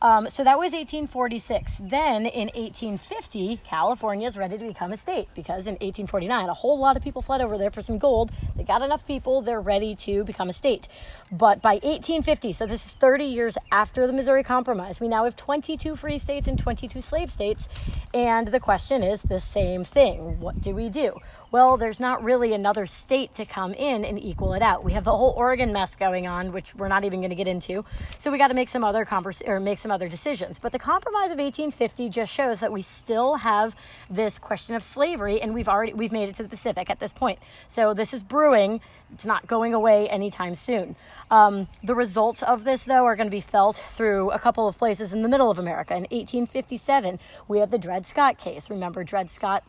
Um, 0.00 0.30
so 0.30 0.44
that 0.44 0.58
was 0.58 0.72
1846. 0.72 1.78
Then 1.82 2.26
in 2.26 2.48
1850, 2.54 3.60
California 3.64 4.28
is 4.28 4.36
ready 4.36 4.56
to 4.56 4.64
become 4.64 4.92
a 4.92 4.96
state 4.96 5.28
because 5.34 5.66
in 5.66 5.74
1849, 5.74 6.48
a 6.48 6.54
whole 6.54 6.78
lot 6.78 6.96
of 6.96 7.02
people 7.02 7.20
fled 7.20 7.40
over 7.40 7.58
there 7.58 7.70
for 7.70 7.82
some 7.82 7.98
gold. 7.98 8.30
They 8.56 8.62
got 8.62 8.82
enough 8.82 9.06
people, 9.06 9.42
they're 9.42 9.60
ready 9.60 9.96
to 9.96 10.22
become 10.24 10.48
a 10.48 10.52
state. 10.52 10.86
But 11.32 11.60
by 11.60 11.74
1850, 11.74 12.52
so 12.52 12.66
this 12.66 12.86
is 12.86 12.94
30 12.94 13.24
years 13.24 13.58
after 13.72 14.06
the 14.06 14.12
Missouri 14.12 14.44
Compromise, 14.44 15.00
we 15.00 15.08
now 15.08 15.24
have 15.24 15.34
22 15.34 15.96
free 15.96 16.18
states 16.18 16.46
and 16.46 16.58
22 16.58 17.00
slave 17.00 17.30
states. 17.30 17.68
And 18.14 18.48
the 18.48 18.60
question 18.60 19.02
is 19.02 19.22
the 19.22 19.40
same 19.40 19.82
thing 19.82 20.38
what 20.40 20.60
do 20.60 20.74
we 20.74 20.88
do? 20.88 21.18
Well, 21.50 21.78
there's 21.78 21.98
not 21.98 22.22
really 22.22 22.52
another 22.52 22.84
state 22.84 23.32
to 23.34 23.46
come 23.46 23.72
in 23.72 24.04
and 24.04 24.22
equal 24.22 24.52
it 24.52 24.60
out. 24.60 24.84
We 24.84 24.92
have 24.92 25.04
the 25.04 25.16
whole 25.16 25.30
Oregon 25.30 25.72
mess 25.72 25.96
going 25.96 26.26
on, 26.26 26.52
which 26.52 26.74
we're 26.74 26.88
not 26.88 27.04
even 27.04 27.20
going 27.20 27.30
to 27.30 27.36
get 27.36 27.48
into. 27.48 27.86
So 28.18 28.30
we 28.30 28.36
got 28.36 28.48
to 28.48 28.54
make 28.54 28.68
some 28.68 28.84
other 28.84 29.06
convers- 29.06 29.40
or 29.46 29.58
make 29.58 29.78
some 29.78 29.90
other 29.90 30.10
decisions. 30.10 30.58
But 30.58 30.72
the 30.72 30.78
Compromise 30.78 31.30
of 31.30 31.38
1850 31.38 32.10
just 32.10 32.34
shows 32.34 32.60
that 32.60 32.70
we 32.70 32.82
still 32.82 33.36
have 33.36 33.74
this 34.10 34.38
question 34.38 34.74
of 34.74 34.82
slavery, 34.82 35.40
and 35.40 35.54
we've 35.54 35.68
already 35.68 35.94
we've 35.94 36.12
made 36.12 36.28
it 36.28 36.34
to 36.34 36.42
the 36.42 36.50
Pacific 36.50 36.90
at 36.90 37.00
this 37.00 37.14
point. 37.14 37.38
So 37.66 37.94
this 37.94 38.12
is 38.12 38.22
brewing. 38.22 38.82
It's 39.14 39.24
not 39.24 39.46
going 39.46 39.72
away 39.72 40.06
anytime 40.10 40.54
soon. 40.54 40.96
Um, 41.30 41.66
the 41.82 41.94
results 41.94 42.42
of 42.42 42.64
this, 42.64 42.84
though, 42.84 43.06
are 43.06 43.16
going 43.16 43.26
to 43.26 43.34
be 43.34 43.40
felt 43.40 43.82
through 43.88 44.30
a 44.32 44.38
couple 44.38 44.68
of 44.68 44.76
places 44.76 45.14
in 45.14 45.22
the 45.22 45.30
middle 45.30 45.50
of 45.50 45.58
America. 45.58 45.94
In 45.94 46.02
1857, 46.02 47.18
we 47.48 47.58
have 47.60 47.70
the 47.70 47.78
Dred 47.78 48.06
Scott 48.06 48.36
case. 48.36 48.68
Remember, 48.68 49.02
Dred 49.02 49.30
Scott 49.30 49.64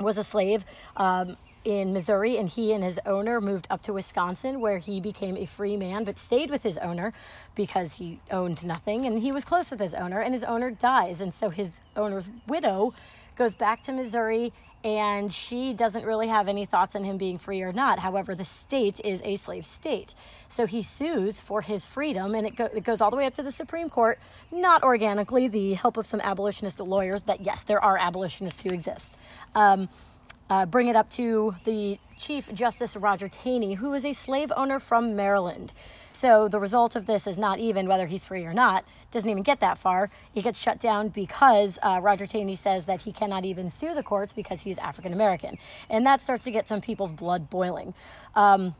was 0.00 0.18
a 0.18 0.24
slave 0.24 0.64
um, 0.96 1.36
in 1.64 1.92
Missouri, 1.92 2.36
and 2.36 2.48
he 2.48 2.72
and 2.72 2.84
his 2.84 3.00
owner 3.06 3.40
moved 3.40 3.66
up 3.70 3.82
to 3.82 3.92
Wisconsin, 3.92 4.60
where 4.60 4.78
he 4.78 5.00
became 5.00 5.36
a 5.36 5.46
free 5.46 5.76
man, 5.76 6.04
but 6.04 6.18
stayed 6.18 6.50
with 6.50 6.62
his 6.62 6.76
owner 6.78 7.12
because 7.54 7.94
he 7.94 8.20
owned 8.30 8.64
nothing, 8.66 9.06
and 9.06 9.20
he 9.20 9.32
was 9.32 9.44
close 9.44 9.70
with 9.70 9.80
his 9.80 9.94
owner, 9.94 10.20
and 10.20 10.34
his 10.34 10.44
owner 10.44 10.70
dies, 10.70 11.20
and 11.20 11.32
so 11.32 11.50
his 11.50 11.80
owner's 11.96 12.28
widow 12.46 12.92
goes 13.36 13.54
back 13.54 13.82
to 13.82 13.92
Missouri 13.92 14.52
and 14.84 15.32
she 15.32 15.72
doesn't 15.72 16.04
really 16.04 16.28
have 16.28 16.46
any 16.46 16.66
thoughts 16.66 16.94
on 16.94 17.04
him 17.04 17.16
being 17.16 17.38
free 17.38 17.62
or 17.62 17.72
not. 17.72 17.98
However, 17.98 18.34
the 18.34 18.44
state 18.44 19.00
is 19.02 19.22
a 19.24 19.36
slave 19.36 19.64
state. 19.64 20.12
So 20.46 20.66
he 20.66 20.82
sues 20.82 21.40
for 21.40 21.62
his 21.62 21.86
freedom, 21.86 22.34
and 22.34 22.46
it, 22.46 22.54
go- 22.54 22.68
it, 22.72 22.84
goes 22.84 23.00
all 23.00 23.10
the 23.10 23.16
way 23.16 23.24
up 23.24 23.34
to 23.36 23.42
the 23.42 23.50
Supreme 23.50 23.88
Court, 23.88 24.18
not 24.52 24.82
organically, 24.82 25.48
the 25.48 25.72
help 25.72 25.96
of 25.96 26.06
some 26.06 26.20
abolitionist 26.20 26.80
lawyers 26.80 27.22
that, 27.22 27.40
yes, 27.40 27.62
there 27.62 27.82
are 27.82 27.96
abolitionists 27.96 28.62
who 28.62 28.70
exist. 28.70 29.16
Um, 29.54 29.88
uh, 30.50 30.66
bring 30.66 30.88
it 30.88 30.96
up 30.96 31.10
to 31.10 31.56
the 31.64 31.98
Chief 32.18 32.52
Justice 32.52 32.96
Roger 32.96 33.28
Taney, 33.28 33.74
who 33.74 33.92
is 33.94 34.04
a 34.04 34.12
slave 34.12 34.52
owner 34.56 34.78
from 34.78 35.16
Maryland. 35.16 35.72
So 36.12 36.48
the 36.48 36.60
result 36.60 36.94
of 36.94 37.06
this 37.06 37.26
is 37.26 37.36
not 37.36 37.58
even 37.58 37.88
whether 37.88 38.06
he's 38.06 38.24
free 38.24 38.44
or 38.44 38.52
not. 38.54 38.84
Doesn't 39.10 39.28
even 39.28 39.42
get 39.42 39.60
that 39.60 39.78
far. 39.78 40.10
He 40.32 40.42
gets 40.42 40.60
shut 40.60 40.78
down 40.78 41.08
because 41.08 41.78
uh, 41.82 42.00
Roger 42.02 42.26
Taney 42.26 42.56
says 42.56 42.84
that 42.84 43.02
he 43.02 43.12
cannot 43.12 43.44
even 43.44 43.70
sue 43.70 43.94
the 43.94 44.02
courts 44.02 44.32
because 44.32 44.62
he's 44.62 44.78
African 44.78 45.12
American, 45.12 45.58
and 45.88 46.04
that 46.06 46.22
starts 46.22 46.44
to 46.44 46.50
get 46.50 46.68
some 46.68 46.80
people's 46.80 47.12
blood 47.12 47.50
boiling. 47.50 47.94
Um, 48.34 48.74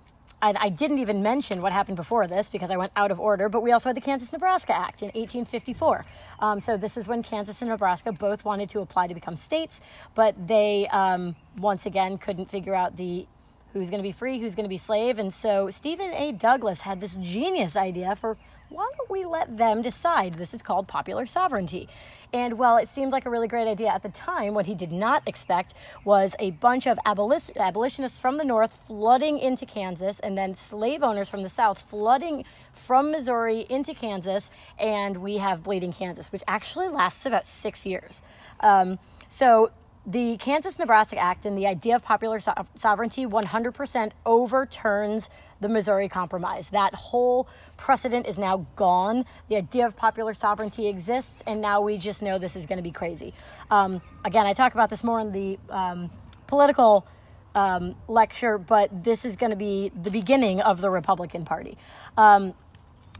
I, 0.44 0.54
I 0.60 0.68
didn't 0.68 0.98
even 0.98 1.22
mention 1.22 1.62
what 1.62 1.72
happened 1.72 1.96
before 1.96 2.26
this 2.26 2.50
because 2.50 2.70
I 2.70 2.76
went 2.76 2.92
out 2.96 3.10
of 3.10 3.18
order, 3.18 3.48
but 3.48 3.62
we 3.62 3.72
also 3.72 3.88
had 3.88 3.96
the 3.96 4.02
Kansas 4.02 4.30
Nebraska 4.30 4.76
Act 4.76 5.00
in 5.00 5.06
1854. 5.06 6.04
Um, 6.40 6.60
so, 6.60 6.76
this 6.76 6.98
is 6.98 7.08
when 7.08 7.22
Kansas 7.22 7.62
and 7.62 7.70
Nebraska 7.70 8.12
both 8.12 8.44
wanted 8.44 8.68
to 8.70 8.80
apply 8.80 9.06
to 9.06 9.14
become 9.14 9.36
states, 9.36 9.80
but 10.14 10.34
they 10.46 10.86
um, 10.88 11.34
once 11.56 11.86
again 11.86 12.18
couldn't 12.18 12.50
figure 12.50 12.74
out 12.74 12.98
the 12.98 13.26
who's 13.72 13.88
going 13.90 13.98
to 13.98 14.06
be 14.06 14.12
free, 14.12 14.38
who's 14.38 14.54
going 14.54 14.64
to 14.64 14.68
be 14.68 14.78
slave. 14.78 15.18
And 15.18 15.32
so 15.34 15.68
Stephen 15.70 16.12
A. 16.12 16.30
Douglas 16.30 16.82
had 16.82 17.00
this 17.00 17.16
genius 17.20 17.74
idea 17.74 18.14
for 18.14 18.36
why 18.68 18.90
don't 18.96 19.10
we 19.10 19.24
let 19.24 19.56
them 19.56 19.82
decide? 19.82 20.34
This 20.34 20.54
is 20.54 20.62
called 20.62 20.88
popular 20.88 21.26
sovereignty. 21.26 21.88
And 22.32 22.58
while 22.58 22.76
it 22.76 22.88
seemed 22.88 23.12
like 23.12 23.26
a 23.26 23.30
really 23.30 23.46
great 23.46 23.68
idea 23.68 23.88
at 23.88 24.02
the 24.02 24.08
time, 24.08 24.54
what 24.54 24.66
he 24.66 24.74
did 24.74 24.90
not 24.90 25.22
expect 25.26 25.74
was 26.04 26.34
a 26.40 26.50
bunch 26.52 26.86
of 26.86 26.98
abolitionists 27.06 28.18
from 28.18 28.38
the 28.38 28.44
north 28.44 28.72
flooding 28.72 29.38
into 29.38 29.64
Kansas 29.66 30.18
and 30.18 30.36
then 30.36 30.56
slave 30.56 31.02
owners 31.02 31.28
from 31.28 31.42
the 31.42 31.48
south 31.48 31.78
flooding 31.78 32.44
from 32.72 33.12
Missouri 33.12 33.66
into 33.68 33.94
Kansas. 33.94 34.50
And 34.78 35.18
we 35.18 35.36
have 35.36 35.62
Bleeding 35.62 35.92
Kansas, 35.92 36.32
which 36.32 36.42
actually 36.48 36.88
lasts 36.88 37.24
about 37.24 37.46
six 37.46 37.86
years. 37.86 38.20
Um, 38.60 38.98
so 39.28 39.70
the 40.06 40.36
Kansas 40.38 40.78
Nebraska 40.78 41.18
Act 41.18 41.46
and 41.46 41.56
the 41.56 41.66
idea 41.66 41.96
of 41.96 42.02
popular 42.02 42.40
so- 42.40 42.66
sovereignty 42.74 43.24
100% 43.24 44.12
overturns 44.26 45.30
the 45.64 45.68
Missouri 45.70 46.10
Compromise. 46.10 46.68
That 46.68 46.92
whole 46.94 47.48
precedent 47.78 48.26
is 48.26 48.36
now 48.36 48.66
gone. 48.76 49.24
The 49.48 49.56
idea 49.56 49.86
of 49.86 49.96
popular 49.96 50.34
sovereignty 50.34 50.88
exists, 50.88 51.42
and 51.46 51.62
now 51.62 51.80
we 51.80 51.96
just 51.96 52.20
know 52.20 52.38
this 52.38 52.54
is 52.54 52.66
going 52.66 52.76
to 52.76 52.82
be 52.82 52.90
crazy. 52.90 53.32
Um, 53.70 54.02
again, 54.26 54.44
I 54.44 54.52
talk 54.52 54.74
about 54.74 54.90
this 54.90 55.02
more 55.02 55.20
in 55.20 55.32
the 55.32 55.58
um, 55.70 56.10
political 56.46 57.06
um, 57.54 57.96
lecture, 58.08 58.58
but 58.58 59.02
this 59.02 59.24
is 59.24 59.36
going 59.36 59.50
to 59.50 59.56
be 59.56 59.90
the 60.02 60.10
beginning 60.10 60.60
of 60.60 60.82
the 60.82 60.90
Republican 60.90 61.46
Party. 61.46 61.78
Um, 62.18 62.52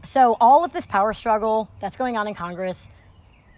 so, 0.03 0.37
all 0.39 0.63
of 0.63 0.71
this 0.71 0.85
power 0.85 1.13
struggle 1.13 1.67
that's 1.81 1.95
going 1.95 2.15
on 2.15 2.27
in 2.27 2.35
Congress 2.35 2.89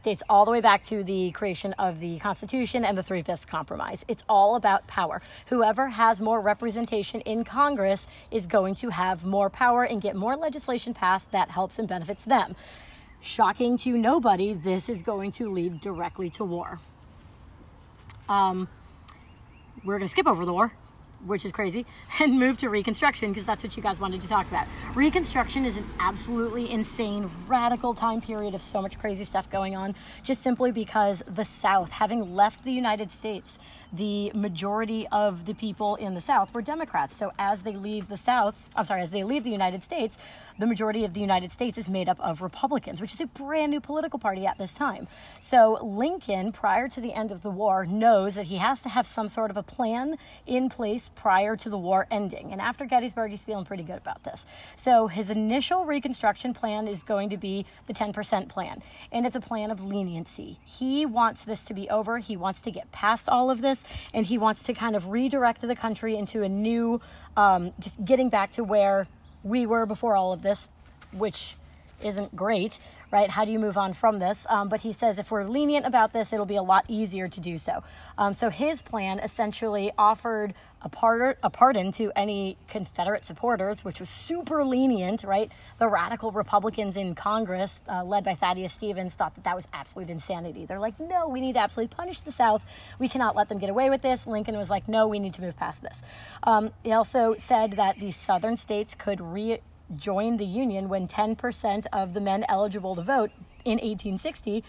dates 0.07 0.23
all 0.29 0.45
the 0.45 0.51
way 0.51 0.61
back 0.61 0.81
to 0.85 1.03
the 1.03 1.31
creation 1.31 1.73
of 1.73 1.99
the 1.99 2.17
Constitution 2.19 2.85
and 2.85 2.97
the 2.97 3.03
Three 3.03 3.21
Fifths 3.21 3.45
Compromise. 3.45 4.05
It's 4.07 4.23
all 4.29 4.55
about 4.55 4.87
power. 4.87 5.21
Whoever 5.47 5.89
has 5.89 6.21
more 6.21 6.39
representation 6.39 7.19
in 7.21 7.43
Congress 7.43 8.07
is 8.31 8.47
going 8.47 8.75
to 8.75 8.87
have 8.87 9.25
more 9.25 9.49
power 9.49 9.83
and 9.83 10.01
get 10.01 10.15
more 10.15 10.37
legislation 10.37 10.93
passed 10.93 11.33
that 11.33 11.49
helps 11.51 11.77
and 11.77 11.89
benefits 11.89 12.23
them. 12.23 12.55
Shocking 13.19 13.75
to 13.79 13.97
nobody, 13.97 14.53
this 14.53 14.87
is 14.87 15.01
going 15.01 15.31
to 15.31 15.51
lead 15.51 15.81
directly 15.81 16.29
to 16.29 16.45
war. 16.45 16.79
Um, 18.29 18.69
we're 19.83 19.97
going 19.97 20.07
to 20.07 20.11
skip 20.11 20.25
over 20.25 20.45
the 20.45 20.53
war 20.53 20.71
which 21.27 21.45
is 21.45 21.51
crazy, 21.51 21.85
and 22.19 22.39
move 22.39 22.57
to 22.57 22.69
Reconstruction 22.69 23.31
because 23.31 23.45
that's 23.45 23.63
what 23.63 23.75
you 23.75 23.83
guys 23.83 23.99
wanted 23.99 24.21
to 24.21 24.27
talk 24.27 24.47
about. 24.47 24.67
Reconstruction 24.95 25.65
is 25.65 25.77
an 25.77 25.89
absolutely 25.99 26.69
insane, 26.71 27.29
radical 27.47 27.93
time 27.93 28.21
period 28.21 28.53
of 28.53 28.61
so 28.61 28.81
much 28.81 28.97
crazy 28.97 29.23
stuff 29.23 29.49
going 29.49 29.75
on, 29.75 29.95
just 30.23 30.41
simply 30.41 30.71
because 30.71 31.23
the 31.27 31.45
South, 31.45 31.91
having 31.91 32.35
left 32.35 32.63
the 32.63 32.71
United 32.71 33.11
States, 33.11 33.59
the 33.93 34.31
majority 34.33 35.07
of 35.11 35.45
the 35.45 35.53
people 35.53 35.95
in 35.95 36.13
the 36.13 36.21
South 36.21 36.53
were 36.53 36.61
Democrats. 36.61 37.15
So 37.15 37.31
as 37.39 37.63
they 37.63 37.73
leave 37.73 38.09
the 38.09 38.17
South, 38.17 38.69
I'm 38.75 38.85
sorry, 38.85 39.01
as 39.01 39.11
they 39.11 39.23
leave 39.23 39.43
the 39.43 39.51
United 39.51 39.83
States, 39.83 40.17
the 40.59 40.65
majority 40.65 41.05
of 41.05 41.13
the 41.13 41.19
United 41.19 41.51
States 41.51 41.77
is 41.77 41.87
made 41.87 42.09
up 42.09 42.19
of 42.19 42.41
Republicans, 42.41 42.99
which 42.99 43.13
is 43.13 43.21
a 43.21 43.27
brand 43.27 43.71
new 43.71 43.79
political 43.79 44.17
party 44.17 44.45
at 44.45 44.57
this 44.57 44.73
time. 44.73 45.07
So 45.39 45.77
Lincoln, 45.83 46.51
prior 46.51 46.87
to 46.89 46.99
the 46.99 47.13
end 47.13 47.31
of 47.31 47.43
the 47.43 47.51
war, 47.51 47.85
knows 47.85 48.35
that 48.35 48.47
he 48.47 48.57
has 48.57 48.81
to 48.81 48.89
have 48.89 49.05
some 49.05 49.29
sort 49.29 49.51
of 49.51 49.57
a 49.57 49.63
plan 49.63 50.17
in 50.47 50.69
place 50.69 51.09
prior 51.13 51.55
to 51.57 51.69
the 51.69 51.77
war 51.77 52.07
ending. 52.09 52.51
And 52.51 52.59
after 52.59 52.85
Gettysburg, 52.85 53.31
he's 53.31 53.43
feeling 53.43 53.65
pretty 53.65 53.83
good 53.83 53.97
about 53.97 54.23
this. 54.23 54.45
So 54.75 55.07
his 55.07 55.29
initial 55.29 55.85
Reconstruction 55.85 56.53
plan 56.53 56.87
is 56.87 57.03
going 57.03 57.29
to 57.29 57.37
be 57.37 57.65
the 57.85 57.93
10% 57.93 58.49
plan, 58.49 58.81
and 59.11 59.25
it's 59.25 59.35
a 59.35 59.41
plan 59.41 59.69
of 59.69 59.83
leniency. 59.83 60.59
He 60.65 61.05
wants 61.05 61.43
this 61.43 61.65
to 61.65 61.73
be 61.73 61.89
over. 61.89 62.17
He 62.17 62.35
wants 62.35 62.61
to 62.61 62.71
get 62.71 62.91
past 62.91 63.29
all 63.29 63.51
of 63.51 63.61
this, 63.61 63.76
and 64.13 64.25
he 64.25 64.37
wants 64.37 64.63
to 64.63 64.73
kind 64.73 64.95
of 64.95 65.09
redirect 65.09 65.61
the 65.61 65.75
country 65.75 66.15
into 66.15 66.43
a 66.43 66.49
new, 66.49 67.01
um, 67.35 67.73
just 67.79 68.03
getting 68.03 68.29
back 68.29 68.51
to 68.51 68.63
where 68.63 69.07
we 69.43 69.65
were 69.65 69.85
before 69.85 70.15
all 70.15 70.33
of 70.33 70.41
this, 70.41 70.69
which 71.11 71.55
isn't 72.01 72.35
great, 72.35 72.79
right? 73.11 73.29
How 73.29 73.45
do 73.45 73.51
you 73.51 73.59
move 73.59 73.77
on 73.77 73.93
from 73.93 74.19
this? 74.19 74.45
Um, 74.49 74.69
but 74.69 74.81
he 74.81 74.91
says 74.91 75.19
if 75.19 75.31
we're 75.31 75.43
lenient 75.43 75.85
about 75.85 76.13
this, 76.13 76.33
it'll 76.33 76.45
be 76.45 76.55
a 76.55 76.63
lot 76.63 76.85
easier 76.87 77.27
to 77.27 77.39
do 77.39 77.57
so. 77.57 77.83
Um, 78.17 78.33
so 78.33 78.49
his 78.49 78.81
plan 78.81 79.19
essentially 79.19 79.91
offered 79.97 80.53
a, 80.81 81.35
a 81.43 81.49
pardon 81.49 81.91
to 81.93 82.11
any 82.15 82.57
Confederate 82.67 83.25
supporters, 83.25 83.83
which 83.83 83.99
was 83.99 84.09
super 84.09 84.63
lenient, 84.63 85.23
right? 85.23 85.51
The 85.79 85.87
radical 85.87 86.31
Republicans 86.31 86.95
in 86.95 87.15
Congress, 87.15 87.79
uh, 87.89 88.03
led 88.03 88.23
by 88.23 88.35
Thaddeus 88.35 88.73
Stevens, 88.73 89.15
thought 89.15 89.35
that 89.35 89.43
that 89.43 89.55
was 89.55 89.67
absolute 89.73 90.09
insanity. 90.09 90.65
They're 90.65 90.79
like, 90.79 90.99
no, 90.99 91.27
we 91.27 91.39
need 91.39 91.53
to 91.53 91.59
absolutely 91.59 91.95
punish 91.95 92.21
the 92.21 92.31
South. 92.31 92.63
We 92.99 93.09
cannot 93.09 93.35
let 93.35 93.49
them 93.49 93.57
get 93.57 93.69
away 93.69 93.89
with 93.89 94.01
this. 94.01 94.27
Lincoln 94.27 94.57
was 94.57 94.69
like, 94.69 94.87
no, 94.87 95.07
we 95.07 95.19
need 95.19 95.33
to 95.33 95.41
move 95.41 95.57
past 95.57 95.81
this. 95.81 96.01
Um, 96.43 96.71
he 96.83 96.91
also 96.91 97.35
said 97.37 97.73
that 97.73 97.99
the 97.99 98.11
southern 98.11 98.57
states 98.57 98.93
could 98.93 99.19
re 99.19 99.59
join 99.95 100.37
the 100.37 100.45
Union 100.45 100.89
when 100.89 101.07
10% 101.07 101.85
of 101.93 102.13
the 102.13 102.21
men 102.21 102.45
eligible 102.49 102.95
to 102.95 103.01
vote 103.01 103.31
in 103.63 103.73
1860 103.73 104.63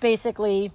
basically 0.00 0.72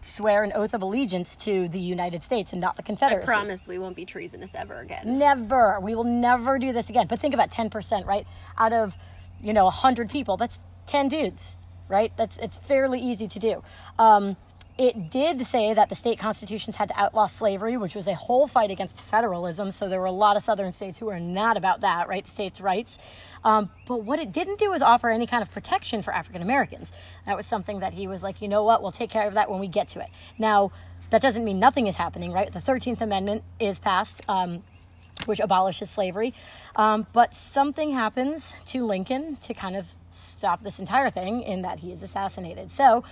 swear 0.00 0.42
an 0.42 0.52
oath 0.54 0.74
of 0.74 0.82
allegiance 0.82 1.36
to 1.36 1.68
the 1.68 1.78
United 1.78 2.22
States 2.24 2.52
and 2.52 2.60
not 2.60 2.76
the 2.76 2.82
Confederacy. 2.82 3.22
I 3.22 3.26
promise 3.26 3.68
we 3.68 3.78
won't 3.78 3.96
be 3.96 4.04
treasonous 4.04 4.54
ever 4.54 4.80
again. 4.80 5.18
Never. 5.18 5.78
We 5.80 5.94
will 5.94 6.04
never 6.04 6.58
do 6.58 6.72
this 6.72 6.90
again. 6.90 7.06
But 7.06 7.20
think 7.20 7.34
about 7.34 7.50
10%, 7.50 8.04
right? 8.04 8.26
Out 8.58 8.72
of, 8.72 8.96
you 9.40 9.52
know, 9.52 9.64
100 9.64 10.10
people, 10.10 10.36
that's 10.36 10.58
10 10.86 11.08
dudes, 11.08 11.56
right? 11.88 12.12
That's 12.16 12.36
it's 12.38 12.58
fairly 12.58 12.98
easy 12.98 13.28
to 13.28 13.38
do. 13.38 13.62
Um, 13.98 14.36
it 14.78 15.10
did 15.10 15.46
say 15.46 15.74
that 15.74 15.88
the 15.88 15.94
state 15.94 16.18
constitutions 16.18 16.76
had 16.76 16.88
to 16.88 16.98
outlaw 16.98 17.26
slavery, 17.26 17.76
which 17.76 17.94
was 17.94 18.06
a 18.06 18.14
whole 18.14 18.46
fight 18.46 18.70
against 18.70 19.04
federalism. 19.04 19.70
So 19.70 19.88
there 19.88 20.00
were 20.00 20.06
a 20.06 20.12
lot 20.12 20.36
of 20.36 20.42
southern 20.42 20.72
states 20.72 20.98
who 20.98 21.06
were 21.06 21.20
not 21.20 21.56
about 21.56 21.82
that, 21.82 22.08
right? 22.08 22.26
States' 22.26 22.60
rights. 22.60 22.98
Um, 23.44 23.70
but 23.86 24.04
what 24.04 24.18
it 24.18 24.32
didn't 24.32 24.58
do 24.58 24.70
was 24.70 24.82
offer 24.82 25.10
any 25.10 25.26
kind 25.26 25.42
of 25.42 25.52
protection 25.52 26.02
for 26.02 26.14
African 26.14 26.42
Americans. 26.42 26.92
That 27.26 27.36
was 27.36 27.44
something 27.44 27.80
that 27.80 27.92
he 27.92 28.06
was 28.06 28.22
like, 28.22 28.40
you 28.40 28.48
know 28.48 28.64
what, 28.64 28.82
we'll 28.82 28.92
take 28.92 29.10
care 29.10 29.26
of 29.26 29.34
that 29.34 29.50
when 29.50 29.60
we 29.60 29.68
get 29.68 29.88
to 29.88 30.00
it. 30.00 30.08
Now, 30.38 30.72
that 31.10 31.20
doesn't 31.20 31.44
mean 31.44 31.58
nothing 31.58 31.86
is 31.86 31.96
happening, 31.96 32.32
right? 32.32 32.50
The 32.50 32.60
13th 32.60 33.00
Amendment 33.00 33.44
is 33.60 33.78
passed. 33.78 34.22
Um, 34.28 34.62
which 35.26 35.40
abolishes 35.40 35.90
slavery. 35.90 36.34
Um, 36.74 37.06
but 37.12 37.36
something 37.36 37.92
happens 37.92 38.54
to 38.66 38.84
Lincoln 38.84 39.36
to 39.36 39.54
kind 39.54 39.76
of 39.76 39.94
stop 40.10 40.62
this 40.62 40.78
entire 40.78 41.10
thing 41.10 41.42
in 41.42 41.62
that 41.62 41.80
he 41.80 41.92
is 41.92 42.02
assassinated. 42.02 42.70
So 42.70 43.04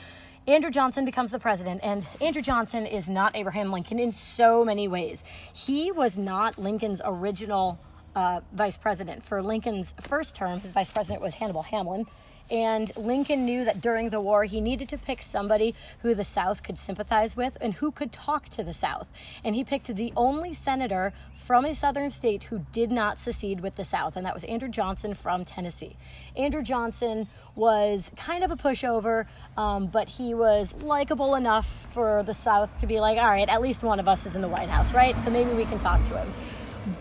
Andrew 0.47 0.70
Johnson 0.70 1.05
becomes 1.05 1.30
the 1.30 1.38
president, 1.38 1.80
and 1.84 2.07
Andrew 2.20 2.41
Johnson 2.41 2.86
is 2.86 3.09
not 3.09 3.36
Abraham 3.36 3.70
Lincoln 3.70 3.99
in 3.99 4.11
so 4.11 4.64
many 4.64 4.88
ways. 4.88 5.22
He 5.53 5.93
was 5.93 6.16
not 6.16 6.59
Lincoln's 6.59 7.03
original 7.05 7.78
uh, 8.16 8.41
vice 8.53 8.78
president. 8.78 9.22
For 9.22 9.43
Lincoln's 9.43 9.95
first 10.01 10.34
term, 10.34 10.61
his 10.61 10.72
vice 10.72 10.88
president 10.88 11.20
was 11.20 11.34
Hannibal 11.34 11.62
Hamlin. 11.62 12.07
And 12.51 12.90
Lincoln 12.96 13.44
knew 13.44 13.64
that 13.64 13.80
during 13.80 14.11
the 14.11 14.20
war, 14.20 14.44
he 14.44 14.61
needed 14.61 14.88
to 14.88 14.98
pick 14.98 15.22
somebody 15.22 15.74
who 16.03 16.14
the 16.14 16.24
South 16.24 16.62
could 16.62 16.78
sympathize 16.78 17.36
with 17.36 17.57
and 17.61 17.74
who 17.74 17.90
could 17.92 18.12
talk 18.12 18.48
to 18.51 18.64
the 18.64 18.72
South. 18.72 19.07
And 19.44 19.55
he 19.55 19.62
picked 19.62 19.94
the 19.94 20.12
only 20.16 20.53
senator 20.53 21.12
from 21.51 21.64
a 21.64 21.74
southern 21.74 22.11
state 22.11 22.44
who 22.44 22.64
did 22.70 22.92
not 22.92 23.18
secede 23.18 23.61
with 23.61 23.74
the 23.74 23.84
South, 23.84 24.14
and 24.14 24.24
that 24.24 24.34
was 24.34 24.44
Andrew 24.44 24.68
Johnson 24.68 25.14
from 25.14 25.44
Tennessee. 25.44 25.96
Andrew 26.36 26.62
Johnson 26.62 27.26
was 27.57 28.11
kind 28.16 28.44
of 28.44 28.53
a 28.53 28.57
pushover, 28.57 29.26
um, 29.57 29.88
but 29.88 30.09
he 30.09 30.32
was 30.32 30.72
likable 30.80 31.34
enough 31.34 31.66
for 31.90 32.22
the 32.22 32.34
South 32.34 32.76
to 32.78 32.86
be 32.86 33.01
like, 33.01 33.18
all 33.18 33.28
right, 33.30 33.48
at 33.48 33.61
least 33.61 33.82
one 33.82 33.98
of 33.98 34.07
us 34.07 34.26
is 34.26 34.36
in 34.36 34.42
the 34.42 34.48
White 34.48 34.68
House, 34.68 34.94
right? 34.94 35.20
So 35.20 35.30
maybe 35.30 35.51
we 35.51 35.64
can 35.64 35.78
talk 35.78 36.01
to 36.05 36.18
him. 36.18 36.32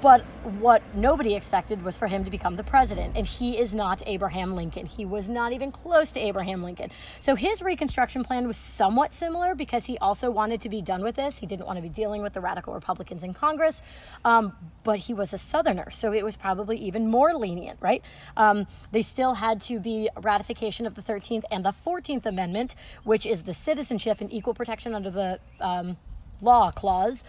But 0.02 0.22
what 0.60 0.82
nobody 0.94 1.36
expected 1.36 1.84
was 1.84 1.98
for 1.98 2.08
him 2.08 2.26
to 2.26 2.32
become 2.32 2.58
the 2.58 2.64
president. 2.64 3.16
And 3.16 3.26
he 3.26 3.58
is 3.58 3.74
not 3.74 4.04
Abraham 4.06 4.56
Lincoln. 4.56 4.86
He 4.86 5.06
was 5.06 5.30
not 5.30 5.54
even 5.54 5.72
close 5.72 6.12
to 6.14 6.20
Abraham 6.20 6.64
Lincoln. 6.64 6.92
So 7.20 7.36
his 7.36 7.62
Reconstruction 7.62 8.24
plan 8.24 8.46
was 8.46 8.58
somewhat 8.58 9.16
similar 9.16 9.56
because 9.56 9.86
he 9.86 9.98
also 10.00 10.30
wanted 10.30 10.60
to 10.62 10.70
be 10.70 10.82
done 10.82 11.02
with 11.02 11.16
this. 11.16 11.38
He 11.38 11.46
didn't 11.46 11.66
want 11.66 11.78
to 11.78 11.82
be 11.82 11.90
dealing 11.90 12.22
with 12.22 12.34
the 12.34 12.42
radical 12.42 12.74
Republicans 12.74 13.24
in 13.24 13.34
Congress. 13.34 13.82
Um, 14.26 14.54
but 14.84 15.00
he 15.00 15.14
was 15.14 15.34
a 15.34 15.38
Southerner. 15.38 15.92
So 15.92 16.12
it 16.12 16.26
was 16.26 16.36
probably 16.36 16.78
even 16.78 17.08
more 17.08 17.34
lenient, 17.34 17.78
right? 17.80 18.04
Um, 18.36 18.68
they 18.92 19.02
still 19.02 19.36
had 19.36 19.62
to 19.62 19.80
be 19.80 20.10
ratification 20.22 20.86
of 20.86 20.96
the 20.96 21.02
13th 21.02 21.44
and 21.52 21.64
the 21.64 21.74
14th 21.86 22.26
Amendment, 22.26 22.76
which 23.04 23.26
is 23.26 23.44
the 23.44 23.54
citizenship 23.54 24.20
and 24.20 24.32
equal 24.32 24.54
protection 24.54 24.94
under 24.94 25.10
the 25.10 25.40
um, 25.62 25.98
law 26.42 26.72
clause 26.72 27.24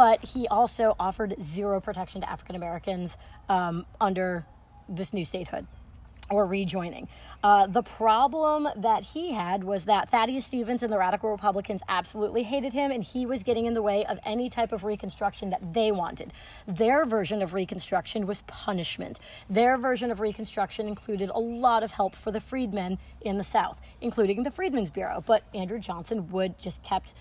but 0.00 0.24
he 0.24 0.48
also 0.48 0.96
offered 0.98 1.36
zero 1.44 1.78
protection 1.78 2.22
to 2.22 2.30
African 2.30 2.56
Americans 2.56 3.18
um, 3.50 3.84
under 4.00 4.46
this 4.88 5.12
new 5.12 5.26
statehood 5.26 5.66
or 6.30 6.46
rejoining. 6.46 7.06
Uh, 7.44 7.66
the 7.66 7.82
problem 7.82 8.66
that 8.76 9.02
he 9.02 9.34
had 9.34 9.62
was 9.62 9.84
that 9.84 10.08
Thaddeus 10.08 10.46
Stevens 10.46 10.82
and 10.82 10.90
the 10.90 10.96
radical 10.96 11.30
Republicans 11.30 11.82
absolutely 11.86 12.44
hated 12.44 12.72
him, 12.72 12.90
and 12.90 13.02
he 13.02 13.26
was 13.26 13.42
getting 13.42 13.66
in 13.66 13.74
the 13.74 13.82
way 13.82 14.06
of 14.06 14.18
any 14.24 14.48
type 14.48 14.72
of 14.72 14.84
Reconstruction 14.84 15.50
that 15.50 15.74
they 15.74 15.92
wanted. 15.92 16.32
Their 16.66 17.04
version 17.04 17.42
of 17.42 17.52
Reconstruction 17.52 18.26
was 18.26 18.40
punishment. 18.46 19.20
Their 19.50 19.76
version 19.76 20.10
of 20.10 20.20
Reconstruction 20.20 20.88
included 20.88 21.28
a 21.28 21.38
lot 21.38 21.82
of 21.82 21.90
help 21.90 22.16
for 22.16 22.30
the 22.30 22.40
freedmen 22.40 22.98
in 23.20 23.36
the 23.36 23.44
South, 23.44 23.78
including 24.00 24.44
the 24.44 24.50
Freedmen's 24.50 24.88
Bureau. 24.88 25.22
But 25.26 25.42
Andrew 25.52 25.78
Johnson 25.78 26.30
would 26.30 26.58
just 26.58 26.82
kept 26.82 27.12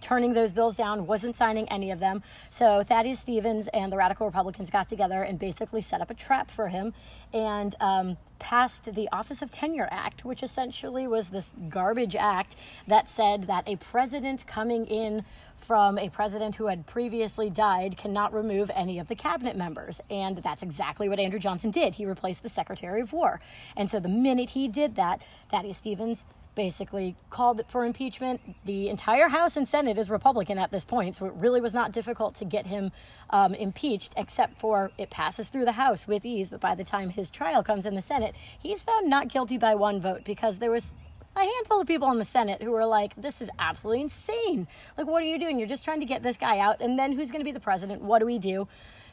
turning 0.00 0.32
those 0.32 0.52
bills 0.52 0.76
down, 0.76 1.06
wasn't 1.06 1.36
signing 1.36 1.68
any 1.68 1.90
of 1.90 1.98
them. 1.98 2.22
So 2.50 2.82
Thaddeus 2.82 3.20
Stevens 3.20 3.68
and 3.68 3.92
the 3.92 3.96
radical 3.96 4.26
Republicans 4.26 4.70
got 4.70 4.88
together 4.88 5.22
and 5.22 5.38
basically 5.38 5.82
set 5.82 6.00
up 6.00 6.10
a 6.10 6.14
trap 6.14 6.50
for 6.50 6.68
him 6.68 6.92
and 7.32 7.74
um, 7.80 8.16
passed 8.38 8.94
the 8.94 9.08
Office 9.12 9.40
of 9.40 9.50
Tenure 9.50 9.88
Act, 9.90 10.24
which 10.24 10.42
essentially 10.42 11.06
was 11.06 11.30
this 11.30 11.54
garbage 11.68 12.16
act 12.16 12.56
that 12.86 13.08
said 13.08 13.46
that 13.46 13.66
a 13.68 13.76
president 13.76 14.46
coming 14.46 14.84
in 14.86 15.24
from 15.56 15.96
a 15.96 16.08
president 16.08 16.56
who 16.56 16.66
had 16.66 16.86
previously 16.86 17.48
died 17.48 17.96
cannot 17.96 18.34
remove 18.34 18.68
any 18.74 18.98
of 18.98 19.06
the 19.06 19.14
cabinet 19.14 19.56
members. 19.56 20.00
And 20.10 20.38
that's 20.38 20.62
exactly 20.62 21.08
what 21.08 21.20
Andrew 21.20 21.38
Johnson 21.38 21.70
did. 21.70 21.94
He 21.94 22.04
replaced 22.04 22.42
the 22.42 22.48
Secretary 22.48 23.00
of 23.00 23.12
War. 23.12 23.40
And 23.76 23.88
so 23.88 24.00
the 24.00 24.08
minute 24.08 24.50
he 24.50 24.66
did 24.66 24.96
that, 24.96 25.22
Thaddeus 25.50 25.78
Stevens 25.78 26.24
basically 26.54 27.16
called 27.30 27.62
for 27.68 27.84
impeachment. 27.84 28.40
The 28.64 28.88
entire 28.88 29.28
House 29.28 29.56
and 29.56 29.66
Senate 29.66 29.98
is 29.98 30.10
Republican 30.10 30.58
at 30.58 30.70
this 30.70 30.84
point, 30.84 31.16
so 31.16 31.26
it 31.26 31.32
really 31.34 31.60
was 31.60 31.72
not 31.72 31.92
difficult 31.92 32.34
to 32.36 32.44
get 32.44 32.66
him 32.66 32.92
um, 33.30 33.54
impeached, 33.54 34.12
except 34.16 34.58
for 34.58 34.90
it 34.98 35.10
passes 35.10 35.48
through 35.48 35.64
the 35.64 35.72
House 35.72 36.06
with 36.06 36.24
ease. 36.24 36.50
But 36.50 36.60
by 36.60 36.74
the 36.74 36.84
time 36.84 37.10
his 37.10 37.30
trial 37.30 37.62
comes 37.62 37.86
in 37.86 37.94
the 37.94 38.02
Senate, 38.02 38.34
he's 38.58 38.82
found 38.82 39.08
not 39.08 39.28
guilty 39.28 39.58
by 39.58 39.74
one 39.74 40.00
vote 40.00 40.24
because 40.24 40.58
there 40.58 40.70
was 40.70 40.94
a 41.34 41.40
handful 41.40 41.80
of 41.80 41.86
people 41.86 42.10
in 42.10 42.18
the 42.18 42.24
Senate 42.24 42.62
who 42.62 42.70
were 42.70 42.84
like, 42.84 43.14
this 43.16 43.40
is 43.40 43.48
absolutely 43.58 44.02
insane. 44.02 44.66
Like, 44.98 45.06
what 45.06 45.22
are 45.22 45.26
you 45.26 45.38
doing? 45.38 45.58
You're 45.58 45.68
just 45.68 45.84
trying 45.84 46.00
to 46.00 46.06
get 46.06 46.22
this 46.22 46.36
guy 46.36 46.58
out, 46.58 46.80
and 46.80 46.98
then 46.98 47.12
who's 47.12 47.30
going 47.30 47.40
to 47.40 47.44
be 47.44 47.52
the 47.52 47.60
president? 47.60 48.02
What 48.02 48.18
do 48.18 48.26
we 48.26 48.38
do? 48.38 48.68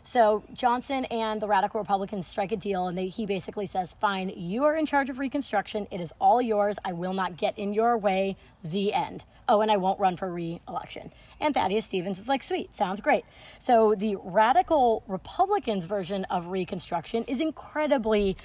So 0.10 0.44
Johnson 0.54 1.06
and 1.06 1.40
the 1.40 1.48
radical 1.48 1.80
Republicans 1.80 2.26
strike 2.26 2.52
a 2.52 2.56
deal, 2.56 2.88
and 2.88 2.98
they, 2.98 3.10
he 3.10 3.28
basically 3.28 3.68
says, 3.68 3.94
Fine, 4.02 4.30
you 4.36 4.64
are 4.64 4.76
in 4.76 4.88
charge 4.88 5.08
of 5.12 5.20
Reconstruction. 5.20 5.86
It 5.92 6.02
is 6.02 6.12
all 6.18 6.42
yours. 6.42 6.78
I 6.84 6.94
will 6.94 7.14
not 7.14 7.38
get 7.38 7.56
in 7.60 7.76
your 7.76 7.96
way. 7.96 8.36
The 8.64 8.92
end. 8.92 9.26
Oh, 9.48 9.62
and 9.62 9.70
I 9.70 9.78
won't 9.78 10.00
run 10.00 10.18
for 10.18 10.34
re 10.34 10.62
election. 10.68 11.14
And 11.40 11.54
Thaddeus 11.54 11.86
Stevens 11.86 12.18
is 12.18 12.28
like, 12.28 12.42
Sweet, 12.42 12.74
sounds 12.74 13.02
great. 13.02 13.24
So 13.60 13.94
the 13.94 14.16
radical 14.16 15.04
Republicans' 15.08 15.86
version 15.86 16.26
of 16.32 16.48
Reconstruction 16.48 17.24
is 17.26 17.40
incredibly 17.40 18.36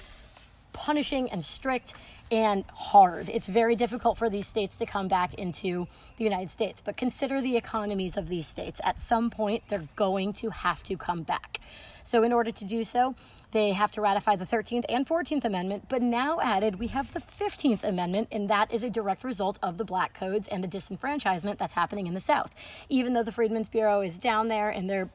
punishing 0.71 1.31
and 1.31 1.43
strict 1.43 1.95
and 2.31 2.63
hard. 2.73 3.29
It's 3.29 3.47
very 3.47 3.75
difficult 3.75 4.17
for 4.17 4.29
these 4.29 4.47
states 4.47 4.75
to 4.77 4.85
come 4.85 5.07
back 5.07 5.33
into 5.35 5.87
the 6.17 6.23
United 6.23 6.51
States. 6.51 6.81
But 6.83 6.97
consider 6.97 7.41
the 7.41 7.57
economies 7.57 8.17
of 8.17 8.29
these 8.29 8.47
states. 8.47 8.81
At 8.83 8.99
some 8.99 9.29
point, 9.29 9.63
they're 9.69 9.87
going 9.95 10.33
to 10.33 10.49
have 10.49 10.83
to 10.83 10.97
come 10.97 11.23
back. 11.23 11.59
So, 12.03 12.21
in 12.21 12.31
order 12.31 12.51
to 12.51 12.65
do 12.65 12.83
so, 12.83 13.15
they 13.49 13.71
have 13.71 13.91
to 13.93 14.01
ratify 14.01 14.35
the 14.35 14.45
13th 14.45 14.85
and 14.89 15.07
14th 15.07 15.43
Amendment. 15.43 15.85
But 15.89 16.03
now 16.03 16.39
added, 16.39 16.77
we 16.77 16.87
have 16.87 17.13
the 17.13 17.19
15th 17.19 17.83
Amendment, 17.83 18.27
and 18.31 18.47
that 18.47 18.71
is 18.71 18.83
a 18.83 18.91
direct 18.91 19.23
result 19.23 19.57
of 19.63 19.77
the 19.77 19.85
Black 19.85 20.13
Codes 20.13 20.47
and 20.47 20.63
the 20.63 20.67
disenfranchisement 20.67 21.57
that's 21.57 21.73
happening 21.73 22.05
in 22.05 22.13
the 22.13 22.19
South. 22.19 22.53
Even 22.89 23.13
though 23.13 23.23
the 23.23 23.31
Freedmen's 23.31 23.69
Bureau 23.69 24.01
is 24.01 24.19
down 24.19 24.49
there 24.49 24.69
and 24.69 24.87
they're 24.87 25.09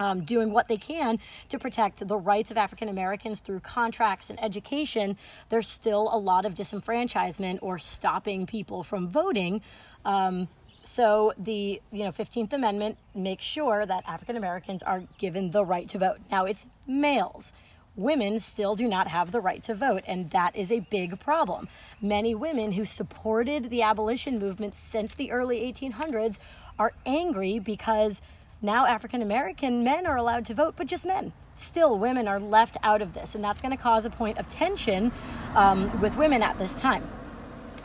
um, 0.00 0.24
doing 0.24 0.52
what 0.52 0.68
they 0.68 0.76
can 0.76 1.18
to 1.48 1.58
protect 1.58 2.06
the 2.06 2.16
rights 2.16 2.50
of 2.50 2.56
African 2.56 2.88
Americans 2.88 3.40
through 3.40 3.60
contracts 3.60 4.30
and 4.30 4.42
education, 4.42 5.16
there's 5.48 5.68
still 5.68 6.08
a 6.12 6.18
lot 6.18 6.44
of 6.44 6.54
disenfranchisement 6.54 7.58
or 7.62 7.78
stopping 7.78 8.46
people 8.46 8.82
from 8.82 9.08
voting. 9.08 9.62
Um, 10.04 10.48
so 10.84 11.32
the 11.36 11.80
you 11.90 12.04
know 12.04 12.12
15th 12.12 12.52
Amendment 12.52 12.96
makes 13.14 13.44
sure 13.44 13.84
that 13.86 14.04
African 14.06 14.36
Americans 14.36 14.82
are 14.82 15.02
given 15.18 15.50
the 15.50 15.64
right 15.64 15.88
to 15.88 15.98
vote. 15.98 16.18
Now 16.30 16.44
it's 16.44 16.66
males. 16.86 17.52
Women 17.96 18.40
still 18.40 18.76
do 18.76 18.86
not 18.86 19.08
have 19.08 19.32
the 19.32 19.40
right 19.40 19.62
to 19.64 19.74
vote, 19.74 20.04
and 20.06 20.30
that 20.30 20.54
is 20.54 20.70
a 20.70 20.80
big 20.80 21.18
problem. 21.18 21.66
Many 22.00 22.34
women 22.34 22.72
who 22.72 22.84
supported 22.84 23.70
the 23.70 23.80
abolition 23.80 24.38
movement 24.38 24.76
since 24.76 25.14
the 25.14 25.32
early 25.32 25.60
1800s 25.60 26.36
are 26.78 26.92
angry 27.06 27.58
because 27.58 28.20
now, 28.66 28.84
African 28.84 29.22
American 29.22 29.82
men 29.82 30.06
are 30.06 30.16
allowed 30.16 30.44
to 30.46 30.54
vote, 30.54 30.74
but 30.76 30.86
just 30.86 31.06
men. 31.06 31.32
Still, 31.54 31.98
women 31.98 32.28
are 32.28 32.38
left 32.38 32.76
out 32.82 33.00
of 33.00 33.14
this, 33.14 33.34
and 33.34 33.42
that's 33.42 33.62
going 33.62 33.74
to 33.74 33.82
cause 33.82 34.04
a 34.04 34.10
point 34.10 34.36
of 34.36 34.46
tension 34.48 35.10
um, 35.54 36.00
with 36.02 36.16
women 36.16 36.42
at 36.42 36.58
this 36.58 36.78
time. 36.78 37.08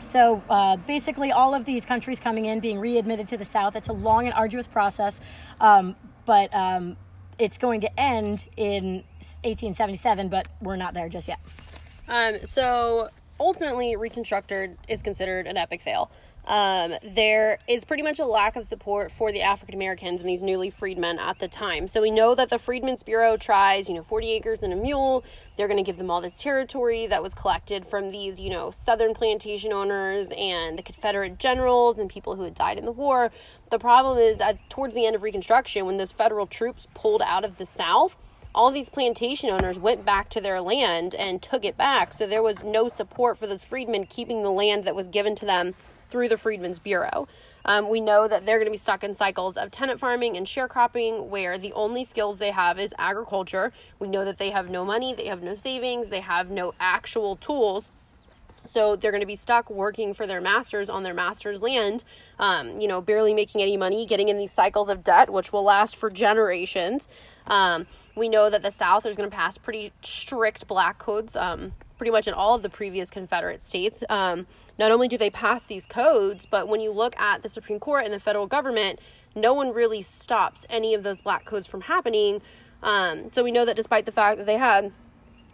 So 0.00 0.42
uh, 0.50 0.76
basically, 0.76 1.32
all 1.32 1.54
of 1.54 1.64
these 1.64 1.86
countries 1.86 2.20
coming 2.20 2.44
in, 2.44 2.60
being 2.60 2.78
readmitted 2.78 3.28
to 3.28 3.38
the 3.38 3.46
South, 3.46 3.76
it's 3.76 3.88
a 3.88 3.94
long 3.94 4.26
and 4.26 4.34
arduous 4.34 4.68
process, 4.68 5.20
um, 5.60 5.96
but 6.26 6.54
um, 6.54 6.98
it's 7.38 7.56
going 7.56 7.80
to 7.80 8.00
end 8.00 8.46
in 8.58 9.04
1877, 9.44 10.28
but 10.28 10.48
we're 10.60 10.76
not 10.76 10.92
there 10.92 11.08
just 11.08 11.28
yet. 11.28 11.38
Um, 12.08 12.44
so 12.44 13.08
ultimately, 13.40 13.96
Reconstructed 13.96 14.76
is 14.88 15.00
considered 15.00 15.46
an 15.46 15.56
epic 15.56 15.80
fail 15.80 16.10
um, 16.44 16.94
there 17.04 17.58
is 17.68 17.84
pretty 17.84 18.02
much 18.02 18.18
a 18.18 18.24
lack 18.24 18.56
of 18.56 18.64
support 18.64 19.12
for 19.12 19.30
the 19.30 19.42
African 19.42 19.76
Americans 19.76 20.20
and 20.20 20.28
these 20.28 20.42
newly 20.42 20.70
freed 20.70 20.98
men 20.98 21.18
at 21.18 21.38
the 21.38 21.46
time. 21.46 21.86
So 21.86 22.02
we 22.02 22.10
know 22.10 22.34
that 22.34 22.50
the 22.50 22.58
Freedmen's 22.58 23.04
Bureau 23.04 23.36
tries, 23.36 23.88
you 23.88 23.94
know, 23.94 24.02
40 24.02 24.30
acres 24.32 24.62
and 24.62 24.72
a 24.72 24.76
mule. 24.76 25.22
They're 25.56 25.68
going 25.68 25.82
to 25.82 25.88
give 25.88 25.98
them 25.98 26.10
all 26.10 26.20
this 26.20 26.38
territory 26.38 27.06
that 27.06 27.22
was 27.22 27.32
collected 27.32 27.86
from 27.86 28.10
these, 28.10 28.40
you 28.40 28.50
know, 28.50 28.72
Southern 28.72 29.14
plantation 29.14 29.72
owners 29.72 30.28
and 30.36 30.76
the 30.76 30.82
Confederate 30.82 31.38
generals 31.38 31.96
and 31.98 32.10
people 32.10 32.34
who 32.34 32.42
had 32.42 32.54
died 32.54 32.76
in 32.76 32.86
the 32.86 32.92
war. 32.92 33.30
The 33.70 33.78
problem 33.78 34.18
is, 34.18 34.40
at, 34.40 34.58
towards 34.68 34.94
the 34.94 35.06
end 35.06 35.14
of 35.14 35.22
Reconstruction, 35.22 35.86
when 35.86 35.98
those 35.98 36.12
federal 36.12 36.46
troops 36.46 36.88
pulled 36.94 37.22
out 37.22 37.44
of 37.44 37.58
the 37.58 37.66
South, 37.66 38.16
all 38.54 38.70
these 38.70 38.88
plantation 38.88 39.48
owners 39.48 39.78
went 39.78 40.04
back 40.04 40.28
to 40.30 40.40
their 40.40 40.60
land 40.60 41.14
and 41.14 41.40
took 41.40 41.64
it 41.64 41.76
back. 41.76 42.12
So 42.12 42.26
there 42.26 42.42
was 42.42 42.64
no 42.64 42.88
support 42.88 43.38
for 43.38 43.46
those 43.46 43.62
freedmen 43.62 44.06
keeping 44.06 44.42
the 44.42 44.50
land 44.50 44.84
that 44.84 44.94
was 44.94 45.06
given 45.06 45.36
to 45.36 45.46
them 45.46 45.74
through 46.12 46.28
the 46.28 46.36
Freedmen's 46.36 46.78
Bureau. 46.78 47.26
Um, 47.64 47.88
we 47.88 48.00
know 48.00 48.28
that 48.28 48.44
they're 48.44 48.58
going 48.58 48.66
to 48.66 48.72
be 48.72 48.76
stuck 48.76 49.02
in 49.02 49.14
cycles 49.14 49.56
of 49.56 49.70
tenant 49.70 49.98
farming 49.98 50.36
and 50.36 50.46
sharecropping 50.46 51.28
where 51.28 51.56
the 51.56 51.72
only 51.72 52.04
skills 52.04 52.38
they 52.38 52.50
have 52.50 52.78
is 52.78 52.92
agriculture. 52.98 53.72
We 53.98 54.08
know 54.08 54.24
that 54.24 54.36
they 54.36 54.50
have 54.50 54.68
no 54.68 54.84
money, 54.84 55.14
they 55.14 55.26
have 55.26 55.42
no 55.42 55.54
savings, 55.54 56.10
they 56.10 56.20
have 56.20 56.50
no 56.50 56.74
actual 56.78 57.36
tools. 57.36 57.92
So 58.64 58.94
they're 58.94 59.10
going 59.10 59.22
to 59.22 59.26
be 59.26 59.36
stuck 59.36 59.70
working 59.70 60.12
for 60.14 60.26
their 60.26 60.40
masters 60.40 60.88
on 60.88 61.02
their 61.02 61.14
master's 61.14 61.62
land, 61.62 62.04
um, 62.38 62.80
you 62.80 62.86
know, 62.86 63.00
barely 63.00 63.34
making 63.34 63.62
any 63.62 63.76
money, 63.76 64.06
getting 64.06 64.28
in 64.28 64.38
these 64.38 64.52
cycles 64.52 64.88
of 64.88 65.02
debt, 65.02 65.30
which 65.30 65.52
will 65.52 65.64
last 65.64 65.96
for 65.96 66.10
generations. 66.10 67.08
Um, 67.46 67.86
we 68.14 68.28
know 68.28 68.50
that 68.50 68.62
the 68.62 68.70
South 68.70 69.06
is 69.06 69.16
going 69.16 69.28
to 69.28 69.34
pass 69.34 69.58
pretty 69.58 69.92
strict 70.02 70.68
black 70.68 70.98
codes 70.98 71.34
um, 71.34 71.72
pretty 71.96 72.12
much 72.12 72.28
in 72.28 72.34
all 72.34 72.54
of 72.54 72.62
the 72.62 72.68
previous 72.68 73.10
Confederate 73.10 73.62
states. 73.62 74.04
Um, 74.08 74.46
not 74.82 74.90
only 74.90 75.06
do 75.06 75.16
they 75.16 75.30
pass 75.30 75.62
these 75.62 75.86
codes, 75.86 76.44
but 76.44 76.66
when 76.66 76.80
you 76.80 76.90
look 76.90 77.16
at 77.16 77.42
the 77.42 77.48
Supreme 77.48 77.78
Court 77.78 78.04
and 78.04 78.12
the 78.12 78.18
federal 78.18 78.48
government, 78.48 78.98
no 79.36 79.54
one 79.54 79.72
really 79.72 80.02
stops 80.02 80.66
any 80.68 80.92
of 80.92 81.04
those 81.04 81.20
black 81.20 81.44
codes 81.44 81.68
from 81.68 81.82
happening. 81.82 82.42
Um, 82.82 83.30
so 83.30 83.44
we 83.44 83.52
know 83.52 83.64
that 83.64 83.76
despite 83.76 84.06
the 84.06 84.12
fact 84.12 84.38
that 84.38 84.46
they 84.46 84.58
had 84.58 84.90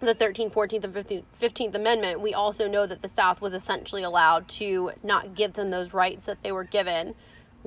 the 0.00 0.14
13th, 0.14 0.52
14th, 0.52 0.84
and 0.84 0.94
15th, 0.94 1.24
15th 1.42 1.74
Amendment, 1.74 2.22
we 2.22 2.32
also 2.32 2.66
know 2.66 2.86
that 2.86 3.02
the 3.02 3.08
South 3.08 3.42
was 3.42 3.52
essentially 3.52 4.02
allowed 4.02 4.48
to 4.48 4.92
not 5.02 5.34
give 5.34 5.52
them 5.52 5.68
those 5.68 5.92
rights 5.92 6.24
that 6.24 6.42
they 6.42 6.50
were 6.50 6.64
given 6.64 7.14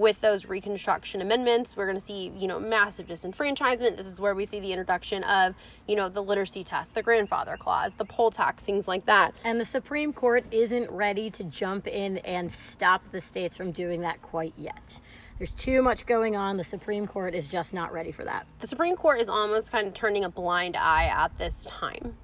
with 0.01 0.19
those 0.19 0.45
Reconstruction 0.47 1.21
amendments. 1.21 1.77
We're 1.77 1.85
going 1.85 1.99
to 1.99 2.05
see, 2.05 2.33
you 2.35 2.47
know, 2.47 2.59
massive 2.59 3.07
disenfranchisement. 3.07 3.95
This 3.95 4.07
is 4.07 4.19
where 4.19 4.33
we 4.33 4.45
see 4.45 4.59
the 4.59 4.71
introduction 4.71 5.23
of, 5.23 5.53
you 5.87 5.95
know, 5.95 6.09
the 6.09 6.23
literacy 6.23 6.63
test, 6.63 6.95
the 6.95 7.03
grandfather 7.03 7.55
clause, 7.55 7.91
the 7.97 8.05
poll 8.05 8.31
tax, 8.31 8.63
things 8.63 8.87
like 8.87 9.05
that. 9.05 9.39
And 9.43 9.61
the 9.61 9.65
Supreme 9.65 10.11
Court 10.11 10.43
isn't 10.51 10.89
ready 10.89 11.29
to 11.29 11.43
jump 11.43 11.87
in 11.87 12.17
and 12.19 12.51
stop 12.51 13.03
the 13.11 13.21
states 13.21 13.55
from 13.55 13.71
doing 13.71 14.01
that 14.01 14.21
quite 14.23 14.53
yet. 14.57 14.99
There's 15.37 15.53
too 15.53 15.81
much 15.81 16.05
going 16.05 16.35
on. 16.35 16.57
The 16.57 16.63
Supreme 16.63 17.07
Court 17.07 17.35
is 17.35 17.47
just 17.47 17.73
not 17.73 17.93
ready 17.93 18.11
for 18.11 18.23
that. 18.25 18.47
The 18.59 18.67
Supreme 18.67 18.95
Court 18.95 19.21
is 19.21 19.29
almost 19.29 19.71
kind 19.71 19.87
of 19.87 19.93
turning 19.93 20.23
a 20.23 20.29
blind 20.29 20.75
eye 20.75 21.05
at 21.05 21.37
this 21.37 21.65
time. 21.65 22.15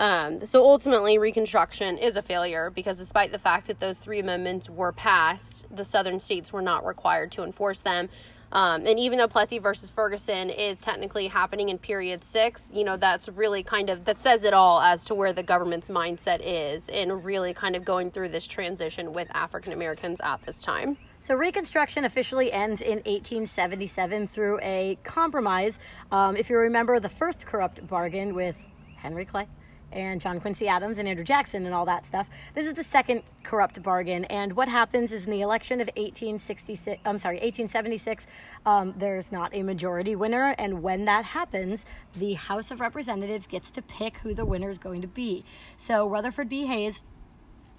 Um, 0.00 0.46
so 0.46 0.64
ultimately, 0.64 1.18
Reconstruction 1.18 1.98
is 1.98 2.16
a 2.16 2.22
failure 2.22 2.70
because 2.70 2.96
despite 2.96 3.32
the 3.32 3.38
fact 3.38 3.66
that 3.66 3.80
those 3.80 3.98
three 3.98 4.18
amendments 4.18 4.70
were 4.70 4.92
passed, 4.92 5.66
the 5.70 5.84
southern 5.84 6.20
states 6.20 6.54
were 6.54 6.62
not 6.62 6.86
required 6.86 7.30
to 7.32 7.42
enforce 7.42 7.80
them. 7.80 8.08
Um, 8.50 8.86
and 8.86 8.98
even 8.98 9.18
though 9.18 9.28
Plessy 9.28 9.58
versus 9.58 9.90
Ferguson 9.90 10.48
is 10.48 10.80
technically 10.80 11.28
happening 11.28 11.68
in 11.68 11.76
period 11.76 12.24
six, 12.24 12.64
you 12.72 12.82
know, 12.82 12.96
that's 12.96 13.28
really 13.28 13.62
kind 13.62 13.90
of, 13.90 14.06
that 14.06 14.18
says 14.18 14.42
it 14.42 14.54
all 14.54 14.80
as 14.80 15.04
to 15.04 15.14
where 15.14 15.34
the 15.34 15.42
government's 15.42 15.88
mindset 15.88 16.40
is 16.42 16.88
in 16.88 17.22
really 17.22 17.52
kind 17.52 17.76
of 17.76 17.84
going 17.84 18.10
through 18.10 18.30
this 18.30 18.46
transition 18.46 19.12
with 19.12 19.28
African 19.32 19.74
Americans 19.74 20.18
at 20.24 20.40
this 20.46 20.62
time. 20.62 20.96
So 21.20 21.34
Reconstruction 21.34 22.06
officially 22.06 22.50
ends 22.50 22.80
in 22.80 23.02
1877 23.04 24.28
through 24.28 24.58
a 24.62 24.96
compromise. 25.04 25.78
Um, 26.10 26.36
if 26.36 26.48
you 26.48 26.56
remember 26.56 26.98
the 27.00 27.10
first 27.10 27.44
corrupt 27.44 27.86
bargain 27.86 28.34
with 28.34 28.56
Henry 28.96 29.26
Clay 29.26 29.46
and 29.92 30.20
John 30.20 30.40
Quincy 30.40 30.68
Adams 30.68 30.98
and 30.98 31.08
Andrew 31.08 31.24
Jackson 31.24 31.66
and 31.66 31.74
all 31.74 31.84
that 31.86 32.06
stuff. 32.06 32.28
This 32.54 32.66
is 32.66 32.74
the 32.74 32.84
second 32.84 33.22
corrupt 33.42 33.82
bargain. 33.82 34.24
And 34.26 34.54
what 34.54 34.68
happens 34.68 35.12
is 35.12 35.24
in 35.24 35.30
the 35.30 35.40
election 35.40 35.80
of 35.80 35.86
1866, 35.88 37.00
I'm 37.04 37.18
sorry, 37.18 37.36
1876, 37.36 38.26
um, 38.66 38.94
there's 38.96 39.32
not 39.32 39.54
a 39.54 39.62
majority 39.62 40.16
winner. 40.16 40.54
And 40.58 40.82
when 40.82 41.04
that 41.06 41.24
happens, 41.24 41.84
the 42.16 42.34
House 42.34 42.70
of 42.70 42.80
Representatives 42.80 43.46
gets 43.46 43.70
to 43.72 43.82
pick 43.82 44.18
who 44.18 44.34
the 44.34 44.44
winner 44.44 44.68
is 44.68 44.78
going 44.78 45.02
to 45.02 45.08
be. 45.08 45.44
So 45.76 46.08
Rutherford 46.08 46.48
B. 46.48 46.66
Hayes 46.66 47.02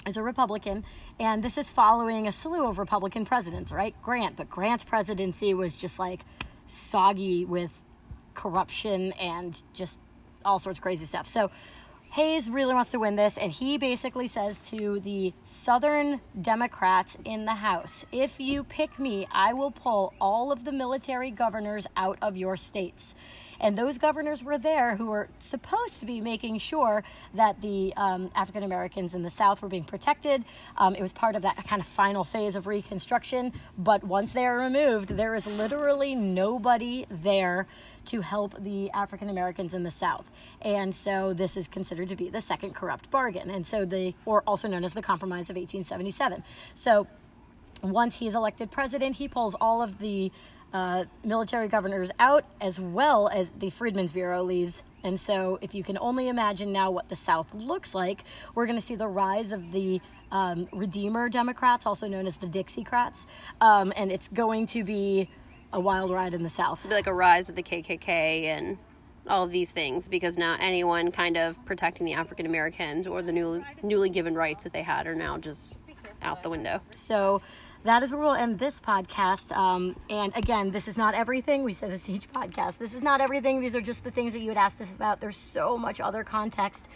is 0.07 0.17
a 0.17 0.23
Republican, 0.23 0.83
and 1.19 1.43
this 1.43 1.57
is 1.57 1.69
following 1.69 2.27
a 2.27 2.31
slew 2.31 2.65
of 2.65 2.79
Republican 2.79 3.23
presidents, 3.23 3.71
right? 3.71 3.95
Grant, 4.01 4.35
but 4.35 4.49
Grant's 4.49 4.83
presidency 4.83 5.53
was 5.53 5.75
just 5.75 5.99
like 5.99 6.21
soggy 6.67 7.45
with 7.45 7.71
corruption 8.33 9.11
and 9.13 9.61
just 9.73 9.99
all 10.43 10.57
sorts 10.59 10.79
of 10.79 10.83
crazy 10.83 11.05
stuff. 11.05 11.27
So 11.27 11.51
Hayes 12.11 12.49
really 12.49 12.73
wants 12.73 12.91
to 12.91 12.99
win 12.99 13.15
this, 13.15 13.38
and 13.38 13.53
he 13.53 13.77
basically 13.77 14.27
says 14.27 14.61
to 14.69 14.99
the 14.99 15.31
Southern 15.45 16.19
Democrats 16.41 17.17
in 17.23 17.45
the 17.45 17.53
House 17.53 18.03
if 18.11 18.38
you 18.38 18.65
pick 18.65 18.99
me, 18.99 19.25
I 19.31 19.53
will 19.53 19.71
pull 19.71 20.13
all 20.19 20.51
of 20.51 20.65
the 20.65 20.73
military 20.73 21.31
governors 21.31 21.88
out 21.95 22.17
of 22.21 22.35
your 22.35 22.57
states. 22.57 23.15
And 23.61 23.77
those 23.77 23.97
governors 23.97 24.43
were 24.43 24.57
there 24.57 24.95
who 24.95 25.05
were 25.05 25.29
supposed 25.39 25.99
to 26.01 26.05
be 26.05 26.19
making 26.19 26.57
sure 26.57 27.03
that 27.35 27.61
the 27.61 27.93
um, 27.95 28.29
African 28.35 28.63
Americans 28.63 29.13
in 29.13 29.21
the 29.21 29.29
South 29.29 29.61
were 29.61 29.69
being 29.69 29.83
protected. 29.83 30.43
Um, 30.77 30.95
it 30.95 31.01
was 31.01 31.13
part 31.13 31.35
of 31.35 31.43
that 31.43 31.63
kind 31.65 31.79
of 31.79 31.88
final 31.88 32.23
phase 32.23 32.55
of 32.55 32.65
Reconstruction. 32.65 33.53
But 33.77 34.03
once 34.03 34.33
they 34.33 34.47
are 34.47 34.57
removed, 34.57 35.09
there 35.09 35.35
is 35.35 35.45
literally 35.45 36.15
nobody 36.15 37.05
there 37.09 37.67
to 38.05 38.21
help 38.21 38.61
the 38.63 38.89
African 38.91 39.29
Americans 39.29 39.73
in 39.73 39.83
the 39.83 39.91
South. 39.91 40.29
And 40.61 40.95
so 40.95 41.33
this 41.33 41.55
is 41.57 41.67
considered 41.67 42.09
to 42.09 42.15
be 42.15 42.29
the 42.29 42.41
second 42.41 42.73
corrupt 42.75 43.11
bargain. 43.11 43.49
And 43.49 43.65
so 43.65 43.85
the, 43.85 44.13
or 44.25 44.43
also 44.47 44.67
known 44.67 44.83
as 44.83 44.93
the 44.93 45.01
Compromise 45.01 45.49
of 45.49 45.55
1877. 45.55 46.43
So 46.73 47.07
once 47.83 48.17
he's 48.17 48.35
elected 48.35 48.71
president, 48.71 49.15
he 49.15 49.27
pulls 49.27 49.55
all 49.59 49.81
of 49.81 49.99
the 49.99 50.31
uh, 50.73 51.03
military 51.23 51.67
governors 51.67 52.09
out 52.19 52.45
as 52.61 52.79
well 52.79 53.27
as 53.27 53.49
the 53.57 53.69
Freedmen's 53.69 54.11
Bureau 54.11 54.43
leaves. 54.43 54.81
And 55.03 55.19
so, 55.19 55.57
if 55.61 55.73
you 55.73 55.83
can 55.83 55.97
only 55.97 56.29
imagine 56.29 56.71
now 56.71 56.91
what 56.91 57.09
the 57.09 57.15
South 57.15 57.53
looks 57.53 57.95
like, 57.95 58.23
we're 58.53 58.67
going 58.67 58.77
to 58.77 58.85
see 58.85 58.95
the 58.95 59.07
rise 59.07 59.51
of 59.51 59.71
the 59.71 59.99
um, 60.31 60.67
Redeemer 60.71 61.27
Democrats, 61.27 61.85
also 61.85 62.07
known 62.07 62.27
as 62.27 62.37
the 62.37 62.47
Dixiecrats. 62.47 63.25
Um, 63.59 63.91
and 63.95 64.11
it's 64.11 64.27
going 64.27 64.67
to 64.67 64.83
be 64.83 65.29
a 65.73 65.80
wild 65.80 66.11
ride 66.11 66.34
in 66.34 66.43
the 66.43 66.49
South. 66.49 66.85
Like 66.85 67.07
a 67.07 67.14
rise 67.14 67.49
of 67.49 67.56
the 67.56 67.64
KKK 67.64 68.45
and 68.45 68.77
all 69.27 69.43
of 69.43 69.52
these 69.52 69.72
things 69.72 70.07
because 70.07 70.38
now 70.38 70.57
anyone 70.60 71.11
kind 71.11 71.38
of 71.38 71.64
protecting 71.65 72.06
the 72.06 72.14
African 72.14 72.45
Americans 72.45 73.06
or 73.06 73.22
the 73.22 73.31
newly 73.31 73.64
newly 73.84 74.10
given 74.10 74.34
rights 74.35 74.64
that 74.64 74.73
they 74.73 74.81
had 74.81 75.07
are 75.07 75.15
now 75.15 75.38
just 75.38 75.77
out 76.22 76.43
the 76.43 76.49
window. 76.49 76.81
So 76.95 77.41
that 77.84 78.03
is 78.03 78.11
where 78.11 78.19
we'll 78.19 78.34
end 78.34 78.60
this 78.60 78.80
podcast. 78.80 79.56
Um, 79.56 79.95
and 80.10 80.35
again, 80.35 80.72
this 80.72 80.88
is 80.88 80.98
not 80.98 81.14
everything. 81.14 81.64
We 81.64 81.73
said 81.73 81.91
this 81.91 82.07
each 82.10 82.31
podcast. 82.31 82.77
This 82.77 82.93
is 82.93 83.02
not 83.02 83.22
everything. 83.22 83.60
These 83.60 83.76
are 83.76 83.81
just 83.81 84.03
the 84.03 84.11
things 84.11 84.34
that 84.34 84.39
you 84.39 84.49
had 84.49 84.57
asked 84.57 84.81
us 84.81 84.93
about. 84.93 85.19
There's 85.19 85.38
so 85.38 85.77
much 85.77 85.99
other 85.99 86.23
context 86.23 86.88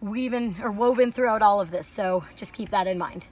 weaving 0.00 0.56
or 0.62 0.70
woven 0.70 1.12
throughout 1.12 1.42
all 1.42 1.60
of 1.60 1.70
this. 1.70 1.86
So 1.86 2.24
just 2.36 2.52
keep 2.52 2.70
that 2.70 2.86
in 2.86 2.96
mind. 2.96 3.26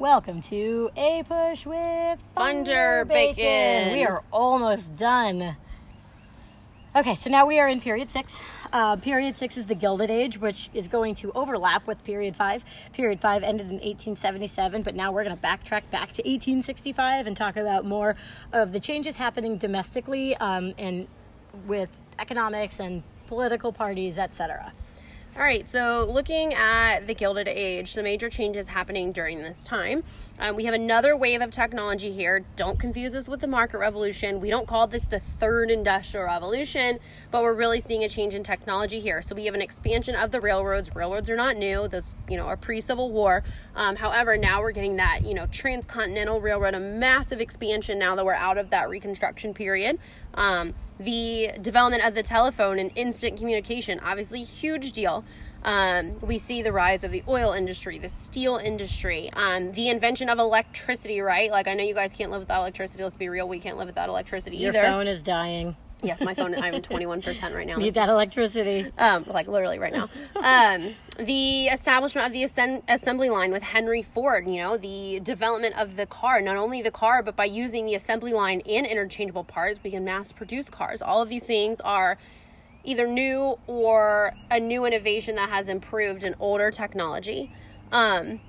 Welcome 0.00 0.40
to 0.44 0.88
APUSH 0.96 1.66
with 1.66 2.24
Thunder 2.34 3.04
Bacon. 3.04 3.92
We 3.92 4.02
are 4.06 4.22
almost 4.32 4.96
done. 4.96 5.56
Okay, 6.96 7.14
so 7.14 7.28
now 7.28 7.44
we 7.44 7.60
are 7.60 7.68
in 7.68 7.82
period 7.82 8.10
six. 8.10 8.38
Uh, 8.72 8.96
period 8.96 9.36
six 9.36 9.58
is 9.58 9.66
the 9.66 9.74
Gilded 9.74 10.10
Age, 10.10 10.40
which 10.40 10.70
is 10.72 10.88
going 10.88 11.16
to 11.16 11.30
overlap 11.32 11.86
with 11.86 12.02
period 12.02 12.34
five. 12.34 12.64
Period 12.94 13.20
five 13.20 13.42
ended 13.42 13.66
in 13.66 13.74
1877, 13.74 14.80
but 14.80 14.94
now 14.94 15.12
we're 15.12 15.22
going 15.22 15.36
to 15.36 15.42
backtrack 15.42 15.90
back 15.90 16.12
to 16.12 16.22
1865 16.22 17.26
and 17.26 17.36
talk 17.36 17.58
about 17.58 17.84
more 17.84 18.16
of 18.54 18.72
the 18.72 18.80
changes 18.80 19.16
happening 19.16 19.58
domestically 19.58 20.34
um, 20.36 20.72
and 20.78 21.08
with 21.66 21.90
economics 22.18 22.80
and 22.80 23.02
political 23.26 23.70
parties, 23.70 24.16
etc. 24.16 24.72
All 25.40 25.46
right, 25.46 25.66
so 25.66 26.06
looking 26.12 26.52
at 26.52 27.06
the 27.06 27.14
Gilded 27.14 27.48
Age, 27.48 27.94
the 27.94 28.02
major 28.02 28.28
changes 28.28 28.68
happening 28.68 29.10
during 29.10 29.38
this 29.38 29.64
time. 29.64 30.04
Um, 30.38 30.54
we 30.54 30.64
have 30.66 30.74
another 30.74 31.16
wave 31.16 31.40
of 31.40 31.50
technology 31.50 32.12
here. 32.12 32.44
Don't 32.56 32.78
confuse 32.78 33.14
us 33.14 33.26
with 33.26 33.40
the 33.40 33.46
market 33.46 33.78
revolution. 33.78 34.40
We 34.40 34.50
don't 34.50 34.66
call 34.66 34.86
this 34.86 35.06
the 35.06 35.20
third 35.20 35.70
industrial 35.70 36.26
revolution, 36.26 36.98
but 37.30 37.42
we're 37.42 37.54
really 37.54 37.80
seeing 37.80 38.04
a 38.04 38.08
change 38.08 38.34
in 38.34 38.42
technology 38.42 39.00
here. 39.00 39.22
So 39.22 39.34
we 39.34 39.46
have 39.46 39.54
an 39.54 39.62
expansion 39.62 40.14
of 40.14 40.30
the 40.30 40.42
railroads. 40.42 40.94
Railroads 40.94 41.30
are 41.30 41.36
not 41.36 41.56
new; 41.56 41.88
those 41.88 42.14
you 42.28 42.36
know 42.36 42.44
are 42.44 42.56
pre-Civil 42.58 43.10
War. 43.10 43.42
Um, 43.74 43.96
however, 43.96 44.36
now 44.36 44.60
we're 44.60 44.72
getting 44.72 44.96
that 44.96 45.24
you 45.24 45.32
know 45.32 45.46
transcontinental 45.46 46.42
railroad, 46.42 46.74
a 46.74 46.80
massive 46.80 47.40
expansion 47.40 47.98
now 47.98 48.14
that 48.14 48.26
we're 48.26 48.34
out 48.34 48.58
of 48.58 48.68
that 48.70 48.90
Reconstruction 48.90 49.54
period. 49.54 49.98
Um, 50.34 50.74
the 50.98 51.52
development 51.60 52.06
of 52.06 52.14
the 52.14 52.22
telephone 52.22 52.78
and 52.78 52.90
instant 52.94 53.38
communication, 53.38 54.00
obviously, 54.00 54.42
huge 54.42 54.92
deal. 54.92 55.24
Um, 55.62 56.18
we 56.20 56.38
see 56.38 56.62
the 56.62 56.72
rise 56.72 57.04
of 57.04 57.10
the 57.10 57.22
oil 57.28 57.52
industry, 57.52 57.98
the 57.98 58.08
steel 58.08 58.56
industry, 58.56 59.30
um, 59.34 59.72
the 59.72 59.88
invention 59.88 60.28
of 60.28 60.38
electricity, 60.38 61.20
right? 61.20 61.50
Like, 61.50 61.68
I 61.68 61.74
know 61.74 61.84
you 61.84 61.94
guys 61.94 62.12
can't 62.12 62.30
live 62.30 62.40
without 62.40 62.60
electricity. 62.60 63.02
Let's 63.02 63.16
be 63.16 63.28
real, 63.28 63.46
we 63.48 63.58
can't 63.58 63.76
live 63.76 63.86
without 63.86 64.08
electricity 64.08 64.56
Your 64.56 64.70
either. 64.70 64.82
Your 64.82 64.90
phone 64.90 65.06
is 65.06 65.22
dying. 65.22 65.76
Yes, 66.02 66.20
my 66.20 66.34
phone. 66.34 66.54
I'm 66.54 66.74
21% 66.74 67.54
right 67.54 67.66
now. 67.66 67.76
Need 67.76 67.94
that 67.94 68.08
electricity. 68.08 68.90
Um, 68.98 69.24
like 69.26 69.48
literally 69.48 69.78
right 69.78 69.92
now. 69.92 70.08
Um, 70.36 70.94
the 71.18 71.66
establishment 71.66 72.26
of 72.26 72.32
the 72.32 72.44
ascend- 72.44 72.82
assembly 72.88 73.28
line 73.28 73.52
with 73.52 73.62
Henry 73.62 74.02
Ford. 74.02 74.46
You 74.46 74.58
know, 74.58 74.76
the 74.76 75.20
development 75.20 75.78
of 75.78 75.96
the 75.96 76.06
car. 76.06 76.40
Not 76.40 76.56
only 76.56 76.82
the 76.82 76.90
car, 76.90 77.22
but 77.22 77.36
by 77.36 77.44
using 77.44 77.86
the 77.86 77.94
assembly 77.94 78.32
line 78.32 78.62
and 78.66 78.86
interchangeable 78.86 79.44
parts, 79.44 79.80
we 79.82 79.90
can 79.90 80.04
mass 80.04 80.32
produce 80.32 80.70
cars. 80.70 81.02
All 81.02 81.22
of 81.22 81.28
these 81.28 81.44
things 81.44 81.80
are 81.80 82.18
either 82.84 83.06
new 83.06 83.58
or 83.66 84.32
a 84.50 84.58
new 84.58 84.84
innovation 84.84 85.34
that 85.36 85.50
has 85.50 85.68
improved 85.68 86.22
an 86.22 86.34
older 86.40 86.70
technology. 86.70 87.52
Um, 87.92 88.40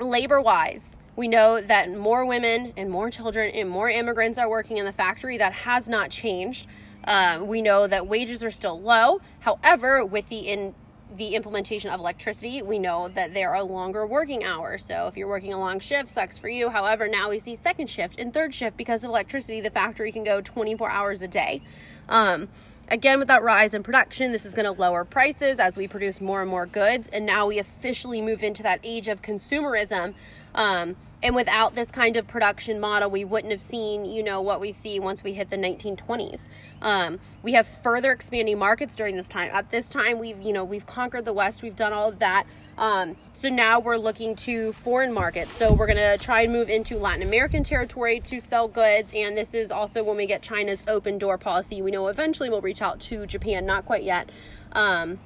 labor 0.00 0.40
wise, 0.40 0.96
we 1.16 1.28
know 1.28 1.60
that 1.60 1.90
more 1.94 2.24
women 2.24 2.72
and 2.76 2.90
more 2.90 3.10
children 3.10 3.50
and 3.50 3.68
more 3.68 3.88
immigrants 3.88 4.38
are 4.38 4.48
working 4.48 4.76
in 4.76 4.84
the 4.84 4.92
factory. 4.92 5.38
That 5.38 5.52
has 5.52 5.88
not 5.88 6.10
changed. 6.10 6.66
Um, 7.06 7.46
we 7.46 7.62
know 7.62 7.86
that 7.86 8.06
wages 8.06 8.42
are 8.42 8.50
still 8.50 8.80
low. 8.80 9.20
However, 9.40 10.04
with 10.04 10.28
the 10.28 10.40
in 10.40 10.74
the 11.14 11.34
implementation 11.34 11.90
of 11.90 12.00
electricity, 12.00 12.62
we 12.62 12.78
know 12.78 13.08
that 13.08 13.32
there 13.32 13.54
are 13.54 13.62
longer 13.62 14.06
working 14.06 14.44
hours. 14.44 14.84
So 14.84 15.06
if 15.06 15.16
you're 15.16 15.28
working 15.28 15.52
a 15.52 15.58
long 15.58 15.78
shift, 15.78 16.08
sucks 16.08 16.36
for 16.36 16.48
you. 16.48 16.68
However, 16.68 17.08
now 17.08 17.30
we 17.30 17.38
see 17.38 17.54
second 17.54 17.88
shift 17.88 18.18
and 18.18 18.34
third 18.34 18.52
shift 18.52 18.76
because 18.76 19.04
of 19.04 19.10
electricity. 19.10 19.60
The 19.60 19.70
factory 19.70 20.10
can 20.12 20.24
go 20.24 20.40
24 20.40 20.90
hours 20.90 21.22
a 21.22 21.28
day. 21.28 21.62
Um, 22.08 22.48
again, 22.88 23.18
with 23.18 23.28
that 23.28 23.42
rise 23.42 23.72
in 23.72 23.82
production, 23.82 24.32
this 24.32 24.44
is 24.44 24.52
going 24.52 24.64
to 24.64 24.72
lower 24.72 25.04
prices 25.04 25.58
as 25.58 25.76
we 25.76 25.86
produce 25.86 26.20
more 26.20 26.42
and 26.42 26.50
more 26.50 26.66
goods. 26.66 27.08
And 27.12 27.24
now 27.24 27.46
we 27.46 27.58
officially 27.58 28.20
move 28.20 28.42
into 28.42 28.62
that 28.64 28.80
age 28.82 29.08
of 29.08 29.22
consumerism. 29.22 30.14
Um, 30.54 30.96
and 31.22 31.34
without 31.34 31.74
this 31.74 31.90
kind 31.90 32.16
of 32.16 32.26
production 32.26 32.78
model, 32.78 33.10
we 33.10 33.24
wouldn't 33.24 33.50
have 33.50 33.60
seen, 33.60 34.04
you 34.04 34.22
know, 34.22 34.40
what 34.40 34.60
we 34.60 34.72
see 34.72 35.00
once 35.00 35.24
we 35.24 35.32
hit 35.32 35.50
the 35.50 35.56
1920s. 35.56 36.48
Um, 36.82 37.18
we 37.42 37.52
have 37.52 37.66
further 37.66 38.12
expanding 38.12 38.58
markets 38.58 38.96
during 38.96 39.16
this 39.16 39.28
time. 39.28 39.50
At 39.52 39.70
this 39.70 39.88
time, 39.88 40.18
we've, 40.18 40.40
you 40.40 40.52
know, 40.52 40.64
we've 40.64 40.86
conquered 40.86 41.24
the 41.24 41.32
West, 41.32 41.62
we've 41.62 41.76
done 41.76 41.92
all 41.92 42.08
of 42.08 42.18
that. 42.18 42.46
Um, 42.78 43.16
so 43.32 43.48
now 43.48 43.80
we're 43.80 43.96
looking 43.96 44.36
to 44.36 44.72
foreign 44.74 45.12
markets. 45.12 45.52
So 45.52 45.72
we're 45.72 45.86
going 45.86 45.96
to 45.96 46.18
try 46.18 46.42
and 46.42 46.52
move 46.52 46.68
into 46.68 46.98
Latin 46.98 47.22
American 47.22 47.64
territory 47.64 48.20
to 48.20 48.40
sell 48.40 48.68
goods. 48.68 49.12
And 49.14 49.36
this 49.36 49.54
is 49.54 49.70
also 49.70 50.04
when 50.04 50.16
we 50.16 50.26
get 50.26 50.42
China's 50.42 50.82
open 50.86 51.16
door 51.16 51.38
policy. 51.38 51.80
We 51.80 51.90
know 51.90 52.08
eventually 52.08 52.50
we'll 52.50 52.60
reach 52.60 52.82
out 52.82 53.00
to 53.00 53.26
Japan, 53.26 53.64
not 53.64 53.86
quite 53.86 54.02
yet. 54.02 54.30
Um, 54.72 55.18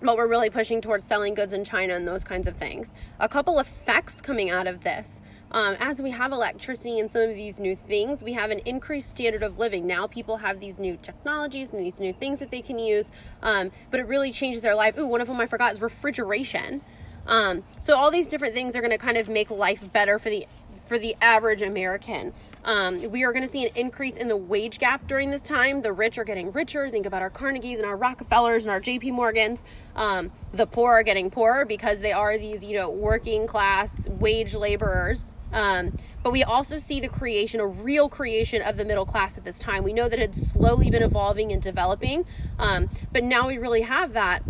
but 0.00 0.16
we're 0.16 0.28
really 0.28 0.50
pushing 0.50 0.80
towards 0.80 1.04
selling 1.04 1.34
goods 1.34 1.52
in 1.52 1.64
China 1.64 1.94
and 1.94 2.06
those 2.06 2.24
kinds 2.24 2.46
of 2.46 2.56
things. 2.56 2.92
A 3.20 3.28
couple 3.28 3.58
effects 3.58 4.20
coming 4.20 4.50
out 4.50 4.66
of 4.66 4.84
this. 4.84 5.20
Um, 5.52 5.76
as 5.80 6.00
we 6.00 6.10
have 6.10 6.32
electricity 6.32 6.98
and 6.98 7.10
some 7.10 7.22
of 7.22 7.34
these 7.34 7.60
new 7.60 7.76
things, 7.76 8.22
we 8.22 8.32
have 8.32 8.50
an 8.50 8.60
increased 8.60 9.10
standard 9.10 9.42
of 9.42 9.58
living. 9.58 9.86
Now 9.86 10.06
people 10.06 10.38
have 10.38 10.60
these 10.60 10.78
new 10.78 10.98
technologies 11.02 11.70
and 11.70 11.80
these 11.80 12.00
new 12.00 12.14
things 12.14 12.40
that 12.40 12.50
they 12.50 12.62
can 12.62 12.78
use, 12.78 13.10
um, 13.42 13.70
but 13.90 14.00
it 14.00 14.06
really 14.06 14.32
changes 14.32 14.62
their 14.62 14.74
life. 14.74 14.98
Ooh, 14.98 15.06
one 15.06 15.20
of 15.20 15.28
them 15.28 15.38
I 15.38 15.46
forgot 15.46 15.74
is 15.74 15.82
refrigeration. 15.82 16.80
Um, 17.26 17.62
so 17.80 17.96
all 17.96 18.10
these 18.10 18.28
different 18.28 18.54
things 18.54 18.74
are 18.74 18.80
going 18.80 18.92
to 18.92 18.98
kind 18.98 19.18
of 19.18 19.28
make 19.28 19.50
life 19.50 19.92
better 19.92 20.18
for 20.18 20.30
the 20.30 20.46
for 20.86 20.98
the 20.98 21.14
average 21.20 21.62
American. 21.62 22.32
Um, 22.64 23.10
we 23.10 23.24
are 23.24 23.32
going 23.32 23.42
to 23.42 23.48
see 23.48 23.66
an 23.66 23.72
increase 23.74 24.16
in 24.16 24.28
the 24.28 24.36
wage 24.36 24.78
gap 24.78 25.06
during 25.06 25.30
this 25.30 25.42
time. 25.42 25.82
The 25.82 25.92
rich 25.92 26.16
are 26.18 26.24
getting 26.24 26.52
richer. 26.52 26.88
Think 26.88 27.06
about 27.06 27.22
our 27.22 27.30
Carnegies 27.30 27.76
and 27.76 27.84
our 27.84 27.96
Rockefellers 27.96 28.64
and 28.64 28.70
our 28.70 28.80
JP 28.80 29.12
Morgans. 29.12 29.64
Um, 29.96 30.30
the 30.52 30.66
poor 30.66 30.92
are 30.92 31.02
getting 31.02 31.30
poorer 31.30 31.64
because 31.64 32.00
they 32.00 32.12
are 32.12 32.38
these, 32.38 32.64
you 32.64 32.76
know, 32.76 32.90
working 32.90 33.46
class 33.46 34.08
wage 34.08 34.54
laborers. 34.54 35.32
Um, 35.52 35.96
but 36.22 36.32
we 36.32 36.44
also 36.44 36.78
see 36.78 37.00
the 37.00 37.08
creation, 37.08 37.60
a 37.60 37.66
real 37.66 38.08
creation 38.08 38.62
of 38.62 38.76
the 38.76 38.84
middle 38.84 39.04
class 39.04 39.36
at 39.36 39.44
this 39.44 39.58
time. 39.58 39.84
We 39.84 39.92
know 39.92 40.08
that 40.08 40.18
it's 40.18 40.50
slowly 40.50 40.90
been 40.90 41.02
evolving 41.02 41.52
and 41.52 41.60
developing, 41.60 42.24
um, 42.58 42.88
but 43.12 43.24
now 43.24 43.48
we 43.48 43.58
really 43.58 43.82
have 43.82 44.12
that 44.14 44.42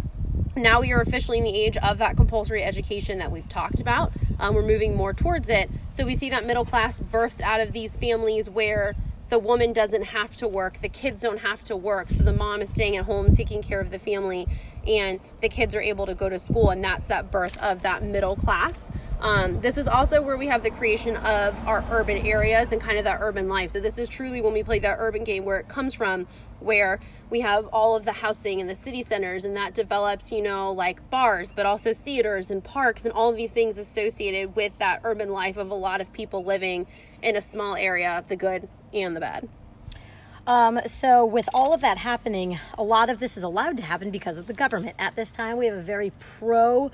now 0.57 0.81
we 0.81 0.93
are 0.93 1.01
officially 1.01 1.39
in 1.39 1.45
the 1.45 1.55
age 1.55 1.77
of 1.79 1.99
that 1.99 2.17
compulsory 2.17 2.63
education 2.63 3.19
that 3.19 3.31
we've 3.31 3.49
talked 3.49 3.81
about. 3.81 4.13
Um, 4.39 4.55
we're 4.55 4.67
moving 4.67 4.95
more 4.95 5.15
towards 5.15 5.49
it. 5.49 5.71
So 5.93 6.05
we 6.05 6.15
see 6.15 6.31
that 6.31 6.47
middle 6.47 6.65
class 6.65 7.01
birthed 7.01 7.41
out 7.41 7.61
of 7.61 7.73
these 7.73 7.97
families 7.97 8.51
where 8.51 8.95
the 9.31 9.39
woman 9.39 9.73
doesn't 9.73 10.03
have 10.03 10.37
to 10.37 10.49
work, 10.49 10.79
the 10.83 10.91
kids 10.91 11.23
don't 11.23 11.39
have 11.39 11.65
to 11.65 11.77
work. 11.77 12.11
So 12.11 12.23
the 12.23 12.35
mom 12.35 12.61
is 12.61 12.71
staying 12.71 12.99
at 12.99 13.07
home 13.07 13.31
taking 13.31 13.63
care 13.63 13.81
of 13.81 13.91
the 13.91 13.99
family, 13.99 14.47
and 14.87 15.21
the 15.41 15.49
kids 15.49 15.75
are 15.75 15.81
able 15.81 16.05
to 16.05 16.15
go 16.15 16.29
to 16.29 16.39
school. 16.39 16.69
And 16.69 16.85
that's 16.85 17.07
that 17.09 17.31
birth 17.31 17.57
of 17.59 17.81
that 17.83 18.03
middle 18.03 18.37
class. 18.37 18.91
Um, 19.23 19.61
this 19.61 19.79
is 19.79 19.87
also 19.87 20.21
where 20.21 20.37
we 20.37 20.49
have 20.49 20.65
the 20.65 20.71
creation 20.71 21.15
of 21.19 21.57
our 21.65 21.85
urban 21.93 22.27
areas 22.27 22.73
and 22.73 22.81
kind 22.81 22.99
of 22.99 23.05
that 23.05 23.21
urban 23.21 23.49
life. 23.49 23.71
So 23.71 23.79
this 23.79 23.97
is 23.97 24.09
truly 24.09 24.41
when 24.41 24.53
we 24.53 24.65
play 24.65 24.81
that 24.81 24.97
urban 24.99 25.23
game 25.23 25.45
where 25.45 25.61
it 25.61 25.69
comes 25.69 25.95
from, 25.95 26.27
where 26.59 26.99
we 27.31 27.39
have 27.39 27.69
all 27.69 27.95
of 27.95 28.05
the 28.05 28.13
housing 28.13 28.61
and 28.61 28.69
the 28.69 28.75
city 28.75 29.05
centers 29.05 29.45
and 29.45 29.55
that 29.57 29.75
develops, 29.75 30.33
you 30.33 30.43
know, 30.43 30.73
like 30.73 31.09
bars, 31.09 31.53
but 31.53 31.67
also 31.67 31.95
theaters 31.95 32.51
and 32.51 32.65
parks 32.65 33.05
and 33.05 33.15
all 33.15 33.31
of 33.31 33.37
these 33.37 33.53
things 33.53 33.79
associated 33.79 34.57
with 34.57 34.77
that 34.81 35.01
urban 35.05 35.31
life 35.31 35.57
of 35.57 35.71
a 35.71 35.75
lot 35.75 36.01
of 36.01 36.13
people 36.13 36.43
living 36.43 36.85
in 37.23 37.37
a 37.37 37.41
small 37.41 37.77
area, 37.77 38.25
the 38.27 38.35
good 38.35 38.69
and 38.93 39.15
the 39.15 39.21
bad. 39.21 39.49
Um, 40.49 40.81
so, 40.87 41.25
with 41.25 41.49
all 41.55 41.73
of 41.73 41.81
that 41.83 41.99
happening, 41.99 42.59
a 42.77 42.83
lot 42.83 43.09
of 43.09 43.21
this 43.21 43.37
is 43.37 43.45
allowed 43.45 43.77
to 43.77 43.85
happen 43.85 44.11
because 44.11 44.39
of 44.39 44.49
the 44.49 44.53
government. 44.53 44.97
At 44.99 45.15
this 45.15 45.31
time, 45.31 45.57
we 45.57 45.67
have 45.67 45.77
a 45.77 45.83
very 45.83 46.11
pro 46.19 46.91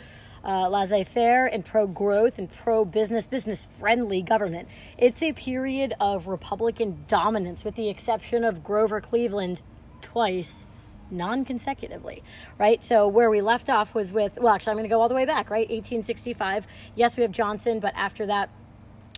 uh, 0.48 0.66
laissez 0.68 1.04
faire 1.04 1.46
and 1.46 1.64
pro 1.64 1.86
growth 1.86 2.38
and 2.38 2.50
pro 2.50 2.84
business, 2.84 3.26
business 3.26 3.66
friendly 3.66 4.22
government. 4.22 4.66
It's 4.96 5.22
a 5.22 5.34
period 5.34 5.92
of 6.00 6.26
Republican 6.26 7.04
dominance, 7.06 7.64
with 7.64 7.74
the 7.74 7.90
exception 7.90 8.44
of 8.44 8.64
Grover 8.64 9.00
Cleveland 9.00 9.60
twice 10.00 10.66
non 11.10 11.44
consecutively, 11.44 12.22
right? 12.58 12.82
So 12.82 13.06
where 13.06 13.30
we 13.30 13.42
left 13.42 13.68
off 13.68 13.94
was 13.94 14.10
with, 14.10 14.38
well, 14.38 14.54
actually, 14.54 14.70
I'm 14.70 14.76
going 14.78 14.88
to 14.88 14.94
go 14.94 15.00
all 15.00 15.08
the 15.08 15.14
way 15.14 15.26
back, 15.26 15.50
right? 15.50 15.68
1865. 15.68 16.66
Yes, 16.94 17.16
we 17.16 17.22
have 17.22 17.32
Johnson, 17.32 17.78
but 17.78 17.92
after 17.94 18.24
that, 18.26 18.48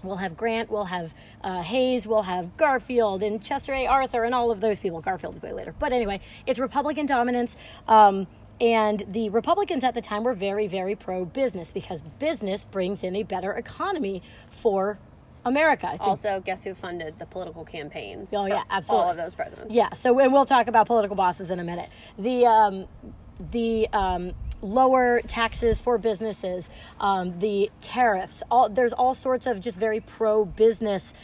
we'll 0.03 0.17
have 0.17 0.37
Grant, 0.37 0.71
we'll 0.71 0.85
have 0.85 1.15
uh, 1.43 1.63
Hayes, 1.63 2.07
we'll 2.07 2.23
have 2.23 2.57
Garfield 2.57 3.23
and 3.23 3.43
Chester 3.43 3.73
A. 3.73 3.87
Arthur 3.87 4.25
and 4.25 4.35
all 4.35 4.51
of 4.51 4.61
those 4.61 4.81
people. 4.81 5.01
Garfield 5.01 5.37
is 5.37 5.43
way 5.43 5.53
later. 5.53 5.75
But 5.79 5.93
anyway, 5.93 6.21
it's 6.47 6.59
Republican 6.59 7.07
dominance. 7.07 7.57
Um, 7.87 8.27
and 8.61 9.05
the 9.09 9.31
Republicans 9.31 9.85
at 9.85 9.95
the 9.95 10.03
time 10.03 10.25
were 10.25 10.35
very, 10.35 10.67
very 10.67 10.95
pro 10.95 11.25
business 11.25 11.73
because 11.73 12.03
business 12.19 12.65
brings 12.65 13.03
in 13.03 13.17
a 13.17 13.23
better 13.23 13.53
economy 13.53 14.23
for 14.51 14.99
America. 15.45 15.97
also, 16.01 16.41
guess 16.41 16.65
who 16.65 16.75
funded 16.75 17.19
the 17.19 17.27
political 17.27 17.65
campaigns? 17.65 18.33
Oh 18.35 18.47
yeah, 18.47 18.63
absolutely. 18.69 19.05
All 19.05 19.11
of 19.11 19.17
those 19.17 19.35
presidents. 19.35 19.75
Yeah. 19.75 19.93
So 19.95 20.19
and 20.19 20.33
we'll 20.33 20.45
talk 20.45 20.67
about 20.67 20.87
political 20.87 21.17
bosses 21.17 21.51
in 21.51 21.59
a 21.59 21.65
minute. 21.65 21.89
The 22.19 22.45
um, 22.45 22.87
the 23.51 23.89
um, 23.93 24.33
lower 24.61 25.23
taxes 25.23 25.81
for 25.81 25.97
businesses, 25.97 26.69
um, 27.01 27.39
the 27.39 27.71
tariffs. 27.81 28.43
All 28.51 28.69
there's 28.69 28.93
all 28.93 29.15
sorts 29.15 29.47
of 29.47 29.61
just 29.61 29.81
very 29.81 30.01
pro 30.01 30.45
business 30.45 31.15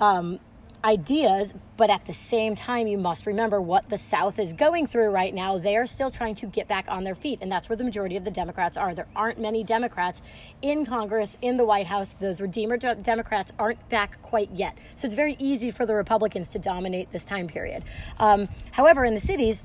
um, 0.00 0.40
ideas, 0.84 1.54
but 1.76 1.90
at 1.90 2.04
the 2.06 2.12
same 2.12 2.54
time, 2.54 2.86
you 2.86 2.98
must 2.98 3.26
remember 3.26 3.60
what 3.60 3.88
the 3.88 3.98
South 3.98 4.38
is 4.38 4.52
going 4.52 4.86
through 4.86 5.10
right 5.10 5.34
now. 5.34 5.58
They 5.58 5.76
are 5.76 5.86
still 5.86 6.10
trying 6.10 6.34
to 6.36 6.46
get 6.46 6.68
back 6.68 6.86
on 6.88 7.04
their 7.04 7.14
feet, 7.14 7.38
and 7.42 7.50
that's 7.50 7.68
where 7.68 7.76
the 7.76 7.84
majority 7.84 8.16
of 8.16 8.24
the 8.24 8.30
Democrats 8.30 8.76
are. 8.76 8.94
There 8.94 9.08
aren't 9.14 9.38
many 9.38 9.64
Democrats 9.64 10.22
in 10.62 10.86
Congress, 10.86 11.38
in 11.42 11.56
the 11.56 11.64
White 11.64 11.86
House. 11.86 12.14
Those 12.14 12.40
Redeemer 12.40 12.76
Democrats 12.76 13.52
aren't 13.58 13.88
back 13.88 14.20
quite 14.22 14.50
yet. 14.52 14.76
So 14.94 15.06
it's 15.06 15.14
very 15.14 15.36
easy 15.38 15.70
for 15.70 15.86
the 15.86 15.94
Republicans 15.94 16.48
to 16.50 16.58
dominate 16.58 17.12
this 17.12 17.24
time 17.24 17.46
period. 17.46 17.84
Um, 18.18 18.48
however, 18.72 19.04
in 19.04 19.14
the 19.14 19.20
cities, 19.20 19.64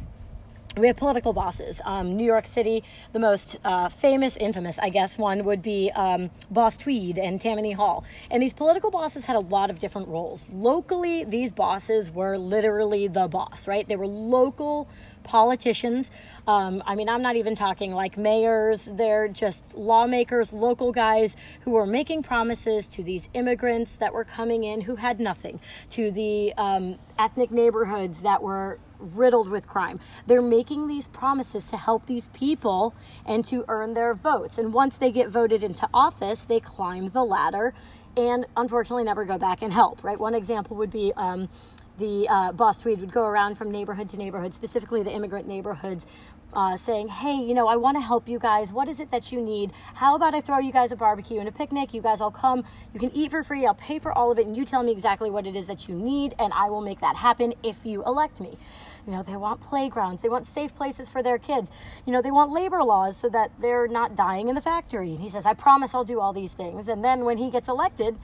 we 0.78 0.88
have 0.88 0.98
political 0.98 1.32
bosses. 1.32 1.82
Um, 1.86 2.18
New 2.18 2.26
York 2.26 2.46
City, 2.46 2.84
the 3.14 3.20
most 3.20 3.58
uh, 3.64 3.90
famous, 3.90 4.36
infamous, 4.38 4.78
I 4.80 4.90
guess, 4.90 5.18
one 5.18 5.46
would 5.46 5.62
be 5.62 5.92
um, 5.96 6.30
Boss 6.52 6.78
Tweed 6.78 7.18
and 7.18 7.40
Tammany 7.40 7.72
Hall. 7.72 8.04
And 8.30 8.42
these 8.42 8.54
political 8.54 8.92
bosses 8.92 9.26
had 9.26 9.36
a 9.36 9.40
lot 9.40 9.70
of 9.70 9.80
different 9.80 10.08
roles. 10.10 10.50
Locally, 10.52 11.24
these 11.24 11.52
bosses 11.52 12.12
were 12.12 12.38
literally 12.38 13.08
the 13.08 13.28
boss, 13.28 13.68
right? 13.68 13.88
They 13.88 13.96
were 13.96 14.08
local 14.08 14.90
politicians. 15.24 16.12
Um, 16.48 16.84
I 16.86 16.94
mean, 16.96 17.10
I'm 17.10 17.22
not 17.22 17.36
even 17.36 17.56
talking 17.56 17.94
like 17.94 18.18
mayors, 18.18 18.86
they're 18.86 19.28
just 19.28 19.76
lawmakers, 19.76 20.54
local 20.54 20.92
guys 20.92 21.36
who 21.62 21.72
were 21.72 21.88
making 21.88 22.22
promises 22.22 22.86
to 22.88 23.04
these 23.04 23.28
immigrants 23.34 23.96
that 23.96 24.14
were 24.14 24.24
coming 24.24 24.64
in 24.64 24.82
who 24.82 24.98
had 24.98 25.20
nothing, 25.20 25.60
to 25.92 26.12
the 26.12 26.54
um, 26.58 27.00
ethnic 27.18 27.50
neighborhoods 27.50 28.22
that 28.22 28.44
were 28.44 28.78
riddled 29.14 29.50
with 29.50 29.68
crime. 29.68 30.00
They're 30.28 30.42
making 30.42 30.88
these 30.88 31.08
promises 31.08 31.68
to 31.68 31.78
help 31.78 32.06
these 32.06 32.30
people 32.30 32.94
and 33.26 33.46
to 33.46 33.66
earn 33.68 33.94
their 33.94 34.14
votes. 34.14 34.58
And 34.58 34.74
once 34.74 34.98
they 34.98 35.12
get 35.12 35.30
voted 35.30 35.64
into 35.64 35.88
office, 35.94 36.42
they 36.42 36.60
climb 36.60 37.10
the 37.10 37.24
ladder 37.24 37.74
and 38.18 38.46
unfortunately 38.56 39.04
never 39.04 39.26
go 39.26 39.38
back 39.38 39.62
and 39.62 39.74
help, 39.74 40.04
right? 40.04 40.20
One 40.20 40.34
example 40.34 40.78
would 40.78 40.92
be 40.92 41.12
um, 41.18 41.50
the 41.98 42.28
uh, 42.30 42.52
Boss 42.52 42.78
Tweed 42.78 43.00
would 43.00 43.12
go 43.12 43.26
around 43.26 43.56
from 43.56 43.72
neighborhood 43.72 44.10
to 44.10 44.18
neighborhood, 44.18 44.54
specifically 44.54 45.04
the 45.04 45.12
immigrant 45.12 45.48
neighborhoods, 45.48 46.06
uh, 46.54 46.78
saying, 46.78 47.10
Hey, 47.10 47.36
you 47.36 47.54
know, 47.54 47.68
I 47.68 47.76
want 47.76 47.98
to 47.98 48.02
help 48.02 48.28
you 48.30 48.40
guys. 48.40 48.72
What 48.72 48.88
is 48.88 49.00
it 49.00 49.12
that 49.12 49.32
you 49.32 49.42
need? 49.42 49.72
How 49.96 50.16
about 50.16 50.34
I 50.34 50.42
throw 50.42 50.60
you 50.60 50.72
guys 50.72 50.92
a 50.92 50.96
barbecue 50.96 51.40
and 51.40 51.48
a 51.48 51.52
picnic? 51.52 51.94
You 51.94 52.02
guys 52.02 52.22
all 52.22 52.32
come. 52.32 52.64
You 52.94 53.00
can 53.00 53.12
eat 53.14 53.32
for 53.32 53.44
free. 53.44 53.66
I'll 53.66 53.76
pay 53.76 54.00
for 54.00 54.12
all 54.12 54.32
of 54.32 54.40
it. 54.40 54.46
And 54.46 54.56
you 54.56 54.66
tell 54.66 54.84
me 54.84 54.92
exactly 54.92 55.30
what 55.30 55.46
it 55.46 55.56
is 55.56 55.68
that 55.68 55.88
you 55.88 55.96
need, 55.96 56.34
and 56.40 56.54
I 56.54 56.70
will 56.70 56.82
make 56.82 57.02
that 57.02 57.18
happen 57.18 57.54
if 57.64 57.86
you 57.86 58.04
elect 58.06 58.40
me. 58.40 58.58
You 59.06 59.14
know, 59.14 59.24
they 59.24 59.36
want 59.36 59.62
playgrounds, 59.62 60.22
they 60.22 60.30
want 60.30 60.48
safe 60.48 60.76
places 60.76 61.10
for 61.10 61.22
their 61.22 61.38
kids. 61.38 61.70
You 62.06 62.14
know, 62.14 62.22
they 62.22 62.32
want 62.32 62.52
labor 62.52 62.84
laws 62.84 63.18
so 63.18 63.30
that 63.30 63.52
they're 63.60 63.88
not 63.88 64.16
dying 64.16 64.50
in 64.50 64.56
the 64.56 64.62
factory. 64.62 65.12
And 65.12 65.20
he 65.20 65.30
says, 65.30 65.46
I 65.46 65.54
promise 65.54 65.94
I'll 65.94 66.04
do 66.04 66.20
all 66.20 66.34
these 66.34 66.54
things. 66.54 66.88
And 66.88 67.04
then 67.04 67.24
when 67.24 67.38
he 67.38 67.52
gets 67.52 67.68
elected, 67.68 68.18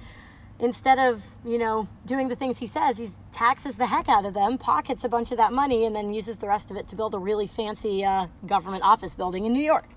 instead 0.61 0.99
of 0.99 1.25
you 1.43 1.57
know 1.57 1.87
doing 2.05 2.27
the 2.27 2.35
things 2.35 2.59
he 2.59 2.67
says 2.67 2.99
he 2.99 3.09
taxes 3.31 3.77
the 3.77 3.87
heck 3.87 4.07
out 4.07 4.25
of 4.25 4.33
them 4.35 4.57
pockets 4.59 5.03
a 5.03 5.09
bunch 5.09 5.31
of 5.31 5.37
that 5.37 5.51
money 5.51 5.85
and 5.85 5.95
then 5.95 6.13
uses 6.13 6.37
the 6.37 6.47
rest 6.47 6.69
of 6.69 6.77
it 6.77 6.87
to 6.87 6.95
build 6.95 7.15
a 7.15 7.17
really 7.17 7.47
fancy 7.47 8.05
uh, 8.05 8.27
government 8.45 8.83
office 8.83 9.15
building 9.15 9.43
in 9.43 9.51
new 9.51 9.63
york 9.63 9.89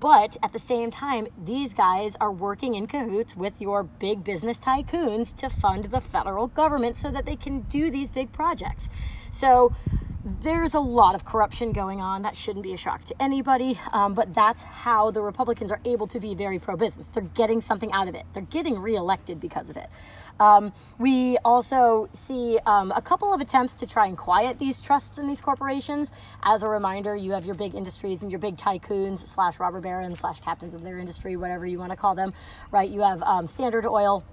but 0.00 0.36
at 0.42 0.52
the 0.52 0.58
same 0.58 0.90
time 0.90 1.28
these 1.44 1.72
guys 1.72 2.16
are 2.20 2.32
working 2.32 2.74
in 2.74 2.88
cahoots 2.88 3.36
with 3.36 3.52
your 3.60 3.84
big 3.84 4.24
business 4.24 4.58
tycoons 4.58 5.34
to 5.36 5.48
fund 5.48 5.84
the 5.84 6.00
federal 6.00 6.48
government 6.48 6.96
so 6.96 7.10
that 7.10 7.24
they 7.24 7.36
can 7.36 7.60
do 7.60 7.88
these 7.88 8.10
big 8.10 8.32
projects 8.32 8.88
so 9.30 9.72
there's 10.24 10.72
a 10.72 10.80
lot 10.80 11.14
of 11.14 11.24
corruption 11.24 11.72
going 11.72 12.00
on. 12.00 12.22
That 12.22 12.36
shouldn't 12.36 12.62
be 12.62 12.72
a 12.72 12.78
shock 12.78 13.04
to 13.04 13.22
anybody. 13.22 13.78
Um, 13.92 14.14
but 14.14 14.32
that's 14.32 14.62
how 14.62 15.10
the 15.10 15.20
Republicans 15.20 15.70
are 15.70 15.80
able 15.84 16.06
to 16.08 16.18
be 16.18 16.34
very 16.34 16.58
pro 16.58 16.76
business. 16.76 17.08
They're 17.08 17.22
getting 17.22 17.60
something 17.60 17.92
out 17.92 18.08
of 18.08 18.14
it, 18.14 18.24
they're 18.32 18.42
getting 18.42 18.78
reelected 18.78 19.38
because 19.40 19.70
of 19.70 19.76
it. 19.76 19.88
Um, 20.40 20.72
we 20.98 21.38
also 21.44 22.08
see 22.10 22.58
um, 22.66 22.92
a 22.96 23.00
couple 23.00 23.32
of 23.32 23.40
attempts 23.40 23.74
to 23.74 23.86
try 23.86 24.06
and 24.06 24.18
quiet 24.18 24.58
these 24.58 24.80
trusts 24.80 25.18
and 25.18 25.28
these 25.28 25.40
corporations. 25.40 26.10
As 26.42 26.64
a 26.64 26.68
reminder, 26.68 27.14
you 27.14 27.32
have 27.32 27.44
your 27.44 27.54
big 27.54 27.74
industries 27.74 28.22
and 28.22 28.32
your 28.32 28.40
big 28.40 28.56
tycoons 28.56 29.18
slash 29.18 29.60
robber 29.60 29.80
barons 29.80 30.18
slash 30.18 30.40
captains 30.40 30.74
of 30.74 30.82
their 30.82 30.98
industry, 30.98 31.36
whatever 31.36 31.66
you 31.66 31.78
want 31.78 31.92
to 31.92 31.96
call 31.96 32.16
them, 32.16 32.32
right? 32.72 32.90
You 32.90 33.00
have 33.02 33.22
um, 33.22 33.46
Standard 33.46 33.86
Oil, 33.86 34.24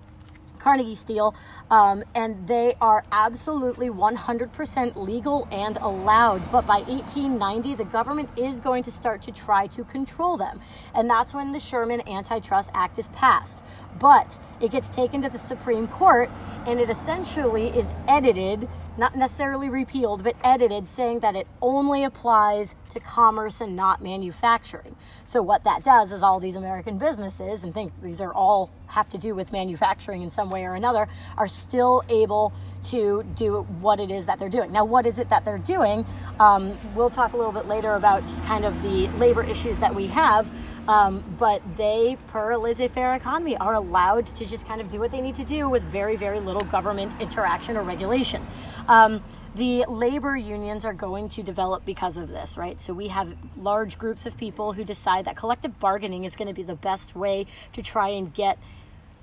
Carnegie 0.61 0.95
Steel, 0.95 1.33
um, 1.71 2.03
and 2.13 2.47
they 2.47 2.75
are 2.79 3.03
absolutely 3.11 3.89
100% 3.89 4.95
legal 4.95 5.47
and 5.51 5.77
allowed. 5.77 6.39
But 6.51 6.67
by 6.67 6.81
1890, 6.81 7.75
the 7.75 7.85
government 7.85 8.29
is 8.37 8.61
going 8.61 8.83
to 8.83 8.91
start 8.91 9.21
to 9.23 9.31
try 9.31 9.67
to 9.67 9.83
control 9.83 10.37
them. 10.37 10.61
And 10.93 11.09
that's 11.09 11.33
when 11.33 11.51
the 11.51 11.59
Sherman 11.59 12.07
Antitrust 12.07 12.69
Act 12.73 12.99
is 12.99 13.07
passed. 13.09 13.63
But 13.99 14.37
it 14.59 14.71
gets 14.71 14.89
taken 14.89 15.21
to 15.23 15.29
the 15.29 15.37
Supreme 15.37 15.87
Court 15.87 16.29
and 16.65 16.79
it 16.79 16.89
essentially 16.89 17.67
is 17.69 17.89
edited 18.07 18.69
not 19.01 19.15
necessarily 19.15 19.67
repealed, 19.67 20.23
but 20.23 20.35
edited, 20.43 20.87
saying 20.87 21.21
that 21.21 21.35
it 21.35 21.47
only 21.59 22.03
applies 22.03 22.75
to 22.87 22.99
commerce 22.99 23.59
and 23.59 23.75
not 23.75 23.99
manufacturing. 24.03 24.95
So 25.25 25.41
what 25.41 25.63
that 25.63 25.83
does 25.83 26.11
is 26.11 26.21
all 26.21 26.39
these 26.39 26.55
American 26.55 26.99
businesses, 26.99 27.63
and 27.63 27.73
think 27.73 27.91
these 28.03 28.21
are 28.21 28.31
all 28.31 28.69
have 28.85 29.09
to 29.09 29.17
do 29.17 29.33
with 29.33 29.51
manufacturing 29.51 30.21
in 30.21 30.29
some 30.29 30.51
way 30.51 30.65
or 30.65 30.75
another, 30.75 31.07
are 31.35 31.47
still 31.47 32.03
able 32.09 32.53
to 32.83 33.23
do 33.35 33.63
what 33.79 33.99
it 33.99 34.11
is 34.11 34.27
that 34.27 34.37
they're 34.37 34.49
doing. 34.49 34.71
Now, 34.71 34.85
what 34.85 35.07
is 35.07 35.17
it 35.17 35.29
that 35.29 35.45
they're 35.45 35.57
doing? 35.57 36.05
Um, 36.39 36.77
we'll 36.93 37.09
talk 37.09 37.33
a 37.33 37.37
little 37.37 37.51
bit 37.51 37.67
later 37.67 37.95
about 37.95 38.21
just 38.23 38.43
kind 38.45 38.65
of 38.65 38.79
the 38.83 39.07
labor 39.17 39.43
issues 39.43 39.79
that 39.79 39.93
we 39.93 40.05
have. 40.07 40.47
Um, 40.87 41.23
but 41.39 41.61
they, 41.77 42.17
per 42.27 42.57
laissez 42.57 42.87
faire 42.87 43.13
economy, 43.13 43.55
are 43.57 43.75
allowed 43.75 44.25
to 44.27 44.45
just 44.45 44.67
kind 44.67 44.81
of 44.81 44.89
do 44.89 44.99
what 44.99 45.11
they 45.11 45.21
need 45.21 45.35
to 45.35 45.43
do 45.43 45.69
with 45.69 45.83
very, 45.83 46.15
very 46.15 46.39
little 46.39 46.63
government 46.63 47.13
interaction 47.21 47.77
or 47.77 47.83
regulation. 47.83 48.45
Um, 48.87 49.23
the 49.55 49.85
labor 49.87 50.35
unions 50.35 50.85
are 50.85 50.93
going 50.93 51.27
to 51.29 51.43
develop 51.43 51.85
because 51.85 52.15
of 52.15 52.29
this, 52.29 52.57
right? 52.57 52.79
So 52.79 52.93
we 52.93 53.09
have 53.09 53.33
large 53.57 53.97
groups 53.97 54.25
of 54.25 54.37
people 54.37 54.73
who 54.73 54.83
decide 54.83 55.25
that 55.25 55.35
collective 55.35 55.77
bargaining 55.79 56.23
is 56.23 56.35
going 56.35 56.47
to 56.47 56.53
be 56.53 56.63
the 56.63 56.75
best 56.75 57.15
way 57.15 57.47
to 57.73 57.81
try 57.81 58.09
and 58.09 58.33
get 58.33 58.57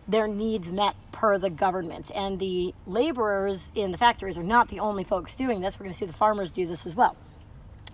their 0.06 0.28
needs 0.28 0.70
met 0.70 0.97
per 1.12 1.39
the 1.39 1.51
government. 1.51 2.10
And 2.14 2.39
the 2.39 2.74
laborers 2.86 3.72
in 3.74 3.93
the 3.93 3.98
factories 3.98 4.36
are 4.36 4.43
not 4.43 4.68
the 4.68 4.80
only 4.80 5.05
folks 5.05 5.35
doing 5.35 5.60
this. 5.60 5.78
We're 5.78 5.85
going 5.85 5.93
to 5.93 5.98
see 5.98 6.06
the 6.06 6.12
farmers 6.12 6.51
do 6.51 6.66
this 6.66 6.86
as 6.86 6.94
well. 6.94 7.16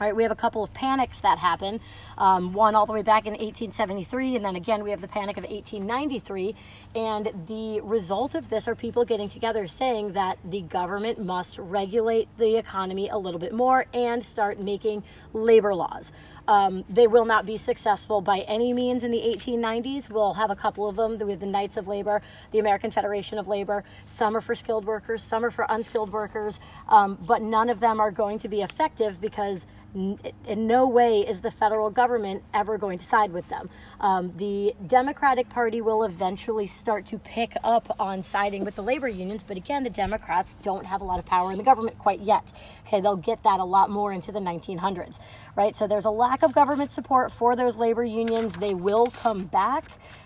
All 0.00 0.08
right, 0.08 0.16
we 0.16 0.24
have 0.24 0.32
a 0.32 0.36
couple 0.36 0.64
of 0.64 0.74
panics 0.74 1.20
that 1.20 1.38
happen. 1.38 1.80
Um, 2.18 2.52
one 2.52 2.74
all 2.74 2.84
the 2.84 2.92
way 2.92 3.02
back 3.02 3.26
in 3.26 3.32
1873, 3.34 4.34
and 4.34 4.44
then 4.44 4.56
again 4.56 4.82
we 4.82 4.90
have 4.90 5.00
the 5.00 5.06
panic 5.06 5.36
of 5.36 5.44
1893. 5.44 6.56
And 6.96 7.30
the 7.46 7.80
result 7.80 8.34
of 8.34 8.50
this 8.50 8.66
are 8.66 8.74
people 8.74 9.04
getting 9.04 9.28
together 9.28 9.68
saying 9.68 10.14
that 10.14 10.38
the 10.44 10.62
government 10.62 11.24
must 11.24 11.58
regulate 11.58 12.26
the 12.38 12.56
economy 12.56 13.08
a 13.08 13.16
little 13.16 13.38
bit 13.38 13.52
more 13.52 13.86
and 13.94 14.26
start 14.26 14.58
making 14.58 15.04
labor 15.32 15.72
laws. 15.72 16.10
Um, 16.46 16.84
they 16.88 17.06
will 17.06 17.24
not 17.24 17.46
be 17.46 17.56
successful 17.56 18.20
by 18.20 18.40
any 18.40 18.72
means 18.72 19.04
in 19.04 19.10
the 19.10 19.18
1890s. 19.18 20.10
We'll 20.10 20.34
have 20.34 20.50
a 20.50 20.56
couple 20.56 20.88
of 20.88 20.96
them. 20.96 21.18
We 21.18 21.30
have 21.30 21.40
the 21.40 21.46
Knights 21.46 21.76
of 21.76 21.88
Labor, 21.88 22.20
the 22.50 22.58
American 22.58 22.90
Federation 22.90 23.38
of 23.38 23.48
Labor. 23.48 23.84
Some 24.06 24.36
are 24.36 24.40
for 24.40 24.54
skilled 24.54 24.84
workers, 24.84 25.22
some 25.22 25.44
are 25.44 25.50
for 25.50 25.66
unskilled 25.68 26.12
workers, 26.12 26.58
um, 26.88 27.16
but 27.26 27.40
none 27.40 27.70
of 27.70 27.80
them 27.80 28.00
are 28.00 28.10
going 28.10 28.38
to 28.40 28.48
be 28.48 28.60
effective 28.60 29.20
because 29.20 29.66
in 29.94 30.66
no 30.66 30.88
way 30.88 31.20
is 31.20 31.40
the 31.40 31.50
federal 31.50 31.88
government 31.88 32.42
ever 32.52 32.76
going 32.78 32.98
to 32.98 33.04
side 33.04 33.32
with 33.32 33.48
them. 33.48 33.70
Um, 34.00 34.32
the 34.36 34.74
Democratic 34.86 35.48
Party 35.48 35.80
will 35.80 36.02
eventually 36.02 36.66
start 36.66 37.06
to 37.06 37.18
pick 37.18 37.54
up 37.62 37.94
on 38.00 38.22
siding 38.22 38.64
with 38.64 38.74
the 38.74 38.82
labor 38.82 39.08
unions, 39.08 39.44
but 39.44 39.56
again, 39.56 39.84
the 39.84 39.90
Democrats 39.90 40.56
don't 40.62 40.84
have 40.84 41.00
a 41.00 41.04
lot 41.04 41.18
of 41.18 41.24
power 41.24 41.52
in 41.52 41.58
the 41.58 41.64
government 41.64 41.98
quite 41.98 42.20
yet. 42.20 42.52
Okay, 42.86 43.00
they'll 43.00 43.16
get 43.16 43.42
that 43.44 43.60
a 43.60 43.64
lot 43.64 43.88
more 43.88 44.12
into 44.12 44.32
the 44.32 44.40
1900s, 44.40 45.18
right? 45.56 45.76
So 45.76 45.86
there's 45.86 46.04
a 46.04 46.10
lack 46.10 46.42
of 46.42 46.52
government 46.52 46.90
support 46.90 47.30
for 47.30 47.54
those 47.54 47.76
labor 47.76 48.04
unions. 48.04 48.54
They 48.54 48.74
will 48.74 49.06
come 49.06 49.44
back 49.44 49.84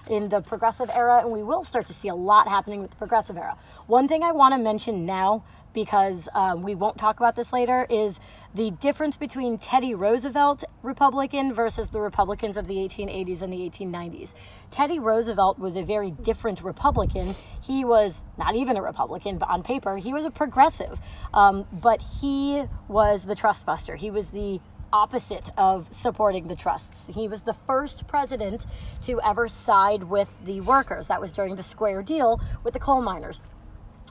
in 0.08 0.30
the 0.30 0.40
progressive 0.40 0.90
era, 0.94 1.20
and 1.20 1.30
we 1.30 1.42
will 1.42 1.62
start 1.62 1.86
to 1.86 1.92
see 1.92 2.08
a 2.08 2.14
lot 2.14 2.48
happening 2.48 2.80
with 2.80 2.90
the 2.90 2.96
progressive 2.96 3.36
era. 3.36 3.56
One 3.86 4.08
thing 4.08 4.22
I 4.22 4.32
want 4.32 4.54
to 4.54 4.58
mention 4.58 5.04
now 5.04 5.44
because 5.72 6.28
um, 6.34 6.62
we 6.62 6.74
won't 6.74 6.98
talk 6.98 7.20
about 7.20 7.36
this 7.36 7.52
later, 7.52 7.86
is 7.88 8.20
the 8.54 8.70
difference 8.72 9.16
between 9.16 9.58
Teddy 9.58 9.94
Roosevelt 9.94 10.64
Republican 10.82 11.52
versus 11.52 11.88
the 11.88 12.00
Republicans 12.00 12.56
of 12.56 12.66
the 12.66 12.74
1880s 12.76 13.42
and 13.42 13.52
the 13.52 13.58
1890s. 13.58 14.34
Teddy 14.70 14.98
Roosevelt 14.98 15.58
was 15.58 15.76
a 15.76 15.82
very 15.82 16.10
different 16.10 16.62
Republican. 16.62 17.34
He 17.62 17.84
was 17.84 18.24
not 18.36 18.54
even 18.56 18.76
a 18.76 18.82
Republican, 18.82 19.38
but 19.38 19.48
on 19.48 19.62
paper, 19.62 19.96
he 19.96 20.12
was 20.12 20.24
a 20.24 20.30
progressive. 20.30 21.00
Um, 21.34 21.66
but 21.72 22.02
he 22.20 22.64
was 22.88 23.24
the 23.24 23.34
trust 23.34 23.66
buster. 23.66 23.96
He 23.96 24.10
was 24.10 24.28
the 24.28 24.60
opposite 24.92 25.50
of 25.58 25.86
supporting 25.94 26.48
the 26.48 26.56
trusts. 26.56 27.08
He 27.14 27.28
was 27.28 27.42
the 27.42 27.52
first 27.52 28.06
president 28.06 28.66
to 29.02 29.20
ever 29.20 29.46
side 29.46 30.04
with 30.04 30.30
the 30.44 30.62
workers. 30.62 31.08
That 31.08 31.20
was 31.20 31.32
during 31.32 31.56
the 31.56 31.62
square 31.62 32.02
deal 32.02 32.40
with 32.64 32.72
the 32.72 32.80
coal 32.80 33.02
miners 33.02 33.42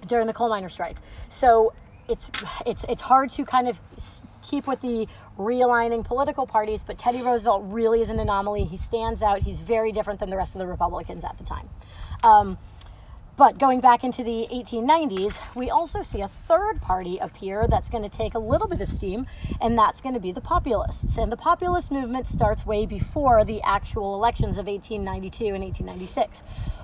during 0.05 0.27
the 0.27 0.33
coal 0.33 0.49
miner 0.49 0.69
strike. 0.69 0.97
So 1.29 1.73
it's 2.07 2.31
it's 2.65 2.85
it's 2.87 3.01
hard 3.01 3.29
to 3.31 3.45
kind 3.45 3.67
of 3.67 3.79
keep 4.47 4.67
with 4.67 4.81
the 4.81 5.07
realigning 5.37 6.03
political 6.03 6.47
parties, 6.47 6.83
but 6.83 6.97
Teddy 6.97 7.21
Roosevelt 7.21 7.63
really 7.65 8.01
is 8.01 8.09
an 8.09 8.19
anomaly. 8.19 8.63
He 8.63 8.77
stands 8.77 9.21
out. 9.21 9.41
He's 9.41 9.61
very 9.61 9.91
different 9.91 10.19
than 10.19 10.29
the 10.29 10.37
rest 10.37 10.55
of 10.55 10.59
the 10.59 10.67
Republicans 10.67 11.23
at 11.23 11.37
the 11.37 11.43
time. 11.43 11.69
Um, 12.23 12.57
but 13.37 13.59
going 13.59 13.81
back 13.81 14.03
into 14.03 14.23
the 14.23 14.47
1890s, 14.51 15.37
we 15.53 15.69
also 15.69 16.01
see 16.01 16.21
a 16.21 16.27
third 16.27 16.81
party 16.81 17.19
appear 17.19 17.67
that's 17.67 17.87
going 17.87 18.03
to 18.03 18.09
take 18.09 18.33
a 18.33 18.39
little 18.39 18.67
bit 18.67 18.81
of 18.81 18.89
steam, 18.89 19.27
and 19.61 19.77
that's 19.77 20.01
going 20.01 20.15
to 20.15 20.19
be 20.19 20.31
the 20.31 20.41
populists. 20.41 21.17
And 21.17 21.31
the 21.31 21.37
populist 21.37 21.91
movement 21.91 22.27
starts 22.27 22.65
way 22.65 22.87
before 22.87 23.45
the 23.45 23.61
actual 23.61 24.15
elections 24.15 24.57
of 24.57 24.65
1892 24.65 25.53
and 25.53 25.63
1896. 25.63 26.41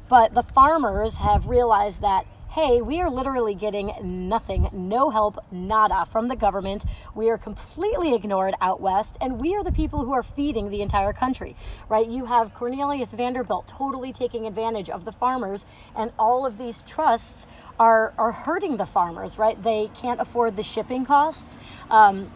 But 0.08 0.36
the 0.36 0.44
farmers 0.44 1.18
have 1.18 1.48
realized 1.48 2.02
that 2.02 2.28
hey, 2.54 2.84
we 2.84 3.02
are 3.02 3.10
literally 3.10 3.56
getting 3.56 3.92
nothing, 4.04 4.70
no 4.72 5.10
help, 5.10 5.44
nada 5.52 6.06
from 6.06 6.28
the 6.28 6.36
government. 6.36 6.86
We 7.16 7.32
are 7.32 7.38
completely 7.38 8.14
ignored 8.14 8.54
out 8.62 8.80
west, 8.80 9.18
and 9.20 9.40
we 9.40 9.56
are 9.56 9.64
the 9.64 9.72
people 9.72 10.06
who 10.06 10.14
are 10.14 10.22
feeding 10.22 10.70
the 10.70 10.84
entire 10.84 11.14
country, 11.14 11.56
right? 11.90 12.08
You 12.08 12.26
have 12.26 12.54
Cornelius 12.54 13.12
Vanderbilt 13.12 13.66
totally 13.68 14.14
taking 14.14 14.46
advantage 14.46 14.92
of 14.92 15.04
the 15.04 15.12
farmers, 15.12 15.66
and 15.96 16.12
all 16.20 16.46
of 16.46 16.60
these 16.60 16.84
trusts 16.84 17.48
are, 17.80 18.14
are 18.20 18.32
hurting 18.32 18.78
the 18.78 18.86
farmers, 18.86 19.40
right? 19.40 19.62
They 19.64 19.90
can't 19.96 20.22
afford 20.22 20.56
the 20.56 20.62
shipping 20.62 21.06
costs. 21.06 21.58
Um, 21.90 22.32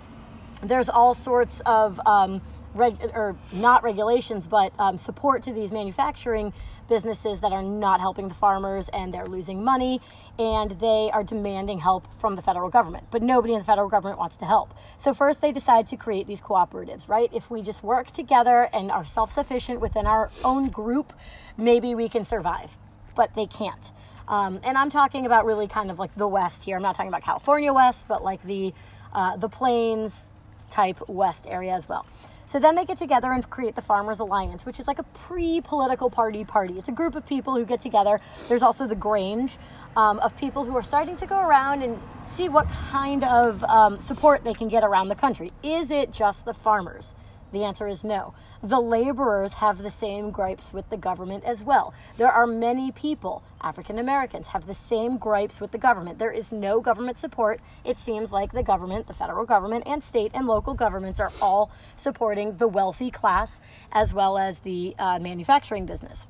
there's 0.63 0.89
all 0.89 1.13
sorts 1.13 1.61
of 1.67 2.01
um, 2.07 2.41
reg- 2.73 3.11
or 3.13 3.35
not 3.53 3.83
regulations, 3.83 4.47
but 4.47 4.73
um, 4.79 4.97
support 4.97 5.43
to 5.43 5.53
these 5.53 5.71
manufacturing 5.71 6.53
businesses 6.87 7.39
that 7.41 7.51
are 7.51 7.63
not 7.63 7.99
helping 7.99 8.27
the 8.27 8.33
farmers 8.33 8.89
and 8.89 9.13
they're 9.13 9.27
losing 9.27 9.63
money 9.63 10.01
and 10.39 10.71
they 10.79 11.09
are 11.13 11.23
demanding 11.23 11.79
help 11.79 12.07
from 12.19 12.35
the 12.35 12.41
federal 12.41 12.69
government. 12.69 13.05
But 13.11 13.21
nobody 13.21 13.53
in 13.53 13.59
the 13.59 13.65
federal 13.65 13.89
government 13.89 14.19
wants 14.19 14.37
to 14.37 14.45
help. 14.45 14.73
So, 14.97 15.13
first, 15.13 15.41
they 15.41 15.51
decide 15.51 15.87
to 15.87 15.97
create 15.97 16.27
these 16.27 16.41
cooperatives, 16.41 17.07
right? 17.07 17.29
If 17.33 17.49
we 17.49 17.61
just 17.61 17.83
work 17.83 18.11
together 18.11 18.69
and 18.73 18.91
are 18.91 19.05
self 19.05 19.31
sufficient 19.31 19.79
within 19.79 20.05
our 20.05 20.29
own 20.43 20.69
group, 20.69 21.13
maybe 21.57 21.95
we 21.95 22.09
can 22.09 22.23
survive. 22.23 22.77
But 23.15 23.33
they 23.35 23.47
can't. 23.47 23.91
Um, 24.27 24.59
and 24.63 24.77
I'm 24.77 24.89
talking 24.89 25.25
about 25.25 25.45
really 25.45 25.67
kind 25.67 25.89
of 25.89 25.99
like 25.99 26.13
the 26.15 26.27
West 26.27 26.65
here. 26.65 26.75
I'm 26.75 26.81
not 26.81 26.95
talking 26.95 27.09
about 27.09 27.23
California 27.23 27.71
West, 27.73 28.05
but 28.07 28.23
like 28.23 28.43
the 28.43 28.73
uh, 29.13 29.37
the 29.37 29.49
Plains 29.49 30.29
type 30.69 30.97
West 31.07 31.45
area 31.47 31.73
as 31.73 31.87
well. 31.87 32.05
So 32.47 32.59
then 32.59 32.75
they 32.75 32.85
get 32.85 32.97
together 32.97 33.33
and 33.33 33.47
create 33.49 33.75
the 33.75 33.81
Farmers 33.81 34.19
Alliance, 34.19 34.65
which 34.65 34.79
is 34.79 34.87
like 34.87 34.99
a 34.99 35.03
pre 35.03 35.59
political 35.61 36.09
party 36.09 36.45
party. 36.45 36.79
It's 36.79 36.87
a 36.87 36.93
group 36.93 37.15
of 37.15 37.25
people 37.25 37.55
who 37.55 37.65
get 37.65 37.81
together. 37.81 38.21
There's 38.47 38.63
also 38.63 38.87
the 38.87 38.95
Grange 38.95 39.57
um, 39.97 40.19
of 40.19 40.35
people 40.37 40.63
who 40.63 40.75
are 40.77 40.81
starting 40.81 41.17
to 41.17 41.25
go 41.27 41.39
around 41.39 41.83
and 41.83 41.99
see 42.25 42.47
what 42.47 42.65
kind 42.89 43.25
of 43.25 43.63
um, 43.65 43.99
support 43.99 44.45
they 44.45 44.53
can 44.53 44.69
get 44.69 44.85
around 44.85 45.09
the 45.09 45.15
country. 45.15 45.51
Is 45.61 45.91
it 45.91 46.13
just 46.13 46.45
the 46.45 46.53
farmers? 46.53 47.13
The 47.51 47.63
answer 47.63 47.87
is 47.87 48.03
no. 48.03 48.33
The 48.61 48.79
laborers 48.79 49.53
have 49.55 49.81
the 49.81 49.91
same 49.91 50.31
gripes 50.31 50.73
with 50.73 50.89
the 50.89 50.97
government 50.97 51.43
as 51.45 51.63
well. 51.63 51.93
There 52.17 52.31
are 52.31 52.45
many 52.45 52.91
people, 52.91 53.43
African 53.61 53.99
Americans, 53.99 54.47
have 54.47 54.65
the 54.65 54.73
same 54.73 55.17
gripes 55.17 55.61
with 55.61 55.71
the 55.71 55.77
government. 55.77 56.19
There 56.19 56.31
is 56.31 56.51
no 56.51 56.81
government 56.81 57.19
support. 57.19 57.61
It 57.85 57.99
seems 57.99 58.31
like 58.31 58.51
the 58.51 58.63
government, 58.63 59.07
the 59.07 59.13
federal 59.13 59.45
government, 59.45 59.83
and 59.87 60.03
state 60.03 60.31
and 60.33 60.47
local 60.47 60.73
governments 60.73 61.19
are 61.19 61.31
all 61.41 61.71
supporting 61.95 62.57
the 62.57 62.67
wealthy 62.67 63.11
class 63.11 63.59
as 63.91 64.13
well 64.13 64.37
as 64.37 64.59
the 64.59 64.95
uh, 64.99 65.19
manufacturing 65.19 65.85
business. 65.85 66.27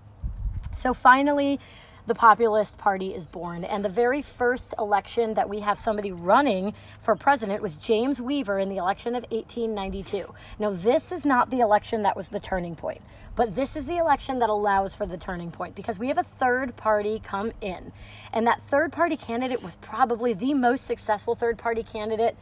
So 0.76 0.94
finally, 0.94 1.60
the 2.08 2.16
Populist 2.16 2.78
Party 2.78 3.14
is 3.14 3.28
born. 3.28 3.66
And 3.66 3.84
the 3.84 3.90
very 3.90 4.22
first 4.22 4.74
election 4.80 5.34
that 5.36 5.50
we 5.50 5.60
have 5.60 5.78
somebody 5.78 6.12
running 6.12 6.74
for 7.02 7.16
president 7.16 7.62
was 7.62 7.76
James 7.76 8.20
Weaver 8.20 8.58
in 8.60 8.70
the 8.70 8.78
election 8.78 9.14
of 9.14 9.24
1892. 9.30 10.34
Now, 10.58 10.72
this 10.72 11.12
is 11.12 11.26
not 11.26 11.50
the 11.50 11.60
election 11.60 12.04
that 12.04 12.16
was 12.16 12.30
the 12.30 12.40
turning 12.40 12.76
point, 12.76 13.02
but 13.36 13.54
this 13.54 13.76
is 13.76 13.86
the 13.86 13.98
election 13.98 14.40
that 14.40 14.50
allows 14.50 14.96
for 14.96 15.06
the 15.06 15.18
turning 15.18 15.52
point 15.52 15.76
because 15.76 16.00
we 16.00 16.08
have 16.08 16.18
a 16.18 16.24
third 16.24 16.78
party 16.78 17.22
come 17.24 17.52
in. 17.60 17.92
And 18.32 18.48
that 18.48 18.62
third 18.64 18.94
party 18.94 19.18
candidate 19.18 19.62
was 19.62 19.76
probably 19.76 20.34
the 20.34 20.54
most 20.54 20.86
successful 20.86 21.36
third 21.36 21.58
party 21.58 21.84
candidate 21.84 22.38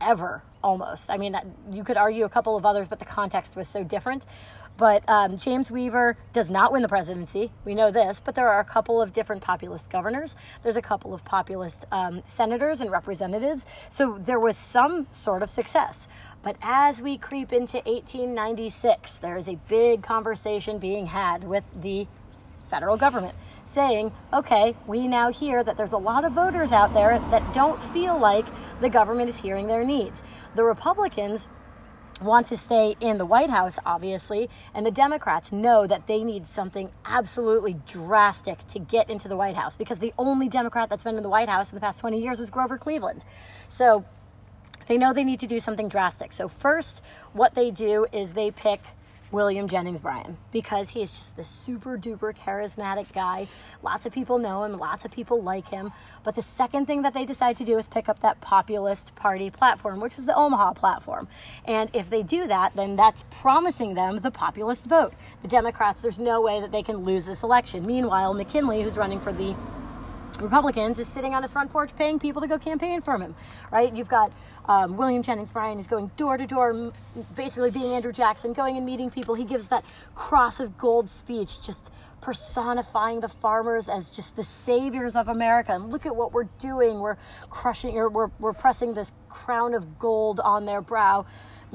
ever, 0.00 0.42
almost. 0.62 1.10
I 1.10 1.16
mean, 1.16 1.36
you 1.72 1.84
could 1.84 1.96
argue 1.96 2.24
a 2.24 2.28
couple 2.28 2.56
of 2.56 2.66
others, 2.66 2.88
but 2.88 2.98
the 2.98 3.04
context 3.04 3.56
was 3.56 3.68
so 3.68 3.82
different. 3.82 4.26
But 4.80 5.06
um, 5.10 5.36
James 5.36 5.70
Weaver 5.70 6.16
does 6.32 6.50
not 6.50 6.72
win 6.72 6.80
the 6.80 6.88
presidency. 6.88 7.52
We 7.66 7.74
know 7.74 7.90
this, 7.90 8.18
but 8.18 8.34
there 8.34 8.48
are 8.48 8.60
a 8.60 8.64
couple 8.64 9.02
of 9.02 9.12
different 9.12 9.42
populist 9.42 9.90
governors. 9.90 10.34
There's 10.62 10.76
a 10.76 10.80
couple 10.80 11.12
of 11.12 11.22
populist 11.22 11.84
um, 11.92 12.22
senators 12.24 12.80
and 12.80 12.90
representatives. 12.90 13.66
So 13.90 14.18
there 14.18 14.40
was 14.40 14.56
some 14.56 15.06
sort 15.10 15.42
of 15.42 15.50
success. 15.50 16.08
But 16.40 16.56
as 16.62 17.02
we 17.02 17.18
creep 17.18 17.52
into 17.52 17.76
1896, 17.76 19.18
there 19.18 19.36
is 19.36 19.48
a 19.48 19.56
big 19.68 20.02
conversation 20.02 20.78
being 20.78 21.08
had 21.08 21.44
with 21.44 21.64
the 21.78 22.06
federal 22.70 22.96
government 22.96 23.34
saying, 23.66 24.12
okay, 24.32 24.74
we 24.86 25.06
now 25.06 25.30
hear 25.30 25.62
that 25.62 25.76
there's 25.76 25.92
a 25.92 25.98
lot 25.98 26.24
of 26.24 26.32
voters 26.32 26.72
out 26.72 26.94
there 26.94 27.18
that 27.30 27.52
don't 27.52 27.82
feel 27.92 28.18
like 28.18 28.46
the 28.80 28.88
government 28.88 29.28
is 29.28 29.36
hearing 29.36 29.66
their 29.66 29.84
needs. 29.84 30.22
The 30.54 30.64
Republicans 30.64 31.50
want 32.20 32.46
to 32.48 32.56
stay 32.56 32.96
in 33.00 33.18
the 33.18 33.26
White 33.26 33.50
House, 33.50 33.78
obviously, 33.84 34.48
and 34.74 34.84
the 34.84 34.90
Democrats 34.90 35.52
know 35.52 35.86
that 35.86 36.06
they 36.06 36.22
need 36.22 36.46
something 36.46 36.90
absolutely 37.04 37.76
drastic 37.86 38.66
to 38.68 38.78
get 38.78 39.08
into 39.08 39.28
the 39.28 39.36
White 39.36 39.56
House 39.56 39.76
because 39.76 39.98
the 39.98 40.12
only 40.18 40.48
Democrat 40.48 40.88
that's 40.88 41.04
been 41.04 41.16
in 41.16 41.22
the 41.22 41.28
White 41.28 41.48
House 41.48 41.70
in 41.72 41.76
the 41.76 41.80
past 41.80 41.98
20 41.98 42.20
years 42.20 42.38
was 42.38 42.50
Grover 42.50 42.78
Cleveland. 42.78 43.24
So 43.68 44.04
they 44.86 44.98
know 44.98 45.12
they 45.12 45.24
need 45.24 45.40
to 45.40 45.46
do 45.46 45.60
something 45.60 45.88
drastic. 45.88 46.32
So, 46.32 46.48
first, 46.48 47.00
what 47.32 47.54
they 47.54 47.70
do 47.70 48.06
is 48.12 48.32
they 48.32 48.50
pick 48.50 48.80
William 49.32 49.68
Jennings 49.68 50.00
Bryan 50.00 50.36
because 50.50 50.90
he 50.90 51.02
is 51.02 51.12
just 51.12 51.36
this 51.36 51.48
super 51.48 51.96
duper 51.96 52.34
charismatic 52.36 53.12
guy. 53.12 53.46
Lots 53.82 54.06
of 54.06 54.12
people 54.12 54.38
know 54.38 54.64
him, 54.64 54.72
lots 54.72 55.04
of 55.04 55.10
people 55.10 55.42
like 55.42 55.68
him. 55.68 55.92
But 56.24 56.34
the 56.34 56.42
second 56.42 56.86
thing 56.86 57.02
that 57.02 57.14
they 57.14 57.24
decide 57.24 57.56
to 57.56 57.64
do 57.64 57.78
is 57.78 57.86
pick 57.86 58.08
up 58.08 58.20
that 58.20 58.40
populist 58.40 59.14
party 59.14 59.50
platform, 59.50 60.00
which 60.00 60.16
was 60.16 60.26
the 60.26 60.34
Omaha 60.34 60.72
platform. 60.72 61.28
And 61.64 61.90
if 61.92 62.10
they 62.10 62.22
do 62.22 62.46
that, 62.46 62.74
then 62.74 62.96
that's 62.96 63.24
promising 63.30 63.94
them 63.94 64.20
the 64.20 64.30
populist 64.30 64.86
vote. 64.86 65.12
The 65.42 65.48
Democrats, 65.48 66.02
there's 66.02 66.18
no 66.18 66.40
way 66.40 66.60
that 66.60 66.72
they 66.72 66.82
can 66.82 66.98
lose 66.98 67.26
this 67.26 67.42
election. 67.42 67.86
Meanwhile, 67.86 68.34
McKinley, 68.34 68.82
who's 68.82 68.96
running 68.96 69.20
for 69.20 69.32
the 69.32 69.54
Republicans 70.40 70.98
is 70.98 71.08
sitting 71.08 71.34
on 71.34 71.42
his 71.42 71.52
front 71.52 71.70
porch 71.70 71.90
paying 71.96 72.18
people 72.18 72.40
to 72.42 72.48
go 72.48 72.58
campaign 72.58 73.00
for 73.00 73.16
him, 73.16 73.34
right? 73.70 73.94
You've 73.94 74.08
got 74.08 74.32
um, 74.66 74.96
William 74.96 75.22
Jennings 75.22 75.52
Bryan 75.52 75.78
is 75.78 75.86
going 75.86 76.10
door 76.16 76.36
to 76.36 76.46
door, 76.46 76.92
basically 77.34 77.70
being 77.70 77.92
Andrew 77.92 78.12
Jackson, 78.12 78.52
going 78.52 78.76
and 78.76 78.86
meeting 78.86 79.10
people. 79.10 79.34
He 79.34 79.44
gives 79.44 79.68
that 79.68 79.84
cross 80.14 80.60
of 80.60 80.78
gold 80.78 81.08
speech, 81.08 81.60
just 81.60 81.90
personifying 82.20 83.20
the 83.20 83.28
farmers 83.28 83.88
as 83.88 84.10
just 84.10 84.36
the 84.36 84.44
saviors 84.44 85.16
of 85.16 85.28
America. 85.28 85.72
And 85.72 85.90
look 85.90 86.06
at 86.06 86.14
what 86.14 86.32
we're 86.32 86.48
doing. 86.58 87.00
We're 87.00 87.16
crushing, 87.48 87.96
or 87.96 88.08
we're, 88.08 88.30
we're 88.38 88.52
pressing 88.52 88.94
this 88.94 89.12
crown 89.28 89.74
of 89.74 89.98
gold 89.98 90.40
on 90.40 90.66
their 90.66 90.80
brow, 90.82 91.26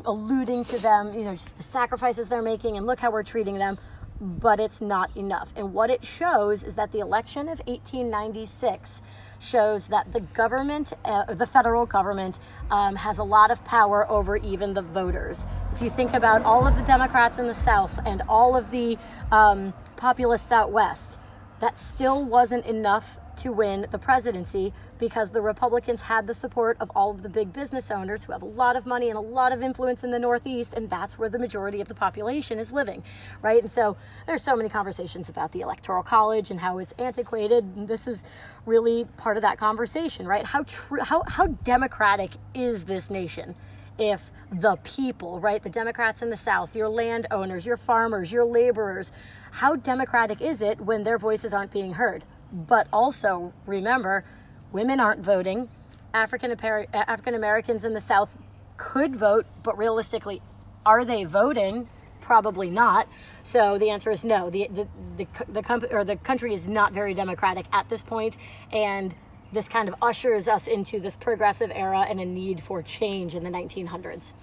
alluding 0.06 0.64
to 0.66 0.78
them, 0.80 1.14
you 1.14 1.24
know, 1.24 1.34
just 1.34 1.58
the 1.58 1.64
sacrifices 1.64 2.30
they're 2.30 2.42
making, 2.42 2.78
and 2.78 2.86
look 2.86 3.00
how 3.00 3.12
we're 3.12 3.24
treating 3.24 3.58
them 3.58 3.78
but 4.20 4.60
it's 4.60 4.82
not 4.82 5.16
enough. 5.16 5.54
And 5.56 5.74
what 5.74 5.90
it 5.90 6.06
shows 6.06 6.64
is 6.64 6.76
that 6.76 6.92
the 6.92 7.00
election 7.00 7.50
of 7.50 7.60
1896 7.66 9.02
shows 9.40 9.88
that 9.88 10.12
the 10.12 10.22
government, 10.22 10.94
uh, 11.04 11.34
the 11.34 11.46
federal 11.46 11.86
government, 11.86 12.40
um, 12.72 12.96
has 12.96 13.18
a 13.18 13.24
lot 13.24 13.52
of 13.52 13.64
power 13.66 14.10
over 14.10 14.38
even 14.38 14.74
the 14.74 14.82
voters. 14.82 15.46
If 15.74 15.82
you 15.82 15.90
think 15.90 16.14
about 16.14 16.44
all 16.44 16.66
of 16.66 16.76
the 16.76 16.84
Democrats 16.84 17.38
in 17.38 17.48
the 17.48 17.56
South 17.56 18.00
and 18.06 18.22
all 18.28 18.56
of 18.56 18.72
the 18.72 18.98
um, 19.32 19.74
populists 19.98 20.52
out 20.52 20.72
West, 20.72 21.20
that 21.60 21.80
still 21.80 22.24
wasn't 22.24 22.66
enough 22.66 23.20
to 23.38 23.52
win 23.52 23.88
the 23.92 23.98
presidency 23.98 24.74
because 24.98 25.30
the 25.30 25.42
Republicans 25.42 26.02
had 26.02 26.28
the 26.28 26.34
support 26.34 26.78
of 26.80 26.92
all 26.96 27.12
of 27.12 27.24
the 27.24 27.30
big 27.30 27.52
business 27.52 27.92
owners 27.92 28.24
who 28.24 28.32
have 28.32 28.42
a 28.42 28.46
lot 28.46 28.76
of 28.76 28.86
money 28.86 29.10
and 29.10 29.18
a 29.18 29.22
lot 29.22 29.52
of 29.52 29.62
influence 29.62 30.04
in 30.04 30.12
the 30.12 30.20
Northeast, 30.20 30.74
and 30.74 30.90
that's 30.90 31.20
where 31.20 31.30
the 31.30 31.40
majority 31.40 31.82
of 31.82 31.88
the 31.88 31.96
population 31.96 32.60
is 32.60 32.72
living, 32.72 33.04
right? 33.42 33.62
And 33.62 33.72
so 33.72 33.98
there's 34.26 34.42
so 34.42 34.56
many 34.56 34.70
conversations 34.70 35.30
about 35.30 35.52
the 35.52 35.62
Electoral 35.62 36.04
College 36.04 36.52
and 36.52 36.60
how 36.60 36.78
it's 36.78 36.94
antiquated. 36.98 37.66
And 37.76 37.88
this 37.88 38.08
is 38.08 38.24
really 38.66 39.06
part 39.18 39.38
of 39.38 39.42
that 39.42 39.58
conversation, 39.58 40.28
right? 40.28 40.46
How 40.46 40.64
true, 40.64 41.02
how 41.02 41.24
how 41.28 41.48
democratic 41.48 42.32
is 42.54 42.86
this 42.86 43.10
nation? 43.10 43.56
If 43.98 44.32
the 44.52 44.76
people, 44.78 45.40
right, 45.40 45.64
the 45.64 45.70
Democrats 45.70 46.22
in 46.22 46.30
the 46.30 46.36
South, 46.36 46.76
your 46.76 46.90
landowners, 46.90 47.66
your 47.66 47.78
farmers, 47.78 48.32
your 48.32 48.44
laborers, 48.44 49.12
how 49.52 49.78
democratic 49.78 50.42
is 50.42 50.62
it 50.62 50.82
when 50.82 51.04
their 51.04 51.18
voices 51.18 51.54
aren't 51.54 51.72
being 51.72 51.94
heard? 51.94 52.26
But 52.52 52.88
also 52.94 53.54
remember, 53.66 54.24
women 54.72 55.00
aren't 55.00 55.22
voting. 55.22 55.70
African 56.14 56.52
uh, 56.52 56.86
African 56.94 57.34
Americans 57.34 57.84
in 57.84 57.94
the 57.94 58.02
South 58.02 58.30
could 58.78 59.16
vote, 59.16 59.46
but 59.64 59.78
realistically, 59.78 60.42
are 60.86 61.04
they 61.04 61.24
voting? 61.24 61.90
Probably 62.22 62.70
not. 62.70 63.08
So 63.44 63.78
the 63.78 63.90
answer 63.90 64.12
is 64.12 64.24
no. 64.24 64.50
The 64.50 64.70
the 64.74 64.88
the, 65.18 65.28
the 65.52 65.62
company 65.62 65.94
or 65.94 66.04
the 66.04 66.16
country 66.16 66.54
is 66.54 66.68
not 66.68 66.94
very 66.94 67.14
democratic 67.14 67.66
at 67.72 67.90
this 67.90 68.02
point, 68.02 68.38
and 68.72 69.14
this 69.52 69.68
kind 69.68 69.88
of 69.88 69.96
ushers 70.02 70.48
us 70.48 70.68
into 70.68 71.00
this 71.00 71.16
progressive 71.16 71.72
era 71.74 72.02
and 72.02 72.20
a 72.20 72.26
need 72.26 72.62
for 72.62 72.82
change 72.82 73.36
in 73.36 73.44
the 73.44 73.50
1900s. 73.50 74.34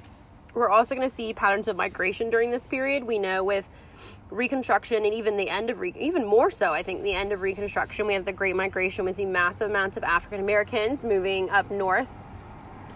We're 0.54 0.70
also 0.70 0.94
going 0.94 1.08
to 1.08 1.14
see 1.14 1.32
patterns 1.32 1.68
of 1.68 1.76
migration 1.76 2.30
during 2.30 2.50
this 2.50 2.66
period. 2.66 3.04
We 3.04 3.18
know 3.18 3.42
with 3.42 3.68
Reconstruction 4.30 5.04
and 5.04 5.14
even 5.14 5.36
the 5.36 5.48
end 5.48 5.70
of 5.70 5.80
Re- 5.80 5.94
even 5.98 6.26
more 6.26 6.50
so, 6.50 6.72
I 6.72 6.82
think 6.82 7.02
the 7.02 7.14
end 7.14 7.32
of 7.32 7.40
Reconstruction, 7.40 8.06
we 8.06 8.14
have 8.14 8.24
the 8.24 8.32
Great 8.32 8.56
Migration. 8.56 9.04
We 9.04 9.12
see 9.12 9.26
massive 9.26 9.70
amounts 9.70 9.96
of 9.96 10.04
African 10.04 10.40
Americans 10.40 11.04
moving 11.04 11.50
up 11.50 11.70
north 11.70 12.08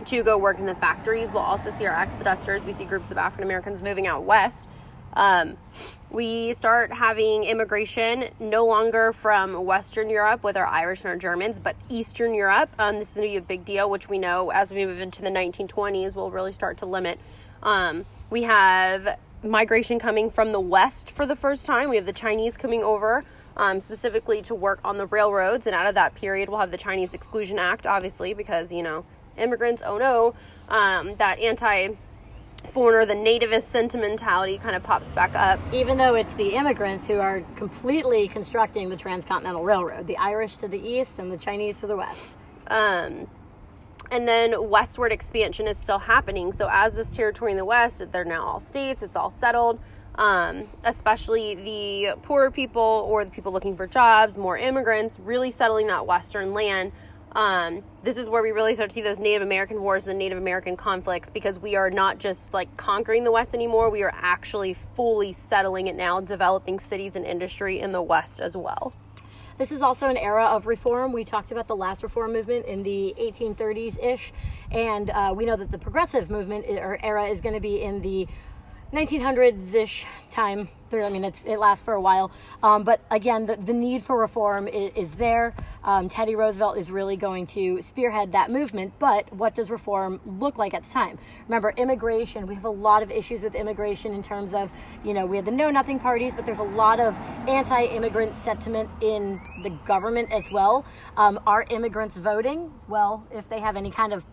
to 0.07 0.23
go 0.23 0.39
work 0.39 0.59
in 0.59 0.66
the 0.66 0.74
factories. 0.74 1.31
We'll 1.31 1.43
also 1.43 1.70
see 1.70 1.87
our 1.87 2.07
exodusters. 2.07 2.65
We 2.65 2.73
see 2.73 2.85
groups 2.85 3.11
of 3.11 3.19
African 3.19 3.45
Americans 3.45 3.83
moving 3.83 4.07
out 4.07 4.24
west. 4.24 4.66
Um, 5.15 5.57
we 6.11 6.53
start 6.55 6.93
having 6.93 7.45
immigration 7.45 8.28
no 8.39 8.66
longer 8.66 9.12
from 9.12 9.65
Western 9.65 10.11
Europe 10.11 10.45
with 10.45 10.57
our 10.57 10.66
Irish 10.66 11.01
and 11.01 11.09
our 11.09 11.16
Germans, 11.16 11.59
but 11.59 11.74
Eastern 11.89 12.35
Europe. 12.35 12.69
Um, 12.78 12.99
this 12.99 13.11
is 13.11 13.16
going 13.16 13.28
to 13.28 13.33
be 13.33 13.37
a 13.39 13.41
big 13.41 13.65
deal, 13.65 13.91
which 13.91 14.09
we 14.09 14.19
know 14.19 14.51
as 14.51 14.70
we 14.70 14.85
move 14.85 15.01
into 15.01 15.23
the 15.23 15.31
1920s 15.31 16.15
we'll 16.15 16.31
really 16.31 16.53
start 16.53 16.78
to 16.78 16.87
limit. 16.87 17.19
Um, 17.62 18.05
we 18.31 18.43
have 18.43 19.19
migration 19.47 19.98
coming 19.98 20.31
from 20.31 20.52
the 20.52 20.60
west 20.60 21.10
for 21.10 21.27
the 21.27 21.36
first 21.36 21.66
time. 21.66 21.90
We 21.90 21.97
have 21.97 22.06
the 22.06 22.12
Chinese 22.12 22.56
coming 22.56 22.82
over 22.82 23.24
um, 23.56 23.81
specifically 23.81 24.43
to 24.43 24.55
work 24.55 24.81
on 24.85 24.98
the 24.98 25.06
railroads, 25.06 25.66
and 25.66 25.74
out 25.74 25.86
of 25.86 25.94
that 25.94 26.14
period, 26.14 26.48
we'll 26.48 26.60
have 26.60 26.70
the 26.70 26.78
Chinese 26.78 27.14
Exclusion 27.14 27.59
Act, 27.59 27.86
obviously, 27.86 28.35
because 28.35 28.70
you 28.70 28.82
know 28.82 29.05
immigrants. 29.36 29.82
Oh 29.85 29.98
no, 29.98 30.35
um, 30.68 31.16
that 31.16 31.39
anti 31.39 31.97
foreigner, 32.66 33.06
the 33.06 33.14
nativist 33.14 33.64
sentimentality 33.64 34.59
kind 34.59 34.77
of 34.77 34.82
pops 34.82 35.09
back 35.12 35.35
up. 35.35 35.59
Even 35.73 35.97
though 35.97 36.14
it's 36.14 36.35
the 36.35 36.55
immigrants 36.55 37.06
who 37.06 37.18
are 37.18 37.40
completely 37.56 38.28
constructing 38.28 38.89
the 38.89 38.97
Transcontinental 38.97 39.62
Railroad, 39.62 40.06
the 40.06 40.16
Irish 40.16 40.56
to 40.59 40.68
the 40.68 40.78
east 40.78 41.18
and 41.18 41.31
the 41.31 41.36
Chinese 41.36 41.81
to 41.81 41.86
the 41.86 41.97
west. 41.97 42.36
Um, 42.66 43.28
and 44.11 44.27
then 44.27 44.69
westward 44.69 45.12
expansion 45.12 45.66
is 45.66 45.77
still 45.77 45.99
happening. 45.99 46.53
So 46.53 46.69
as 46.70 46.95
this 46.95 47.15
territory 47.15 47.53
in 47.53 47.57
the 47.57 47.65
west, 47.65 48.03
they're 48.12 48.24
now 48.24 48.45
all 48.45 48.61
states, 48.61 49.03
it's 49.03 49.16
all 49.16 49.31
settled. 49.31 49.81
Um, 50.15 50.69
especially 50.85 51.57
the 51.57 52.15
poorer 52.23 52.51
people 52.51 53.07
or 53.07 53.23
the 53.24 53.31
people 53.31 53.53
looking 53.53 53.77
for 53.77 53.87
jobs, 53.87 54.39
more 54.39 54.57
immigrants, 54.57 55.20
really 55.20 55.51
settling 55.51 55.89
that 55.89 56.07
western 56.07 56.55
land. 56.55 56.93
Um, 57.33 57.83
this 58.03 58.16
is 58.16 58.31
where 58.31 58.43
we 58.43 58.51
really 58.51 58.74
start 58.74 58.89
to 58.89 58.95
see 58.95 59.03
those 59.03 59.19
Native 59.19 59.43
American 59.43 59.83
wars 59.83 60.07
and 60.07 60.19
Native 60.19 60.39
American 60.39 60.74
conflicts 60.74 61.28
because 61.28 61.59
we 61.59 61.77
are 61.77 61.91
not 61.91 62.16
just 62.16 62.55
like 62.55 62.74
conquering 62.78 63.24
the 63.24 63.31
West 63.31 63.53
anymore. 63.53 63.91
We 63.91 64.03
are 64.05 64.12
actually 64.15 64.74
fully 64.95 65.35
settling 65.35 65.87
it 65.87 65.97
now, 65.97 66.23
developing 66.23 66.81
cities 66.81 67.15
and 67.15 67.27
industry 67.27 67.81
in 67.81 67.93
the 67.93 68.01
West 68.01 68.41
as 68.41 68.57
well. 68.57 68.95
This 69.59 69.73
is 69.73 69.81
also 69.81 70.09
an 70.09 70.19
era 70.19 70.45
of 70.45 70.66
reform. 70.66 71.12
We 71.12 71.24
talked 71.24 71.51
about 71.51 71.66
the 71.66 71.77
last 71.77 72.03
reform 72.03 72.35
movement 72.35 72.66
in 72.66 72.83
the 72.83 73.15
1830s 73.19 74.03
ish, 74.05 74.33
and 74.70 75.09
uh, 75.09 75.33
we 75.35 75.47
know 75.47 75.57
that 75.57 75.70
the 75.70 75.78
progressive 75.78 76.28
movement 76.31 76.66
or 76.69 76.99
era 77.03 77.27
is 77.27 77.41
going 77.41 77.55
to 77.55 77.61
be 77.61 77.81
in 77.81 78.03
the 78.03 78.28
1900s 78.93 79.75
ish 79.75 80.07
time 80.31 80.69
through. 80.91 81.03
I 81.03 81.11
mean, 81.11 81.25
it's, 81.25 81.45
it 81.45 81.59
lasts 81.59 81.85
for 81.85 81.95
a 81.95 82.01
while. 82.01 82.31
Um, 82.63 82.85
but 82.85 83.01
again, 83.11 83.47
the, 83.47 83.57
the 83.57 83.73
need 83.73 84.05
for 84.05 84.17
reform 84.17 84.69
is, 84.69 84.93
is 84.95 85.11
there. 85.13 85.55
Um, 85.83 86.09
Teddy 86.09 86.37
Roosevelt 86.37 86.79
is 86.79 86.91
really 86.91 87.17
going 87.17 87.47
to 87.47 87.83
spearhead 87.83 88.33
that 88.33 88.51
movement. 88.51 88.93
But 88.99 89.33
what 89.33 89.55
does 89.55 89.71
reform 89.71 90.21
look 90.25 90.57
like 90.59 90.75
at 90.75 90.85
the 90.85 90.91
time? 90.91 91.19
Remember, 91.49 91.73
immigration, 91.77 92.47
we 92.47 92.55
have 92.55 92.65
a 92.65 92.71
lot 92.71 93.03
of 93.03 93.11
issues 93.11 93.43
with 93.43 93.55
immigration 93.55 94.15
in 94.15 94.23
terms 94.23 94.55
of, 94.55 94.71
you 95.05 95.15
know, 95.15 95.27
we 95.27 95.37
have 95.37 95.47
the 95.47 95.51
Know 95.51 95.71
Nothing 95.71 95.99
parties, 95.99 96.35
but 96.35 96.45
there's 96.45 96.61
a 96.61 96.65
lot 96.65 97.01
of 97.01 97.17
anti 97.49 97.85
immigrant 97.87 98.37
sentiment 98.37 98.89
in 99.01 99.41
the 99.63 99.71
government 99.87 100.31
as 100.33 100.51
well. 100.53 100.85
Um, 101.17 101.41
are 101.47 101.67
immigrants 101.71 102.17
voting? 102.19 102.73
Well, 102.89 103.27
if 103.33 103.49
they 103.49 103.59
have 103.59 103.77
any 103.77 103.91
kind 103.91 104.13
of 104.13 104.25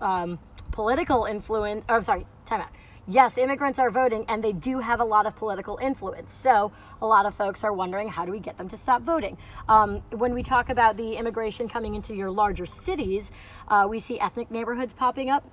um, 0.00 0.38
political 0.72 1.26
influence, 1.26 1.84
or 1.88 1.96
I'm 1.96 2.02
sorry, 2.02 2.26
time 2.44 2.62
out 2.62 2.70
yes, 3.10 3.36
immigrants 3.36 3.78
are 3.78 3.90
voting 3.90 4.24
and 4.28 4.42
they 4.42 4.52
do 4.52 4.78
have 4.78 5.00
a 5.00 5.04
lot 5.04 5.26
of 5.26 5.36
political 5.36 5.78
influence. 5.82 6.32
So 6.32 6.72
a 7.02 7.06
lot 7.06 7.26
of 7.26 7.34
folks 7.34 7.64
are 7.64 7.72
wondering 7.72 8.08
how 8.08 8.24
do 8.24 8.32
we 8.32 8.40
get 8.40 8.56
them 8.56 8.68
to 8.68 8.76
stop 8.76 9.02
voting? 9.02 9.36
Um, 9.68 10.02
when 10.10 10.32
we 10.32 10.42
talk 10.42 10.70
about 10.70 10.96
the 10.96 11.16
immigration 11.16 11.68
coming 11.68 11.94
into 11.94 12.14
your 12.14 12.30
larger 12.30 12.66
cities, 12.66 13.30
uh, 13.68 13.86
we 13.88 14.00
see 14.00 14.18
ethnic 14.20 14.50
neighborhoods 14.50 14.94
popping 14.94 15.28
up 15.28 15.44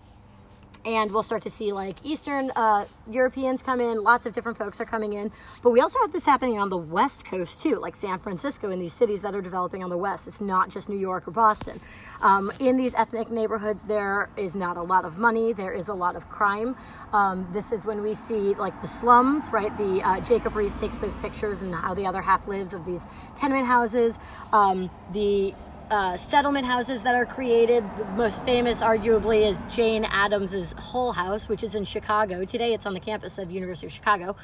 and 0.86 1.12
we'll 1.12 1.24
start 1.24 1.42
to 1.44 1.50
see 1.50 1.72
like 1.72 1.98
Eastern 2.04 2.52
uh, 2.56 2.86
Europeans 3.10 3.62
come 3.62 3.82
in. 3.82 4.04
Lots 4.04 4.26
of 4.26 4.34
different 4.34 4.58
folks 4.58 4.80
are 4.80 4.86
coming 4.86 5.14
in, 5.14 5.32
but 5.64 5.72
we 5.72 5.82
also 5.82 6.00
have 6.00 6.12
this 6.12 6.26
happening 6.26 6.60
on 6.60 6.70
the 6.70 6.78
West 6.78 7.26
Coast 7.26 7.62
too, 7.62 7.80
like 7.80 7.96
San 7.96 8.20
Francisco 8.20 8.72
and 8.72 8.82
these 8.82 8.94
cities 8.94 9.22
that 9.22 9.36
are 9.36 9.42
developing 9.42 9.84
on 9.84 9.90
the 9.90 9.98
West. 9.98 10.28
It's 10.28 10.42
not 10.42 10.70
just 10.70 10.90
New 10.90 10.98
York 10.98 11.28
or 11.28 11.32
Boston. 11.32 11.80
Um, 12.22 12.52
in 12.60 12.78
these 12.78 12.96
ethnic 12.96 13.30
neighborhoods, 13.30 13.84
there 13.84 14.30
is 14.38 14.56
not 14.56 14.78
a 14.78 14.82
lot 14.82 15.06
of 15.06 15.18
money. 15.18 15.54
There 15.54 15.74
is 15.74 15.88
a 15.88 15.94
lot 15.94 16.16
of 16.16 16.28
crime. 16.30 16.76
Um, 17.14 17.48
this 17.54 17.72
is 17.72 17.86
when 17.86 18.02
we 18.02 18.16
see 18.16 18.56
like 18.56 18.80
the 18.82 18.88
slums, 18.88 19.50
right? 19.52 19.76
The 19.78 20.02
uh, 20.02 20.20
Jacob 20.22 20.54
Riis 20.54 20.80
takes 20.80 20.98
those 20.98 21.18
pictures 21.18 21.62
and 21.62 21.74
how 21.74 21.94
the 21.94 22.06
other 22.06 22.22
half 22.22 22.48
lives 22.48 22.74
of 22.74 22.86
these 22.86 23.06
tenement 23.36 23.68
houses. 23.68 24.20
Um, 24.52 24.90
the 25.14 25.54
uh, 25.90 26.18
settlement 26.18 26.66
houses 26.66 27.04
that 27.04 27.16
are 27.16 27.26
created. 27.26 27.84
The 27.98 28.06
most 28.06 28.44
famous, 28.44 28.82
arguably, 28.82 29.50
is 29.50 29.60
Jane 29.70 30.04
Addams's 30.04 30.74
Hull 30.74 31.14
House, 31.14 31.48
which 31.48 31.64
is 31.64 31.76
in 31.76 31.86
Chicago. 31.86 32.46
Today, 32.46 32.74
it's 32.74 32.86
on 32.86 32.94
the 32.94 33.00
campus 33.00 33.38
of 33.38 33.52
University 33.52 33.88
of 33.88 33.94
Chicago. 33.94 34.36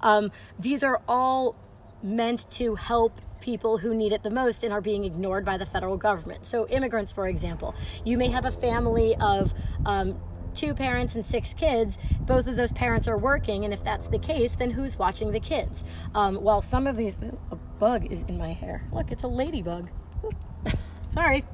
Um, 0.00 0.30
these 0.58 0.82
are 0.82 1.00
all 1.08 1.56
meant 2.02 2.50
to 2.52 2.74
help 2.74 3.20
people 3.40 3.78
who 3.78 3.94
need 3.94 4.12
it 4.12 4.22
the 4.22 4.30
most 4.30 4.62
and 4.62 4.72
are 4.72 4.80
being 4.80 5.04
ignored 5.04 5.44
by 5.44 5.56
the 5.56 5.66
federal 5.66 5.96
government. 5.96 6.46
So, 6.46 6.68
immigrants, 6.68 7.12
for 7.12 7.26
example, 7.26 7.74
you 8.04 8.16
may 8.16 8.28
have 8.28 8.44
a 8.44 8.52
family 8.52 9.16
of 9.20 9.52
um, 9.84 10.20
two 10.54 10.74
parents 10.74 11.14
and 11.14 11.26
six 11.26 11.54
kids, 11.54 11.98
both 12.20 12.46
of 12.46 12.56
those 12.56 12.72
parents 12.72 13.08
are 13.08 13.18
working, 13.18 13.64
and 13.64 13.72
if 13.72 13.82
that's 13.82 14.06
the 14.08 14.18
case, 14.18 14.54
then 14.56 14.70
who's 14.70 14.98
watching 14.98 15.32
the 15.32 15.40
kids? 15.40 15.84
Um, 16.14 16.36
while 16.36 16.62
some 16.62 16.86
of 16.86 16.96
these, 16.96 17.18
a 17.50 17.56
bug 17.56 18.10
is 18.12 18.22
in 18.28 18.38
my 18.38 18.52
hair. 18.52 18.86
Look, 18.92 19.10
it's 19.10 19.22
a 19.22 19.28
ladybug. 19.28 19.90
Sorry. 21.12 21.44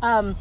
Um, 0.00 0.36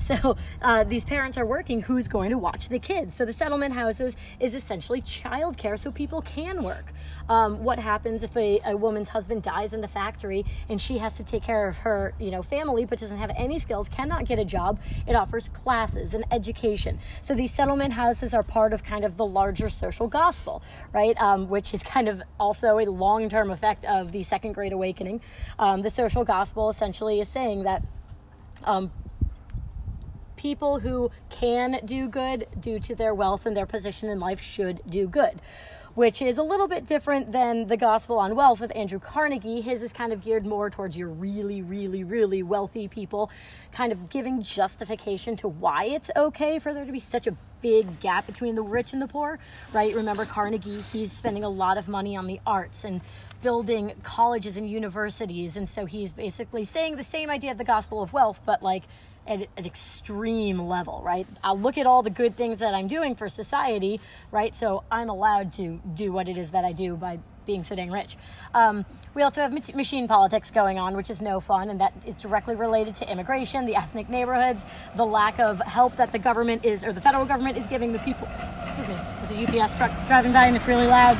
so 0.10 0.36
uh, 0.62 0.84
these 0.84 1.04
parents 1.04 1.36
are 1.36 1.44
working. 1.44 1.82
Who's 1.82 2.08
going 2.08 2.30
to 2.30 2.38
watch 2.38 2.68
the 2.68 2.78
kids? 2.78 3.14
So 3.14 3.24
the 3.24 3.32
settlement 3.32 3.74
houses 3.74 4.16
is 4.38 4.54
essentially 4.54 5.02
childcare, 5.02 5.78
so 5.78 5.90
people 5.90 6.22
can 6.22 6.62
work. 6.62 6.92
Um, 7.28 7.62
what 7.62 7.78
happens 7.78 8.24
if 8.24 8.36
a, 8.36 8.60
a, 8.64 8.76
woman's 8.76 9.10
husband 9.10 9.42
dies 9.42 9.72
in 9.72 9.80
the 9.80 9.88
factory 9.88 10.44
and 10.68 10.80
she 10.80 10.98
has 10.98 11.14
to 11.14 11.22
take 11.22 11.44
care 11.44 11.68
of 11.68 11.76
her, 11.76 12.12
you 12.18 12.32
know, 12.32 12.42
family, 12.42 12.84
but 12.84 12.98
doesn't 12.98 13.18
have 13.18 13.30
any 13.36 13.58
skills, 13.60 13.88
cannot 13.88 14.24
get 14.24 14.40
a 14.40 14.44
job? 14.44 14.80
It 15.06 15.14
offers 15.14 15.48
classes 15.48 16.12
and 16.12 16.24
education. 16.32 16.98
So 17.20 17.34
these 17.34 17.52
settlement 17.52 17.92
houses 17.92 18.34
are 18.34 18.42
part 18.42 18.72
of 18.72 18.82
kind 18.82 19.04
of 19.04 19.16
the 19.16 19.26
larger 19.26 19.68
social 19.68 20.08
gospel, 20.08 20.62
right? 20.92 21.16
Um, 21.22 21.48
which 21.48 21.72
is 21.72 21.84
kind 21.84 22.08
of 22.08 22.20
also 22.40 22.78
a 22.78 22.86
long-term 22.86 23.50
effect 23.50 23.84
of 23.84 24.10
the 24.10 24.24
Second 24.24 24.54
Great 24.54 24.72
Awakening. 24.72 25.20
Um, 25.58 25.82
the 25.82 25.90
social 25.90 26.24
gospel 26.24 26.68
essentially 26.68 27.20
is 27.20 27.28
saying 27.28 27.62
that 27.62 27.84
um, 28.64 28.90
people 30.40 30.80
who 30.80 31.10
can 31.28 31.78
do 31.84 32.08
good 32.08 32.46
due 32.58 32.80
to 32.80 32.94
their 32.94 33.14
wealth 33.14 33.44
and 33.44 33.54
their 33.54 33.66
position 33.66 34.08
in 34.08 34.18
life 34.18 34.40
should 34.40 34.80
do 34.88 35.06
good 35.06 35.38
which 35.94 36.22
is 36.22 36.38
a 36.38 36.42
little 36.42 36.68
bit 36.68 36.86
different 36.86 37.32
than 37.32 37.66
the 37.66 37.76
gospel 37.76 38.16
on 38.16 38.36
wealth 38.36 38.60
with 38.60 38.74
Andrew 38.76 39.00
Carnegie. 39.00 39.60
His 39.60 39.82
is 39.82 39.92
kind 39.92 40.12
of 40.12 40.22
geared 40.22 40.46
more 40.46 40.70
towards 40.70 40.96
your 40.96 41.08
really, 41.08 41.62
really, 41.62 42.04
really 42.04 42.44
wealthy 42.44 42.86
people, 42.86 43.28
kind 43.72 43.90
of 43.90 44.08
giving 44.08 44.40
justification 44.40 45.34
to 45.36 45.48
why 45.48 45.86
it's 45.86 46.08
okay 46.16 46.60
for 46.60 46.72
there 46.72 46.84
to 46.84 46.92
be 46.92 47.00
such 47.00 47.26
a 47.26 47.36
big 47.60 47.98
gap 47.98 48.24
between 48.24 48.54
the 48.54 48.62
rich 48.62 48.92
and 48.92 49.02
the 49.02 49.08
poor, 49.08 49.40
right? 49.72 49.92
Remember 49.92 50.24
Carnegie, 50.24 50.80
he's 50.80 51.10
spending 51.10 51.42
a 51.42 51.48
lot 51.50 51.76
of 51.76 51.88
money 51.88 52.16
on 52.16 52.28
the 52.28 52.40
arts 52.46 52.84
and 52.84 53.00
building 53.42 53.92
colleges 54.02 54.56
and 54.56 54.70
universities. 54.70 55.56
And 55.56 55.68
so 55.68 55.86
he's 55.86 56.12
basically 56.12 56.64
saying 56.64 56.96
the 56.96 57.04
same 57.04 57.30
idea 57.30 57.50
of 57.50 57.58
the 57.58 57.64
gospel 57.64 58.00
of 58.00 58.12
wealth, 58.12 58.40
but 58.46 58.62
like 58.62 58.84
at 59.30 59.46
an 59.56 59.64
extreme 59.64 60.58
level, 60.58 61.00
right? 61.04 61.26
I'll 61.44 61.58
look 61.58 61.78
at 61.78 61.86
all 61.86 62.02
the 62.02 62.10
good 62.10 62.34
things 62.34 62.58
that 62.58 62.74
I'm 62.74 62.88
doing 62.88 63.14
for 63.14 63.28
society, 63.28 64.00
right? 64.32 64.54
So 64.56 64.82
I'm 64.90 65.08
allowed 65.08 65.52
to 65.54 65.80
do 65.94 66.12
what 66.12 66.28
it 66.28 66.36
is 66.36 66.50
that 66.50 66.64
I 66.64 66.72
do 66.72 66.96
by 66.96 67.20
being 67.46 67.62
so 67.62 67.76
dang 67.76 67.90
rich. 67.90 68.16
Um, 68.54 68.84
we 69.14 69.22
also 69.22 69.40
have 69.40 69.52
machine 69.52 70.08
politics 70.08 70.50
going 70.50 70.78
on, 70.78 70.96
which 70.96 71.10
is 71.10 71.20
no 71.20 71.40
fun, 71.40 71.70
and 71.70 71.80
that 71.80 71.92
is 72.04 72.16
directly 72.16 72.56
related 72.56 72.96
to 72.96 73.10
immigration, 73.10 73.66
the 73.66 73.76
ethnic 73.76 74.08
neighborhoods, 74.08 74.64
the 74.96 75.06
lack 75.06 75.38
of 75.38 75.60
help 75.60 75.96
that 75.96 76.12
the 76.12 76.18
government 76.18 76.64
is, 76.64 76.84
or 76.84 76.92
the 76.92 77.00
federal 77.00 77.24
government 77.24 77.56
is 77.56 77.66
giving 77.68 77.92
the 77.92 77.98
people. 78.00 78.28
Excuse 78.64 78.88
me, 78.88 78.96
there's 79.22 79.30
a 79.30 79.62
UPS 79.62 79.74
truck 79.74 79.90
driving 80.08 80.32
by 80.32 80.46
and 80.46 80.56
it's 80.56 80.66
really 80.66 80.86
loud. 80.86 81.16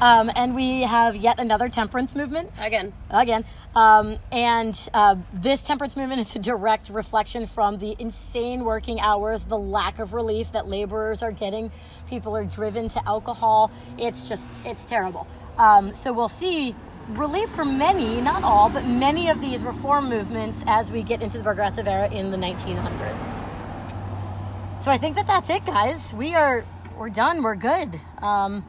Um, 0.00 0.30
and 0.34 0.54
we 0.54 0.82
have 0.82 1.16
yet 1.16 1.38
another 1.38 1.68
temperance 1.68 2.14
movement. 2.14 2.50
Again. 2.58 2.92
Again. 3.10 3.44
Um, 3.74 4.18
and 4.32 4.76
uh, 4.92 5.16
this 5.32 5.62
temperance 5.62 5.96
movement 5.96 6.20
is 6.20 6.34
a 6.34 6.40
direct 6.40 6.88
reflection 6.88 7.46
from 7.46 7.78
the 7.78 7.94
insane 7.98 8.64
working 8.64 9.00
hours, 9.00 9.44
the 9.44 9.58
lack 9.58 9.98
of 9.98 10.12
relief 10.12 10.52
that 10.52 10.66
laborers 10.66 11.22
are 11.22 11.30
getting. 11.30 11.70
People 12.08 12.36
are 12.36 12.44
driven 12.44 12.88
to 12.88 13.08
alcohol. 13.08 13.70
It's 13.96 14.28
just, 14.28 14.48
it's 14.64 14.84
terrible. 14.84 15.26
Um, 15.56 15.94
so 15.94 16.12
we'll 16.12 16.28
see 16.28 16.74
relief 17.10 17.48
for 17.50 17.64
many, 17.64 18.20
not 18.20 18.42
all, 18.42 18.68
but 18.70 18.86
many 18.86 19.28
of 19.28 19.40
these 19.40 19.62
reform 19.62 20.08
movements 20.08 20.62
as 20.66 20.90
we 20.90 21.02
get 21.02 21.22
into 21.22 21.38
the 21.38 21.44
progressive 21.44 21.86
era 21.86 22.10
in 22.10 22.30
the 22.30 22.36
1900s. 22.36 23.46
So 24.80 24.90
I 24.90 24.98
think 24.98 25.14
that 25.16 25.26
that's 25.26 25.50
it, 25.50 25.64
guys. 25.64 26.12
We 26.14 26.34
are, 26.34 26.64
we're 26.98 27.10
done. 27.10 27.42
We're 27.42 27.54
good. 27.54 28.00
Um, 28.18 28.64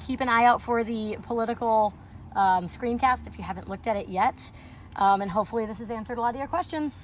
keep 0.00 0.20
an 0.20 0.28
eye 0.28 0.44
out 0.44 0.62
for 0.62 0.84
the 0.84 1.18
political 1.22 1.92
um, 2.36 2.66
screencast 2.66 3.26
if 3.26 3.38
you 3.38 3.44
haven't 3.44 3.68
looked 3.68 3.86
at 3.86 3.96
it 3.96 4.08
yet. 4.08 4.50
Um, 4.96 5.22
and 5.22 5.30
hopefully, 5.30 5.66
this 5.66 5.78
has 5.78 5.90
answered 5.90 6.18
a 6.18 6.20
lot 6.20 6.34
of 6.34 6.38
your 6.38 6.48
questions. 6.48 7.02